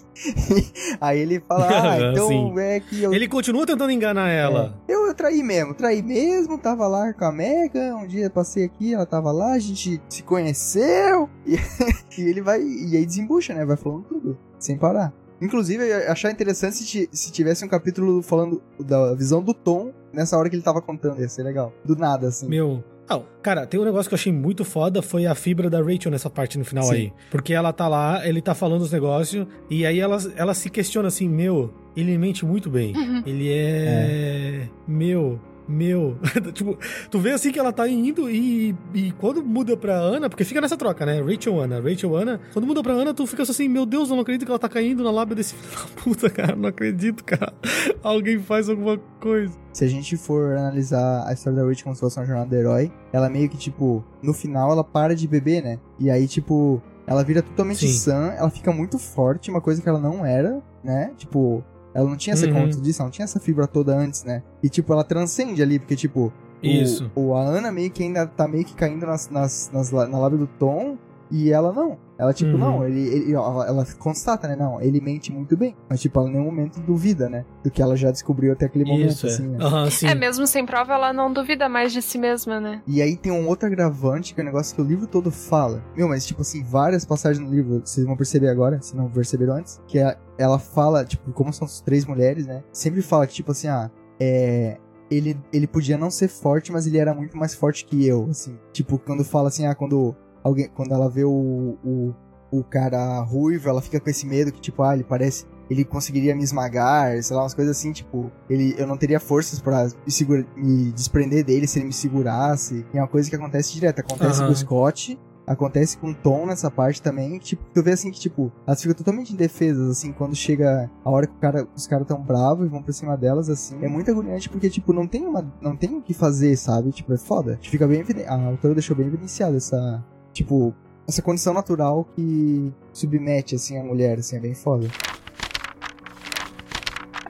aí 0.99 1.19
ele 1.19 1.39
fala, 1.39 1.67
ah, 1.69 1.97
então 2.11 2.27
Sim. 2.27 2.59
é 2.59 2.79
que 2.81 3.01
eu, 3.01 3.13
Ele 3.13 3.27
continua 3.27 3.65
tentando 3.65 3.91
enganar 3.91 4.29
ela. 4.29 4.77
eu, 4.87 5.07
eu 5.07 5.13
traí 5.13 5.41
mesmo, 5.41 5.73
traí 5.73 6.01
mesmo, 6.01 6.57
tava 6.57 6.87
lá 6.87 7.13
com 7.13 7.25
a 7.25 7.31
Mega, 7.31 7.95
um 7.95 8.05
dia 8.05 8.29
passei 8.29 8.65
aqui, 8.65 8.93
ela 8.93 9.05
tava 9.05 9.31
lá, 9.31 9.53
a 9.53 9.59
gente 9.59 10.01
se 10.09 10.23
conheceu. 10.23 11.29
E, 11.45 11.55
e 12.19 12.21
ele 12.21 12.41
vai, 12.41 12.61
e 12.61 12.97
aí 12.97 13.05
desembucha, 13.05 13.53
né? 13.53 13.65
Vai 13.65 13.77
falando 13.77 14.03
tudo, 14.03 14.37
sem 14.59 14.77
parar. 14.77 15.13
Inclusive, 15.41 15.83
eu 15.83 15.87
ia 15.87 16.11
achar 16.11 16.31
interessante 16.31 16.75
se, 16.75 17.09
se 17.11 17.31
tivesse 17.31 17.63
um 17.63 17.69
capítulo 17.69 18.21
falando 18.21 18.61
da 18.77 19.15
visão 19.15 19.41
do 19.41 19.53
Tom 19.53 19.93
nessa 20.13 20.37
hora 20.37 20.49
que 20.49 20.55
ele 20.55 20.63
tava 20.63 20.81
contando, 20.81 21.19
ia 21.19 21.29
ser 21.29 21.43
legal. 21.43 21.73
Do 21.83 21.95
nada, 21.95 22.27
assim. 22.27 22.47
Meu. 22.47 22.83
Ah, 23.07 23.21
cara, 23.41 23.65
tem 23.65 23.79
um 23.79 23.83
negócio 23.83 24.07
que 24.07 24.13
eu 24.13 24.17
achei 24.17 24.31
muito 24.31 24.63
foda, 24.63 25.01
foi 25.01 25.25
a 25.25 25.33
fibra 25.33 25.67
da 25.67 25.81
Rachel 25.81 26.11
nessa 26.11 26.29
parte 26.29 26.59
no 26.59 26.65
final 26.65 26.83
Sim. 26.83 26.93
aí. 26.93 27.13
Porque 27.31 27.53
ela 27.53 27.73
tá 27.73 27.87
lá, 27.87 28.27
ele 28.27 28.39
tá 28.39 28.53
falando 28.53 28.83
os 28.83 28.91
negócios, 28.91 29.47
e 29.67 29.83
aí 29.83 29.99
ela, 29.99 30.17
ela 30.35 30.53
se 30.53 30.69
questiona 30.69 31.07
assim, 31.07 31.27
meu, 31.27 31.73
ele 31.95 32.15
mente 32.19 32.45
muito 32.45 32.69
bem. 32.69 32.93
Ele 33.25 33.51
é. 33.51 34.69
Meu. 34.87 35.39
Meu. 35.69 36.17
tipo, 36.51 36.77
tu 37.11 37.19
vê 37.19 37.31
assim 37.31 37.51
que 37.51 37.59
ela 37.59 37.71
tá 37.71 37.87
indo 37.87 38.27
e, 38.27 38.75
e 38.91 39.11
quando 39.13 39.43
muda 39.43 39.77
pra 39.77 39.93
Ana, 39.93 40.27
porque 40.27 40.43
fica 40.43 40.59
nessa 40.59 40.75
troca, 40.75 41.05
né? 41.05 41.21
Rachel 41.21 41.59
Ana, 41.59 41.79
Rachel 41.79 42.15
Ana. 42.15 42.41
Quando 42.51 42.65
muda 42.65 42.81
pra 42.81 42.93
Ana, 42.93 43.13
tu 43.13 43.27
fica 43.27 43.43
assim, 43.43 43.67
meu 43.69 43.85
Deus, 43.85 44.09
eu 44.09 44.15
não 44.15 44.23
acredito 44.23 44.45
que 44.45 44.51
ela 44.51 44.59
tá 44.59 44.67
caindo 44.67 45.03
na 45.03 45.11
lábia 45.11 45.35
desse 45.35 45.53
filho 45.55 45.71
da 45.71 46.01
puta, 46.01 46.29
cara. 46.29 46.55
Não 46.55 46.69
acredito, 46.69 47.23
cara. 47.23 47.53
Alguém 48.01 48.39
faz 48.39 48.67
alguma 48.67 48.97
coisa. 49.21 49.53
Se 49.71 49.85
a 49.85 49.87
gente 49.87 50.17
for 50.17 50.57
analisar 50.57 51.27
a 51.27 51.33
história 51.33 51.61
da 51.61 51.67
Rich 51.67 51.83
como 51.83 51.93
se 51.93 52.01
fosse 52.01 52.19
uma 52.19 52.25
jornada 52.25 52.49
do 52.49 52.55
herói, 52.55 52.91
ela 53.13 53.29
meio 53.29 53.47
que, 53.47 53.57
tipo, 53.57 54.03
no 54.23 54.33
final 54.33 54.71
ela 54.71 54.83
para 54.83 55.15
de 55.15 55.27
beber, 55.27 55.63
né? 55.63 55.79
E 55.99 56.09
aí, 56.09 56.27
tipo, 56.27 56.81
ela 57.05 57.23
vira 57.23 57.41
totalmente 57.41 57.87
Sim. 57.87 57.93
sã, 57.93 58.33
ela 58.37 58.49
fica 58.49 58.71
muito 58.71 58.97
forte, 58.97 59.49
uma 59.51 59.61
coisa 59.61 59.81
que 59.81 59.89
ela 59.89 59.99
não 59.99 60.25
era, 60.25 60.61
né? 60.83 61.11
Tipo, 61.17 61.63
ela 61.99 62.09
não 62.09 62.17
tinha 62.17 62.33
essa, 62.33 62.45
Uhum. 62.47 62.53
como 62.53 62.69
tu 62.71 62.81
disse, 62.81 62.99
ela 63.01 63.07
não 63.07 63.11
tinha 63.11 63.23
essa 63.25 63.39
fibra 63.39 63.67
toda 63.67 63.95
antes, 63.97 64.23
né? 64.23 64.43
E, 64.63 64.69
tipo, 64.69 64.91
ela 64.93 65.03
transcende 65.03 65.61
ali, 65.61 65.77
porque, 65.79 65.95
tipo, 65.95 66.31
o- 66.61 66.67
Isso. 66.67 67.09
O, 67.15 67.33
a 67.35 67.41
Ana 67.43 67.71
meio 67.71 67.89
que 67.91 68.03
ainda 68.03 68.25
tá 68.27 68.47
meio 68.47 68.65
que 68.65 68.73
caindo 68.73 69.05
nas, 69.05 69.29
nas, 69.29 69.69
nas 69.73 69.91
na 69.91 70.17
lábia 70.19 70.37
do 70.39 70.47
Tom, 70.47 70.97
e 71.31 71.51
ela 71.51 71.71
não. 71.71 71.97
Ela, 72.19 72.33
tipo, 72.33 72.51
Uhum. 72.51 72.59
não, 72.59 72.85
ele, 72.85 72.99
ele- 72.99 73.33
ela, 73.33 73.65
ela 73.65 73.85
constata, 73.97 74.45
né? 74.45 74.55
Não, 74.55 74.81
ele 74.81 74.99
mente 74.99 75.31
muito 75.31 75.55
bem. 75.55 75.73
Mas, 75.89 76.01
tipo, 76.01 76.19
ela 76.19 76.27
em 76.27 76.33
nenhum 76.33 76.43
momento 76.45 76.79
duvida, 76.81 77.29
né? 77.29 77.45
Do 77.63 77.71
que 77.71 77.81
ela 77.81 77.95
já 77.95 78.11
descobriu 78.11 78.51
até 78.51 78.65
aquele 78.65 78.83
momento, 78.83 79.11
Isso, 79.11 79.25
é. 79.25 79.29
assim, 79.29 79.47
né? 79.47 79.57
Aham, 79.61 79.89
sim. 79.89 80.07
É, 80.07 80.13
mesmo 80.15 80.45
sem 80.45 80.65
prova, 80.65 80.93
ela 80.93 81.13
não 81.13 81.31
duvida 81.31 81.69
mais 81.69 81.93
de 81.93 82.01
si 82.01 82.17
mesma, 82.17 82.59
né? 82.59 82.81
E 82.85 83.01
aí 83.01 83.15
tem 83.15 83.31
um 83.31 83.47
outro 83.47 83.67
agravante, 83.67 84.33
que 84.35 84.41
é 84.41 84.43
um 84.43 84.47
negócio 84.47 84.75
que 84.75 84.81
o 84.81 84.85
livro 84.85 85.07
todo 85.07 85.31
fala. 85.31 85.81
Meu, 85.95 86.09
mas 86.09 86.25
tipo 86.25 86.41
assim, 86.41 86.61
várias 86.61 87.05
passagens 87.05 87.39
no 87.43 87.49
livro, 87.49 87.81
vocês 87.85 88.05
vão 88.05 88.17
perceber 88.17 88.49
agora, 88.49 88.81
se 88.81 88.97
não 88.97 89.09
perceberam 89.09 89.53
antes, 89.53 89.79
que 89.87 89.97
é- 89.97 90.17
ela 90.37 90.59
fala, 90.59 91.05
tipo, 91.05 91.31
como 91.31 91.53
são 91.53 91.65
três 91.85 92.05
mulheres, 92.05 92.45
né? 92.45 92.63
Sempre 92.73 93.01
fala 93.01 93.25
que, 93.25 93.33
tipo 93.33 93.51
assim, 93.53 93.67
ah, 93.69 93.89
é. 94.19 94.77
Ele, 95.09 95.35
ele 95.51 95.65
podia 95.65 95.97
não 95.97 96.11
ser 96.11 96.27
forte, 96.27 96.71
mas 96.71 96.85
ele 96.85 96.99
era 96.99 97.15
muito 97.15 97.35
mais 97.35 97.55
forte 97.55 97.83
que 97.83 98.05
eu, 98.05 98.27
assim. 98.29 98.59
Tipo, 98.71 98.99
quando 98.99 99.23
fala 99.23 99.47
assim, 99.47 99.65
ah, 99.65 99.73
quando 99.73 100.15
alguém. 100.43 100.69
Quando 100.69 100.93
ela 100.93 101.09
vê 101.09 101.23
o, 101.23 101.77
o, 101.83 102.13
o 102.51 102.63
cara 102.63 103.19
ruivo, 103.21 103.69
ela 103.69 103.81
fica 103.81 103.99
com 103.99 104.09
esse 104.09 104.25
medo 104.25 104.51
que, 104.51 104.61
tipo, 104.61 104.81
ah, 104.83 104.93
ele 104.93 105.03
parece. 105.03 105.45
Ele 105.69 105.85
conseguiria 105.85 106.35
me 106.35 106.43
esmagar, 106.43 107.21
sei 107.21 107.35
lá, 107.35 107.43
umas 107.43 107.53
coisas 107.53 107.77
assim, 107.77 107.91
tipo, 107.91 108.31
ele, 108.49 108.73
eu 108.75 108.87
não 108.87 108.97
teria 108.97 109.19
forças 109.19 109.61
pra 109.61 109.87
me, 110.03 110.11
segura, 110.11 110.43
me 110.55 110.91
desprender 110.91 111.45
dele 111.45 111.67
se 111.67 111.77
ele 111.77 111.85
me 111.85 111.93
segurasse. 111.93 112.83
E 112.91 112.97
é 112.97 113.01
uma 113.01 113.07
coisa 113.07 113.29
que 113.29 113.35
acontece 113.35 113.73
direto. 113.73 113.99
Acontece 113.99 114.39
Aham. 114.39 114.47
com 114.47 114.53
o 114.53 114.55
Scott, 114.55 115.19
acontece 115.49 115.97
com 115.97 116.11
o 116.11 116.13
Tom 116.13 116.45
nessa 116.45 116.69
parte 116.69 117.01
também, 117.01 117.39
tipo, 117.39 117.63
tu 117.73 117.81
vê 117.81 117.93
assim 117.93 118.11
que, 118.11 118.19
tipo, 118.19 118.51
elas 118.67 118.79
ficam 118.79 118.95
totalmente 118.95 119.33
indefesas, 119.33 119.89
assim, 119.89 120.11
quando 120.11 120.35
chega 120.35 120.89
a 121.03 121.09
hora 121.09 121.25
que 121.25 121.33
o 121.33 121.39
cara, 121.39 121.67
os 121.75 121.87
caras 121.87 122.07
tão 122.07 122.21
bravos 122.21 122.67
e 122.67 122.69
vão 122.69 122.83
pra 122.83 122.93
cima 122.93 123.17
delas, 123.17 123.49
assim. 123.49 123.83
É 123.83 123.87
muito 123.87 124.11
agoniante 124.11 124.47
porque, 124.47 124.69
tipo, 124.69 124.93
não 124.93 125.07
tem 125.07 125.25
uma. 125.25 125.43
não 125.59 125.75
tem 125.75 125.95
o 125.95 126.01
que 126.01 126.13
fazer, 126.13 126.55
sabe? 126.55 126.91
Tipo, 126.91 127.13
é 127.13 127.17
foda. 127.17 127.57
Fica 127.63 127.87
bem. 127.87 128.03
A 128.27 128.35
autora 128.45 128.75
deixou 128.75 128.95
bem 128.95 129.07
evidenciado 129.07 129.57
essa. 129.57 130.03
Tipo, 130.33 130.73
essa 131.07 131.21
condição 131.21 131.53
natural 131.53 132.07
que 132.15 132.71
submete, 132.93 133.55
assim, 133.55 133.77
a 133.77 133.83
mulher, 133.83 134.19
assim, 134.19 134.37
é 134.37 134.39
bem 134.39 134.53
foda. 134.53 134.87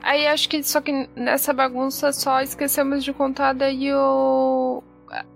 Aí 0.02 0.26
acho 0.26 0.48
que 0.48 0.62
só 0.62 0.80
que 0.80 1.08
nessa 1.14 1.52
bagunça 1.52 2.12
só 2.12 2.42
esquecemos 2.42 3.04
de 3.04 3.12
contar 3.12 3.52
daí 3.52 3.92
o. 3.94 4.82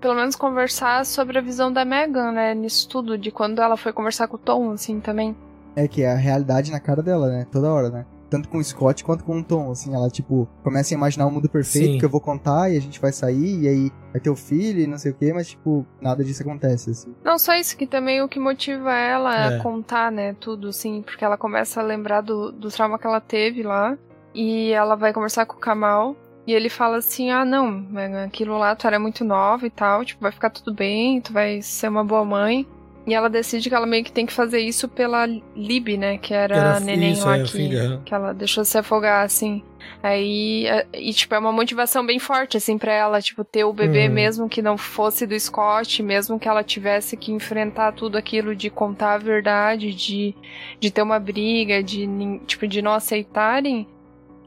Pelo 0.00 0.14
menos 0.14 0.36
conversar 0.36 1.04
sobre 1.06 1.38
a 1.38 1.40
visão 1.40 1.72
da 1.72 1.84
Megan, 1.84 2.32
né? 2.32 2.54
Nisso 2.54 2.88
tudo, 2.88 3.16
de 3.18 3.30
quando 3.30 3.60
ela 3.60 3.76
foi 3.76 3.92
conversar 3.92 4.28
com 4.28 4.36
o 4.36 4.38
Tom, 4.38 4.72
assim, 4.72 5.00
também. 5.00 5.36
É 5.74 5.88
que 5.88 6.02
é 6.02 6.12
a 6.12 6.16
realidade 6.16 6.70
na 6.70 6.78
cara 6.78 7.02
dela, 7.02 7.28
né? 7.28 7.46
Toda 7.50 7.72
hora, 7.72 7.88
né? 7.88 8.06
Tanto 8.30 8.48
com 8.48 8.58
o 8.58 8.64
Scott 8.64 9.04
quanto 9.04 9.24
com 9.24 9.38
o 9.38 9.44
Tom, 9.44 9.70
assim, 9.70 9.94
ela, 9.94 10.08
tipo, 10.08 10.48
começa 10.62 10.94
a 10.94 10.96
imaginar 10.96 11.26
um 11.26 11.30
mundo 11.30 11.48
perfeito 11.48 11.92
Sim. 11.92 11.98
que 11.98 12.04
eu 12.04 12.08
vou 12.10 12.20
contar 12.20 12.70
e 12.70 12.76
a 12.76 12.80
gente 12.80 13.00
vai 13.00 13.12
sair 13.12 13.62
e 13.62 13.68
aí 13.68 13.92
vai 14.12 14.20
ter 14.20 14.30
o 14.30 14.36
filho 14.36 14.80
e 14.80 14.86
não 14.86 14.98
sei 14.98 15.12
o 15.12 15.14
que, 15.14 15.32
mas, 15.32 15.48
tipo, 15.48 15.86
nada 16.00 16.24
disso 16.24 16.42
acontece, 16.42 16.90
assim. 16.90 17.14
Não 17.22 17.38
só 17.38 17.54
isso, 17.54 17.76
que 17.76 17.86
também 17.86 18.22
o 18.22 18.28
que 18.28 18.40
motiva 18.40 18.92
ela 18.92 19.52
É. 19.52 19.56
a 19.56 19.62
contar, 19.62 20.10
né, 20.10 20.34
tudo, 20.40 20.68
assim, 20.68 21.02
porque 21.02 21.24
ela 21.24 21.36
começa 21.36 21.80
a 21.80 21.84
lembrar 21.84 22.20
do, 22.20 22.50
do 22.50 22.68
trauma 22.70 22.98
que 22.98 23.06
ela 23.06 23.20
teve 23.20 23.62
lá, 23.62 23.96
e 24.34 24.70
ela 24.72 24.96
vai 24.96 25.12
conversar 25.12 25.46
com 25.46 25.56
o 25.56 25.60
Kamal, 25.60 26.16
e 26.46 26.52
ele 26.52 26.68
fala 26.68 26.98
assim, 26.98 27.30
ah, 27.30 27.44
não, 27.44 27.70
Megan, 27.70 28.24
aquilo 28.24 28.58
lá, 28.58 28.74
tu 28.76 28.86
era 28.86 28.98
muito 28.98 29.24
nova 29.24 29.66
e 29.66 29.70
tal, 29.70 30.04
tipo, 30.04 30.20
vai 30.20 30.32
ficar 30.32 30.50
tudo 30.50 30.74
bem, 30.74 31.20
tu 31.20 31.32
vai 31.32 31.62
ser 31.62 31.88
uma 31.88 32.04
boa 32.04 32.24
mãe. 32.24 32.66
E 33.06 33.12
ela 33.12 33.28
decide 33.28 33.68
que 33.68 33.74
ela 33.74 33.84
meio 33.86 34.02
que 34.02 34.10
tem 34.10 34.24
que 34.24 34.32
fazer 34.32 34.60
isso 34.60 34.88
pela 34.88 35.26
Lib, 35.54 35.96
né, 35.98 36.16
que 36.16 36.32
era, 36.32 36.56
Era 36.56 36.76
a 36.76 36.80
neném 36.80 37.12
isso, 37.12 37.26
lá 37.26 37.36
é, 37.36 37.42
que, 37.42 37.52
filha. 37.52 38.00
que 38.02 38.14
ela 38.14 38.32
deixou 38.32 38.64
se 38.64 38.78
afogar, 38.78 39.24
assim. 39.26 39.62
Aí, 40.02 40.66
é- 40.66 40.86
e 40.94 41.12
tipo, 41.12 41.34
é 41.34 41.38
uma 41.38 41.52
motivação 41.52 42.04
bem 42.06 42.18
forte, 42.18 42.56
assim, 42.56 42.78
pra 42.78 42.92
ela, 42.94 43.20
tipo, 43.20 43.44
ter 43.44 43.64
o 43.64 43.74
bebê 43.74 44.06
Uhum. 44.08 44.14
mesmo 44.14 44.48
que 44.48 44.62
não 44.62 44.78
fosse 44.78 45.26
do 45.26 45.38
Scott, 45.38 46.02
mesmo 46.02 46.38
que 46.38 46.48
ela 46.48 46.64
tivesse 46.64 47.14
que 47.14 47.30
enfrentar 47.30 47.92
tudo 47.92 48.16
aquilo 48.16 48.56
de 48.56 48.70
contar 48.70 49.12
a 49.14 49.18
verdade, 49.18 49.92
de, 49.94 50.34
de 50.80 50.90
ter 50.90 51.02
uma 51.02 51.18
briga, 51.20 51.82
de, 51.82 52.08
tipo, 52.46 52.66
de 52.66 52.80
não 52.80 52.92
aceitarem. 52.94 53.86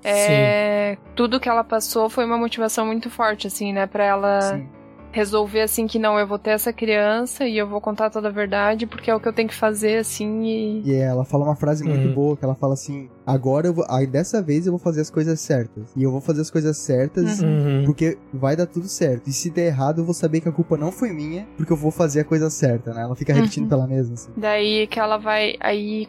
É, 0.04 0.98
tudo 1.16 1.40
que 1.40 1.50
ela 1.50 1.64
passou 1.64 2.10
foi 2.10 2.26
uma 2.26 2.38
motivação 2.38 2.86
muito 2.86 3.10
forte, 3.10 3.46
assim, 3.48 3.74
né, 3.74 3.86
pra 3.86 4.04
ela 4.06 4.42
Sim. 4.42 4.70
Resolver, 5.12 5.62
assim, 5.62 5.88
que 5.88 5.98
não, 6.00 6.18
eu 6.20 6.28
vou 6.28 6.38
ter 6.40 6.52
essa 6.52 6.72
criança 6.74 7.46
e 7.48 7.58
eu 7.58 7.68
vou 7.68 7.82
contar 7.82 8.10
toda 8.10 8.28
a 8.28 8.32
verdade, 8.32 8.86
porque 8.86 9.10
é 9.10 9.16
o 9.16 9.20
que 9.20 9.28
eu 9.28 9.34
tenho 9.34 9.48
que 9.50 9.56
fazer, 9.56 9.98
assim, 9.98 10.44
e... 10.44 10.82
E 10.86 10.94
ela 10.96 11.26
fala 11.26 11.44
uma 11.46 11.56
frase 11.56 11.84
muito 11.84 12.08
Uhum. 12.08 12.14
boa, 12.14 12.38
que 12.38 12.44
ela 12.46 12.56
fala 12.56 12.74
assim, 12.74 13.10
agora 13.26 13.68
eu 13.68 13.74
vou. 13.74 13.86
Aí 13.90 14.06
dessa 14.06 14.42
vez 14.42 14.66
eu 14.66 14.72
vou 14.72 14.80
fazer 14.80 15.02
as 15.02 15.10
coisas 15.10 15.40
certas. 15.40 15.84
E 15.96 16.04
eu 16.04 16.12
vou 16.12 16.22
fazer 16.22 16.42
as 16.42 16.52
coisas 16.52 16.78
certas. 16.78 17.40
Uhum. 17.42 17.84
Porque 17.86 18.18
vai 18.34 18.56
dar 18.56 18.66
tudo 18.66 18.88
certo. 18.88 19.28
E 19.30 19.34
se 19.34 19.50
der 19.50 19.68
errado, 19.68 20.00
eu 20.02 20.06
vou 20.06 20.14
saber 20.14 20.42
que 20.42 20.50
a 20.50 20.52
culpa 20.52 20.78
não 20.78 20.92
foi 20.92 21.12
minha, 21.12 21.48
porque 21.58 21.72
eu 21.74 21.78
vou 21.78 21.92
fazer 21.92 22.22
a 22.22 22.24
coisa 22.24 22.50
certa, 22.50 22.94
né? 22.94 23.02
Ela 23.02 23.16
fica 23.16 23.34
repetindo 23.34 23.64
Uhum. 23.64 23.70
pra 23.70 23.78
ela 23.80 23.88
mesma, 23.88 24.14
assim. 24.14 24.32
Daí 24.38 24.88
que 24.88 25.00
ela 25.00 25.18
vai. 25.18 25.56
Aí 25.60 26.08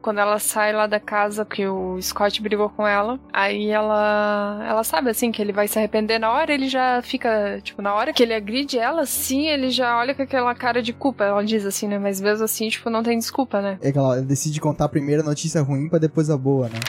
quando 0.00 0.18
ela 0.18 0.38
sai 0.38 0.72
lá 0.72 0.86
da 0.86 1.00
casa 1.00 1.44
que 1.44 1.66
o 1.66 2.00
Scott 2.00 2.40
brigou 2.40 2.68
com 2.68 2.86
ela, 2.86 3.18
aí 3.32 3.70
ela. 3.70 4.64
Ela 4.68 4.84
sabe 4.84 5.10
assim 5.10 5.30
que 5.32 5.40
ele 5.40 5.52
vai 5.52 5.68
se 5.68 5.78
arrepender 5.78 6.18
na 6.18 6.30
hora, 6.30 6.52
ele 6.52 6.68
já 6.68 7.00
fica. 7.02 7.60
Tipo, 7.62 7.82
na 7.82 7.94
hora 7.94 8.12
que 8.12 8.22
ele 8.22 8.34
agride 8.34 8.78
ela, 8.78 9.06
sim, 9.06 9.46
ele 9.48 9.70
já 9.70 9.98
olha 9.98 10.14
com 10.14 10.22
aquela 10.22 10.54
cara 10.54 10.82
de 10.82 10.92
culpa. 10.92 11.24
Ela 11.24 11.44
diz 11.44 11.64
assim, 11.64 11.88
né? 11.88 11.98
Mas 11.98 12.20
mesmo 12.20 12.44
assim, 12.44 12.68
tipo, 12.68 12.90
não 12.90 13.02
tem 13.02 13.18
desculpa, 13.18 13.60
né? 13.60 13.78
É 13.80 13.92
que 13.92 13.98
ela 13.98 14.20
decide 14.20 14.60
contar 14.60 14.84
a 14.84 14.88
primeira 14.88 15.22
notícia 15.22 15.62
ruim 15.62 15.88
pra 15.88 15.98
depois 15.98 16.30
a 16.30 16.36
boa, 16.36 16.68
né? 16.68 16.80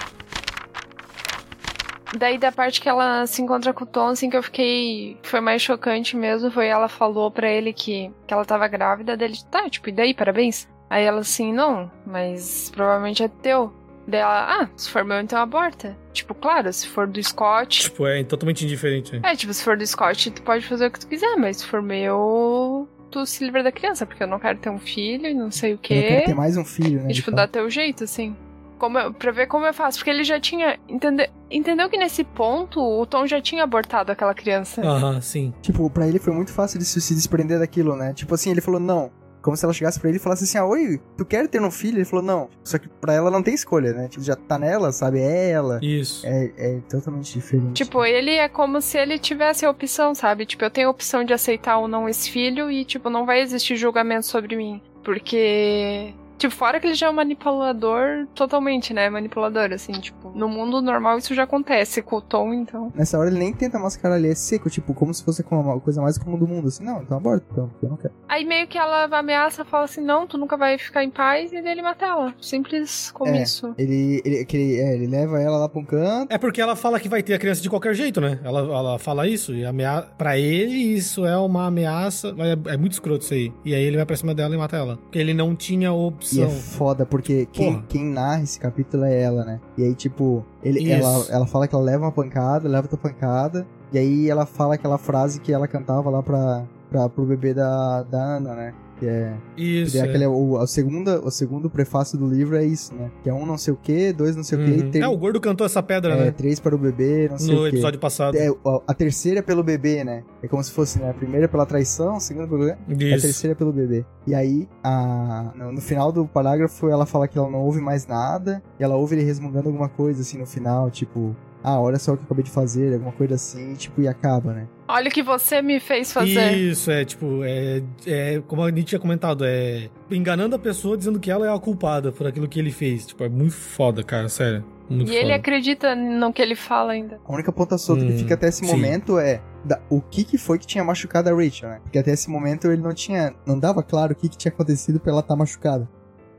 Daí 2.17 2.38
da 2.38 2.51
parte 2.51 2.79
que 2.79 2.88
ela 2.88 3.25
se 3.27 3.41
encontra 3.41 3.73
com 3.73 3.83
o 3.83 3.88
Tom, 3.88 4.07
assim, 4.07 4.29
que 4.29 4.38
eu 4.38 4.43
fiquei. 4.43 5.17
Foi 5.23 5.41
mais 5.41 5.61
chocante 5.61 6.15
mesmo, 6.15 6.49
foi 6.49 6.67
ela 6.67 6.88
falou 6.88 7.29
pra 7.29 7.49
ele 7.49 7.73
que, 7.73 8.11
que 8.25 8.33
ela 8.33 8.45
tava 8.45 8.67
grávida 8.67 9.17
dele. 9.17 9.36
Tá, 9.51 9.69
tipo, 9.69 9.89
e 9.89 9.91
daí, 9.91 10.13
parabéns? 10.13 10.67
Aí 10.89 11.03
ela 11.03 11.21
assim, 11.21 11.51
não, 11.53 11.89
mas 12.05 12.71
provavelmente 12.73 13.23
é 13.23 13.27
teu. 13.27 13.73
Daí 14.07 14.21
ela, 14.21 14.61
ah, 14.61 14.69
se 14.77 14.89
for 14.89 15.03
meu, 15.03 15.19
então 15.19 15.39
aborta. 15.39 15.97
Tipo, 16.13 16.36
claro, 16.36 16.71
se 16.71 16.88
for 16.88 17.07
do 17.07 17.21
Scott. 17.23 17.81
Tipo, 17.81 18.05
é 18.05 18.23
totalmente 18.23 18.63
indiferente. 18.63 19.19
É, 19.23 19.36
tipo, 19.36 19.51
se 19.53 19.63
for 19.63 19.75
do 19.75 19.86
Scott, 19.86 20.29
tu 20.31 20.41
pode 20.43 20.65
fazer 20.67 20.86
o 20.88 20.91
que 20.91 20.99
tu 20.99 21.07
quiser, 21.07 21.36
mas 21.38 21.57
se 21.57 21.65
for 21.65 21.81
meu, 21.81 22.88
tu 23.09 23.25
se 23.25 23.43
livra 23.43 23.63
da 23.63 23.71
criança, 23.71 24.05
porque 24.05 24.21
eu 24.21 24.27
não 24.27 24.39
quero 24.39 24.59
ter 24.59 24.69
um 24.69 24.77
filho 24.77 25.25
e 25.25 25.33
não 25.33 25.49
sei 25.49 25.71
o 25.71 25.73
Eu 25.73 25.75
não 25.75 25.81
quero 25.81 26.19
quê. 26.21 26.23
ter 26.27 26.36
mais 26.36 26.55
um 26.55 26.63
filho, 26.63 27.01
né? 27.01 27.07
E, 27.09 27.13
tipo, 27.13 27.31
dá 27.31 27.47
teu 27.47 27.67
jeito, 27.69 28.03
assim. 28.03 28.36
Como 28.77 28.99
eu, 28.99 29.13
pra 29.13 29.31
ver 29.31 29.47
como 29.47 29.65
eu 29.65 29.73
faço. 29.73 29.97
Porque 29.97 30.09
ele 30.11 30.23
já 30.23 30.39
tinha. 30.39 30.77
Entende, 30.88 31.29
entendeu 31.49 31.89
que 31.89 31.97
nesse 31.97 32.23
ponto 32.23 32.79
o 32.79 33.05
Tom 33.05 33.25
já 33.25 33.41
tinha 33.41 33.63
abortado 33.63 34.11
aquela 34.11 34.33
criança? 34.36 34.81
Aham, 34.81 35.19
sim. 35.21 35.53
Tipo, 35.61 35.89
pra 35.89 36.07
ele 36.07 36.19
foi 36.19 36.33
muito 36.33 36.51
fácil 36.53 36.77
de 36.77 36.86
se 36.86 37.01
se 37.01 37.15
desprender 37.15 37.57
daquilo, 37.57 37.95
né? 37.95 38.13
Tipo 38.13 38.36
assim, 38.36 38.51
ele 38.51 38.61
falou, 38.61 38.79
não. 38.79 39.09
Como 39.45 39.55
se 39.55 39.63
ela 39.63 39.75
chegasse 39.75 39.99
pra 39.99 40.09
ele 40.09 40.17
e 40.17 40.19
falasse 40.19 40.43
assim, 40.43 40.57
ah, 40.57 40.65
oi, 40.65 40.99
tu 41.15 41.23
quer 41.23 41.47
ter 41.47 41.61
um 41.61 41.69
filho? 41.69 41.99
Ele 41.99 42.05
falou, 42.05 42.25
não. 42.25 42.49
Só 42.63 42.79
que 42.79 42.89
pra 42.89 43.13
ela 43.13 43.29
não 43.29 43.43
tem 43.43 43.53
escolha, 43.53 43.93
né? 43.93 44.07
Tipo, 44.07 44.23
já 44.23 44.35
tá 44.35 44.57
nela, 44.57 44.91
sabe? 44.91 45.19
É 45.19 45.51
ela. 45.51 45.79
Isso. 45.83 46.25
É, 46.25 46.51
é 46.57 46.79
totalmente 46.89 47.31
diferente. 47.31 47.83
Tipo, 47.83 48.03
ele 48.03 48.31
é 48.31 48.49
como 48.49 48.81
se 48.81 48.97
ele 48.97 49.19
tivesse 49.19 49.63
a 49.63 49.69
opção, 49.69 50.15
sabe? 50.15 50.47
Tipo, 50.47 50.65
eu 50.65 50.71
tenho 50.71 50.87
a 50.87 50.91
opção 50.91 51.23
de 51.23 51.31
aceitar 51.31 51.77
ou 51.77 51.87
não 51.87 52.09
esse 52.09 52.27
filho 52.31 52.71
e, 52.71 52.83
tipo, 52.83 53.07
não 53.07 53.23
vai 53.23 53.39
existir 53.39 53.75
julgamento 53.75 54.25
sobre 54.25 54.55
mim. 54.55 54.81
Porque. 55.03 56.11
Tipo, 56.38 56.53
fora 56.53 56.79
que 56.79 56.88
ele 56.88 56.95
já 56.95 57.07
é 57.07 57.09
um 57.09 57.13
manipulador 57.13 58.27
totalmente, 58.36 58.93
né? 58.93 59.09
Manipulador, 59.09 59.71
assim, 59.71 59.93
tipo, 59.93 60.31
no 60.36 60.47
mundo 60.47 60.81
normal 60.81 61.17
isso 61.17 61.33
já 61.33 61.43
acontece 61.43 62.01
com 62.01 62.17
o 62.17 62.21
Tom, 62.21 62.53
então. 62.53 62.91
Nessa 62.95 63.17
hora 63.17 63.29
ele 63.29 63.39
nem 63.39 63.53
tenta 63.53 63.79
mascarar, 63.79 64.17
ele 64.17 64.29
é 64.29 64.36
seco, 64.36 64.69
tipo, 64.69 64.93
como 64.93 65.13
se 65.13 65.23
fosse 65.23 65.43
uma 65.49 65.79
coisa 65.79 66.01
mais 66.01 66.17
comum 66.17 66.38
do 66.38 66.47
mundo. 66.47 66.67
Assim, 66.67 66.83
não, 66.83 67.01
então 67.01 67.17
aborta, 67.17 67.45
então, 67.51 67.71
eu 67.81 67.89
não 67.89 67.97
quero. 67.97 68.13
Aí 68.27 68.43
meio 68.43 68.67
que 68.67 68.77
ela 68.77 69.05
ameaça, 69.17 69.63
fala 69.63 69.86
assim, 69.86 70.01
não, 70.01 70.27
tu 70.27 70.38
nunca 70.38 70.57
vai 70.57 70.77
ficar 70.77 71.03
em 71.03 71.09
paz, 71.09 71.53
e 71.53 71.61
daí 71.61 71.71
ele 71.71 71.81
mata 71.81 72.05
ela. 72.05 72.33
Simples 72.41 73.11
como 73.11 73.31
É. 73.31 73.41
isso. 73.41 73.73
Ele, 73.77 74.21
ele, 74.25 74.45
ele, 74.51 74.79
é, 74.79 74.93
ele 74.95 75.07
leva 75.07 75.39
ela 75.41 75.57
lá 75.57 75.69
pra 75.69 75.79
um 75.79 75.86
canto. 75.86 76.31
É 76.31 76.38
porque 76.38 76.61
ela 76.61 76.75
fala 76.75 76.99
que 76.99 77.07
vai 77.09 77.23
ter 77.23 77.33
a 77.33 77.39
criança 77.39 77.61
de 77.61 77.69
qualquer 77.69 77.93
jeito, 77.93 78.19
né? 78.19 78.39
Ela, 78.43 78.59
ela 78.59 78.99
fala 78.99 79.27
isso 79.27 79.53
e 79.53 79.65
amea... 79.65 80.01
pra 80.17 80.38
ele 80.38 80.75
isso 80.75 81.25
é 81.25 81.38
uma 81.38 81.67
ameaça. 81.67 82.36
É, 82.67 82.73
é 82.73 82.77
muito 82.77 82.93
escroto 82.93 83.23
isso 83.23 83.33
aí. 83.33 83.53
E 83.63 83.73
aí 83.73 83.83
ele 83.83 83.97
vai 83.97 84.05
pra 84.05 84.15
cima 84.15 84.33
dela 84.33 84.53
e 84.53 84.57
mata 84.57 84.75
ela. 84.77 84.97
Porque 84.97 85.19
ele 85.19 85.33
não 85.33 85.55
tinha 85.55 85.91
E 86.34 86.41
é 86.41 86.45
opção. 86.45 86.59
foda, 86.59 87.05
porque 87.05 87.47
quem, 87.51 87.82
quem 87.88 88.05
narra 88.05 88.43
esse 88.43 88.59
capítulo 88.59 89.03
é 89.03 89.21
ela, 89.21 89.43
né? 89.45 89.59
E 89.78 89.84
aí, 89.84 89.93
tipo, 89.93 90.43
ele, 90.63 90.89
ela, 90.89 91.26
ela 91.30 91.45
fala 91.45 91.67
que 91.67 91.76
ela 91.76 91.84
leva 91.84 92.05
uma 92.05 92.11
pancada, 92.11 92.67
leva 92.67 92.86
outra 92.86 92.97
pancada. 92.97 93.65
E 93.93 93.97
aí 93.97 94.30
ela 94.30 94.45
fala 94.45 94.76
aquela 94.76 94.97
frase 94.97 95.39
que 95.39 95.53
ela 95.53 95.67
cantava 95.67 96.09
lá 96.09 96.23
pra, 96.23 96.63
pra, 96.89 97.07
pro 97.09 97.26
bebê 97.26 97.53
da, 97.53 98.03
da 98.03 98.17
Ana, 98.17 98.55
né? 98.55 98.73
Que 98.99 99.05
é. 99.07 99.33
Isso. 99.57 99.91
que 99.91 99.97
é 99.97 100.01
é. 100.01 100.03
aquele, 100.05 100.25
o, 100.25 100.57
a 100.57 100.65
segunda, 100.65 101.19
o 101.19 101.29
segundo 101.29 101.69
prefácio 101.69 102.17
do 102.17 102.27
livro 102.27 102.55
é 102.55 102.63
isso, 102.65 102.93
né? 102.95 103.11
Que 103.23 103.29
é 103.29 103.33
um 103.33 103.45
não 103.45 103.57
sei 103.57 103.73
o 103.73 103.77
que, 103.77 104.13
dois 104.13 104.35
não 104.35 104.43
sei 104.43 104.57
o 104.57 104.63
que, 104.63 104.71
Uhum. 104.71 104.77
e 104.77 104.91
ter, 104.91 104.99
É, 105.01 105.07
o 105.07 105.17
gordo 105.17 105.39
cantou 105.41 105.65
essa 105.65 105.83
pedra, 105.83 106.13
é, 106.13 106.25
né? 106.25 106.31
três 106.31 106.59
para 106.61 106.73
o 106.73 106.77
bebê, 106.77 107.27
não 107.29 107.37
sei 107.37 107.53
No 107.53 107.61
o 107.61 107.63
que. 107.63 107.75
episódio 107.75 107.99
passado. 107.99 108.35
É, 108.35 108.47
a- 108.47 108.81
a 108.87 108.93
terceira 108.93 109.39
é 109.39 109.41
pelo 109.41 109.63
bebê, 109.63 110.03
né? 110.05 110.23
É 110.41 110.47
como 110.47 110.63
se 110.63 110.71
fosse, 110.71 110.97
né? 110.99 111.09
A 111.09 111.13
primeira 111.13 111.45
é 111.45 111.47
pela 111.47 111.65
traição, 111.65 112.15
a 112.15 112.19
segunda 112.21 112.47
pelo 112.47 112.59
bebê. 112.61 112.77
E 112.87 113.13
a 113.13 113.19
terceira 113.19 113.51
é 113.51 113.55
pelo 113.55 113.73
bebê. 113.73 114.05
E 114.25 114.33
aí, 114.33 114.67
a... 114.83 115.51
no, 115.55 115.73
no 115.73 115.81
final 115.81 116.11
do 116.11 116.25
parágrafo, 116.25 116.87
ela 116.87 117.05
fala 117.05 117.27
que 117.27 117.37
ela 117.37 117.49
não 117.49 117.59
ouve 117.59 117.81
mais 117.81 118.07
nada. 118.07 118.63
E 118.79 118.83
ela 118.83 118.95
ouve 118.95 119.15
ele 119.15 119.23
resmungando 119.23 119.67
alguma 119.67 119.89
coisa, 119.89 120.21
assim, 120.21 120.37
no 120.37 120.45
final, 120.45 120.89
tipo... 120.89 121.35
Ah, 121.67 121.79
olha 121.81 121.97
só 121.97 122.13
o 122.13 122.15
que 122.15 122.21
eu 122.21 122.25
acabei 122.25 122.43
de 122.43 122.51
fazer, 122.51 122.93
alguma 122.93 123.11
coisa 123.11 123.33
assim, 123.33 123.73
tipo, 123.73 123.99
e 123.99 124.07
acaba, 124.07 124.53
né? 124.53 124.67
Olha 124.88 125.07
o 125.09 125.11
que 125.11 125.23
você 125.23 125.61
me 125.61 125.79
fez 125.79 126.13
fazer. 126.13 126.53
Isso, 126.55 126.91
é 126.91 127.03
tipo, 127.03 127.43
é, 127.43 127.81
é 128.05 128.41
como 128.47 128.61
a 128.63 128.69
gente 128.69 128.83
tinha 128.86 128.99
comentado, 128.99 129.43
é 129.43 129.89
enganando 130.11 130.55
a 130.55 130.59
pessoa 130.59 130.95
dizendo 130.95 131.19
que 131.19 131.31
ela 131.31 131.47
é 131.47 131.53
a 131.53 131.57
culpada 131.59 132.11
por 132.11 132.27
aquilo 132.27 132.47
que 132.47 132.59
ele 132.59 132.71
fez. 132.71 133.07
Tipo, 133.07 133.23
é 133.23 133.29
muito 133.29 133.53
foda, 133.55 134.03
cara, 134.03 134.29
sério. 134.29 134.63
Muito 134.88 135.11
E 135.11 135.15
ele 135.15 135.23
foda. 135.23 135.36
acredita 135.38 135.95
no 135.95 136.31
que 136.31 136.39
ele 136.41 136.55
fala 136.55 136.91
ainda. 136.91 137.19
A 137.25 137.33
única 137.33 137.51
ponta 137.51 137.75
solta 137.79 138.03
Hum, 138.03 138.07
que 138.07 138.13
fica 138.19 138.36
até 138.36 138.49
esse 138.49 138.63
sim. 138.63 138.67
momento 138.71 139.17
é... 139.17 139.41
da- 139.63 139.81
o 139.89 139.99
que 139.99 140.23
que 140.23 140.38
foi 140.38 140.59
que 140.59 140.67
tinha 140.67 140.83
machucado 140.83 141.27
a 141.29 141.33
Rachel, 141.33 141.69
né? 141.69 141.79
Porque 141.81 141.97
até 141.97 142.11
esse 142.11 142.29
momento 142.29 142.67
ele 142.71 142.83
não 142.83 142.93
tinha... 142.93 143.33
Não 143.47 143.57
dava 143.57 143.81
claro 143.81 144.13
o 144.13 144.15
que 144.15 144.29
que 144.29 144.38
tinha 144.38 144.51
acontecido 144.51 144.99
pra 144.99 145.11
ela 145.11 145.21
estar 145.21 145.36
machucada. 145.36 145.89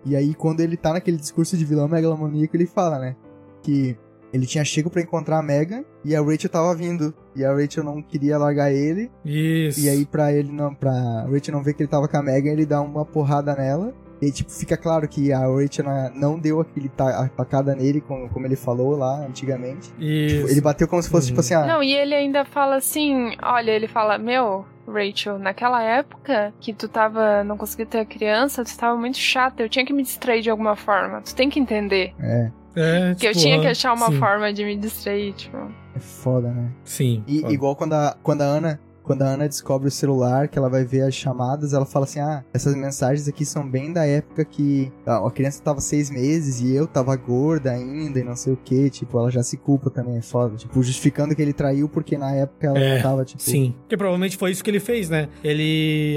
E 0.04 0.14
aí, 0.14 0.32
quando 0.34 0.60
ele 0.60 0.76
tá 0.76 0.92
naquele 0.92 1.16
discurso 1.16 1.56
de 1.56 1.64
vilão 1.64 1.88
megalomaníaco, 1.88 2.54
ele 2.56 2.66
fala, 2.66 3.00
né? 3.00 3.16
Que 3.64 3.96
ele 4.36 4.46
tinha 4.46 4.64
chego 4.64 4.88
pra 4.90 5.00
encontrar 5.02 5.38
a 5.38 5.42
Megan 5.42 5.84
e 6.04 6.14
a 6.14 6.20
Rachel 6.22 6.50
tava 6.50 6.74
vindo. 6.74 7.12
E 7.34 7.44
a 7.44 7.52
Rachel 7.52 7.82
não 7.84 8.00
queria 8.02 8.38
largar 8.38 8.72
ele. 8.72 9.10
Isso. 9.24 9.80
E 9.80 9.88
aí, 9.88 10.04
pra 10.06 10.32
ele 10.32 10.52
não. 10.52 10.74
Pra 10.74 10.92
Rachel 11.30 11.54
não 11.54 11.62
ver 11.62 11.74
que 11.74 11.82
ele 11.82 11.88
tava 11.90 12.06
com 12.08 12.16
a 12.16 12.22
Megan, 12.22 12.50
ele 12.52 12.64
dá 12.66 12.80
uma 12.80 13.04
porrada 13.04 13.54
nela. 13.54 13.92
E 14.22 14.32
tipo, 14.32 14.50
fica 14.50 14.78
claro 14.78 15.06
que 15.06 15.30
a 15.30 15.40
Rachel 15.40 15.84
não 16.14 16.38
deu 16.38 16.58
aquele 16.58 16.88
ta- 16.88 17.24
a 17.24 17.28
tacada 17.28 17.74
nele, 17.74 18.00
como, 18.00 18.26
como 18.30 18.46
ele 18.46 18.56
falou 18.56 18.96
lá 18.96 19.18
antigamente. 19.26 19.92
Isso. 19.98 20.36
Tipo, 20.36 20.48
ele 20.48 20.60
bateu 20.62 20.88
como 20.88 21.02
se 21.02 21.10
fosse, 21.10 21.26
Uhum. 21.26 21.32
tipo 21.32 21.40
assim, 21.40 21.52
ah. 21.54 21.66
Não, 21.66 21.82
e 21.82 21.92
ele 21.92 22.14
ainda 22.14 22.42
fala 22.46 22.76
assim: 22.76 23.36
olha, 23.42 23.70
ele 23.72 23.86
fala, 23.86 24.16
meu, 24.16 24.64
Rachel, 24.88 25.38
naquela 25.38 25.82
época 25.82 26.54
que 26.60 26.72
tu 26.72 26.88
tava, 26.88 27.44
não 27.44 27.58
conseguia 27.58 27.84
ter 27.84 27.98
a 27.98 28.04
criança, 28.06 28.64
tu 28.64 28.74
tava 28.78 28.96
muito 28.98 29.18
chata, 29.18 29.62
eu 29.62 29.68
tinha 29.68 29.84
que 29.84 29.92
me 29.92 30.02
distrair 30.02 30.40
de 30.40 30.48
alguma 30.48 30.76
forma. 30.76 31.20
Tu 31.20 31.34
tem 31.34 31.50
que 31.50 31.60
entender. 31.60 32.14
É, 32.18 32.50
É, 32.76 33.14
Que 33.14 33.26
eu 33.26 33.32
tipo, 33.32 33.42
tinha 33.44 33.60
que 33.60 33.66
achar 33.66 33.92
uma 33.94 34.08
sim, 34.10 34.18
forma 34.18 34.52
de 34.52 34.64
me 34.64 34.76
distrair, 34.76 35.32
tipo. 35.32 35.56
é 35.94 35.98
foda, 35.98 36.48
né? 36.50 36.70
Sim. 36.84 37.24
E 37.26 37.40
foda. 37.40 37.52
igual 37.54 37.74
quando 37.76 37.94
a, 37.94 38.16
quando 38.22 38.42
a 38.42 38.44
Ana. 38.44 38.80
Quando 39.02 39.22
a 39.22 39.26
Ana 39.26 39.48
descobre 39.48 39.86
o 39.86 39.90
celular, 39.90 40.48
que 40.48 40.58
ela 40.58 40.68
vai 40.68 40.84
ver 40.84 41.02
as 41.02 41.14
chamadas, 41.14 41.72
ela 41.72 41.86
fala 41.86 42.06
assim: 42.06 42.18
Ah, 42.18 42.42
essas 42.52 42.74
mensagens 42.74 43.28
aqui 43.28 43.44
são 43.44 43.64
bem 43.64 43.92
da 43.92 44.04
época 44.04 44.44
que 44.44 44.90
a 45.06 45.30
criança 45.30 45.62
tava 45.62 45.80
seis 45.80 46.10
meses 46.10 46.60
e 46.60 46.74
eu 46.74 46.88
tava 46.88 47.14
gorda 47.14 47.70
ainda 47.70 48.18
e 48.18 48.24
não 48.24 48.34
sei 48.34 48.54
o 48.54 48.56
que. 48.56 48.90
Tipo, 48.90 49.20
ela 49.20 49.30
já 49.30 49.44
se 49.44 49.56
culpa 49.58 49.90
também, 49.90 50.16
é 50.16 50.22
foda. 50.22 50.56
Tipo, 50.56 50.82
justificando 50.82 51.36
que 51.36 51.40
ele 51.40 51.52
traiu 51.52 51.88
porque 51.88 52.18
na 52.18 52.32
época 52.32 52.66
ela 52.66 52.80
É, 52.80 53.00
tava, 53.00 53.24
tipo. 53.24 53.40
Sim. 53.40 53.76
Porque 53.82 53.96
provavelmente 53.96 54.36
foi 54.36 54.50
isso 54.50 54.64
que 54.64 54.70
ele 54.70 54.80
fez, 54.80 55.08
né? 55.08 55.28
Ele 55.44 56.16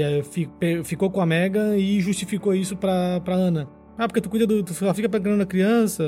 é, 0.60 0.82
ficou 0.82 1.10
com 1.12 1.20
a 1.20 1.26
Megan 1.26 1.76
e 1.76 2.00
justificou 2.00 2.52
isso 2.52 2.76
pra, 2.76 3.20
pra 3.20 3.36
Ana. 3.36 3.68
Ah, 4.02 4.08
porque 4.08 4.22
tu 4.22 4.30
cuida 4.30 4.46
do. 4.46 4.62
Tu 4.62 4.72
só 4.72 4.94
fica 4.94 5.10
pegando 5.10 5.42
a 5.42 5.46
criança, 5.46 6.02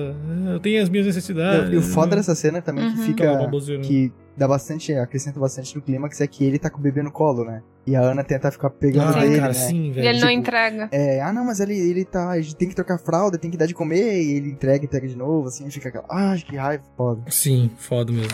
eu 0.50 0.58
tenho 0.60 0.82
as 0.82 0.88
minhas 0.88 1.04
necessidades. 1.06 1.70
E 1.70 1.76
o 1.76 1.82
foda 1.82 2.16
dessa 2.16 2.34
cena 2.34 2.62
também 2.62 2.90
que 2.90 2.98
Uhum. 2.98 3.04
fica. 3.06 3.24
Aquela 3.24 3.44
baboseira. 3.44 3.82
que 3.82 4.10
dá 4.34 4.48
bastante, 4.48 4.94
acrescenta 4.94 5.38
bastante 5.38 5.76
no 5.76 5.82
clímax 5.82 6.18
é 6.22 6.26
que 6.26 6.42
ele 6.42 6.58
tá 6.58 6.70
com 6.70 6.78
o 6.78 6.80
bebê 6.80 7.02
no 7.02 7.12
colo, 7.12 7.44
né? 7.44 7.62
E 7.86 7.94
a 7.94 8.00
Ana 8.00 8.24
tenta 8.24 8.50
ficar 8.50 8.70
pegando 8.70 9.14
Ah, 9.14 9.20
dele, 9.20 9.34
cara, 9.36 9.48
né? 9.48 9.52
sim, 9.54 9.88
E 9.88 9.90
velho. 9.92 10.08
ele 10.08 10.20
não 10.20 10.28
tipo, 10.28 10.40
entrega. 10.40 10.88
É, 10.90 11.20
ah 11.20 11.32
não, 11.34 11.44
mas 11.44 11.60
ele, 11.60 11.74
ele 11.76 12.04
tá, 12.06 12.34
gente 12.40 12.56
tem 12.56 12.68
que 12.68 12.74
trocar 12.74 12.96
fralda, 12.96 13.36
tem 13.36 13.50
que 13.50 13.56
dar 13.58 13.66
de 13.66 13.74
comer, 13.74 14.22
e 14.22 14.36
ele 14.36 14.48
entrega 14.52 14.84
e 14.86 14.88
pega 14.88 15.06
de 15.06 15.14
novo, 15.16 15.48
assim, 15.48 15.68
fica 15.68 15.90
aquela, 15.90 16.06
ah, 16.08 16.34
que 16.36 16.56
raiva, 16.56 16.82
foda. 16.96 17.20
Sim, 17.28 17.70
foda 17.76 18.10
mesmo. 18.10 18.32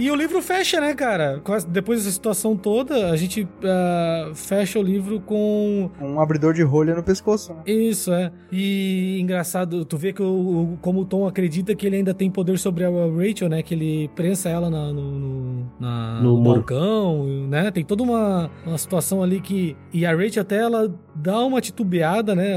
E 0.00 0.10
o 0.10 0.14
livro 0.14 0.40
fecha, 0.40 0.80
né, 0.80 0.94
cara? 0.94 1.42
Depois 1.68 2.00
dessa 2.00 2.12
situação 2.12 2.56
toda, 2.56 3.10
a 3.10 3.16
gente 3.16 3.48
ah, 3.64 4.30
fecha 4.34 4.78
o 4.78 4.82
livro 4.82 5.20
com 5.20 5.90
Um 6.00 6.20
abridor 6.20 6.54
de 6.54 6.62
rolha 6.62 6.94
no 6.94 7.02
pescoço, 7.02 7.52
né? 7.52 7.60
Isso, 7.66 8.12
é. 8.12 8.30
E 8.52 9.18
engraçado, 9.20 9.84
tu 9.84 9.96
vê 9.96 10.12
que 10.12 10.22
o, 10.22 10.26
o- 10.74 10.78
como 10.80 11.00
o 11.00 11.04
Tom 11.04 11.26
acredita 11.26 11.74
que 11.74 11.86
ele 11.86 11.96
ainda 11.96 12.14
tem 12.14 12.30
poder 12.30 12.58
sobre 12.58 12.84
a 12.84 12.88
Rachel, 12.90 13.48
né? 13.48 13.62
Que 13.62 13.74
ele 13.74 14.08
prensa 14.14 14.48
ela 14.48 14.70
na- 14.70 14.92
no, 14.92 15.18
no, 15.18 15.66
na- 15.80 16.20
No 16.22 16.36
no 16.38 16.42
balcão, 16.42 17.26
né? 17.48 17.70
Tem 17.70 17.84
toda 17.84 18.02
uma, 18.02 18.50
uma 18.66 18.78
situação 18.78 19.22
ali 19.22 19.40
que... 19.40 19.76
E 19.92 20.06
a 20.06 20.14
Rachel 20.14 20.42
até, 20.42 20.58
ela 20.58 20.94
dá 21.18 21.44
uma 21.44 21.60
titubeada, 21.60 22.34
né? 22.34 22.54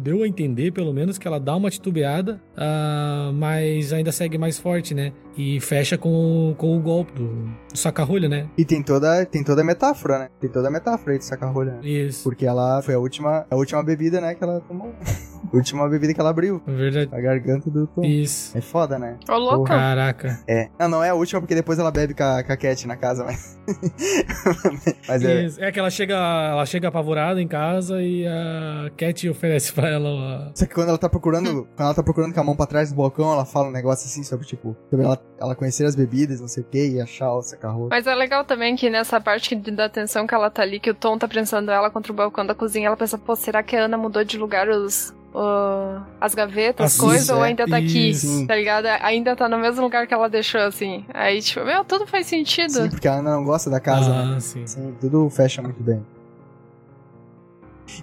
Deu 0.00 0.22
a 0.22 0.28
entender, 0.28 0.72
pelo 0.72 0.92
menos, 0.92 1.18
que 1.18 1.26
ela 1.26 1.40
dá 1.40 1.56
uma 1.56 1.70
titubeada, 1.70 2.40
ah, 2.56 3.30
mas 3.34 3.92
ainda 3.92 4.12
segue 4.12 4.38
mais 4.38 4.58
forte, 4.58 4.94
né? 4.94 5.12
E 5.36 5.60
fecha 5.60 5.98
com, 5.98 6.54
com 6.56 6.76
o 6.76 6.80
golpe 6.80 7.12
do, 7.12 7.26
do 7.26 7.78
saca-rolha, 7.78 8.28
né? 8.28 8.48
E 8.56 8.64
tem 8.64 8.82
toda, 8.82 9.24
tem 9.26 9.44
toda 9.44 9.62
a 9.62 9.64
metáfora, 9.64 10.18
né? 10.18 10.28
Tem 10.40 10.48
toda 10.48 10.68
a 10.68 10.70
metáfora 10.70 11.12
aí 11.12 11.18
de 11.18 11.24
sacar 11.24 11.52
rolha, 11.52 11.72
né? 11.72 11.80
Isso, 11.86 12.24
Porque 12.24 12.46
ela 12.46 12.80
foi 12.82 12.94
a 12.94 12.98
última, 12.98 13.46
a 13.50 13.56
última 13.56 13.82
bebida, 13.82 14.20
né, 14.20 14.34
que 14.34 14.42
ela 14.42 14.60
tomou. 14.60 14.94
a 15.52 15.56
última 15.56 15.88
bebida 15.88 16.14
que 16.14 16.20
ela 16.20 16.30
abriu. 16.30 16.62
é 16.66 16.72
verdade. 16.72 17.10
A 17.12 17.20
garganta 17.20 17.70
do 17.70 17.86
Tom. 17.86 18.02
Isso. 18.02 18.56
É 18.56 18.60
foda, 18.60 18.98
né? 18.98 19.18
Ô, 19.28 19.36
louco. 19.36 19.64
Caraca. 19.64 20.40
É. 20.48 20.68
Não, 20.78 20.88
não 20.88 21.04
é 21.04 21.10
a 21.10 21.14
última 21.14 21.40
porque 21.40 21.54
depois 21.54 21.78
ela 21.78 21.90
bebe 21.90 22.14
com 22.14 22.24
a, 22.24 22.42
com 22.42 22.52
a 22.52 22.56
Cat 22.56 22.86
na 22.86 22.96
casa, 22.96 23.24
mas. 23.24 23.58
mas 25.06 25.22
é. 25.22 25.44
Isso. 25.44 25.62
É 25.62 25.70
que 25.70 25.78
ela 25.78 25.90
chega, 25.90 26.14
ela 26.14 26.64
chega 26.64 26.88
apavorada 26.88 27.40
em 27.40 27.48
casa 27.48 27.85
e 27.94 28.26
a 28.26 28.90
Cat 28.96 29.28
oferece 29.28 29.72
pra 29.72 29.88
ela 29.88 30.08
uma... 30.10 30.50
Só 30.54 30.66
que 30.66 30.74
quando 30.74 30.88
ela 30.88 30.98
tá 30.98 31.08
procurando, 31.08 31.66
quando 31.76 31.86
ela 31.86 31.94
tá 31.94 32.02
procurando 32.02 32.34
com 32.34 32.40
a 32.40 32.44
mão 32.44 32.56
pra 32.56 32.66
trás 32.66 32.90
do 32.90 32.96
balcão, 32.96 33.32
ela 33.32 33.44
fala 33.44 33.68
um 33.68 33.72
negócio 33.72 34.06
assim 34.06 34.22
sobre, 34.22 34.46
tipo, 34.46 34.76
sobre 34.90 35.04
ela, 35.06 35.18
ela 35.38 35.54
conhecer 35.54 35.84
as 35.84 35.94
bebidas, 35.94 36.40
não 36.40 36.48
sei 36.48 36.62
o 36.62 36.66
que, 36.66 36.88
e 36.88 37.00
achar 37.00 37.32
o 37.32 37.42
sacarro. 37.42 37.88
Mas 37.90 38.06
é 38.06 38.14
legal 38.14 38.44
também 38.44 38.74
que 38.76 38.90
nessa 38.90 39.20
parte 39.20 39.48
que 39.56 39.70
da 39.70 39.84
atenção 39.86 40.26
que 40.26 40.34
ela 40.34 40.50
tá 40.50 40.62
ali, 40.62 40.80
que 40.80 40.90
o 40.90 40.94
Tom 40.94 41.16
tá 41.18 41.28
prensando 41.28 41.70
ela 41.70 41.90
contra 41.90 42.12
o 42.12 42.16
balcão 42.16 42.44
da 42.44 42.54
cozinha, 42.54 42.86
ela 42.88 42.96
pensa, 42.96 43.16
pô, 43.16 43.34
será 43.36 43.62
que 43.62 43.76
a 43.76 43.84
Ana 43.84 43.96
mudou 43.96 44.24
de 44.24 44.36
lugar 44.38 44.68
os. 44.68 45.14
o- 45.34 46.00
as 46.18 46.34
gavetas, 46.34 46.94
as 46.94 46.98
coisas, 46.98 47.28
ou 47.28 47.42
ainda 47.42 47.68
tá 47.68 47.76
aqui? 47.76 48.08
Isso. 48.10 48.46
Tá 48.46 48.56
ligado? 48.56 48.86
Ainda 48.86 49.36
tá 49.36 49.46
no 49.48 49.58
mesmo 49.58 49.82
lugar 49.82 50.06
que 50.06 50.14
ela 50.14 50.28
deixou, 50.30 50.62
assim. 50.62 51.04
Aí, 51.12 51.42
tipo, 51.42 51.62
meu, 51.64 51.84
tudo 51.84 52.06
faz 52.06 52.26
sentido. 52.26 52.72
Sim, 52.72 52.88
porque 52.88 53.06
a 53.06 53.14
Ana 53.16 53.32
não 53.36 53.44
gosta 53.44 53.68
da 53.68 53.78
casa, 53.78 54.08
né? 54.14 54.34
Ah, 54.36 54.40
sim. 54.40 54.66
Sim, 54.66 54.96
tudo 54.98 55.28
fecha 55.28 55.60
muito 55.60 55.82
bem. 55.82 56.02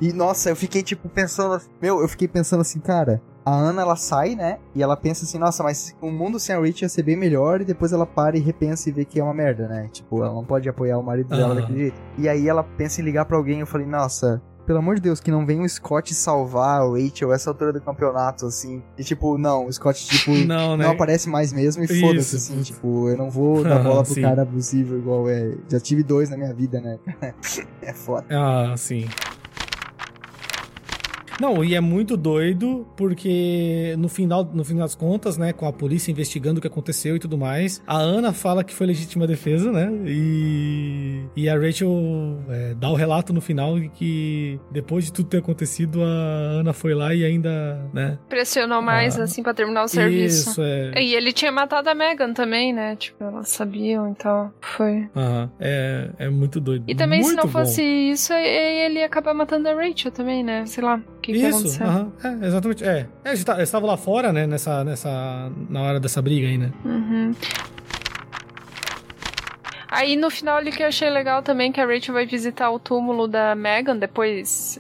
E 0.02 0.12
nossa, 0.14 0.50
eu 0.50 0.56
fiquei 0.56 0.84
tipo 0.84 1.10
pensando, 1.10 1.62
meu, 1.82 2.02
eu 2.02 2.08
fiquei 2.08 2.28
pensando 2.28 2.62
assim, 2.62 2.80
cara, 2.80 3.22
a 3.46 3.52
Ana 3.54 3.82
ela 3.82 3.96
sai, 3.96 4.36
né? 4.36 4.58
E 4.74 4.82
ela 4.82 4.96
pensa 4.96 5.26
assim, 5.26 5.38
nossa, 5.38 5.64
mas 5.64 5.96
o 6.02 6.10
mundo 6.10 6.40
sem 6.40 6.56
a 6.56 6.60
Rich 6.60 6.84
ia 6.84 6.90
ser 6.90 7.04
bem 7.04 7.16
melhor 7.18 7.62
e 7.62 7.66
depois 7.66 7.92
ela 7.92 8.06
para 8.06 8.38
e 8.38 8.40
repensa 8.40 8.90
e 8.90 8.92
vê 8.92 9.06
que 9.06 9.20
é 9.20 9.24
uma 9.24 9.34
merda, 9.34 9.68
né? 9.68 9.90
Tipo, 9.92 10.24
ela 10.24 10.34
não 10.34 10.46
pode 10.46 10.68
apoiar 10.70 10.98
o 10.98 11.04
marido 11.04 11.30
dela 11.30 11.54
Aham. 11.54 11.56
daquele 11.56 11.80
jeito. 11.80 11.98
E 12.18 12.30
aí 12.30 12.48
ela 12.48 12.64
pensa 12.64 13.02
em 13.02 13.04
ligar 13.04 13.26
pra 13.26 13.36
alguém, 13.38 13.60
eu 13.60 13.68
falei, 13.68 13.86
nossa, 13.86 14.42
pelo 14.66 14.80
amor 14.80 14.96
de 14.96 15.02
Deus, 15.02 15.20
que 15.20 15.30
não 15.30 15.46
venha 15.46 15.62
o 15.62 15.68
Scott 15.68 16.14
salvar 16.14 16.82
a 16.82 16.86
Rachel 16.86 17.34
essa 17.34 17.50
altura 17.50 17.74
do 17.74 17.82
campeonato, 17.82 18.46
assim. 18.46 18.82
E 18.98 19.04
tipo, 19.04 19.38
não, 19.38 19.66
o 19.66 19.74
Scott, 19.74 20.06
tipo, 20.06 20.32
Não, 20.48 20.78
né? 20.78 20.86
não 20.86 20.92
aparece 20.92 21.28
mais 21.30 21.52
mesmo 21.52 21.84
e 21.84 22.00
foda-se, 22.00 22.38
assim, 22.38 22.62
tipo, 22.62 23.10
eu 23.10 23.18
não 23.18 23.30
vou 23.30 23.64
dar 23.68 23.80
bola 23.84 24.04
pro 24.04 24.16
cara 24.22 24.44
abusivo 24.44 24.96
igual 24.98 25.30
é. 25.30 25.54
Já 25.68 25.80
tive 25.80 26.02
dois 26.02 26.30
na 26.30 26.38
minha 26.38 26.54
vida, 26.54 26.80
né? 26.80 26.98
é 27.82 27.94
foda. 27.94 28.26
Ah, 28.30 28.74
sim. 28.78 29.06
Não, 31.44 31.62
e 31.62 31.76
é 31.76 31.82
muito 31.82 32.16
doido, 32.16 32.88
porque 32.96 33.96
no 34.00 34.08
final, 34.08 34.46
no 34.54 34.64
final 34.64 34.84
das 34.84 34.96
contas, 34.96 35.38
né, 35.38 35.52
com 35.52 35.68
a 35.68 35.74
polícia 35.74 36.10
investigando 36.10 36.60
o 36.60 36.62
que 36.62 36.68
aconteceu 36.68 37.18
e 37.18 37.20
tudo 37.20 37.38
mais, 37.38 37.84
a 37.86 37.98
Ana 37.98 38.32
fala 38.32 38.64
que 38.64 38.74
foi 38.74 38.88
legítima 38.88 39.28
defesa, 39.28 39.70
né? 39.70 39.92
E, 40.06 41.26
e 41.36 41.50
a 41.50 41.58
Rachel 41.60 41.92
é, 42.50 42.74
dá 42.76 42.90
o 42.90 42.94
relato 42.96 43.34
no 43.34 43.42
final 43.42 43.78
de 43.78 43.90
que 43.90 44.58
depois 44.72 45.04
de 45.04 45.12
tudo 45.12 45.28
ter 45.28 45.40
acontecido, 45.40 46.02
a 46.02 46.06
Ana 46.06 46.72
foi 46.72 46.94
lá 46.94 47.14
e 47.14 47.26
ainda, 47.26 47.90
né? 47.94 48.18
Pressionou 48.30 48.82
mais, 48.82 49.20
Ah. 49.20 49.24
assim, 49.24 49.44
pra 49.44 49.54
terminar 49.54 49.84
o 49.84 49.88
serviço. 49.90 50.52
Isso, 50.52 50.62
é. 50.62 51.02
E 51.04 51.14
ele 51.14 51.34
tinha 51.34 51.52
matado 51.52 51.90
a 51.90 51.94
Megan 51.94 52.32
também, 52.34 52.72
né? 52.72 52.96
Tipo, 52.96 53.22
elas 53.22 53.50
sabiam, 53.50 54.08
então 54.08 54.50
foi. 54.62 55.10
Aham, 55.14 55.52
é, 55.60 56.10
é 56.20 56.30
muito 56.30 56.62
doido. 56.62 56.86
E 56.88 56.96
também, 56.96 57.22
se 57.22 57.28
Muito 57.34 57.38
não 57.46 57.52
bom. 57.52 57.60
fosse 57.60 57.82
isso, 57.84 58.32
ele 58.32 59.00
ia 59.00 59.06
acabar 59.06 59.34
matando 59.34 59.68
a 59.68 59.74
Rachel 59.74 60.10
também, 60.12 60.42
né? 60.42 60.66
Sei 60.66 60.82
lá, 60.82 61.02
que, 61.24 61.32
que 61.34 61.40
Isso, 61.40 61.58
acontecer. 61.58 61.84
aham, 61.84 62.12
é, 62.24 62.46
exatamente. 62.48 62.84
É, 62.84 63.08
é 63.24 63.30
eles 63.30 63.40
esta- 63.40 63.54
eles 63.56 63.70
estavam 63.70 63.88
lá 63.90 63.98
fora, 63.98 64.32
né, 64.34 64.46
nessa, 64.46 64.84
nessa, 64.84 65.52
na 65.70 65.82
hora 65.82 66.00
dessa 66.00 66.22
briga 66.22 66.48
aí, 66.48 66.58
né? 66.58 66.72
Uhum. 66.86 67.32
Aí 69.96 70.16
no 70.16 70.30
final 70.32 70.58
ali 70.58 70.72
que 70.72 70.82
eu 70.82 70.88
achei 70.88 71.10
legal 71.10 71.42
também 71.44 71.72
que 71.72 71.80
a 71.80 71.86
Rachel 71.86 72.14
vai 72.14 72.26
visitar 72.26 72.72
o 72.72 72.80
túmulo 72.80 73.28
da 73.28 73.54
Megan 73.56 73.96
depois, 73.98 74.80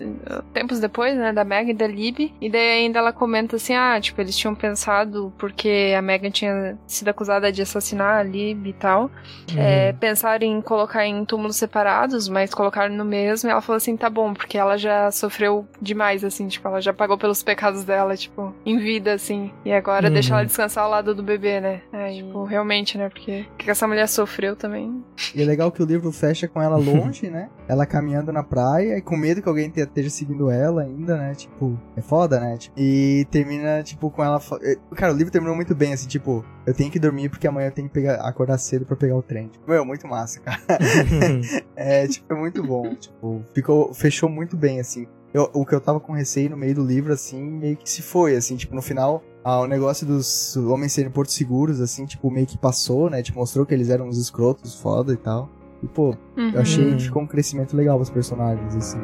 tempos 0.53 0.79
depois, 0.79 1.15
né, 1.15 1.31
da 1.31 1.43
Megan 1.43 1.69
e 1.71 1.73
da 1.73 1.85
Libby. 1.87 2.33
E 2.41 2.49
daí 2.49 2.79
ainda 2.83 2.97
ela 2.99 3.13
comenta 3.13 3.57
assim, 3.57 3.75
ah, 3.75 3.99
tipo, 4.01 4.19
eles 4.19 4.35
tinham 4.35 4.55
pensado 4.55 5.31
porque 5.37 5.93
a 5.97 6.01
Megan 6.01 6.31
tinha 6.31 6.77
sido 6.87 7.09
acusada 7.09 7.51
de 7.51 7.61
assassinar 7.61 8.17
a 8.19 8.23
Libby 8.23 8.69
e 8.71 8.73
tal. 8.73 9.11
É, 9.55 9.91
Uhum. 9.91 9.97
pensaram 9.99 10.45
em 10.45 10.61
colocar 10.61 11.05
em 11.05 11.23
túmulos 11.25 11.57
separados, 11.57 12.27
mas 12.27 12.53
colocaram 12.53 12.95
no 12.95 13.05
mesmo. 13.05 13.49
E 13.49 13.51
ela 13.51 13.61
falou 13.61 13.77
assim, 13.77 13.95
tá 13.95 14.09
bom, 14.09 14.33
porque 14.33 14.57
ela 14.57 14.77
já 14.77 15.11
sofreu 15.11 15.67
demais, 15.81 16.23
assim, 16.23 16.47
tipo, 16.47 16.67
ela 16.67 16.81
já 16.81 16.93
pagou 16.93 17.17
pelos 17.17 17.43
pecados 17.43 17.83
dela, 17.83 18.15
tipo, 18.17 18.53
em 18.65 18.77
vida, 18.77 19.13
assim. 19.13 19.51
E 19.63 19.71
agora 19.71 20.07
Uhum. 20.07 20.13
deixa 20.13 20.33
ela 20.33 20.45
descansar 20.45 20.83
ao 20.85 20.89
lado 20.89 21.13
do 21.13 21.21
bebê, 21.21 21.59
né? 21.59 21.81
Aí, 21.91 22.17
tipo, 22.17 22.43
realmente, 22.45 22.97
né? 22.97 23.09
Porque 23.09 23.45
o 23.53 23.57
que 23.57 23.69
essa 23.69 23.87
mulher 23.87 24.07
sofreu 24.07 24.55
também. 24.55 25.02
E 25.35 25.41
é 25.41 25.45
legal 25.45 25.71
que 25.71 25.81
o 25.81 25.85
livro 25.85 26.11
fecha 26.11 26.47
com 26.47 26.61
ela 26.61 26.75
longe, 26.77 27.29
né? 27.29 27.49
Ela 27.67 27.85
caminhando 27.85 28.31
na 28.31 28.43
praia 28.43 28.97
e 28.97 29.01
com 29.01 29.15
medo 29.17 29.41
que 29.41 29.49
alguém 29.49 29.69
te- 29.69 29.81
esteja 29.81 30.09
seguindo 30.09 30.49
ela 30.49 30.81
ainda, 30.83 31.17
né? 31.17 31.33
Tipo, 31.35 31.79
é 31.95 32.01
foda, 32.01 32.39
né? 32.39 32.57
Tipo, 32.57 32.75
e 32.79 33.25
termina, 33.31 33.81
tipo, 33.83 34.09
com 34.09 34.23
ela. 34.23 34.41
eh, 34.61 34.77
Cara, 34.95 35.13
o 35.13 35.15
livro 35.15 35.31
terminou 35.31 35.55
muito 35.55 35.73
bem, 35.75 35.93
assim, 35.93 36.07
tipo, 36.07 36.43
eu 36.65 36.73
tenho 36.73 36.91
que 36.91 36.99
dormir 36.99 37.29
porque 37.29 37.47
amanhã 37.47 37.67
eu 37.67 37.71
tenho 37.71 37.87
que 37.87 37.93
pegar, 37.93 38.15
acordar 38.15 38.57
cedo 38.57 38.85
pra 38.85 38.95
pegar 38.95 39.15
o 39.15 39.21
trem. 39.21 39.47
Tipo, 39.47 39.69
meu, 39.69 39.85
muito 39.85 40.07
massa, 40.07 40.39
cara. 40.39 40.59
É, 41.75 42.07
tipo, 42.07 42.31
é 42.33 42.35
muito 42.37 42.63
bom. 42.63 42.93
Tipo, 42.95 43.41
ficou, 43.53 43.93
fechou 43.93 44.29
muito 44.29 44.55
bem, 44.55 44.79
assim. 44.79 45.07
Eu- 45.33 45.49
o 45.53 45.65
que 45.65 45.73
eu 45.73 45.81
tava 45.81 45.99
com 45.99 46.13
receio 46.13 46.49
no 46.51 46.57
meio 46.57 46.75
do 46.75 46.85
livro, 46.85 47.11
assim, 47.11 47.41
meio 47.41 47.75
que 47.75 47.89
se 47.89 48.01
foi, 48.01 48.35
assim, 48.35 48.55
tipo, 48.55 48.75
no 48.75 48.81
final, 48.81 49.23
ah, 49.43 49.59
o 49.61 49.67
negócio 49.67 50.05
dos 50.07 50.55
homens 50.57 50.93
serem 50.93 51.11
portos 51.11 51.35
seguros, 51.35 51.81
assim, 51.81 52.05
tipo, 52.05 52.29
meio 52.31 52.45
que 52.47 52.57
passou, 52.57 53.09
né? 53.09 53.21
Tipo, 53.21 53.39
mostrou 53.39 53.65
que 53.65 53.73
eles 53.73 53.89
eram 53.89 54.07
uns 54.07 54.17
escrotos 54.17 54.75
foda 54.75 55.13
e 55.13 55.17
tal. 55.17 55.49
E, 55.81 55.87
pô, 55.87 56.15
eu 56.53 56.61
achei 56.61 56.85
Uhum. 56.85 56.97
que 56.97 57.03
ficou 57.03 57.21
um 57.23 57.27
crescimento 57.27 57.75
legal 57.75 57.97
pros 57.97 58.09
personagens, 58.09 58.75
assim. 58.75 58.99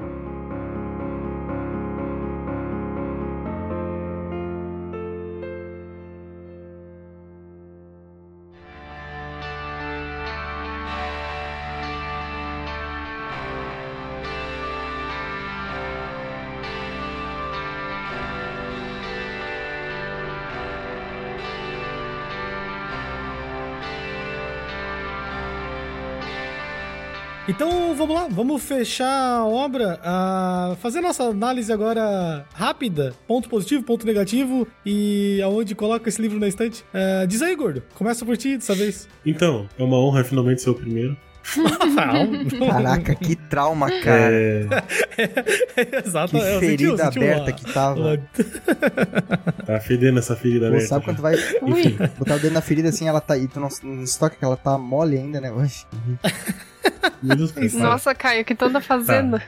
Então 27.50 27.96
vamos 27.96 28.16
lá, 28.16 28.28
vamos 28.30 28.62
fechar 28.62 29.40
a 29.40 29.44
obra, 29.48 30.00
uh, 30.04 30.76
fazer 30.76 31.02
nossa 31.02 31.24
análise 31.24 31.74
agora 31.74 32.46
rápida, 32.54 33.12
ponto 33.28 33.50
positivo, 33.50 33.82
ponto 33.82 34.06
negativo 34.06 34.68
e 34.86 35.42
aonde 35.42 35.74
coloca 35.74 36.08
esse 36.08 36.22
livro 36.22 36.40
na 36.40 36.48
estante. 36.48 36.86
Uh, 36.94 37.26
diz 37.26 37.42
aí, 37.42 37.56
gordo, 37.56 37.82
começa 37.96 38.24
por 38.24 38.38
ti 38.38 38.56
dessa 38.56 38.76
vez. 38.76 39.10
Então, 39.26 39.68
é 39.80 39.84
uma 39.84 39.98
honra 39.98 40.24
finalmente 40.24 40.62
ser 40.62 40.70
o 40.70 40.76
primeiro. 40.76 41.18
Caraca, 42.70 43.16
que 43.16 43.36
trauma, 43.36 43.90
cara. 44.02 44.32
É... 44.32 44.68
Exato, 46.06 46.32
que 46.32 46.38
eu 46.38 46.60
ferida 46.60 47.06
senti, 47.06 47.18
aberta 47.18 47.42
uma- 47.46 47.52
que 47.52 47.74
tava. 47.74 48.18
Tá 49.66 49.80
fedendo 49.80 50.20
essa 50.20 50.36
ferida 50.36 50.68
Pô, 50.68 50.74
aberta. 50.74 50.88
sabe 50.88 51.06
quando 51.06 51.16
tu 51.18 51.22
vai 51.24 51.34
Ui. 51.64 51.98
botar 52.20 52.36
o 52.36 52.40
dedo 52.40 52.54
na 52.54 52.62
ferida 52.62 52.90
assim, 52.90 53.08
ela 53.08 53.20
tá. 53.20 53.36
E 53.36 53.48
tu 53.48 53.60
não, 53.60 53.70
não 53.82 54.06
se 54.06 54.20
toca 54.20 54.36
que 54.36 54.46
ela 54.46 54.56
tá 54.58 54.78
mole 54.78 55.18
ainda, 55.18 55.42
né? 55.42 55.52
Oxe. 55.52 55.88
Nossa, 57.74 58.16
Caio, 58.16 58.46
que 58.46 58.56
tu 58.56 58.66
anda 58.66 58.82
fazendo? 58.82 59.42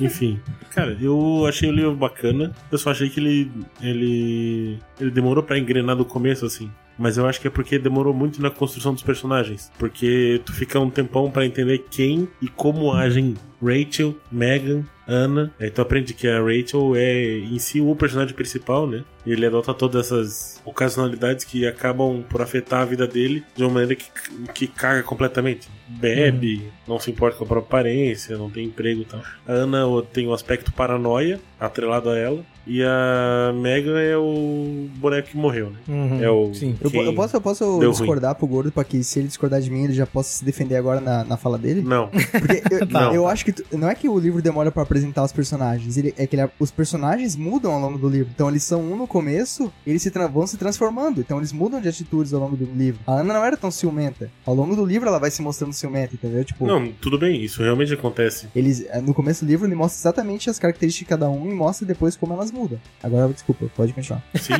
Enfim, 0.00 0.40
cara, 0.70 0.96
eu 1.00 1.46
achei 1.46 1.68
o 1.68 1.72
livro 1.72 1.94
bacana. 1.94 2.52
Eu 2.70 2.78
só 2.78 2.90
achei 2.90 3.08
que 3.08 3.20
ele. 3.20 3.52
ele. 3.80 4.78
ele 5.00 5.10
demorou 5.10 5.42
pra 5.42 5.58
engrenar 5.58 5.96
do 5.96 6.04
começo, 6.04 6.46
assim. 6.46 6.70
Mas 6.98 7.16
eu 7.16 7.26
acho 7.26 7.40
que 7.40 7.48
é 7.48 7.50
porque 7.50 7.78
demorou 7.78 8.14
muito 8.14 8.40
na 8.40 8.50
construção 8.50 8.92
dos 8.94 9.02
personagens. 9.02 9.70
Porque 9.78 10.40
tu 10.44 10.52
fica 10.52 10.78
um 10.78 10.90
tempão 10.90 11.30
pra 11.30 11.44
entender 11.46 11.84
quem 11.90 12.28
e 12.40 12.48
como 12.48 12.92
agem 12.92 13.34
Rachel, 13.62 14.14
Megan, 14.30 14.84
Anna. 15.08 15.52
Aí 15.60 15.70
tu 15.70 15.80
aprende 15.82 16.14
que 16.14 16.28
a 16.28 16.40
Rachel 16.40 16.94
é 16.96 17.38
em 17.38 17.58
si 17.58 17.80
o 17.80 17.94
personagem 17.96 18.34
principal, 18.34 18.86
né? 18.86 19.02
E 19.26 19.32
ele 19.32 19.46
adota 19.46 19.72
todas 19.74 20.06
essas 20.06 20.60
ocasionalidades 20.64 21.44
que 21.44 21.66
acabam 21.66 22.22
por 22.28 22.40
afetar 22.42 22.82
a 22.82 22.84
vida 22.84 23.06
dele 23.06 23.42
de 23.56 23.62
uma 23.64 23.70
maneira 23.72 23.94
que, 23.96 24.06
que 24.54 24.66
caga 24.66 25.02
completamente. 25.02 25.68
Bebe, 25.88 26.70
não 26.86 26.98
se 26.98 27.10
importa 27.10 27.36
com 27.38 27.44
a 27.44 27.46
própria 27.46 27.68
aparência, 27.80 28.36
não 28.36 28.50
tem 28.50 28.66
emprego 28.66 29.02
e 29.02 29.04
tal. 29.04 29.20
A 29.46 29.52
Ana 29.52 29.84
tem 30.12 30.26
o 30.26 30.32
aspecto 30.34 30.72
paranoia 30.72 31.40
atrelado 31.58 32.10
a 32.10 32.18
ela. 32.18 32.44
E 32.66 32.82
a 32.82 33.52
Megan 33.54 33.98
é 34.00 34.16
o 34.16 34.88
boneco 34.96 35.28
que 35.28 35.36
morreu, 35.36 35.68
né? 35.70 35.76
Uhum, 35.86 36.22
É 36.22 36.30
o- 36.30 36.54
Sim. 36.54 36.74
Eu, 36.92 37.02
eu 37.04 37.14
posso, 37.14 37.36
eu 37.36 37.40
posso 37.40 37.78
Deu 37.78 37.90
discordar 37.90 38.34
pro 38.34 38.46
gordo 38.46 38.70
pra 38.72 38.84
que 38.84 39.02
se 39.02 39.18
ele 39.18 39.28
discordar 39.28 39.60
de 39.60 39.70
mim, 39.70 39.84
ele 39.84 39.92
já 39.92 40.06
possa 40.06 40.30
se 40.30 40.44
defender 40.44 40.76
agora 40.76 41.00
na, 41.00 41.24
na 41.24 41.36
fala 41.36 41.56
dele? 41.58 41.82
Não. 41.82 42.08
Porque 42.08 42.62
eu, 42.70 42.86
Não. 42.86 43.14
eu 43.14 43.26
acho 43.28 43.44
que 43.44 43.52
tu- 43.52 43.64
não 43.76 43.88
é 43.88 43.94
que 43.94 44.08
o 44.08 44.18
livro 44.18 44.40
demora 44.42 44.70
pra 44.70 44.82
apresentar 44.82 45.22
os 45.24 45.32
personagens, 45.32 45.96
ele, 45.96 46.14
é 46.16 46.26
que 46.26 46.36
ele- 46.36 46.48
os 46.58 46.70
personagens 46.70 47.36
mudam 47.36 47.72
ao 47.72 47.80
longo 47.80 47.98
do 47.98 48.08
livro. 48.08 48.30
Então 48.34 48.48
eles 48.48 48.62
são 48.64 48.80
um 48.82 48.96
no 48.96 49.06
começo, 49.06 49.72
eles 49.86 50.02
se 50.02 50.10
vão 50.10 50.46
se 50.46 50.56
transformando. 50.56 51.20
Então 51.20 51.38
eles 51.38 51.52
mudam 51.52 51.80
de 51.80 51.88
atitudes 51.88 52.32
ao 52.32 52.40
longo 52.40 52.56
do 52.56 52.64
livro. 52.64 53.00
A 53.06 53.12
Ana 53.20 53.34
não 53.34 53.44
era 53.44 53.56
tão 53.56 53.70
ciumenta. 53.70 54.30
Ao 54.46 54.54
longo 54.54 54.74
do 54.76 54.84
livro 54.84 55.08
ela 55.08 55.18
vai 55.18 55.30
se 55.30 55.42
mostrando 55.42 55.72
ciumenta, 55.72 56.14
entendeu? 56.14 56.44
Tipo, 56.44 56.66
Não, 56.66 56.92
tudo 57.00 57.18
bem, 57.18 57.42
isso 57.42 57.62
realmente 57.62 57.92
acontece. 57.92 58.48
eles 58.54 58.84
eh, 58.88 59.00
no 59.00 59.12
começo 59.14 59.44
do 59.44 59.48
livro 59.48 59.66
ele 59.66 59.74
mostra 59.74 60.00
exatamente 60.00 60.48
as 60.50 60.58
características 60.58 61.04
de 61.04 61.04
cada 61.08 61.28
um 61.28 61.50
e 61.50 61.54
mostra 61.54 61.86
depois 61.86 62.16
como 62.16 62.32
elas 62.32 62.50
mudam. 62.52 62.78
Agora 63.02 63.32
desculpa, 63.32 63.66
pode 63.76 63.92
continuar. 63.92 64.22
Sim, 64.34 64.54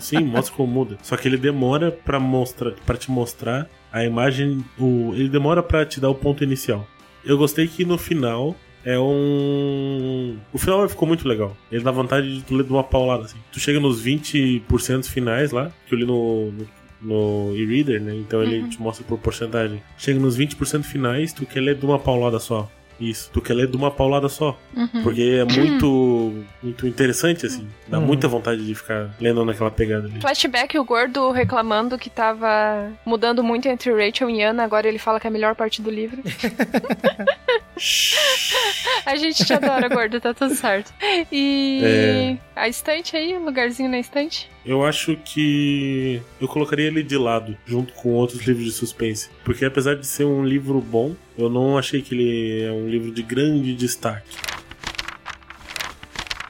sim, 0.00 0.24
mostra 0.24 0.54
como 0.54 0.72
muda. 0.72 0.98
Só 1.02 1.16
que 1.16 1.28
ele 1.28 1.36
demora 1.36 1.57
pra 2.04 2.18
mostrar, 2.20 2.72
para 2.86 2.96
te 2.96 3.10
mostrar 3.10 3.68
a 3.92 4.04
imagem, 4.04 4.64
o, 4.78 5.12
ele 5.14 5.28
demora 5.28 5.62
pra 5.62 5.84
te 5.86 6.00
dar 6.00 6.10
o 6.10 6.14
ponto 6.14 6.44
inicial. 6.44 6.86
Eu 7.24 7.36
gostei 7.38 7.66
que 7.66 7.84
no 7.84 7.98
final 7.98 8.54
é 8.84 8.98
um, 8.98 10.36
o 10.52 10.58
final 10.58 10.88
ficou 10.88 11.06
muito 11.08 11.26
legal. 11.28 11.56
Ele 11.70 11.82
dá 11.82 11.90
vontade 11.90 12.36
de 12.38 12.42
tu 12.44 12.54
ler 12.54 12.64
de 12.64 12.70
uma 12.70 12.84
paulada 12.84 13.24
assim. 13.24 13.38
Tu 13.52 13.60
chega 13.60 13.80
nos 13.80 14.02
20% 14.04 15.04
finais 15.06 15.50
lá, 15.52 15.70
que 15.86 15.94
eu 15.94 15.98
li 15.98 16.04
no, 16.06 16.50
no 16.52 16.66
no 17.00 17.52
e-reader, 17.54 18.02
né? 18.02 18.12
Então 18.16 18.42
ele 18.42 18.58
Uhum. 18.58 18.68
te 18.68 18.82
mostra 18.82 19.04
por 19.06 19.18
porcentagem. 19.20 19.80
Chega 19.96 20.18
nos 20.18 20.36
20% 20.36 20.82
finais, 20.82 21.32
tu 21.32 21.46
quer 21.46 21.60
ler 21.60 21.76
de 21.76 21.86
uma 21.86 21.96
paulada 21.96 22.40
só. 22.40 22.68
Isso, 23.00 23.30
tu 23.32 23.40
quer 23.40 23.54
ler 23.54 23.68
de 23.68 23.76
uma 23.76 23.90
paulada 23.90 24.28
só. 24.28 24.58
Uhum. 24.76 25.02
Porque 25.04 25.40
é 25.40 25.44
muito 25.54 26.44
muito 26.62 26.86
interessante, 26.86 27.46
assim. 27.46 27.68
Dá 27.86 27.98
Uhum. 27.98 28.06
muita 28.06 28.26
vontade 28.28 28.64
de 28.66 28.74
ficar 28.74 29.10
lendo 29.20 29.44
naquela 29.44 29.70
pegada 29.70 30.06
ali. 30.08 30.20
Flashback, 30.20 30.78
o 30.78 30.84
gordo 30.84 31.30
reclamando 31.30 31.96
que 31.96 32.10
tava 32.10 32.90
mudando 33.06 33.42
muito 33.44 33.68
entre 33.68 33.90
Rachel 33.92 34.28
e 34.30 34.42
Anna, 34.42 34.64
agora 34.64 34.88
ele 34.88 34.98
fala 34.98 35.20
que 35.20 35.26
é 35.26 35.30
a 35.30 35.32
melhor 35.32 35.54
parte 35.54 35.80
do 35.80 35.90
livro. 35.90 36.22
a 39.06 39.16
gente 39.16 39.44
te 39.44 39.52
adora, 39.52 39.88
gordo, 39.88 40.20
tá 40.20 40.34
tudo 40.34 40.54
certo. 40.54 40.92
E 41.30 41.80
É. 41.84 42.36
a 42.56 42.68
estante 42.68 43.16
aí, 43.16 43.34
o 43.34 43.44
lugarzinho 43.44 43.88
na 43.88 43.98
estante? 43.98 44.50
Eu 44.68 44.84
acho 44.84 45.16
que 45.16 46.20
eu 46.38 46.46
colocaria 46.46 46.88
ele 46.88 47.02
de 47.02 47.16
lado, 47.16 47.56
junto 47.64 47.94
com 47.94 48.10
outros 48.10 48.42
livros 48.42 48.66
de 48.66 48.72
suspense. 48.72 49.30
Porque 49.42 49.64
apesar 49.64 49.94
de 49.94 50.06
ser 50.06 50.24
um 50.24 50.44
livro 50.44 50.78
bom, 50.78 51.16
eu 51.38 51.48
não 51.48 51.78
achei 51.78 52.02
que 52.02 52.14
ele 52.14 52.64
é 52.64 52.70
um 52.70 52.86
livro 52.86 53.10
de 53.10 53.22
grande 53.22 53.74
destaque. 53.74 54.36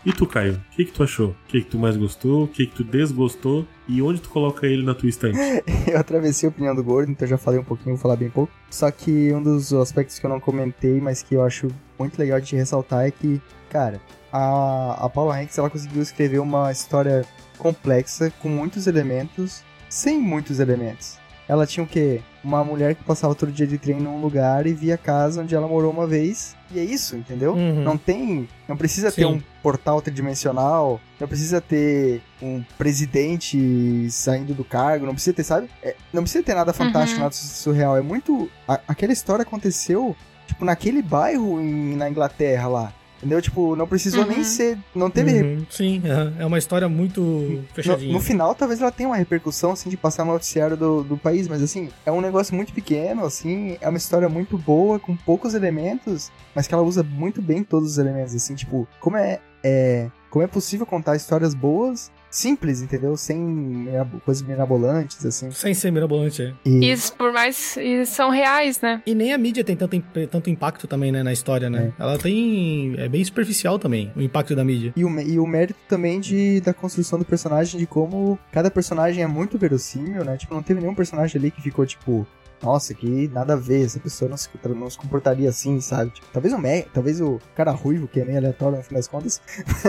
E 0.04 0.12
tu, 0.12 0.26
Caio? 0.26 0.54
O 0.54 0.74
que, 0.74 0.86
que 0.86 0.90
tu 0.90 1.04
achou? 1.04 1.28
O 1.28 1.36
que, 1.46 1.60
que 1.60 1.70
tu 1.70 1.78
mais 1.78 1.96
gostou? 1.96 2.42
O 2.42 2.48
que, 2.48 2.66
que 2.66 2.74
tu 2.74 2.82
desgostou? 2.82 3.64
E 3.86 4.02
onde 4.02 4.20
tu 4.20 4.30
coloca 4.30 4.66
ele 4.66 4.82
na 4.82 4.96
tua 4.96 5.08
estante? 5.08 5.38
Eu 5.86 6.00
atravessei 6.00 6.48
a 6.48 6.50
opinião 6.50 6.74
do 6.74 6.82
gordo, 6.82 7.12
então 7.12 7.28
já 7.28 7.38
falei 7.38 7.60
um 7.60 7.64
pouquinho, 7.64 7.94
vou 7.94 8.02
falar 8.02 8.16
bem 8.16 8.30
pouco. 8.30 8.52
Só 8.68 8.90
que 8.90 9.32
um 9.32 9.40
dos 9.40 9.72
aspectos 9.72 10.18
que 10.18 10.26
eu 10.26 10.30
não 10.30 10.40
comentei, 10.40 11.00
mas 11.00 11.22
que 11.22 11.36
eu 11.36 11.42
acho 11.44 11.68
muito 11.96 12.18
legal 12.18 12.40
de 12.40 12.56
ressaltar 12.56 13.06
é 13.06 13.12
que, 13.12 13.40
cara, 13.70 14.00
a, 14.32 15.04
a 15.04 15.08
Paula 15.08 15.38
Hanks 15.40 15.56
ela 15.58 15.70
conseguiu 15.70 16.02
escrever 16.02 16.38
uma 16.38 16.70
história 16.72 17.24
complexa, 17.58 18.30
com 18.40 18.48
muitos 18.48 18.86
elementos, 18.86 19.62
sem 19.88 20.18
muitos 20.20 20.60
elementos. 20.60 21.18
Ela 21.48 21.66
tinha 21.66 21.82
o 21.82 21.86
quê? 21.86 22.20
Uma 22.44 22.62
mulher 22.62 22.94
que 22.94 23.02
passava 23.02 23.34
todo 23.34 23.50
dia 23.50 23.66
de 23.66 23.78
trem 23.78 23.96
num 23.98 24.20
lugar 24.20 24.66
e 24.66 24.74
via 24.74 24.96
a 24.96 24.98
casa 24.98 25.40
onde 25.40 25.54
ela 25.54 25.66
morou 25.66 25.90
uma 25.90 26.06
vez. 26.06 26.54
E 26.70 26.78
é 26.78 26.84
isso, 26.84 27.16
entendeu? 27.16 27.54
Uhum. 27.54 27.82
Não 27.82 27.96
tem. 27.96 28.46
Não 28.68 28.76
precisa 28.76 29.10
ter 29.10 29.22
Sim. 29.22 29.32
um 29.36 29.42
portal 29.62 30.02
tridimensional. 30.02 31.00
Não 31.18 31.26
precisa 31.26 31.58
ter 31.58 32.20
um 32.42 32.62
presidente 32.76 34.10
saindo 34.10 34.52
do 34.54 34.62
cargo. 34.62 35.06
Não 35.06 35.14
precisa 35.14 35.34
ter, 35.34 35.42
sabe? 35.44 35.70
É, 35.82 35.96
não 36.12 36.22
precisa 36.22 36.44
ter 36.44 36.54
nada 36.54 36.72
fantástico, 36.74 37.16
Uhum. 37.16 37.24
nada 37.24 37.34
surreal. 37.34 37.96
É 37.96 38.02
muito. 38.02 38.50
a- 38.68 38.80
aquela 38.86 39.12
história 39.14 39.42
aconteceu, 39.42 40.14
tipo, 40.46 40.64
naquele 40.66 41.00
bairro 41.00 41.58
em- 41.60 41.96
na 41.96 42.10
Inglaterra 42.10 42.68
lá. 42.68 42.92
Entendeu? 43.18 43.42
Tipo, 43.42 43.74
não 43.74 43.86
precisou 43.86 44.22
Uhum. 44.22 44.28
nem 44.28 44.44
ser. 44.44 44.78
Não 44.94 45.10
teve 45.10 45.42
Uhum, 45.42 45.66
Sim, 45.68 46.02
é 46.38 46.42
é 46.42 46.46
uma 46.46 46.56
história 46.58 46.88
muito 46.88 47.20
no, 47.20 47.64
fechadinha. 47.74 48.12
no 48.12 48.20
final, 48.20 48.54
talvez 48.54 48.80
ela 48.80 48.92
tenha 48.92 49.08
uma 49.08 49.16
repercussão, 49.16 49.72
assim, 49.72 49.90
de 49.90 49.96
passar 49.96 50.24
no 50.24 50.32
noticiário 50.32 50.76
do, 50.76 51.02
do 51.02 51.16
país, 51.16 51.48
mas, 51.48 51.60
assim, 51.62 51.88
é 52.06 52.12
um 52.12 52.20
negócio 52.20 52.54
muito 52.54 52.72
pequeno, 52.72 53.24
assim, 53.24 53.76
é 53.80 53.88
uma 53.88 53.98
história 53.98 54.28
muito 54.28 54.56
boa, 54.56 55.00
com 55.00 55.16
poucos 55.16 55.52
elementos, 55.54 56.30
mas 56.54 56.66
que 56.68 56.74
ela 56.74 56.82
usa 56.82 57.02
muito 57.02 57.42
bem 57.42 57.64
todos 57.64 57.90
os 57.92 57.98
elementos, 57.98 58.34
assim, 58.34 58.54
tipo, 58.54 58.86
como 59.00 59.16
é, 59.16 59.40
é 59.64 60.08
como 60.30 60.44
é 60.44 60.46
possível 60.46 60.84
contar 60.86 61.16
histórias 61.16 61.54
boas, 61.54 62.12
simples, 62.30 62.82
entendeu? 62.82 63.16
Sem 63.16 63.88
coisas 64.24 64.42
mirabolantes, 64.46 65.24
assim. 65.24 65.50
Sem 65.50 65.74
ser 65.74 65.90
mirabolante, 65.90 66.42
é. 66.42 66.54
E, 66.64 66.92
E 66.92 66.96
por 67.16 67.32
mais. 67.32 67.76
E 67.76 68.04
são 68.06 68.30
reais, 68.30 68.80
né? 68.80 69.02
E 69.06 69.14
nem 69.14 69.32
a 69.32 69.38
mídia 69.38 69.64
tem 69.64 69.76
tanto, 69.76 70.00
tanto 70.30 70.50
impacto 70.50 70.86
também, 70.86 71.12
né, 71.12 71.22
na 71.22 71.32
história, 71.32 71.68
né? 71.70 71.92
Ela 71.98 72.18
tem... 72.18 72.94
É 72.98 73.08
bem 73.08 73.24
superficial 73.24 73.78
também, 73.78 74.12
o 74.16 74.22
impacto 74.22 74.54
da 74.54 74.64
mídia. 74.64 74.92
e, 74.96 75.04
o, 75.04 75.20
e 75.20 75.38
o 75.38 75.46
mérito 75.46 75.78
também 75.88 76.20
de, 76.20 76.60
da 76.60 76.74
construção 76.74 77.18
do 77.18 77.24
personagem, 77.24 77.78
de 77.78 77.86
como 77.86 78.38
cada 78.52 78.70
personagem 78.70 79.22
é 79.22 79.26
muito 79.26 79.58
verossímil, 79.58 80.24
né? 80.24 80.36
Tipo, 80.36 80.54
não 80.54 80.62
teve 80.62 80.80
nenhum 80.80 80.94
personagem 80.94 81.38
ali 81.38 81.50
que 81.50 81.62
ficou, 81.62 81.86
tipo, 81.86 82.26
nossa, 82.62 82.94
que 82.94 83.28
nada 83.28 83.54
a 83.54 83.56
ver, 83.56 83.84
essa 83.84 84.00
pessoa 84.00 84.28
não 84.28 84.36
se, 84.36 84.48
não 84.64 84.90
se 84.90 84.98
comportaria 84.98 85.48
assim, 85.48 85.80
sabe? 85.80 86.10
Tipo, 86.10 86.26
talvez 86.32 86.54
o 86.54 86.58
talvez 86.92 87.20
o 87.20 87.40
cara 87.54 87.70
ruivo, 87.70 88.08
que 88.08 88.20
é 88.20 88.24
meio 88.24 88.38
aleatório 88.38 88.78
no 88.78 88.82
fim 88.82 88.94
das 88.94 89.08
contas. 89.08 89.40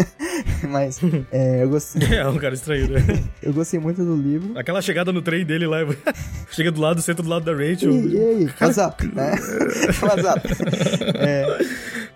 Mas 0.69 0.99
é, 1.31 1.63
eu, 1.63 1.69
gostei, 1.69 2.17
É 2.17 2.27
um 2.27 2.37
cara 2.37 2.53
estranho, 2.53 2.89
né? 2.89 3.01
eu 3.41 3.53
gostei 3.53 3.79
muito 3.79 4.03
do 4.03 4.15
livro. 4.15 4.57
Aquela 4.57 4.81
chegada 4.81 5.11
no 5.11 5.21
trem 5.21 5.45
dele 5.45 5.67
lá, 5.67 5.79
chega 6.51 6.71
do 6.71 6.79
lado, 6.79 7.01
senta 7.01 7.23
do 7.23 7.29
lado 7.29 7.45
da 7.45 7.51
Rachel. 7.51 7.91
E, 7.91 8.13
e 8.13 8.19
aí, 8.19 8.53
WhatsApp, 8.61 9.07
né? 9.15 9.31
WhatsApp. 10.01 10.49
É, 11.15 11.59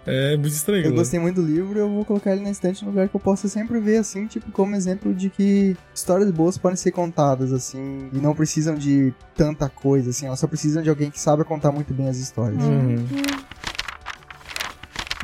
É 0.05 0.35
muito 0.35 0.53
estranho. 0.53 0.85
eu 0.85 0.91
né? 0.91 0.97
gostei 0.97 1.19
muito 1.19 1.41
do 1.41 1.47
livro, 1.47 1.79
eu 1.79 1.89
vou 1.89 2.03
colocar 2.03 2.31
ele 2.31 2.41
na 2.41 2.49
estante 2.49 2.83
num 2.83 2.91
lugar 2.91 3.07
que 3.07 3.15
eu 3.15 3.19
possa 3.19 3.47
sempre 3.47 3.79
ver, 3.79 3.97
assim, 3.97 4.27
tipo, 4.27 4.51
como 4.51 4.75
exemplo 4.75 5.13
de 5.13 5.29
que 5.29 5.77
histórias 5.93 6.29
boas 6.31 6.57
podem 6.57 6.75
ser 6.75 6.91
contadas, 6.91 7.53
assim, 7.53 8.09
e 8.11 8.17
não 8.17 8.35
precisam 8.35 8.75
de 8.75 9.13
tanta 9.35 9.69
coisa, 9.69 10.09
assim, 10.09 10.25
elas 10.25 10.39
só 10.39 10.47
precisam 10.47 10.83
de 10.83 10.89
alguém 10.89 11.09
que 11.09 11.19
saiba 11.19 11.43
contar 11.45 11.71
muito 11.71 11.93
bem 11.93 12.09
as 12.09 12.17
histórias. 12.17 12.61
Uhum. 12.63 13.05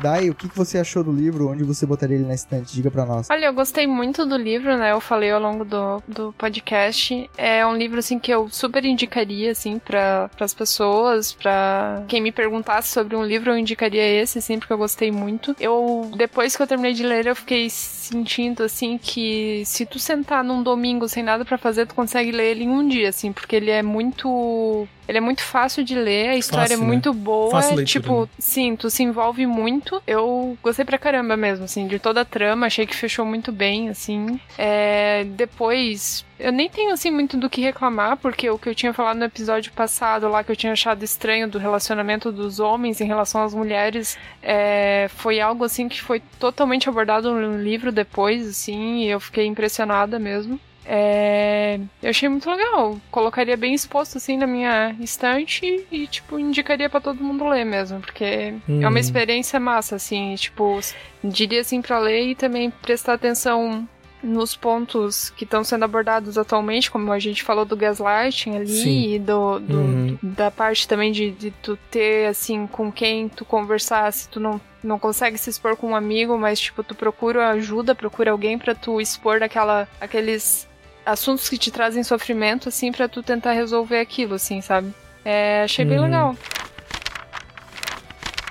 Dai, 0.00 0.30
o 0.30 0.34
que, 0.34 0.48
você 0.48 0.78
achou 0.78 1.04
do 1.04 1.12
livro? 1.12 1.48
Onde 1.48 1.62
você 1.62 1.84
botaria 1.84 2.16
ele 2.16 2.26
na 2.26 2.34
estante? 2.34 2.72
Diga 2.72 2.90
pra 2.90 3.04
nós. 3.04 3.28
Olha, 3.30 3.46
eu 3.46 3.52
gostei 3.52 3.86
muito 3.86 4.24
do 4.24 4.36
livro, 4.36 4.76
né? 4.76 4.92
Eu 4.92 5.00
falei 5.00 5.30
ao 5.30 5.40
longo 5.40 5.64
do, 5.64 6.02
do 6.08 6.32
podcast. 6.38 7.28
É 7.36 7.66
um 7.66 7.76
livro, 7.76 7.98
assim, 7.98 8.18
que 8.18 8.32
eu 8.32 8.48
super 8.48 8.84
indicaria, 8.84 9.52
assim, 9.52 9.78
para 9.78 10.30
as 10.40 10.54
pessoas, 10.54 11.32
pra 11.32 12.02
quem 12.08 12.20
me 12.20 12.32
perguntasse 12.32 12.88
sobre 12.88 13.14
um 13.14 13.24
livro, 13.24 13.50
eu 13.50 13.58
indicaria 13.58 14.04
esse, 14.22 14.38
assim, 14.38 14.58
porque 14.58 14.72
eu 14.72 14.78
gostei 14.78 15.10
muito. 15.12 15.54
Eu, 15.60 16.10
depois 16.16 16.56
que 16.56 16.62
eu 16.62 16.66
terminei 16.66 16.94
de 16.94 17.02
ler, 17.02 17.26
eu 17.26 17.36
fiquei 17.36 17.68
sentindo, 17.68 18.62
assim, 18.62 18.96
que 18.96 19.62
se 19.66 19.84
tu 19.84 19.98
sentar 19.98 20.42
num 20.42 20.62
domingo 20.62 21.08
sem 21.08 21.22
nada 21.22 21.44
pra 21.44 21.58
fazer, 21.58 21.86
tu 21.86 21.94
consegue 21.94 22.32
ler 22.32 22.52
ele 22.52 22.64
em 22.64 22.70
um 22.70 22.88
dia, 22.88 23.10
assim, 23.10 23.32
porque 23.32 23.56
ele 23.56 23.70
é 23.70 23.82
muito 23.82 24.88
Ele 25.10 25.18
é 25.18 25.20
muito 25.20 25.42
fácil 25.42 25.82
de 25.82 25.96
ler, 25.96 26.28
a 26.28 26.36
história 26.36 26.68
Fácil, 26.68 26.76
é 26.76 26.80
né? 26.80 26.86
muito 26.86 27.12
boa. 27.12 27.50
Fácil 27.50 27.74
leitura, 27.74 27.84
tipo, 27.84 28.20
né? 28.20 28.28
sim, 28.38 28.76
tu 28.76 28.88
se 28.88 29.02
envolve 29.02 29.44
muito. 29.44 30.00
Eu 30.06 30.56
gostei 30.62 30.84
pra 30.84 30.98
caramba 30.98 31.36
mesmo, 31.36 31.64
assim, 31.64 31.88
de 31.88 31.98
toda 31.98 32.20
a 32.20 32.24
trama, 32.24 32.66
achei 32.66 32.86
que 32.86 32.94
fechou 32.94 33.26
muito 33.26 33.50
bem, 33.50 33.88
assim. 33.88 34.38
É, 34.56 35.24
depois, 35.30 36.24
eu 36.38 36.52
nem 36.52 36.70
tenho 36.70 36.92
assim 36.92 37.10
muito 37.10 37.36
do 37.36 37.50
que 37.50 37.60
reclamar, 37.60 38.18
porque 38.18 38.48
o 38.48 38.56
que 38.56 38.68
eu 38.68 38.74
tinha 38.74 38.94
falado 38.94 39.16
no 39.18 39.24
episódio 39.24 39.72
passado 39.72 40.28
lá, 40.28 40.44
que 40.44 40.52
eu 40.52 40.56
tinha 40.56 40.72
achado 40.72 41.02
estranho 41.02 41.48
do 41.48 41.58
relacionamento 41.58 42.30
dos 42.30 42.60
homens 42.60 43.00
em 43.00 43.06
relação 43.06 43.42
às 43.42 43.52
mulheres, 43.52 44.16
é, 44.40 45.10
foi 45.16 45.40
algo 45.40 45.64
assim 45.64 45.88
que 45.88 46.00
foi 46.00 46.22
totalmente 46.38 46.88
abordado 46.88 47.34
no 47.34 47.60
livro 47.60 47.90
depois, 47.90 48.46
assim, 48.48 49.00
e 49.00 49.08
eu 49.08 49.18
fiquei 49.18 49.46
impressionada 49.46 50.20
mesmo. 50.20 50.60
É, 50.92 51.78
eu 52.02 52.10
achei 52.10 52.28
muito 52.28 52.50
legal. 52.50 52.98
Colocaria 53.12 53.56
bem 53.56 53.72
exposto 53.74 54.18
assim 54.18 54.36
na 54.36 54.46
minha 54.46 54.96
estante 54.98 55.86
e, 55.90 56.08
tipo, 56.08 56.36
indicaria 56.36 56.90
pra 56.90 57.00
todo 57.00 57.22
mundo 57.22 57.46
ler 57.46 57.64
mesmo, 57.64 58.00
porque 58.00 58.24
é 58.24 58.54
Uhum. 58.68 58.88
uma 58.88 58.98
experiência 58.98 59.60
massa, 59.60 59.94
assim, 59.94 60.34
tipo, 60.34 60.80
diria 61.22 61.60
assim 61.60 61.80
pra 61.80 62.00
ler 62.00 62.30
e 62.30 62.34
também 62.34 62.70
prestar 62.82 63.12
atenção 63.14 63.88
nos 64.22 64.54
pontos 64.56 65.30
que 65.30 65.44
estão 65.44 65.62
sendo 65.64 65.84
abordados 65.84 66.36
atualmente, 66.36 66.90
como 66.90 67.10
a 67.12 67.18
gente 67.20 67.42
falou 67.42 67.64
do 67.64 67.76
gaslighting 67.76 68.56
ali 68.56 68.66
Sim. 68.68 69.14
e 69.14 69.18
do, 69.20 69.60
do- 69.60 69.78
Uhum. 69.78 70.18
da 70.20 70.50
parte 70.50 70.86
também 70.88 71.10
de, 71.12 71.30
de 71.30 71.50
tu 71.52 71.78
ter 71.90 72.26
assim 72.26 72.66
com 72.66 72.90
quem 72.92 73.28
tu 73.28 73.44
conversar, 73.44 74.12
se 74.12 74.28
tu 74.28 74.40
não 74.40 74.60
não 74.82 74.98
consegue 74.98 75.36
se 75.36 75.50
expor 75.50 75.76
com 75.76 75.88
um 75.90 75.94
amigo, 75.96 76.38
mas 76.38 76.58
tipo 76.58 76.82
tu 76.82 76.94
procura 76.94 77.50
ajuda, 77.50 77.94
procura 77.94 78.30
alguém 78.30 78.58
pra 78.58 78.74
tu 78.74 78.98
expor 78.98 79.38
daquela 79.38 79.86
aqueles 80.00 80.66
assuntos 81.04 81.48
que 81.48 81.58
te 81.58 81.70
trazem 81.70 82.02
sofrimento 82.02 82.68
assim 82.68 82.92
pra 82.92 83.08
tu 83.08 83.22
tentar 83.22 83.52
resolver 83.52 83.98
aquilo, 84.00 84.34
assim, 84.34 84.60
sabe? 84.60 84.92
É, 85.24 85.62
achei 85.64 85.84
bem 85.84 85.98
Uhum. 85.98 86.04
legal. 86.04 86.36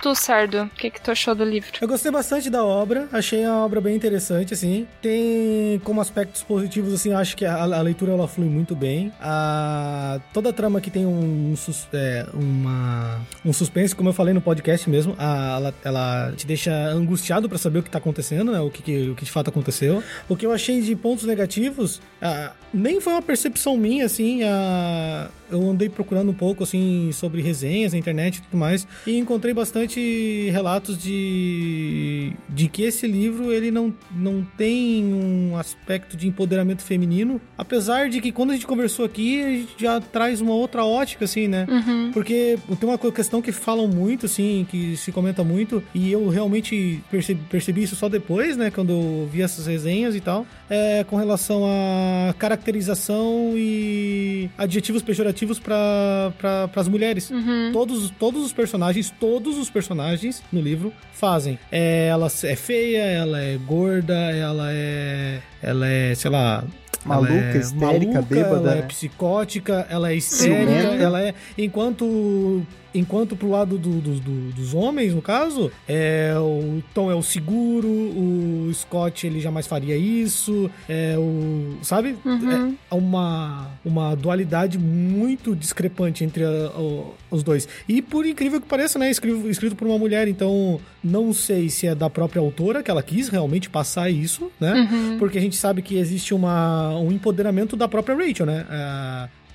Tu, 0.01 0.15
Sardo, 0.15 0.63
o 0.63 0.69
que 0.69 0.89
que 0.89 1.01
tu 1.01 1.11
achou 1.11 1.35
do 1.35 1.43
livro? 1.43 1.71
Eu 1.81 1.87
gostei 1.87 2.09
bastante 2.09 2.49
da 2.49 2.63
obra, 2.63 3.09
achei 3.11 3.43
a 3.43 3.53
obra 3.57 3.81
bem 3.81 3.93
interessante, 3.97 4.53
assim. 4.53 4.87
Tem 5.01 5.77
como 5.83 5.99
aspectos 5.99 6.41
positivos, 6.41 6.93
assim, 6.93 7.11
eu 7.11 7.17
acho 7.17 7.35
que 7.35 7.43
a, 7.43 7.55
a 7.63 7.81
leitura 7.81 8.13
ela 8.13 8.25
flui 8.25 8.47
muito 8.47 8.73
bem. 8.73 9.11
A, 9.19 10.21
toda 10.33 10.51
a 10.51 10.53
trama 10.53 10.79
aqui 10.79 10.89
tem 10.89 11.05
um, 11.05 11.53
sus- 11.57 11.85
é, 11.91 12.25
uma, 12.33 13.19
um 13.43 13.51
suspense, 13.51 13.93
como 13.93 14.07
eu 14.07 14.13
falei 14.13 14.33
no 14.33 14.39
podcast 14.39 14.89
mesmo. 14.89 15.15
A- 15.19 15.55
ela, 15.57 15.73
ela 15.83 16.33
te 16.33 16.47
deixa 16.47 16.71
angustiado 16.71 17.49
pra 17.49 17.57
saber 17.57 17.79
o 17.79 17.83
que 17.83 17.89
tá 17.89 17.97
acontecendo, 17.97 18.53
né? 18.53 18.59
O 18.61 18.69
que, 18.71 18.81
que- 18.81 19.09
o 19.09 19.15
que 19.15 19.25
de 19.25 19.31
fato 19.31 19.49
aconteceu. 19.49 20.01
O 20.29 20.35
que 20.37 20.45
eu 20.45 20.53
achei 20.53 20.81
de 20.81 20.95
pontos 20.95 21.25
negativos, 21.25 22.01
ah, 22.21 22.53
nem 22.73 23.01
foi 23.01 23.11
uma 23.11 23.21
percepção 23.21 23.75
minha, 23.75 24.05
assim. 24.05 24.43
ah, 24.43 25.29
eu 25.51 25.69
andei 25.69 25.89
procurando 25.89 26.29
um 26.29 26.33
pouco, 26.33 26.63
assim, 26.63 27.11
sobre 27.11 27.41
resenhas 27.41 27.93
na 27.93 27.99
internet 27.99 28.37
e 28.37 28.41
tudo 28.41 28.57
mais, 28.57 28.87
e 29.05 29.17
encontrei 29.17 29.53
bastante 29.53 30.49
relatos 30.51 30.97
de, 30.97 32.33
de 32.49 32.67
que 32.67 32.83
esse 32.83 33.07
livro, 33.07 33.51
ele 33.51 33.71
não, 33.71 33.93
não 34.11 34.45
tem 34.57 35.03
um 35.13 35.57
aspecto 35.57 36.15
de 36.15 36.27
empoderamento 36.27 36.83
feminino, 36.83 37.41
apesar 37.57 38.09
de 38.09 38.21
que 38.21 38.31
quando 38.31 38.51
a 38.51 38.53
gente 38.53 38.67
conversou 38.67 39.05
aqui, 39.05 39.43
a 39.43 39.49
gente 39.49 39.75
já 39.77 39.99
traz 39.99 40.41
uma 40.41 40.53
outra 40.53 40.85
ótica, 40.85 41.25
assim, 41.25 41.47
né? 41.47 41.65
Uhum. 41.69 42.11
Porque 42.13 42.57
tem 42.79 42.89
uma 42.89 42.97
questão 42.97 43.41
que 43.41 43.51
falam 43.51 43.87
muito, 43.87 44.25
assim, 44.25 44.65
que 44.69 44.95
se 44.97 45.11
comenta 45.11 45.43
muito, 45.43 45.81
e 45.93 46.11
eu 46.11 46.27
realmente 46.29 47.01
percebi, 47.09 47.41
percebi 47.49 47.83
isso 47.83 47.95
só 47.95 48.09
depois, 48.09 48.57
né, 48.57 48.71
quando 48.71 48.91
eu 48.91 49.29
vi 49.31 49.41
essas 49.41 49.67
resenhas 49.67 50.15
e 50.15 50.19
tal, 50.19 50.45
é 50.69 51.03
com 51.03 51.15
relação 51.15 51.63
à 51.65 52.33
caracterização 52.33 53.53
e 53.55 54.49
adjetivos 54.57 55.01
pejorativos 55.01 55.38
para 55.59 56.31
pra, 56.37 56.69
as 56.75 56.87
mulheres. 56.87 57.29
Uhum. 57.29 57.71
Todos, 57.71 58.09
todos 58.11 58.45
os 58.45 58.53
personagens, 58.53 59.13
todos 59.19 59.57
os 59.57 59.69
personagens 59.69 60.43
no 60.51 60.61
livro 60.61 60.93
fazem. 61.13 61.57
É, 61.71 62.07
ela 62.07 62.27
é 62.43 62.55
feia, 62.55 63.03
ela 63.03 63.41
é 63.41 63.57
gorda, 63.57 64.13
ela 64.13 64.71
é. 64.71 65.39
Ela 65.61 65.87
é, 65.87 66.15
sei 66.15 66.31
lá. 66.31 66.63
Maluca, 67.05 67.31
ela 67.33 67.41
é 67.53 67.57
histérica, 67.57 68.11
maluca, 68.13 68.21
bêbada, 68.21 68.55
Ela 68.55 68.71
é 68.73 68.81
né? 68.81 68.87
psicótica, 68.87 69.87
ela 69.89 70.11
é 70.11 70.15
histérica, 70.15 70.71
Ciumenta. 70.81 71.03
ela 71.03 71.21
é. 71.21 71.33
Enquanto. 71.57 72.61
Enquanto 72.91 73.35
pro 73.35 73.51
lado 73.51 73.77
do- 73.77 74.01
do- 74.01 74.19
do- 74.19 74.51
dos 74.51 74.73
homens, 74.73 75.13
no 75.13 75.21
caso, 75.21 75.71
é, 75.87 76.33
o 76.39 76.81
Tom 76.91 77.11
é 77.11 77.13
o 77.13 77.21
seguro, 77.21 77.87
o 77.87 78.71
Scott 78.73 79.27
ele 79.27 79.39
jamais 79.39 79.67
faria 79.67 79.95
isso, 79.95 80.71
é 80.89 81.15
o. 81.15 81.77
Sabe? 81.83 82.15
Uhum. 82.25 82.73
É 82.89 82.95
uma, 82.95 83.67
uma 83.85 84.15
dualidade 84.15 84.79
muito 84.79 85.55
discrepante 85.55 86.23
entre 86.23 86.43
a- 86.43 86.71
o- 86.79 87.13
os 87.29 87.43
dois. 87.43 87.67
E 87.87 88.01
por 88.01 88.25
incrível 88.25 88.59
que 88.59 88.65
pareça, 88.67 88.97
né? 88.97 89.11
Escrito, 89.11 89.47
escrito 89.47 89.75
por 89.75 89.87
uma 89.87 89.99
mulher, 89.99 90.27
então 90.27 90.81
não 91.03 91.31
sei 91.31 91.69
se 91.69 91.85
é 91.85 91.93
da 91.93 92.09
própria 92.09 92.41
autora 92.41 92.81
que 92.81 92.89
ela 92.89 93.03
quis 93.03 93.29
realmente 93.29 93.69
passar 93.69 94.09
isso, 94.09 94.51
né? 94.59 94.73
Uhum. 94.91 95.17
Porque 95.19 95.37
a 95.37 95.41
gente 95.41 95.55
sabe 95.55 95.83
que 95.83 95.95
existe 95.95 96.33
uma, 96.33 96.78
um 96.99 97.11
empoderamento 97.11 97.75
da 97.75 97.87
própria 97.87 98.15
Rachel, 98.15 98.45
né? 98.45 98.65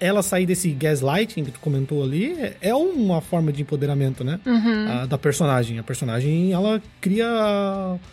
Ela 0.01 0.23
sair 0.25 0.45
desse 0.45 0.71
gaslighting 0.71 1.45
que 1.45 1.53
tu 1.53 1.61
comentou 1.61 2.03
ali 2.03 2.35
é- 2.61 2.75
uma 2.75 3.21
forma 3.21 3.53
de 3.53 3.63
empoderamento, 3.63 4.25
né? 4.25 4.41
Uhum. 4.45 5.07
Da 5.07 5.17
personagem. 5.17 5.79
A 5.79 5.85
personagem, 5.85 6.53
ela 6.53 6.83
cria 7.01 7.27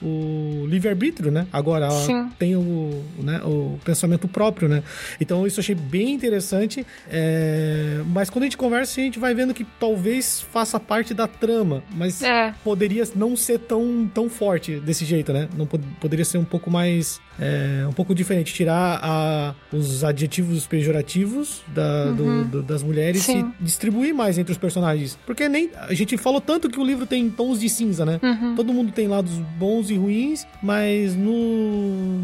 o 0.02 0.66
livre-arbítrio, 0.68 1.32
né? 1.32 1.48
Agora, 1.52 1.86
ela 1.88 2.06
Sim. 2.06 2.30
tem 2.38 2.56
o, 2.56 3.04
né, 3.18 3.42
o 3.44 3.80
pensamento 3.84 4.28
próprio, 4.28 4.70
né? 4.70 4.84
Então, 5.20 5.46
isso 5.46 5.60
eu 5.60 5.64
achei 5.64 5.76
bem 5.76 6.14
interessante. 6.14 6.86
é, 7.10 8.02
Mas 8.06 8.30
quando 8.30 8.44
a 8.44 8.46
gente 8.46 8.58
conversa, 8.58 9.02
a 9.02 9.04
gente 9.04 9.18
vai 9.20 9.34
vendo 9.34 9.54
que 9.54 9.66
talvez 9.80 10.40
faça 10.40 10.80
parte 10.80 11.14
da 11.16 11.28
trama, 11.28 11.84
mas 11.96 12.22
É. 12.22 12.54
poderia 12.64 13.04
não 13.16 13.36
ser 13.36 13.58
tão, 13.60 14.10
tão 14.14 14.30
forte 14.30 14.80
desse 14.80 15.04
jeito, 15.04 15.34
né? 15.34 15.50
Não 15.58 15.66
pod- 15.66 15.84
poderia 16.00 16.24
ser 16.26 16.38
um 16.38 16.44
pouco 16.46 16.70
mais. 16.70 17.20
É, 17.40 17.86
um 17.88 17.94
pouco 17.94 18.14
diferente. 18.16 18.54
Tirar 18.54 19.00
a- 19.02 19.54
os 19.72 20.04
adjetivos 20.04 20.66
pejorativos 20.68 21.62
da- 21.68 22.06
do- 22.12 22.44
do- 22.46 22.64
das 22.64 22.84
mulheres 22.84 23.24
Sim. 23.24 23.52
e 23.60 23.64
distribuir 23.64 24.14
mais 24.14 24.38
entre 24.38 24.52
os 24.52 24.58
personagens. 24.58 25.18
Porque 25.26 25.48
nem. 25.50 25.70
A 25.76 25.94
gente 25.94 26.18
falou 26.18 26.42
tanto 26.42 26.70
que 26.70 26.80
o 26.80 26.84
livro 26.86 27.06
tem 27.06 27.30
tons 27.30 27.60
de 27.60 27.70
cinza, 27.70 28.06
né? 28.06 28.20
Uhum. 28.22 28.56
Todo 28.56 28.74
mundo 28.74 28.92
tem 28.92 29.08
lados 29.08 29.32
bons 29.58 29.90
e 29.90 29.96
ruins, 29.96 30.46
mas 30.62 31.16
no. 31.16 32.22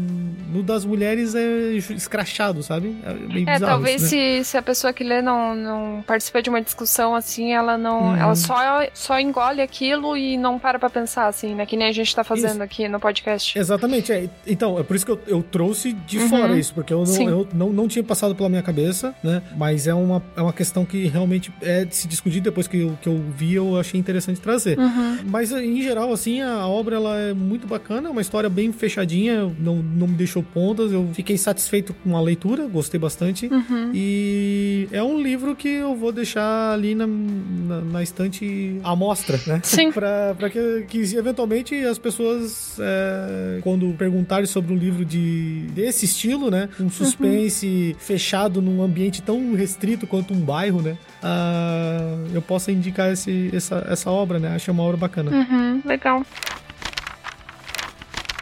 No 0.52 0.62
das 0.62 0.84
mulheres 0.84 1.34
é 1.34 1.72
escrachado, 1.94 2.62
sabe? 2.62 2.96
É 3.04 3.12
meio 3.12 3.48
É, 3.48 3.58
talvez 3.58 4.02
né? 4.02 4.08
se, 4.08 4.44
se 4.44 4.56
a 4.56 4.62
pessoa 4.62 4.92
que 4.92 5.04
lê 5.04 5.20
não, 5.20 5.54
não 5.54 6.02
participa 6.06 6.40
de 6.42 6.48
uma 6.48 6.60
discussão 6.62 7.14
assim, 7.14 7.52
ela 7.52 7.76
não. 7.76 8.08
Uhum. 8.10 8.16
Ela 8.16 8.34
só, 8.34 8.86
só 8.94 9.18
engole 9.20 9.60
aquilo 9.60 10.16
e 10.16 10.36
não 10.36 10.58
para 10.58 10.78
pra 10.78 10.88
pensar, 10.88 11.26
assim, 11.26 11.54
né? 11.54 11.66
Que 11.66 11.76
nem 11.76 11.88
a 11.88 11.92
gente 11.92 12.14
tá 12.14 12.24
fazendo 12.24 12.52
Isso. 12.54 12.62
aqui 12.62 12.88
no 12.88 12.98
podcast. 12.98 13.58
Exatamente, 13.58 14.12
é. 14.12 14.28
Então, 14.46 14.78
é 14.78 14.82
por 14.82 14.96
isso 14.98 15.06
que 15.06 15.12
eu, 15.12 15.20
eu 15.26 15.42
trouxe 15.42 15.92
de 15.92 16.18
Uhum. 16.18 16.28
fora 16.28 16.58
isso, 16.58 16.74
porque 16.74 16.92
eu, 16.92 17.04
não, 17.04 17.28
eu 17.28 17.48
não, 17.54 17.72
não 17.72 17.88
tinha 17.88 18.02
passado 18.02 18.34
pela 18.34 18.48
minha 18.48 18.62
cabeça, 18.62 19.14
né? 19.22 19.42
Mas 19.56 19.86
é 19.86 19.94
uma, 19.94 20.22
é 20.36 20.42
uma 20.42 20.52
questão 20.52 20.84
que 20.84 21.06
realmente 21.06 21.52
é 21.62 21.84
de 21.84 21.94
se 21.96 22.06
discutir 22.08 22.40
depois 22.40 22.66
que 22.66 22.80
eu, 22.80 22.98
que 23.00 23.08
eu 23.08 23.20
vi, 23.36 23.54
eu 23.54 23.78
achei 23.78 23.98
interessante 23.98 24.40
trazer. 24.40 24.78
Uhum. 24.78 25.18
Mas, 25.26 25.52
em 25.52 25.80
geral, 25.82 26.12
assim, 26.12 26.40
a 26.42 26.66
obra 26.66 26.96
ela 26.96 27.16
é 27.16 27.32
muito 27.32 27.66
bacana, 27.66 28.08
é 28.08 28.10
uma 28.10 28.20
história 28.20 28.48
bem 28.50 28.72
fechadinha, 28.72 29.50
não, 29.58 29.76
não 29.76 30.06
me 30.08 30.14
deixou 30.14 30.42
pontas, 30.42 30.92
eu 30.92 31.08
fiquei 31.12 31.38
satisfeito 31.38 31.94
com 32.02 32.16
a 32.16 32.20
leitura, 32.20 32.66
gostei 32.66 32.98
bastante. 32.98 33.46
Uhum. 33.46 33.92
E 33.94 34.88
é 34.90 35.02
um 35.02 35.20
livro 35.20 35.54
que 35.54 35.68
eu 35.68 35.94
vou 35.94 36.10
deixar 36.12 36.72
ali 36.72 36.94
na, 36.94 37.06
na, 37.06 37.80
na 37.82 38.02
estante 38.02 38.80
à 38.82 38.96
mostra, 38.96 39.38
né? 39.46 39.60
Sim. 39.62 39.92
pra, 39.92 40.34
pra 40.36 40.50
que, 40.50 40.84
que 40.88 40.98
eventualmente 41.16 41.74
as 41.84 41.98
pessoas, 41.98 42.76
é, 42.80 43.60
quando 43.62 43.92
perguntarem 43.94 44.46
sobre 44.46 44.72
um 44.72 44.76
livro 44.76 44.87
de, 45.04 45.66
desse 45.74 46.04
estilo, 46.04 46.50
né? 46.50 46.68
Um 46.80 46.90
suspense 46.90 47.96
fechado 47.98 48.60
num 48.62 48.82
ambiente 48.82 49.22
tão 49.22 49.54
restrito 49.54 50.06
quanto 50.06 50.34
um 50.34 50.40
bairro, 50.40 50.82
né? 50.82 50.96
ah, 51.22 52.16
eu 52.32 52.42
possa 52.42 52.70
indicar 52.70 53.10
esse, 53.10 53.50
essa, 53.54 53.86
essa 53.88 54.10
obra, 54.10 54.38
né? 54.38 54.54
Achei 54.54 54.72
uma 54.72 54.82
obra 54.82 54.96
bacana. 54.96 55.30
Uhum. 55.30 55.82
Legal. 55.84 56.22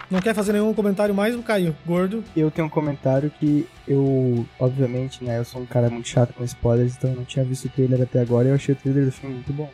Não 0.08 0.20
quer 0.20 0.34
fazer 0.34 0.52
nenhum 0.52 0.72
comentário 0.72 1.12
mais, 1.12 1.34
Caio? 1.44 1.74
Gordo? 1.84 2.22
Eu 2.36 2.48
tenho 2.48 2.68
um 2.68 2.70
comentário 2.70 3.28
que 3.28 3.66
eu, 3.88 4.46
obviamente, 4.58 5.24
né, 5.24 5.38
eu 5.38 5.44
sou 5.44 5.60
um 5.60 5.66
cara 5.66 5.90
muito 5.90 6.06
chato 6.06 6.32
com 6.32 6.44
spoilers, 6.44 6.94
então 6.96 7.10
eu 7.10 7.16
não 7.16 7.24
tinha 7.24 7.44
visto 7.44 7.64
o 7.64 7.68
trailer 7.68 8.02
até 8.02 8.20
agora 8.20 8.46
e 8.46 8.50
eu 8.50 8.54
achei 8.54 8.72
o 8.72 8.78
trailer 8.78 9.06
do 9.06 9.10
filme 9.12 9.34
muito 9.34 9.52
bom. 9.52 9.68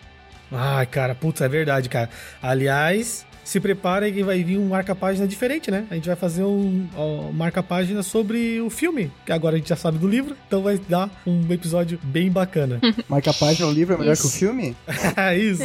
Ai, 0.50 0.86
cara, 0.86 1.14
putz, 1.14 1.42
é 1.42 1.48
verdade, 1.48 1.88
cara. 1.90 2.08
Aliás, 2.42 3.26
se 3.44 3.60
prepara 3.60 4.10
que 4.10 4.22
vai 4.22 4.42
vir 4.42 4.58
um 4.58 4.68
marca-página 4.68 5.26
diferente, 5.26 5.70
né? 5.70 5.84
A 5.90 5.94
gente 5.94 6.06
vai 6.06 6.16
fazer 6.16 6.44
um 6.44 6.86
ó, 6.96 7.32
marca-página 7.32 8.02
sobre 8.02 8.60
o 8.60 8.70
filme, 8.70 9.10
que 9.26 9.32
agora 9.32 9.56
a 9.56 9.58
gente 9.58 9.68
já 9.68 9.76
sabe 9.76 9.98
do 9.98 10.08
livro, 10.08 10.36
então 10.46 10.62
vai 10.62 10.80
dar 10.88 11.10
um 11.26 11.50
episódio 11.52 11.98
bem 12.02 12.30
bacana. 12.30 12.80
Marca 13.08 13.30
a 13.30 13.34
página, 13.34 13.68
o 13.68 13.72
livro 13.72 13.94
é 13.94 13.98
melhor 13.98 14.12
Isso. 14.12 14.22
que 14.22 14.28
o 14.28 14.30
filme? 14.30 14.76
É 15.16 15.36
isso. 15.36 15.62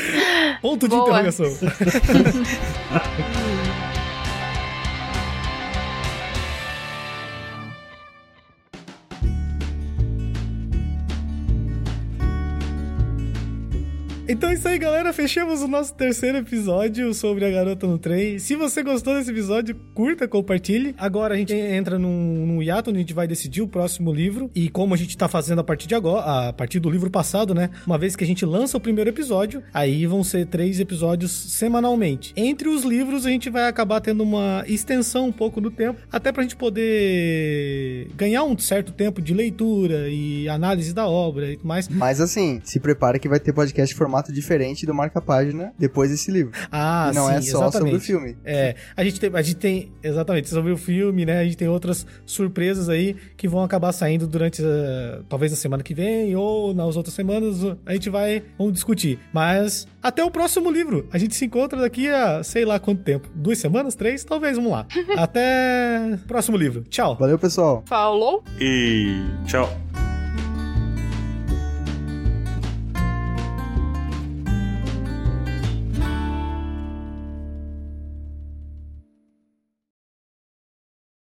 Ponto 0.60 0.88
de 0.88 0.94
interrogação. 0.94 1.46
Então 14.34 14.50
é 14.50 14.54
isso 14.54 14.66
aí, 14.66 14.76
galera. 14.80 15.12
Fechamos 15.12 15.62
o 15.62 15.68
nosso 15.68 15.94
terceiro 15.94 16.38
episódio 16.38 17.14
sobre 17.14 17.44
a 17.44 17.50
garota 17.52 17.86
no 17.86 17.96
trem. 17.96 18.36
Se 18.40 18.56
você 18.56 18.82
gostou 18.82 19.14
desse 19.14 19.30
episódio, 19.30 19.76
curta, 19.94 20.26
compartilhe. 20.26 20.92
Agora 20.98 21.34
a 21.34 21.36
gente 21.36 21.54
entra 21.54 22.00
num, 22.00 22.60
hiato 22.60 22.90
onde 22.90 22.98
a 22.98 23.02
gente 23.02 23.14
vai 23.14 23.28
decidir 23.28 23.62
o 23.62 23.68
próximo 23.68 24.12
livro. 24.12 24.50
E 24.52 24.68
como 24.68 24.92
a 24.92 24.96
gente 24.96 25.16
tá 25.16 25.28
fazendo 25.28 25.60
a 25.60 25.64
partir 25.64 25.86
de 25.86 25.94
agora, 25.94 26.48
a 26.48 26.52
partir 26.52 26.80
do 26.80 26.90
livro 26.90 27.08
passado, 27.12 27.54
né? 27.54 27.70
Uma 27.86 27.96
vez 27.96 28.16
que 28.16 28.24
a 28.24 28.26
gente 28.26 28.44
lança 28.44 28.76
o 28.76 28.80
primeiro 28.80 29.08
episódio, 29.08 29.62
aí 29.72 30.04
vão 30.04 30.24
ser 30.24 30.46
três 30.46 30.80
episódios 30.80 31.30
semanalmente. 31.30 32.32
Entre 32.36 32.68
os 32.68 32.82
livros, 32.82 33.24
a 33.24 33.30
gente 33.30 33.48
vai 33.48 33.68
acabar 33.68 34.00
tendo 34.00 34.24
uma 34.24 34.64
extensão 34.66 35.28
um 35.28 35.32
pouco 35.32 35.60
do 35.60 35.70
tempo, 35.70 36.00
até 36.10 36.32
pra 36.32 36.42
gente 36.42 36.56
poder 36.56 38.08
ganhar 38.16 38.42
um 38.42 38.58
certo 38.58 38.90
tempo 38.90 39.22
de 39.22 39.32
leitura 39.32 40.08
e 40.08 40.48
análise 40.48 40.92
da 40.92 41.06
obra 41.06 41.52
e 41.52 41.56
tudo 41.56 41.68
mais. 41.68 41.88
Mas 41.88 42.20
assim, 42.20 42.60
se 42.64 42.80
prepara 42.80 43.16
que 43.16 43.28
vai 43.28 43.38
ter 43.38 43.52
podcast 43.52 43.94
em 43.94 43.96
formato 44.24 44.32
diferente 44.32 44.86
do 44.86 44.94
Marca 44.94 45.20
Página 45.20 45.72
depois 45.78 46.10
desse 46.10 46.30
livro. 46.30 46.52
Ah, 46.72 47.10
e 47.12 47.14
não 47.14 47.28
sim, 47.28 47.34
é 47.34 47.40
só 47.42 47.66
exatamente. 47.66 47.72
sobre 47.72 47.96
o 47.96 48.00
filme. 48.00 48.36
É, 48.44 48.74
a 48.96 49.04
gente, 49.04 49.20
tem, 49.20 49.30
a 49.32 49.42
gente 49.42 49.56
tem, 49.56 49.92
exatamente, 50.02 50.48
sobre 50.48 50.72
o 50.72 50.76
filme, 50.76 51.26
né? 51.26 51.40
A 51.40 51.44
gente 51.44 51.56
tem 51.56 51.68
outras 51.68 52.06
surpresas 52.24 52.88
aí 52.88 53.16
que 53.36 53.46
vão 53.46 53.62
acabar 53.62 53.92
saindo 53.92 54.26
durante, 54.26 54.62
eh, 54.64 55.20
talvez 55.28 55.52
na 55.52 55.56
semana 55.56 55.82
que 55.82 55.94
vem 55.94 56.34
ou 56.36 56.74
nas 56.74 56.96
outras 56.96 57.14
semanas. 57.14 57.58
A 57.84 57.92
gente 57.92 58.08
vai, 58.08 58.42
vamos 58.58 58.72
discutir. 58.74 59.18
Mas 59.32 59.86
até 60.02 60.24
o 60.24 60.30
próximo 60.30 60.70
livro. 60.70 61.06
A 61.12 61.18
gente 61.18 61.34
se 61.34 61.44
encontra 61.44 61.80
daqui 61.80 62.08
a 62.08 62.42
sei 62.42 62.64
lá 62.64 62.78
quanto 62.78 63.02
tempo. 63.02 63.28
Duas 63.34 63.58
semanas? 63.58 63.94
Três? 63.94 64.24
Talvez, 64.24 64.56
vamos 64.56 64.72
lá. 64.72 64.86
até 65.16 66.18
o 66.22 66.26
próximo 66.26 66.56
livro. 66.56 66.84
Tchau. 66.88 67.16
Valeu, 67.16 67.38
pessoal. 67.38 67.82
Falou? 67.86 68.42
E 68.60 69.22
tchau. 69.46 69.68